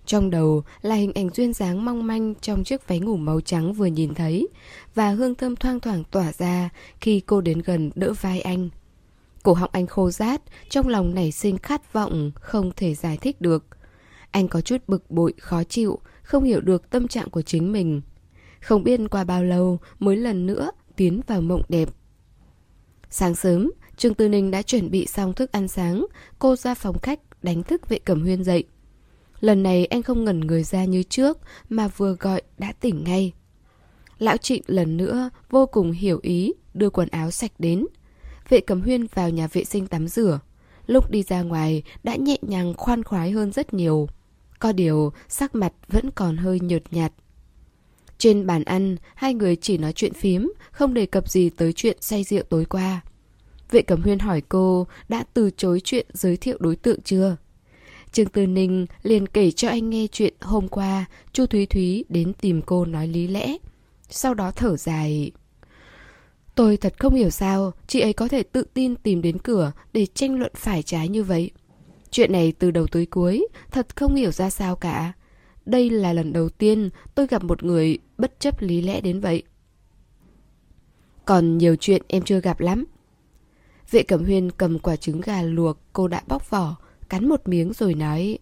Trong 0.05 0.29
đầu 0.29 0.63
là 0.81 0.95
hình 0.95 1.11
ảnh 1.15 1.29
duyên 1.33 1.53
dáng 1.53 1.85
mong 1.85 2.07
manh 2.07 2.35
trong 2.35 2.63
chiếc 2.63 2.87
váy 2.87 2.99
ngủ 2.99 3.15
màu 3.17 3.41
trắng 3.41 3.73
vừa 3.73 3.85
nhìn 3.85 4.13
thấy, 4.13 4.47
và 4.95 5.09
hương 5.09 5.35
thơm 5.35 5.55
thoang 5.55 5.79
thoảng 5.79 6.03
tỏa 6.11 6.33
ra 6.33 6.69
khi 7.01 7.19
cô 7.19 7.41
đến 7.41 7.61
gần 7.65 7.91
đỡ 7.95 8.13
vai 8.21 8.41
anh. 8.41 8.69
Cổ 9.43 9.53
họng 9.53 9.69
anh 9.73 9.87
khô 9.87 10.11
rát, 10.11 10.41
trong 10.69 10.87
lòng 10.87 11.15
nảy 11.15 11.31
sinh 11.31 11.57
khát 11.57 11.93
vọng, 11.93 12.31
không 12.35 12.71
thể 12.75 12.95
giải 12.95 13.17
thích 13.17 13.41
được. 13.41 13.65
Anh 14.31 14.47
có 14.47 14.61
chút 14.61 14.77
bực 14.87 15.11
bội, 15.11 15.33
khó 15.37 15.63
chịu, 15.63 15.99
không 16.23 16.43
hiểu 16.43 16.61
được 16.61 16.89
tâm 16.89 17.07
trạng 17.07 17.29
của 17.29 17.41
chính 17.41 17.71
mình. 17.71 18.01
Không 18.67 18.83
biết 18.83 18.99
qua 19.11 19.23
bao 19.23 19.43
lâu 19.43 19.79
mới 19.99 20.17
lần 20.17 20.45
nữa 20.45 20.71
tiến 20.95 21.21
vào 21.27 21.41
mộng 21.41 21.61
đẹp. 21.69 21.89
Sáng 23.09 23.35
sớm, 23.35 23.71
Trương 23.97 24.13
Tư 24.13 24.29
Ninh 24.29 24.51
đã 24.51 24.61
chuẩn 24.61 24.91
bị 24.91 25.07
xong 25.07 25.33
thức 25.33 25.51
ăn 25.51 25.67
sáng, 25.67 26.05
cô 26.39 26.55
ra 26.55 26.73
phòng 26.73 26.99
khách 26.99 27.19
đánh 27.43 27.63
thức 27.63 27.89
vệ 27.89 27.99
cẩm 27.99 28.21
huyên 28.21 28.43
dậy. 28.43 28.63
Lần 29.39 29.63
này 29.63 29.85
anh 29.85 30.03
không 30.03 30.23
ngẩn 30.23 30.39
người 30.39 30.63
ra 30.63 30.85
như 30.85 31.03
trước 31.03 31.37
mà 31.69 31.87
vừa 31.87 32.15
gọi 32.19 32.41
đã 32.57 32.73
tỉnh 32.79 33.03
ngay. 33.03 33.33
Lão 34.19 34.37
Trịnh 34.37 34.63
lần 34.67 34.97
nữa 34.97 35.29
vô 35.49 35.65
cùng 35.65 35.91
hiểu 35.91 36.19
ý 36.21 36.53
đưa 36.73 36.89
quần 36.89 37.09
áo 37.09 37.31
sạch 37.31 37.51
đến. 37.59 37.85
Vệ 38.49 38.59
cẩm 38.59 38.81
huyên 38.81 39.07
vào 39.13 39.29
nhà 39.29 39.47
vệ 39.47 39.63
sinh 39.63 39.87
tắm 39.87 40.07
rửa. 40.07 40.39
Lúc 40.87 41.11
đi 41.11 41.23
ra 41.23 41.41
ngoài 41.41 41.83
đã 42.03 42.15
nhẹ 42.15 42.37
nhàng 42.41 42.73
khoan 42.77 43.03
khoái 43.03 43.31
hơn 43.31 43.51
rất 43.51 43.73
nhiều. 43.73 44.07
Có 44.59 44.71
điều 44.71 45.13
sắc 45.27 45.55
mặt 45.55 45.73
vẫn 45.87 46.11
còn 46.11 46.37
hơi 46.37 46.59
nhợt 46.59 46.83
nhạt. 46.91 47.13
Trên 48.17 48.47
bàn 48.47 48.63
ăn, 48.63 48.95
hai 49.15 49.33
người 49.33 49.55
chỉ 49.55 49.77
nói 49.77 49.93
chuyện 49.93 50.13
phím, 50.13 50.53
không 50.71 50.93
đề 50.93 51.05
cập 51.05 51.29
gì 51.29 51.49
tới 51.49 51.73
chuyện 51.73 51.97
say 52.01 52.23
rượu 52.23 52.43
tối 52.43 52.65
qua. 52.65 53.01
Vệ 53.71 53.81
Cẩm 53.81 54.01
Huyên 54.01 54.19
hỏi 54.19 54.41
cô 54.49 54.87
đã 55.09 55.23
từ 55.33 55.49
chối 55.57 55.81
chuyện 55.83 56.05
giới 56.13 56.37
thiệu 56.37 56.57
đối 56.59 56.75
tượng 56.75 57.01
chưa? 57.01 57.35
Trương 58.11 58.27
Tư 58.27 58.47
Ninh 58.47 58.85
liền 59.03 59.27
kể 59.27 59.51
cho 59.51 59.69
anh 59.69 59.89
nghe 59.89 60.07
chuyện 60.11 60.33
hôm 60.41 60.67
qua 60.67 61.05
Chu 61.33 61.45
Thúy 61.45 61.65
Thúy 61.65 62.05
đến 62.09 62.33
tìm 62.33 62.61
cô 62.61 62.85
nói 62.85 63.07
lý 63.07 63.27
lẽ. 63.27 63.57
Sau 64.09 64.33
đó 64.33 64.51
thở 64.51 64.77
dài. 64.77 65.31
Tôi 66.55 66.77
thật 66.77 66.93
không 66.99 67.15
hiểu 67.15 67.29
sao 67.29 67.71
chị 67.87 67.99
ấy 67.99 68.13
có 68.13 68.27
thể 68.27 68.43
tự 68.43 68.63
tin 68.73 68.95
tìm 68.95 69.21
đến 69.21 69.37
cửa 69.37 69.71
để 69.93 70.05
tranh 70.05 70.39
luận 70.39 70.51
phải 70.55 70.83
trái 70.83 71.07
như 71.07 71.23
vậy. 71.23 71.51
Chuyện 72.11 72.31
này 72.31 72.53
từ 72.59 72.71
đầu 72.71 72.87
tới 72.87 73.05
cuối, 73.05 73.47
thật 73.71 73.95
không 73.95 74.15
hiểu 74.15 74.31
ra 74.31 74.49
sao 74.49 74.75
cả. 74.75 75.13
Đây 75.65 75.89
là 75.89 76.13
lần 76.13 76.33
đầu 76.33 76.49
tiên 76.49 76.89
tôi 77.15 77.27
gặp 77.27 77.43
một 77.43 77.63
người 77.63 77.97
bất 78.17 78.39
chấp 78.39 78.61
lý 78.61 78.81
lẽ 78.81 79.01
đến 79.01 79.19
vậy. 79.19 79.43
Còn 81.25 81.57
nhiều 81.57 81.75
chuyện 81.79 82.01
em 82.07 82.23
chưa 82.23 82.39
gặp 82.39 82.59
lắm. 82.59 82.85
Vệ 83.91 84.03
Cẩm 84.03 84.23
Huyên 84.23 84.51
cầm 84.51 84.79
quả 84.79 84.95
trứng 84.95 85.21
gà 85.21 85.41
luộc 85.41 85.77
cô 85.93 86.07
đã 86.07 86.21
bóc 86.27 86.49
vỏ, 86.49 86.75
cắn 87.09 87.29
một 87.29 87.47
miếng 87.47 87.73
rồi 87.73 87.93
nói. 87.93 88.37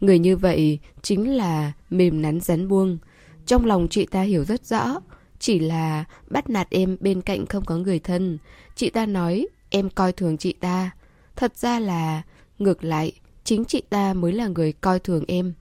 Người 0.00 0.18
như 0.18 0.36
vậy 0.36 0.78
chính 1.02 1.36
là 1.36 1.72
mềm 1.90 2.22
nắn 2.22 2.40
rắn 2.40 2.68
buông. 2.68 2.98
Trong 3.46 3.66
lòng 3.66 3.88
chị 3.90 4.06
ta 4.06 4.22
hiểu 4.22 4.44
rất 4.44 4.66
rõ, 4.66 5.00
chỉ 5.38 5.58
là 5.58 6.04
bắt 6.30 6.50
nạt 6.50 6.70
em 6.70 6.96
bên 7.00 7.20
cạnh 7.20 7.46
không 7.46 7.64
có 7.64 7.76
người 7.76 7.98
thân. 7.98 8.38
Chị 8.76 8.90
ta 8.90 9.06
nói 9.06 9.46
em 9.70 9.90
coi 9.90 10.12
thường 10.12 10.36
chị 10.36 10.52
ta. 10.52 10.90
Thật 11.36 11.56
ra 11.56 11.80
là 11.80 12.22
ngược 12.58 12.84
lại, 12.84 13.12
chính 13.44 13.64
chị 13.64 13.82
ta 13.90 14.14
mới 14.14 14.32
là 14.32 14.46
người 14.46 14.72
coi 14.72 14.98
thường 14.98 15.24
em. 15.28 15.54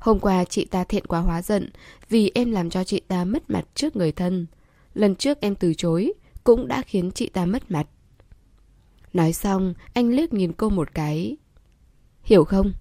Hôm 0.00 0.20
qua 0.20 0.44
chị 0.44 0.64
ta 0.64 0.84
thiện 0.84 1.06
quá 1.06 1.20
hóa 1.20 1.42
giận 1.42 1.70
vì 2.08 2.30
em 2.34 2.50
làm 2.50 2.70
cho 2.70 2.84
chị 2.84 3.00
ta 3.08 3.24
mất 3.24 3.50
mặt 3.50 3.64
trước 3.74 3.96
người 3.96 4.12
thân. 4.12 4.46
Lần 4.94 5.14
trước 5.14 5.40
em 5.40 5.54
từ 5.54 5.74
chối 5.74 6.12
cũng 6.44 6.68
đã 6.68 6.82
khiến 6.82 7.10
chị 7.10 7.28
ta 7.28 7.46
mất 7.46 7.70
mặt. 7.70 7.86
Nói 9.12 9.32
xong, 9.32 9.74
anh 9.94 10.10
liếc 10.10 10.32
nhìn 10.32 10.52
cô 10.52 10.68
một 10.68 10.94
cái. 10.94 11.36
Hiểu 12.22 12.44
không? 12.44 12.72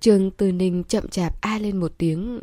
Trường 0.00 0.30
Từ 0.30 0.52
Ninh 0.52 0.84
chậm 0.84 1.08
chạp 1.08 1.40
a 1.40 1.58
lên 1.58 1.76
một 1.76 1.92
tiếng. 1.98 2.40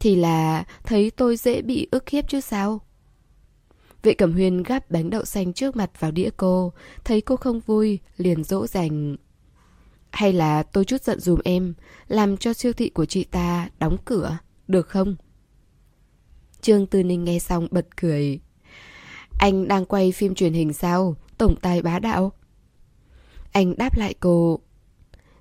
Thì 0.00 0.16
là 0.16 0.64
thấy 0.84 1.10
tôi 1.10 1.36
dễ 1.36 1.62
bị 1.62 1.88
ức 1.90 2.08
hiếp 2.08 2.28
chứ 2.28 2.40
sao? 2.40 2.80
Vệ 4.02 4.14
Cẩm 4.14 4.32
Huyên 4.32 4.62
gắp 4.62 4.90
bánh 4.90 5.10
đậu 5.10 5.24
xanh 5.24 5.52
trước 5.52 5.76
mặt 5.76 5.90
vào 6.00 6.10
đĩa 6.10 6.30
cô, 6.36 6.72
thấy 7.04 7.20
cô 7.20 7.36
không 7.36 7.60
vui, 7.60 7.98
liền 8.16 8.44
dỗ 8.44 8.66
dành. 8.66 9.16
Hay 10.16 10.32
là 10.32 10.62
tôi 10.62 10.84
chút 10.84 11.02
giận 11.02 11.20
dùm 11.20 11.40
em, 11.44 11.74
làm 12.08 12.36
cho 12.36 12.52
siêu 12.52 12.72
thị 12.72 12.88
của 12.88 13.04
chị 13.04 13.24
ta 13.24 13.68
đóng 13.78 13.96
cửa, 14.04 14.38
được 14.68 14.88
không? 14.88 15.16
Trương 16.60 16.86
Tư 16.86 17.02
Ninh 17.02 17.24
nghe 17.24 17.38
xong 17.38 17.68
bật 17.70 17.86
cười. 17.96 18.40
Anh 19.38 19.68
đang 19.68 19.84
quay 19.84 20.12
phim 20.12 20.34
truyền 20.34 20.52
hình 20.52 20.72
sao? 20.72 21.16
Tổng 21.38 21.56
tài 21.56 21.82
bá 21.82 21.98
đạo. 21.98 22.32
Anh 23.52 23.76
đáp 23.76 23.96
lại 23.96 24.14
cô. 24.20 24.60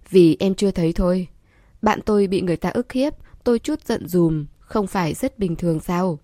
Vì 0.09 0.37
em 0.39 0.55
chưa 0.55 0.71
thấy 0.71 0.93
thôi. 0.93 1.27
Bạn 1.81 1.99
tôi 2.05 2.27
bị 2.27 2.41
người 2.41 2.57
ta 2.57 2.69
ức 2.69 2.91
hiếp, 2.91 3.13
tôi 3.43 3.59
chút 3.59 3.85
giận 3.85 4.07
dùm, 4.07 4.45
không 4.59 4.87
phải 4.87 5.13
rất 5.13 5.39
bình 5.39 5.55
thường 5.55 5.79
sao? 5.79 6.19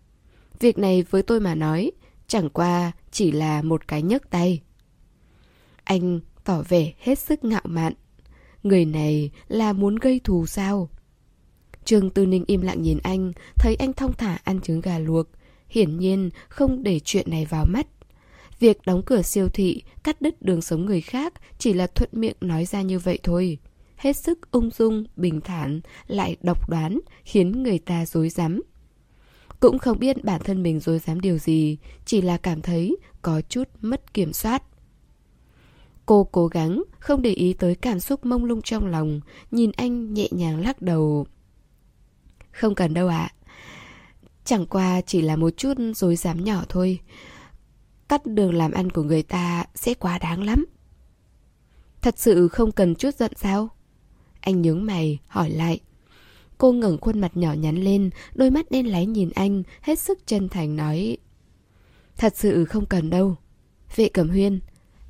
Việc 0.60 0.78
này 0.78 1.04
với 1.10 1.24
tôi 1.24 1.40
mà 1.40 1.56
nói, 1.56 1.92
chẳng 2.28 2.50
qua 2.50 2.92
chỉ 3.12 3.32
là 3.32 3.62
một 3.62 3.88
cái 3.88 4.02
nhấc 4.02 4.30
tay. 4.30 4.62
Anh 5.84 6.20
tỏ 6.44 6.64
vẻ 6.70 6.94
hết 7.00 7.20
sức 7.20 7.44
ngạo 7.44 7.64
mạn. 7.64 7.94
Người 8.64 8.86
này 8.86 9.32
là 9.48 9.74
muốn 9.74 9.96
gây 9.96 10.22
thù 10.24 10.46
sao? 10.46 10.90
Trương 11.86 12.10
Tư 12.10 12.26
Ninh 12.26 12.44
im 12.48 12.62
lặng 12.62 12.82
nhìn 12.82 12.98
anh, 13.04 13.32
thấy 13.56 13.76
anh 13.76 13.94
thong 13.94 14.14
thả 14.14 14.38
ăn 14.44 14.62
trứng 14.62 14.82
gà 14.82 15.00
luộc. 15.00 15.28
Hiển 15.70 15.98
nhiên 15.98 16.30
không 16.50 16.84
để 16.84 17.00
chuyện 17.00 17.30
này 17.30 17.46
vào 17.46 17.66
mắt. 17.66 17.88
Việc 18.60 18.78
đóng 18.86 19.02
cửa 19.06 19.22
siêu 19.22 19.50
thị, 19.50 19.84
cắt 20.04 20.22
đứt 20.22 20.42
đường 20.42 20.62
sống 20.62 20.86
người 20.86 21.02
khác 21.02 21.34
chỉ 21.58 21.74
là 21.74 21.88
thuận 21.88 22.10
miệng 22.14 22.36
nói 22.42 22.66
ra 22.66 22.82
như 22.82 23.00
vậy 23.00 23.20
thôi. 23.24 23.58
Hết 23.98 24.18
sức 24.18 24.52
ung 24.52 24.70
dung, 24.70 25.04
bình 25.16 25.42
thản, 25.42 25.82
lại 26.08 26.38
độc 26.42 26.70
đoán, 26.70 27.00
khiến 27.24 27.64
người 27.64 27.80
ta 27.80 28.06
dối 28.06 28.30
rắm 28.30 28.62
Cũng 29.60 29.80
không 29.80 30.00
biết 30.00 30.24
bản 30.24 30.42
thân 30.44 30.64
mình 30.64 30.80
dối 30.80 31.00
dám 31.00 31.22
điều 31.22 31.38
gì, 31.38 31.78
chỉ 32.06 32.22
là 32.22 32.38
cảm 32.38 32.62
thấy 32.62 32.98
có 33.22 33.42
chút 33.50 33.70
mất 33.82 34.14
kiểm 34.14 34.34
soát. 34.34 34.64
Cô 36.06 36.24
cố 36.24 36.48
gắng 36.48 36.84
không 37.00 37.22
để 37.22 37.30
ý 37.30 37.54
tới 37.54 37.76
cảm 37.76 38.00
xúc 38.00 38.26
mông 38.26 38.46
lung 38.46 38.62
trong 38.62 38.88
lòng, 38.88 39.22
nhìn 39.52 39.72
anh 39.78 40.14
nhẹ 40.14 40.28
nhàng 40.32 40.62
lắc 40.62 40.82
đầu. 40.82 41.26
Không 42.52 42.76
cần 42.76 42.94
đâu 42.94 43.08
ạ. 43.08 43.32
Chẳng 44.46 44.66
qua 44.66 45.02
chỉ 45.02 45.22
là 45.22 45.36
một 45.36 45.50
chút 45.58 45.74
dối 45.96 46.16
dám 46.16 46.44
nhỏ 46.44 46.64
thôi. 46.70 47.00
Cắt 48.10 48.26
đường 48.26 48.54
làm 48.54 48.72
ăn 48.72 48.90
của 48.90 49.04
người 49.04 49.24
ta 49.24 49.66
sẽ 49.76 49.94
quá 49.94 50.18
đáng 50.18 50.44
lắm. 50.44 50.66
Thật 52.02 52.14
sự 52.18 52.48
không 52.48 52.72
cần 52.72 52.96
chút 52.96 53.16
giận 53.16 53.32
sao? 53.36 53.70
Anh 54.40 54.62
nhướng 54.62 54.86
mày, 54.86 55.20
hỏi 55.28 55.50
lại. 55.50 55.80
Cô 56.58 56.72
ngẩng 56.72 56.98
khuôn 56.98 57.22
mặt 57.22 57.38
nhỏ 57.38 57.54
nhắn 57.54 57.76
lên, 57.76 58.10
đôi 58.34 58.52
mắt 58.52 58.72
đen 58.72 58.92
láy 58.92 59.06
nhìn 59.06 59.30
anh, 59.36 59.64
hết 59.82 60.00
sức 60.00 60.28
chân 60.28 60.50
thành 60.50 60.76
nói. 60.76 61.18
Thật 62.18 62.34
sự 62.36 62.66
không 62.66 62.86
cần 62.86 63.10
đâu. 63.10 63.36
Vệ 63.96 64.10
Cẩm 64.10 64.30
Huyên, 64.30 64.60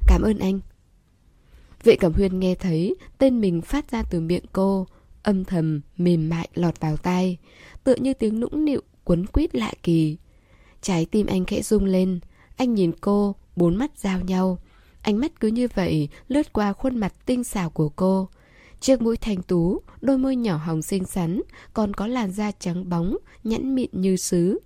cảm 0.08 0.22
ơn 0.22 0.40
anh. 0.40 0.60
Vệ 1.84 1.96
Cẩm 1.96 2.14
Huyên 2.14 2.40
nghe 2.40 2.56
thấy 2.56 2.96
tên 3.18 3.42
mình 3.42 3.62
phát 3.62 3.92
ra 3.92 4.04
từ 4.04 4.20
miệng 4.20 4.46
cô, 4.54 4.88
âm 5.24 5.46
thầm, 5.46 5.82
mềm 5.98 6.30
mại 6.30 6.50
lọt 6.54 6.80
vào 6.80 6.98
tai, 6.98 7.38
tựa 7.84 7.96
như 7.96 8.14
tiếng 8.14 8.40
nũng 8.40 8.66
nịu 8.66 8.82
quấn 9.04 9.26
quýt 9.26 9.56
lạ 9.56 9.72
kỳ. 9.84 10.18
Trái 10.82 11.06
tim 11.06 11.28
anh 11.28 11.46
khẽ 11.46 11.62
rung 11.62 11.86
lên, 11.86 12.20
anh 12.58 12.74
nhìn 12.74 12.92
cô, 13.02 13.36
bốn 13.56 13.78
mắt 13.78 13.92
giao 13.98 14.22
nhau. 14.22 14.60
Ánh 15.02 15.18
mắt 15.18 15.40
cứ 15.40 15.48
như 15.48 15.68
vậy 15.76 16.10
lướt 16.28 16.54
qua 16.54 16.74
khuôn 16.74 16.98
mặt 16.98 17.14
tinh 17.26 17.44
xảo 17.44 17.70
của 17.70 17.90
cô. 17.90 18.30
Chiếc 18.80 19.02
mũi 19.02 19.18
thanh 19.18 19.42
tú, 19.42 19.82
đôi 20.02 20.18
môi 20.18 20.36
nhỏ 20.36 20.58
hồng 20.58 20.82
xinh 20.82 21.06
xắn, 21.06 21.42
còn 21.74 21.94
có 21.94 22.08
làn 22.08 22.32
da 22.32 22.52
trắng 22.52 22.90
bóng, 22.90 23.18
nhẵn 23.44 23.76
mịn 23.76 23.90
như 23.94 24.16
sứ. 24.16 24.60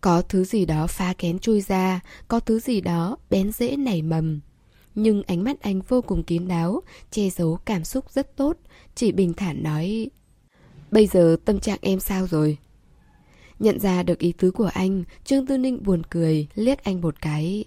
Có 0.00 0.22
thứ 0.22 0.44
gì 0.44 0.66
đó 0.66 0.86
phá 0.86 1.14
kén 1.18 1.38
chui 1.38 1.60
ra, 1.60 2.00
có 2.28 2.40
thứ 2.40 2.60
gì 2.60 2.80
đó 2.80 3.16
bén 3.30 3.52
dễ 3.52 3.76
nảy 3.76 4.02
mầm. 4.02 4.40
Nhưng 4.94 5.22
ánh 5.22 5.44
mắt 5.44 5.60
anh 5.60 5.80
vô 5.88 6.02
cùng 6.02 6.22
kín 6.22 6.48
đáo, 6.48 6.82
che 7.10 7.30
giấu 7.30 7.58
cảm 7.64 7.84
xúc 7.84 8.10
rất 8.10 8.36
tốt, 8.36 8.56
chỉ 8.94 9.12
bình 9.12 9.34
thản 9.34 9.62
nói 9.62 10.10
Bây 10.92 11.06
giờ 11.06 11.36
tâm 11.44 11.60
trạng 11.60 11.78
em 11.82 12.00
sao 12.00 12.26
rồi? 12.26 12.58
Nhận 13.58 13.80
ra 13.80 14.02
được 14.02 14.18
ý 14.18 14.32
tứ 14.32 14.50
của 14.50 14.70
anh, 14.74 15.04
Trương 15.24 15.46
Tư 15.46 15.58
Ninh 15.58 15.82
buồn 15.82 16.02
cười, 16.10 16.46
liếc 16.54 16.84
anh 16.84 17.00
một 17.00 17.20
cái. 17.20 17.64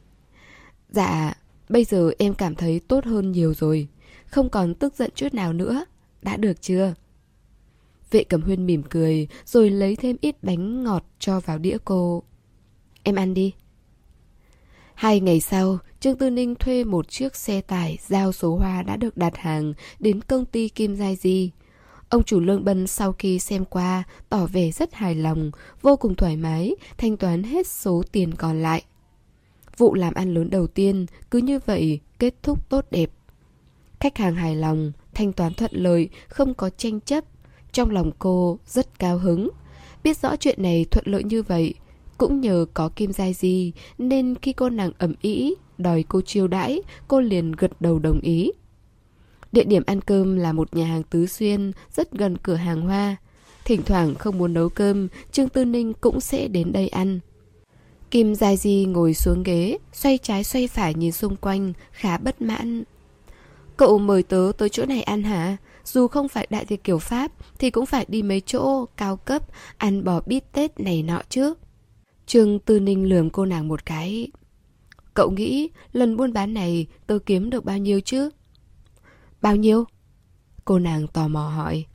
Dạ, 0.89 1.34
bây 1.69 1.84
giờ 1.84 2.11
em 2.19 2.34
cảm 2.34 2.55
thấy 2.55 2.80
tốt 2.80 3.05
hơn 3.05 3.32
nhiều 3.32 3.53
rồi, 3.53 3.88
không 4.26 4.49
còn 4.49 4.76
tức 4.76 4.95
giận 4.95 5.11
chút 5.15 5.34
nào 5.34 5.53
nữa. 5.53 5.86
Đã 6.21 6.38
được 6.38 6.61
chưa? 6.61 6.93
Vệ 8.11 8.23
Cẩm 8.23 8.41
Huyên 8.41 8.65
mỉm 8.65 8.84
cười, 8.84 9.27
rồi 9.45 9.69
lấy 9.69 9.95
thêm 9.95 10.18
ít 10.22 10.43
bánh 10.43 10.84
ngọt 10.84 11.06
cho 11.19 11.39
vào 11.39 11.57
đĩa 11.57 11.77
cô. 11.85 12.23
Em 13.03 13.15
ăn 13.15 13.34
đi. 13.34 13.53
Hai 14.95 15.19
ngày 15.19 15.39
sau, 15.39 15.77
Trương 15.99 16.17
Tư 16.17 16.30
Ninh 16.30 16.55
thuê 16.55 16.84
một 16.84 17.09
chiếc 17.09 17.35
xe 17.35 17.61
tải 17.61 17.97
giao 18.07 18.31
số 18.31 18.55
hoa 18.55 18.84
đã 18.84 18.97
được 18.97 19.17
đặt 19.17 19.38
hàng 19.38 19.73
đến 19.99 20.22
công 20.22 20.45
ty 20.45 20.69
Kim 20.69 20.95
Giai 20.95 21.15
Di. 21.15 21.51
Ông 22.09 22.23
chủ 22.23 22.39
Lương 22.39 22.65
Bân 22.65 22.88
sau 22.88 23.11
khi 23.11 23.39
xem 23.39 23.65
qua 23.65 24.03
tỏ 24.30 24.45
vẻ 24.45 24.72
rất 24.72 24.93
hài 24.93 25.15
lòng, 25.15 25.51
vô 25.81 25.95
cùng 25.95 26.15
thoải 26.15 26.38
mái, 26.38 26.76
thanh 26.97 27.17
toán 27.17 27.43
hết 27.43 27.67
số 27.67 28.03
tiền 28.11 28.35
còn 28.35 28.61
lại. 28.61 28.84
Vụ 29.77 29.93
làm 29.93 30.13
ăn 30.13 30.34
lớn 30.34 30.49
đầu 30.49 30.67
tiên 30.67 31.05
cứ 31.31 31.39
như 31.39 31.59
vậy 31.65 31.99
kết 32.19 32.34
thúc 32.43 32.69
tốt 32.69 32.85
đẹp. 32.91 33.11
Khách 33.99 34.17
hàng 34.17 34.35
hài 34.35 34.55
lòng, 34.55 34.91
thanh 35.13 35.34
toán 35.34 35.53
thuận 35.53 35.72
lợi, 35.73 36.09
không 36.27 36.53
có 36.53 36.69
tranh 36.69 37.01
chấp. 37.01 37.23
Trong 37.72 37.91
lòng 37.91 38.11
cô 38.19 38.59
rất 38.65 38.99
cao 38.99 39.17
hứng. 39.17 39.49
Biết 40.03 40.17
rõ 40.17 40.35
chuyện 40.35 40.63
này 40.63 40.85
thuận 40.91 41.05
lợi 41.07 41.23
như 41.23 41.43
vậy, 41.43 41.73
cũng 42.17 42.41
nhờ 42.41 42.65
có 42.73 42.89
Kim 42.95 43.13
Giai 43.13 43.33
Di 43.33 43.71
nên 43.97 44.35
khi 44.41 44.53
cô 44.53 44.69
nàng 44.69 44.91
ẩm 44.97 45.13
ý 45.21 45.55
đòi 45.77 46.05
cô 46.09 46.21
chiêu 46.21 46.47
đãi, 46.47 46.81
cô 47.07 47.21
liền 47.21 47.51
gật 47.51 47.71
đầu 47.79 47.99
đồng 47.99 48.19
ý. 48.19 48.51
Địa 49.51 49.63
điểm 49.63 49.83
ăn 49.85 50.01
cơm 50.01 50.35
là 50.35 50.53
một 50.53 50.75
nhà 50.75 50.85
hàng 50.85 51.03
tứ 51.03 51.25
xuyên 51.25 51.71
rất 51.95 52.11
gần 52.11 52.37
cửa 52.37 52.55
hàng 52.55 52.81
hoa. 52.81 53.15
Thỉnh 53.65 53.81
thoảng 53.85 54.15
không 54.15 54.37
muốn 54.37 54.53
nấu 54.53 54.69
cơm, 54.69 55.07
Trương 55.31 55.49
Tư 55.49 55.65
Ninh 55.65 55.93
cũng 55.93 56.21
sẽ 56.21 56.47
đến 56.47 56.71
đây 56.71 56.87
ăn. 56.87 57.19
Kim 58.11 58.35
Giai 58.35 58.57
Di 58.57 58.85
ngồi 58.85 59.13
xuống 59.13 59.43
ghế, 59.43 59.77
xoay 59.93 60.17
trái 60.17 60.43
xoay 60.43 60.67
phải 60.67 60.93
nhìn 60.93 61.11
xung 61.11 61.35
quanh, 61.35 61.73
khá 61.91 62.17
bất 62.17 62.41
mãn. 62.41 62.83
Cậu 63.77 63.97
mời 63.97 64.23
tớ 64.23 64.51
tới 64.57 64.69
chỗ 64.69 64.85
này 64.85 65.03
ăn 65.03 65.23
hả? 65.23 65.57
Dù 65.83 66.07
không 66.07 66.27
phải 66.27 66.47
đại 66.49 66.65
tiệc 66.65 66.83
kiểu 66.83 66.99
Pháp 66.99 67.31
thì 67.59 67.69
cũng 67.69 67.85
phải 67.85 68.05
đi 68.07 68.23
mấy 68.23 68.41
chỗ 68.45 68.85
cao 68.97 69.17
cấp, 69.17 69.41
ăn 69.77 70.03
bò 70.03 70.21
bít 70.25 70.51
tết 70.51 70.79
này 70.79 71.03
nọ 71.03 71.21
chứ. 71.29 71.53
Trương 72.26 72.60
Tư 72.60 72.80
Ninh 72.80 73.10
lườm 73.10 73.30
cô 73.30 73.45
nàng 73.45 73.68
một 73.68 73.85
cái. 73.85 74.31
Cậu 75.14 75.31
nghĩ 75.31 75.69
lần 75.91 76.18
buôn 76.18 76.34
bán 76.34 76.53
này 76.53 76.88
tôi 77.07 77.19
kiếm 77.19 77.49
được 77.49 77.65
bao 77.65 77.77
nhiêu 77.77 78.02
chứ? 78.02 78.30
Bao 79.41 79.56
nhiêu? 79.56 79.85
Cô 80.65 80.80
nàng 80.80 81.07
tò 81.07 81.27
mò 81.27 81.49
hỏi. 81.49 81.85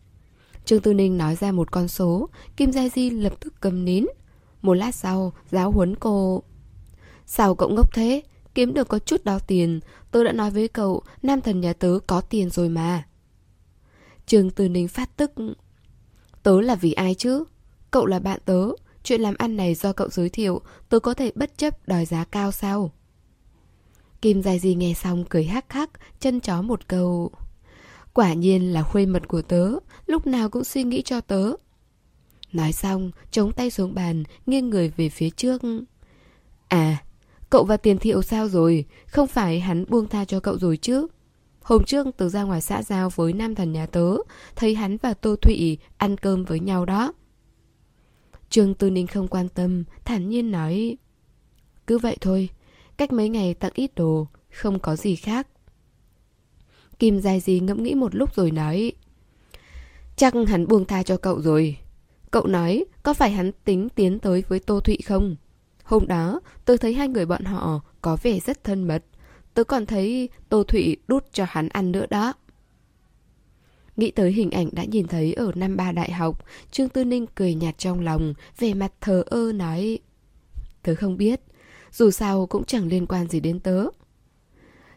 Trương 0.65 0.81
Tư 0.81 0.95
Ninh 0.95 1.19
nói 1.19 1.37
ra 1.37 1.53
một 1.53 1.71
con 1.71 1.89
số, 1.89 2.29
Kim 2.57 2.73
Gia 2.73 2.89
Di 2.89 3.11
lập 3.11 3.33
tức 3.41 3.55
cầm 3.61 3.85
nín. 3.85 4.07
Một 4.63 4.75
lát 4.75 4.95
sau, 4.95 5.33
giáo 5.51 5.71
huấn 5.71 5.97
cô. 5.97 6.43
Sao 7.27 7.55
cậu 7.55 7.69
ngốc 7.69 7.95
thế? 7.95 8.23
Kiếm 8.55 8.75
được 8.75 8.89
có 8.89 8.99
chút 8.99 9.25
đó 9.25 9.39
tiền, 9.39 9.81
tôi 10.11 10.25
đã 10.25 10.33
nói 10.33 10.51
với 10.51 10.69
cậu, 10.69 11.03
nam 11.23 11.41
thần 11.41 11.61
nhà 11.61 11.73
tớ 11.73 11.99
có 12.07 12.21
tiền 12.21 12.51
rồi 12.51 12.69
mà. 12.69 13.07
Trương 14.27 14.51
Tư 14.51 14.69
Ninh 14.69 14.89
phát 14.89 15.17
tức. 15.17 15.33
Tớ 16.43 16.61
là 16.61 16.75
vì 16.75 16.93
ai 16.93 17.15
chứ? 17.15 17.45
Cậu 17.91 18.07
là 18.07 18.19
bạn 18.19 18.41
tớ. 18.45 18.69
Chuyện 19.03 19.21
làm 19.21 19.35
ăn 19.39 19.57
này 19.57 19.75
do 19.75 19.93
cậu 19.93 20.09
giới 20.09 20.29
thiệu, 20.29 20.61
tớ 20.89 20.99
có 20.99 21.15
thể 21.15 21.33
bất 21.35 21.59
chấp 21.59 21.89
đòi 21.89 22.05
giá 22.05 22.25
cao 22.25 22.53
sao? 22.53 22.91
Kim 24.23 24.43
Dài 24.43 24.59
Di 24.59 24.75
nghe 24.75 24.95
xong 24.95 25.25
cười 25.29 25.45
hắc 25.45 25.73
hắc, 25.73 25.91
chân 26.21 26.41
chó 26.41 26.63
một 26.63 26.89
câu. 26.89 27.31
Quả 28.13 28.33
nhiên 28.33 28.73
là 28.73 28.83
khuê 28.83 29.07
mật 29.07 29.29
của 29.29 29.43
tớ, 29.43 29.71
lúc 30.07 30.27
nào 30.27 30.49
cũng 30.49 30.65
suy 30.65 30.83
nghĩ 30.83 31.03
cho 31.03 31.21
tớ. 31.21 31.53
Nói 32.53 32.73
xong, 32.73 33.11
chống 33.31 33.53
tay 33.53 33.71
xuống 33.71 33.95
bàn, 33.95 34.25
nghiêng 34.47 34.71
người 34.71 34.93
về 34.97 35.09
phía 35.09 35.31
trước. 35.31 35.63
À, 36.69 36.97
cậu 37.51 37.65
và 37.65 37.77
tiền 37.77 37.99
thiệu 37.99 38.23
sao 38.23 38.49
rồi? 38.49 38.85
Không 39.07 39.27
phải 39.27 39.61
hắn 39.61 39.85
buông 39.89 40.09
tha 40.09 40.25
cho 40.25 40.41
cậu 40.41 40.59
rồi 40.59 40.77
chứ? 40.77 41.07
Hôm 41.63 41.85
trước 41.85 42.07
tớ 42.17 42.29
ra 42.29 42.43
ngoài 42.43 42.61
xã 42.61 42.83
giao 42.83 43.11
với 43.11 43.33
nam 43.33 43.55
thần 43.55 43.73
nhà 43.73 43.87
tớ, 43.87 44.17
thấy 44.57 44.75
hắn 44.75 44.97
và 44.97 45.15
Tô 45.15 45.37
Thụy 45.37 45.79
ăn 45.97 46.17
cơm 46.17 46.45
với 46.45 46.61
nhau 46.61 46.85
đó. 46.85 47.13
Trương 48.51 48.75
Tư 48.75 48.91
Ninh 48.91 49.07
không 49.07 49.29
quan 49.29 49.49
tâm, 49.49 49.85
thản 50.05 50.29
nhiên 50.29 50.51
nói 50.51 50.97
Cứ 51.87 51.99
vậy 51.99 52.17
thôi, 52.21 52.49
cách 52.97 53.13
mấy 53.13 53.29
ngày 53.29 53.55
tặng 53.55 53.73
ít 53.75 53.95
đồ, 53.95 54.27
không 54.51 54.79
có 54.79 54.97
gì 54.97 55.17
khác. 55.17 55.47
Kim 56.99 57.21
dài 57.21 57.41
gì 57.41 57.61
ngẫm 57.61 57.83
nghĩ 57.83 57.95
một 57.95 58.15
lúc 58.15 58.35
rồi 58.35 58.51
nói 58.51 58.93
Chắc 60.17 60.35
hắn 60.49 60.67
buông 60.67 60.85
tha 60.85 61.03
cho 61.03 61.17
cậu 61.17 61.41
rồi. 61.41 61.77
Cậu 62.31 62.47
nói 62.47 62.85
có 63.03 63.15
phải 63.15 63.31
hắn 63.31 63.53
tính 63.65 63.89
tiến 63.89 64.19
tới 64.19 64.45
với 64.49 64.59
Tô 64.59 64.81
Thụy 64.81 64.99
không? 65.05 65.37
Hôm 65.85 66.07
đó 66.07 66.41
tôi 66.65 66.79
thấy 66.79 66.95
hai 66.95 67.09
người 67.09 67.27
bọn 67.27 67.45
họ 67.45 67.81
có 68.01 68.17
vẻ 68.23 68.41
rất 68.41 68.65
thân 68.65 68.89
mật. 68.89 69.05
Tôi 69.55 69.65
còn 69.65 69.87
thấy 69.87 70.29
Tô 70.49 70.65
Thụy 70.65 70.97
đút 71.09 71.33
cho 71.33 71.45
hắn 71.49 71.69
ăn 71.69 71.93
nữa 71.93 72.07
đó. 72.11 72.33
Nghĩ 74.01 74.11
tới 74.11 74.33
hình 74.33 74.51
ảnh 74.51 74.69
đã 74.73 74.85
nhìn 74.85 75.07
thấy 75.07 75.33
ở 75.33 75.53
năm 75.55 75.77
ba 75.77 75.93
đại 75.93 76.13
học, 76.13 76.45
Trương 76.71 76.89
Tư 76.89 77.05
Ninh 77.05 77.27
cười 77.35 77.55
nhạt 77.55 77.79
trong 77.79 78.01
lòng, 78.01 78.35
về 78.59 78.75
mặt 78.75 78.93
thờ 79.01 79.25
ơ 79.27 79.53
nói 79.55 79.99
Tớ 80.83 80.95
không 80.95 81.17
biết, 81.17 81.41
dù 81.93 82.11
sao 82.11 82.47
cũng 82.47 82.65
chẳng 82.65 82.89
liên 82.89 83.07
quan 83.07 83.29
gì 83.29 83.41
đến 83.41 83.61
tớ. 83.61 83.87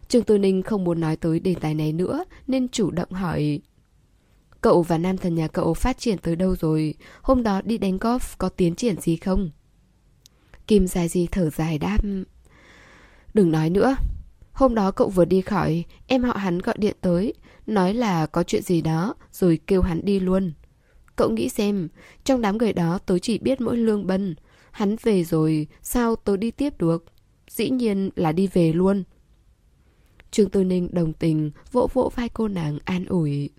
Trương 0.08 0.24
Tư 0.24 0.38
Ninh 0.38 0.64
không 0.64 0.84
muốn 0.84 1.00
nói 1.00 1.16
tới 1.16 1.40
đề 1.40 1.56
tài 1.62 1.74
này 1.74 1.94
nữa 1.94 2.24
nên 2.48 2.70
chủ 2.70 2.92
động 2.92 3.12
hỏi 3.12 3.60
Cậu 4.62 4.82
và 4.82 4.98
nam 4.98 5.18
thần 5.18 5.36
nhà 5.36 5.48
cậu 5.48 5.74
phát 5.74 5.98
triển 5.98 6.18
tới 6.18 6.36
đâu 6.36 6.56
rồi? 6.56 6.94
Hôm 7.22 7.44
đó 7.44 7.62
đi 7.62 7.78
đánh 7.78 7.98
golf 7.98 8.36
có 8.38 8.50
tiến 8.50 8.76
triển 8.76 9.02
gì 9.02 9.16
không? 9.16 9.50
Kim 10.68 10.88
dài 10.88 11.08
gì 11.08 11.28
thở 11.32 11.50
dài 11.50 11.78
đáp 11.78 11.98
Đừng 13.34 13.52
nói 13.52 13.70
nữa 13.70 13.96
Hôm 14.54 14.76
đó 14.76 14.92
cậu 14.92 15.10
vừa 15.10 15.26
đi 15.26 15.42
khỏi, 15.42 15.84
Em 16.08 16.24
họ 16.24 16.34
hắn 16.34 16.60
gọi 16.60 16.76
điện 16.78 16.96
tới, 17.02 17.34
Nói 17.68 17.94
là 17.94 18.26
có 18.26 18.44
chuyện 18.44 18.62
gì 18.62 18.82
đó, 18.82 19.16
Rồi 19.32 19.60
kêu 19.68 19.82
hắn 19.82 20.06
đi 20.06 20.20
luôn. 20.20 20.54
Cậu 21.16 21.30
nghĩ 21.30 21.50
xem, 21.50 21.88
Trong 22.24 22.42
đám 22.42 22.58
người 22.58 22.74
đó 22.74 22.98
tớ 22.98 23.20
chỉ 23.20 23.38
biết 23.38 23.62
mỗi 23.62 23.78
lương 23.78 24.08
bân. 24.08 24.36
Hắn 24.72 24.96
về 25.04 25.24
rồi, 25.24 25.68
Sao 25.82 26.16
tớ 26.16 26.38
đi 26.38 26.52
tiếp 26.52 26.74
được? 26.80 27.06
Dĩ 27.50 27.70
nhiên 27.70 28.10
là 28.16 28.32
đi 28.32 28.48
về 28.48 28.74
luôn. 28.74 29.04
Trương 30.32 30.50
Tư 30.50 30.64
Ninh 30.64 30.90
đồng 30.92 31.14
tình, 31.14 31.52
Vỗ 31.72 31.90
vỗ 31.94 32.12
vai 32.16 32.30
cô 32.30 32.48
nàng 32.48 32.80
an 32.86 33.06
ủi. 33.06 33.50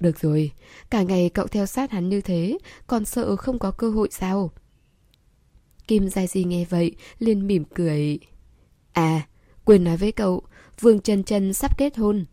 Được 0.00 0.20
rồi, 0.20 0.50
Cả 0.90 1.02
ngày 1.02 1.30
cậu 1.34 1.46
theo 1.46 1.66
sát 1.66 1.90
hắn 1.90 2.08
như 2.08 2.20
thế, 2.20 2.58
Còn 2.86 3.04
sợ 3.04 3.36
không 3.36 3.58
có 3.58 3.70
cơ 3.70 3.90
hội 3.90 4.08
sao? 4.10 4.50
Kim 5.88 6.08
Gia 6.08 6.26
Di 6.26 6.44
nghe 6.44 6.64
vậy, 6.70 6.96
liền 7.18 7.46
mỉm 7.46 7.64
cười. 7.74 8.18
À 8.92 9.26
quên 9.64 9.84
nói 9.84 9.96
với 9.96 10.12
cậu, 10.12 10.42
Vương 10.80 11.00
Trần 11.00 11.22
Trần 11.24 11.52
sắp 11.52 11.78
kết 11.78 11.96
hôn. 11.96 12.24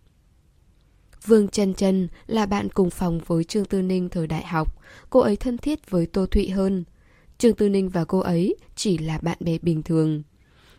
Vương 1.25 1.47
Trần 1.47 1.73
Trần 1.73 2.07
là 2.27 2.45
bạn 2.45 2.69
cùng 2.69 2.89
phòng 2.89 3.19
với 3.25 3.43
Trương 3.43 3.65
Tư 3.65 3.81
Ninh 3.81 4.09
thời 4.09 4.27
đại 4.27 4.45
học. 4.45 4.81
Cô 5.09 5.19
ấy 5.19 5.35
thân 5.35 5.57
thiết 5.57 5.89
với 5.89 6.05
Tô 6.05 6.25
Thụy 6.25 6.49
hơn. 6.49 6.83
Trương 7.37 7.55
Tư 7.55 7.69
Ninh 7.69 7.89
và 7.89 8.05
cô 8.05 8.19
ấy 8.19 8.55
chỉ 8.75 8.97
là 8.97 9.19
bạn 9.21 9.37
bè 9.39 9.57
bình 9.57 9.83
thường. 9.83 10.23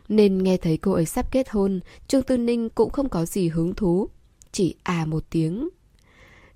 Nên 0.08 0.42
nghe 0.42 0.56
thấy 0.56 0.76
cô 0.76 0.92
ấy 0.92 1.06
sắp 1.06 1.32
kết 1.32 1.50
hôn, 1.50 1.80
Trương 2.08 2.22
Tư 2.22 2.36
Ninh 2.36 2.68
cũng 2.70 2.90
không 2.90 3.08
có 3.08 3.24
gì 3.26 3.48
hứng 3.48 3.74
thú. 3.74 4.08
Chỉ 4.52 4.74
à 4.82 5.04
một 5.04 5.24
tiếng. 5.30 5.68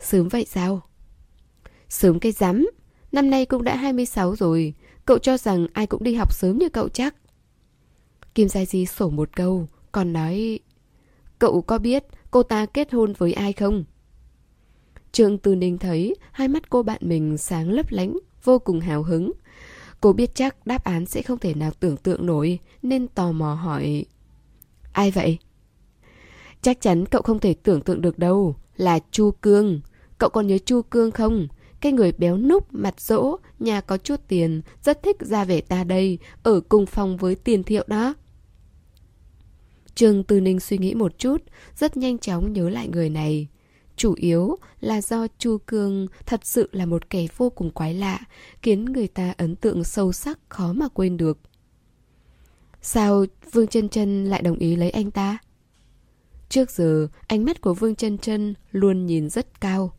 Sớm 0.01 0.29
vậy 0.29 0.45
sao? 0.45 0.83
Sớm 1.89 2.21
cái 2.21 2.33
rắm. 2.33 2.67
Năm 3.13 3.31
nay 3.31 3.47
cũng 3.47 3.65
đã 3.65 3.77
26 3.77 4.37
rồi. 4.37 4.75
Cậu 5.05 5.19
cho 5.19 5.37
rằng 5.37 5.67
ai 5.73 5.87
cũng 5.87 6.03
đi 6.03 6.15
học 6.15 6.33
sớm 6.35 6.59
như 6.59 6.69
cậu 6.69 6.89
chắc. 6.89 7.15
Kim 8.35 8.49
Gia 8.49 8.65
Di 8.65 8.87
sổ 8.87 9.11
một 9.11 9.37
câu. 9.37 9.69
Còn 9.95 10.13
nói 10.13 10.59
Cậu 11.39 11.63
có 11.63 11.79
biết 11.79 12.05
cô 12.31 12.43
ta 12.43 12.67
kết 12.67 12.93
hôn 12.93 13.13
với 13.19 13.33
ai 13.33 13.53
không? 13.53 13.85
Trương 15.13 15.39
Tư 15.39 15.55
Ninh 15.55 15.79
thấy 15.79 16.15
hai 16.33 16.49
mắt 16.49 16.71
cô 16.71 16.83
bạn 16.83 17.01
mình 17.05 17.39
sáng 17.39 17.71
lấp 17.71 17.87
lánh, 17.91 18.19
vô 18.45 18.59
cùng 18.59 18.81
hào 18.81 19.03
hứng. 19.03 19.33
Cô 20.01 20.13
biết 20.13 20.35
chắc 20.35 20.67
đáp 20.67 20.85
án 20.85 21.07
sẽ 21.07 21.23
không 21.23 21.39
thể 21.39 21.55
nào 21.55 21.71
tưởng 21.81 21.97
tượng 21.97 22.27
nổi, 22.27 22.59
nên 22.83 23.09
tò 23.09 23.33
mò 23.33 23.55
hỏi. 23.55 24.05
Ai 24.93 25.11
vậy? 25.11 25.39
Chắc 26.63 26.81
chắn 26.81 27.07
cậu 27.07 27.23
không 27.23 27.39
thể 27.39 27.55
tưởng 27.55 27.81
tượng 27.81 28.01
được 28.01 28.19
đâu, 28.19 28.57
là 28.77 28.99
Chu 29.11 29.31
Cương. 29.31 29.81
Cậu 30.19 30.31
còn 30.31 30.47
nhớ 30.47 30.59
Chu 30.59 30.83
Cương 30.83 31.11
không? 31.11 31.49
Cái 31.81 31.93
người 31.93 32.13
béo 32.13 32.37
núc, 32.37 32.75
mặt 32.75 33.01
rỗ, 33.01 33.37
nhà 33.59 33.81
có 33.81 33.97
chút 33.97 34.21
tiền, 34.29 34.63
rất 34.83 35.03
thích 35.03 35.17
ra 35.21 35.45
về 35.45 35.61
ta 35.61 35.85
đây, 35.85 36.19
ở 36.43 36.61
cùng 36.61 36.87
phòng 36.87 37.17
với 37.17 37.35
tiền 37.35 37.63
thiệu 37.63 37.85
đó. 37.87 38.15
Trường 39.95 40.25
Từ 40.25 40.41
Ninh 40.41 40.61
suy 40.61 40.79
nghĩ 40.79 40.95
một 40.95 41.19
chút, 41.19 41.43
rất 41.77 41.97
nhanh 41.97 42.19
chóng 42.19 42.53
nhớ 42.53 42.69
lại 42.69 42.89
người 42.89 43.11
này. 43.11 43.49
Chủ 43.97 44.15
yếu 44.17 44.59
là 44.81 45.01
do 45.01 45.27
Chu 45.39 45.59
Cương 45.67 46.07
thật 46.27 46.41
sự 46.45 46.69
là 46.73 46.87
một 46.87 47.11
kẻ 47.11 47.27
vô 47.37 47.51
cùng 47.51 47.71
quái 47.71 47.95
lạ, 47.95 48.21
khiến 48.63 48.85
người 48.85 49.09
ta 49.09 49.35
ấn 49.37 49.57
tượng 49.57 49.85
sâu 49.85 50.13
sắc 50.13 50.39
khó 50.49 50.73
mà 50.73 50.89
quên 50.89 51.17
được. 51.17 51.39
Sao 52.83 53.25
Vương 53.53 53.67
chân 53.67 53.89
chân 53.89 54.25
lại 54.25 54.43
đồng 54.43 54.59
ý 54.59 54.77
lấy 54.77 54.91
anh 54.91 55.11
ta? 55.11 55.39
Trước 56.49 56.71
giờ, 56.71 57.09
ánh 57.27 57.45
mắt 57.45 57.61
của 57.61 57.75
Vương 57.75 57.95
chân 57.95 58.19
chân 58.19 58.55
luôn 58.73 59.07
nhìn 59.07 59.31
rất 59.31 59.61
cao. 59.61 59.93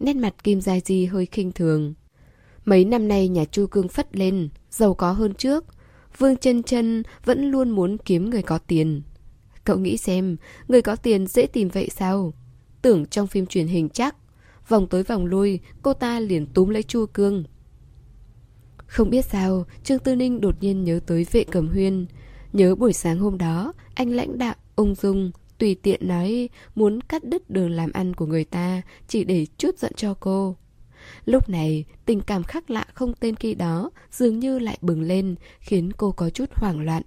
Nét 0.00 0.16
mặt 0.16 0.44
Kim 0.44 0.60
Gia 0.60 0.80
Di 0.80 1.06
hơi 1.06 1.26
khinh 1.26 1.52
thường. 1.52 1.94
Mấy 2.64 2.84
năm 2.84 3.08
nay 3.08 3.28
nhà 3.28 3.44
Chu 3.44 3.66
Cương 3.66 3.88
phất 3.88 4.16
lên, 4.16 4.48
giàu 4.70 4.94
có 4.94 5.12
hơn 5.12 5.34
trước, 5.34 5.64
Vương 6.18 6.36
chân 6.36 6.62
chân 6.62 7.02
vẫn 7.24 7.50
luôn 7.50 7.70
muốn 7.70 7.98
kiếm 7.98 8.30
người 8.30 8.42
có 8.42 8.58
tiền. 8.58 9.02
Cậu 9.64 9.78
nghĩ 9.78 9.96
xem, 9.96 10.36
người 10.68 10.82
có 10.82 10.96
tiền 10.96 11.26
dễ 11.26 11.46
tìm 11.46 11.68
vậy 11.68 11.88
sao? 11.96 12.32
Tưởng 12.82 13.06
trong 13.06 13.26
phim 13.26 13.46
truyền 13.46 13.66
hình 13.66 13.88
chắc, 13.88 14.16
vòng 14.68 14.86
tới 14.86 15.02
vòng 15.02 15.26
lui, 15.26 15.60
cô 15.82 15.92
ta 15.92 16.20
liền 16.20 16.46
túm 16.46 16.68
lấy 16.68 16.82
chua 16.82 17.06
cương. 17.06 17.44
Không 18.86 19.10
biết 19.10 19.24
sao, 19.24 19.64
Trương 19.84 19.98
Tư 19.98 20.16
Ninh 20.16 20.40
đột 20.40 20.54
nhiên 20.60 20.84
nhớ 20.84 21.00
tới 21.06 21.26
vệ 21.32 21.44
cầm 21.44 21.68
huyên. 21.68 22.06
Nhớ 22.52 22.74
buổi 22.74 22.92
sáng 22.92 23.18
hôm 23.18 23.38
đó, 23.38 23.72
anh 23.94 24.10
lãnh 24.10 24.38
đạo, 24.38 24.54
ung 24.76 24.94
dung, 24.94 25.30
tùy 25.58 25.74
tiện 25.74 26.08
nói 26.08 26.48
muốn 26.74 27.00
cắt 27.00 27.24
đứt 27.24 27.50
đường 27.50 27.70
làm 27.70 27.92
ăn 27.92 28.14
của 28.14 28.26
người 28.26 28.44
ta 28.44 28.82
chỉ 29.08 29.24
để 29.24 29.46
chút 29.58 29.78
giận 29.78 29.92
cho 29.96 30.14
cô. 30.14 30.56
Lúc 31.24 31.48
này, 31.48 31.84
tình 32.04 32.20
cảm 32.20 32.42
khác 32.42 32.70
lạ 32.70 32.84
không 32.94 33.14
tên 33.20 33.36
khi 33.36 33.54
đó 33.54 33.90
dường 34.10 34.38
như 34.38 34.58
lại 34.58 34.78
bừng 34.80 35.02
lên, 35.02 35.34
khiến 35.60 35.92
cô 35.92 36.12
có 36.12 36.30
chút 36.30 36.50
hoảng 36.54 36.80
loạn. 36.80 37.02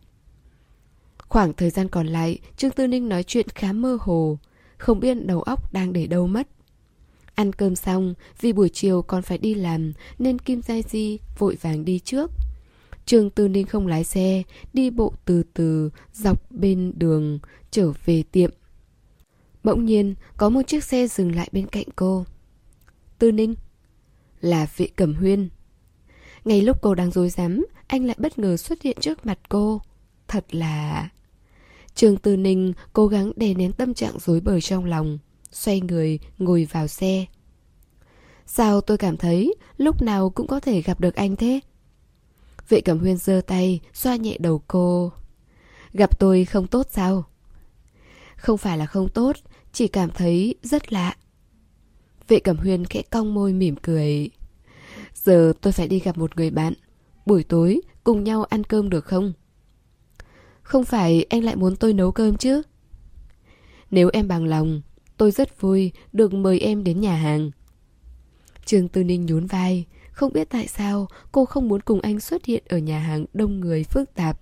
Khoảng 1.18 1.54
thời 1.54 1.70
gian 1.70 1.90
còn 1.90 2.08
lại, 2.08 2.40
Trương 2.58 2.72
Tư 2.72 2.88
Ninh 2.88 3.10
nói 3.10 3.24
chuyện 3.24 3.48
khá 3.56 3.74
mơ 3.74 3.98
hồ, 4.02 4.38
không 4.78 5.00
biết 5.00 5.26
đầu 5.26 5.42
óc 5.42 5.74
đang 5.74 5.94
để 5.94 6.08
đâu 6.08 6.28
mất. 6.28 6.48
Ăn 7.36 7.54
cơm 7.54 7.76
xong, 7.76 8.14
vì 8.42 8.54
buổi 8.54 8.70
chiều 8.70 9.02
còn 9.02 9.22
phải 9.22 9.38
đi 9.38 9.54
làm 9.54 9.94
nên 10.20 10.40
Kim 10.40 10.62
giai 10.62 10.84
Di 10.90 11.20
vội 11.38 11.58
vàng 11.62 11.86
đi 11.86 12.00
trước. 12.00 12.32
Trương 13.06 13.30
Tư 13.30 13.48
Ninh 13.48 13.66
không 13.66 13.88
lái 13.88 14.04
xe, 14.04 14.44
đi 14.74 14.90
bộ 14.90 15.14
từ 15.26 15.44
từ 15.54 15.90
dọc 16.14 16.52
bên 16.52 16.94
đường 16.96 17.40
trở 17.72 17.92
về 18.06 18.24
tiệm. 18.32 18.52
Bỗng 19.64 19.86
nhiên, 19.86 20.16
có 20.38 20.50
một 20.50 20.62
chiếc 20.68 20.84
xe 20.84 21.08
dừng 21.08 21.36
lại 21.36 21.50
bên 21.52 21.68
cạnh 21.68 21.86
cô. 21.96 22.26
Tư 23.20 23.32
Ninh, 23.32 23.56
là 24.44 24.68
vị 24.78 24.88
cẩm 24.96 25.16
huyên. 25.16 25.50
Ngay 26.46 26.62
lúc 26.62 26.78
cô 26.82 26.96
đang 26.96 27.12
dối 27.12 27.30
rắm 27.30 27.66
anh 27.88 28.06
lại 28.06 28.16
bất 28.20 28.40
ngờ 28.40 28.58
xuất 28.58 28.82
hiện 28.82 28.98
trước 29.00 29.26
mặt 29.26 29.40
cô. 29.50 29.82
Thật 30.28 30.56
là... 30.56 31.10
Trường 31.96 32.18
Tư 32.18 32.38
Ninh 32.38 32.74
cố 32.94 33.08
gắng 33.08 33.32
đè 33.36 33.54
nén 33.54 33.72
tâm 33.72 33.94
trạng 33.94 34.20
rối 34.20 34.40
bời 34.40 34.62
trong 34.62 34.86
lòng, 34.86 35.20
xoay 35.52 35.82
người, 35.82 36.20
ngồi 36.38 36.68
vào 36.72 36.88
xe. 36.88 37.26
Sao 38.46 38.82
tôi 38.82 38.98
cảm 38.98 39.18
thấy 39.18 39.56
lúc 39.78 40.02
nào 40.02 40.30
cũng 40.30 40.48
có 40.48 40.60
thể 40.60 40.82
gặp 40.82 41.00
được 41.00 41.16
anh 41.16 41.36
thế? 41.36 41.60
Vệ 42.70 42.82
Cẩm 42.82 43.00
Huyên 43.00 43.18
giơ 43.18 43.42
tay, 43.48 43.80
xoa 43.94 44.16
nhẹ 44.16 44.38
đầu 44.40 44.62
cô. 44.68 45.12
Gặp 45.94 46.20
tôi 46.20 46.46
không 46.46 46.68
tốt 46.68 46.88
sao? 46.92 47.24
Không 48.36 48.58
phải 48.58 48.78
là 48.78 48.86
không 48.86 49.10
tốt, 49.10 49.36
chỉ 49.74 49.88
cảm 49.88 50.12
thấy 50.12 50.56
rất 50.64 50.94
lạ. 50.94 51.16
Vệ 52.28 52.40
Cẩm 52.40 52.58
Huyên 52.58 52.86
khẽ 52.86 53.02
cong 53.02 53.34
môi 53.34 53.54
mỉm 53.54 53.76
cười. 53.76 54.30
Giờ 55.14 55.54
tôi 55.62 55.74
phải 55.74 55.88
đi 55.88 56.00
gặp 56.00 56.18
một 56.18 56.38
người 56.38 56.50
bạn. 56.50 56.74
Buổi 57.26 57.44
tối 57.44 57.82
cùng 58.04 58.24
nhau 58.24 58.44
ăn 58.44 58.64
cơm 58.64 58.90
được 58.90 59.06
không? 59.06 59.34
Không 60.62 60.84
phải 60.84 61.26
anh 61.30 61.44
lại 61.44 61.56
muốn 61.56 61.76
tôi 61.76 61.94
nấu 61.94 62.12
cơm 62.12 62.38
chứ? 62.38 62.62
Nếu 63.92 64.10
em 64.14 64.28
bằng 64.28 64.46
lòng, 64.46 64.82
tôi 65.18 65.32
rất 65.32 65.62
vui 65.62 65.92
được 66.14 66.34
mời 66.34 66.60
em 66.60 66.84
đến 66.84 67.02
nhà 67.02 67.16
hàng. 67.16 67.52
Trương 68.66 68.88
Tư 68.88 69.04
Ninh 69.04 69.26
nhún 69.26 69.46
vai, 69.46 69.86
không 70.12 70.34
biết 70.34 70.50
tại 70.50 70.68
sao 70.68 71.08
cô 71.32 71.46
không 71.46 71.68
muốn 71.68 71.82
cùng 71.82 72.02
anh 72.02 72.20
xuất 72.20 72.46
hiện 72.46 72.64
ở 72.70 72.78
nhà 72.78 73.00
hàng 73.00 73.26
đông 73.34 73.60
người 73.60 73.84
phức 73.84 74.14
tạp. 74.14 74.40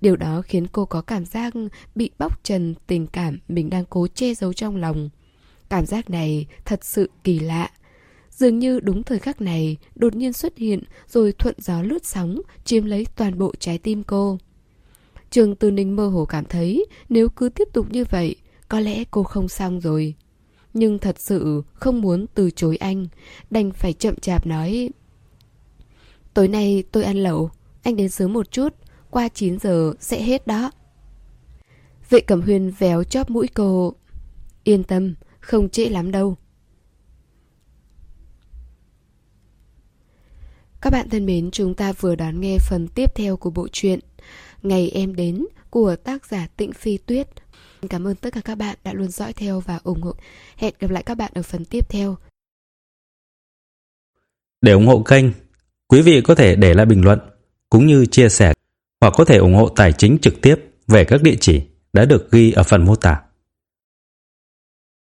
Điều 0.00 0.16
đó 0.16 0.42
khiến 0.42 0.66
cô 0.66 0.84
có 0.84 1.02
cảm 1.02 1.24
giác 1.24 1.54
bị 1.94 2.10
bóc 2.18 2.44
trần 2.44 2.74
tình 2.86 3.06
cảm 3.06 3.38
mình 3.48 3.70
đang 3.70 3.84
cố 3.84 4.06
che 4.14 4.34
giấu 4.34 4.52
trong 4.52 4.76
lòng. 4.76 5.10
Cảm 5.68 5.86
giác 5.86 6.10
này 6.10 6.46
thật 6.64 6.84
sự 6.84 7.10
kỳ 7.24 7.38
lạ. 7.38 7.70
Dường 8.30 8.58
như 8.58 8.80
đúng 8.80 9.02
thời 9.02 9.18
khắc 9.18 9.40
này 9.40 9.76
đột 9.94 10.16
nhiên 10.16 10.32
xuất 10.32 10.58
hiện 10.58 10.82
rồi 11.08 11.32
thuận 11.32 11.54
gió 11.58 11.82
lướt 11.82 12.06
sóng 12.06 12.40
chiếm 12.64 12.84
lấy 12.84 13.06
toàn 13.16 13.38
bộ 13.38 13.52
trái 13.58 13.78
tim 13.78 14.02
cô. 14.02 14.38
Trường 15.30 15.56
Tư 15.56 15.70
Ninh 15.70 15.96
mơ 15.96 16.08
hồ 16.08 16.24
cảm 16.24 16.44
thấy 16.44 16.86
nếu 17.08 17.28
cứ 17.28 17.48
tiếp 17.48 17.68
tục 17.72 17.86
như 17.90 18.04
vậy 18.10 18.36
có 18.68 18.80
lẽ 18.80 19.04
cô 19.10 19.22
không 19.22 19.48
xong 19.48 19.80
rồi. 19.80 20.14
Nhưng 20.74 20.98
thật 20.98 21.20
sự 21.20 21.62
không 21.72 22.00
muốn 22.00 22.26
từ 22.34 22.50
chối 22.50 22.76
anh, 22.76 23.06
đành 23.50 23.70
phải 23.70 23.92
chậm 23.92 24.16
chạp 24.16 24.46
nói 24.46 24.90
Tối 26.34 26.48
nay 26.48 26.84
tôi 26.92 27.04
ăn 27.04 27.16
lẩu, 27.16 27.50
anh 27.82 27.96
đến 27.96 28.08
sớm 28.08 28.32
một 28.32 28.50
chút, 28.50 28.74
qua 29.10 29.28
9 29.28 29.58
giờ 29.58 29.94
sẽ 30.00 30.22
hết 30.22 30.46
đó. 30.46 30.70
Vệ 32.10 32.20
cẩm 32.20 32.40
huyền 32.40 32.72
véo 32.78 33.04
chóp 33.04 33.30
mũi 33.30 33.48
cô. 33.54 33.94
Yên 34.64 34.82
tâm, 34.84 35.14
không 35.44 35.68
trễ 35.68 35.88
lắm 35.88 36.10
đâu. 36.10 36.36
Các 40.80 40.90
bạn 40.90 41.08
thân 41.10 41.26
mến, 41.26 41.50
chúng 41.50 41.74
ta 41.74 41.92
vừa 41.92 42.14
đón 42.14 42.40
nghe 42.40 42.58
phần 42.58 42.88
tiếp 42.88 43.10
theo 43.14 43.36
của 43.36 43.50
bộ 43.50 43.68
truyện 43.72 44.00
Ngày 44.64 44.90
em 44.94 45.14
đến 45.14 45.46
của 45.70 45.96
tác 45.96 46.26
giả 46.26 46.46
Tịnh 46.56 46.72
Phi 46.72 46.98
Tuyết. 46.98 47.28
Cảm 47.90 48.06
ơn 48.06 48.14
tất 48.14 48.34
cả 48.34 48.40
các 48.44 48.54
bạn 48.54 48.76
đã 48.84 48.92
luôn 48.92 49.08
dõi 49.08 49.32
theo 49.32 49.60
và 49.60 49.80
ủng 49.84 50.02
hộ. 50.02 50.14
Hẹn 50.56 50.74
gặp 50.80 50.90
lại 50.90 51.02
các 51.02 51.14
bạn 51.14 51.32
ở 51.34 51.42
phần 51.42 51.64
tiếp 51.64 51.88
theo. 51.88 52.16
Để 54.60 54.72
ủng 54.72 54.86
hộ 54.86 55.02
kênh, 55.02 55.24
quý 55.88 56.02
vị 56.02 56.20
có 56.24 56.34
thể 56.34 56.56
để 56.56 56.74
lại 56.74 56.86
bình 56.86 57.04
luận 57.04 57.18
cũng 57.70 57.86
như 57.86 58.06
chia 58.06 58.28
sẻ 58.28 58.52
hoặc 59.00 59.14
có 59.16 59.24
thể 59.24 59.36
ủng 59.36 59.54
hộ 59.54 59.68
tài 59.68 59.92
chính 59.92 60.18
trực 60.22 60.40
tiếp 60.42 60.56
về 60.88 61.04
các 61.04 61.22
địa 61.22 61.36
chỉ 61.40 61.62
đã 61.92 62.04
được 62.04 62.30
ghi 62.30 62.52
ở 62.52 62.62
phần 62.62 62.84
mô 62.84 62.96
tả. 62.96 63.22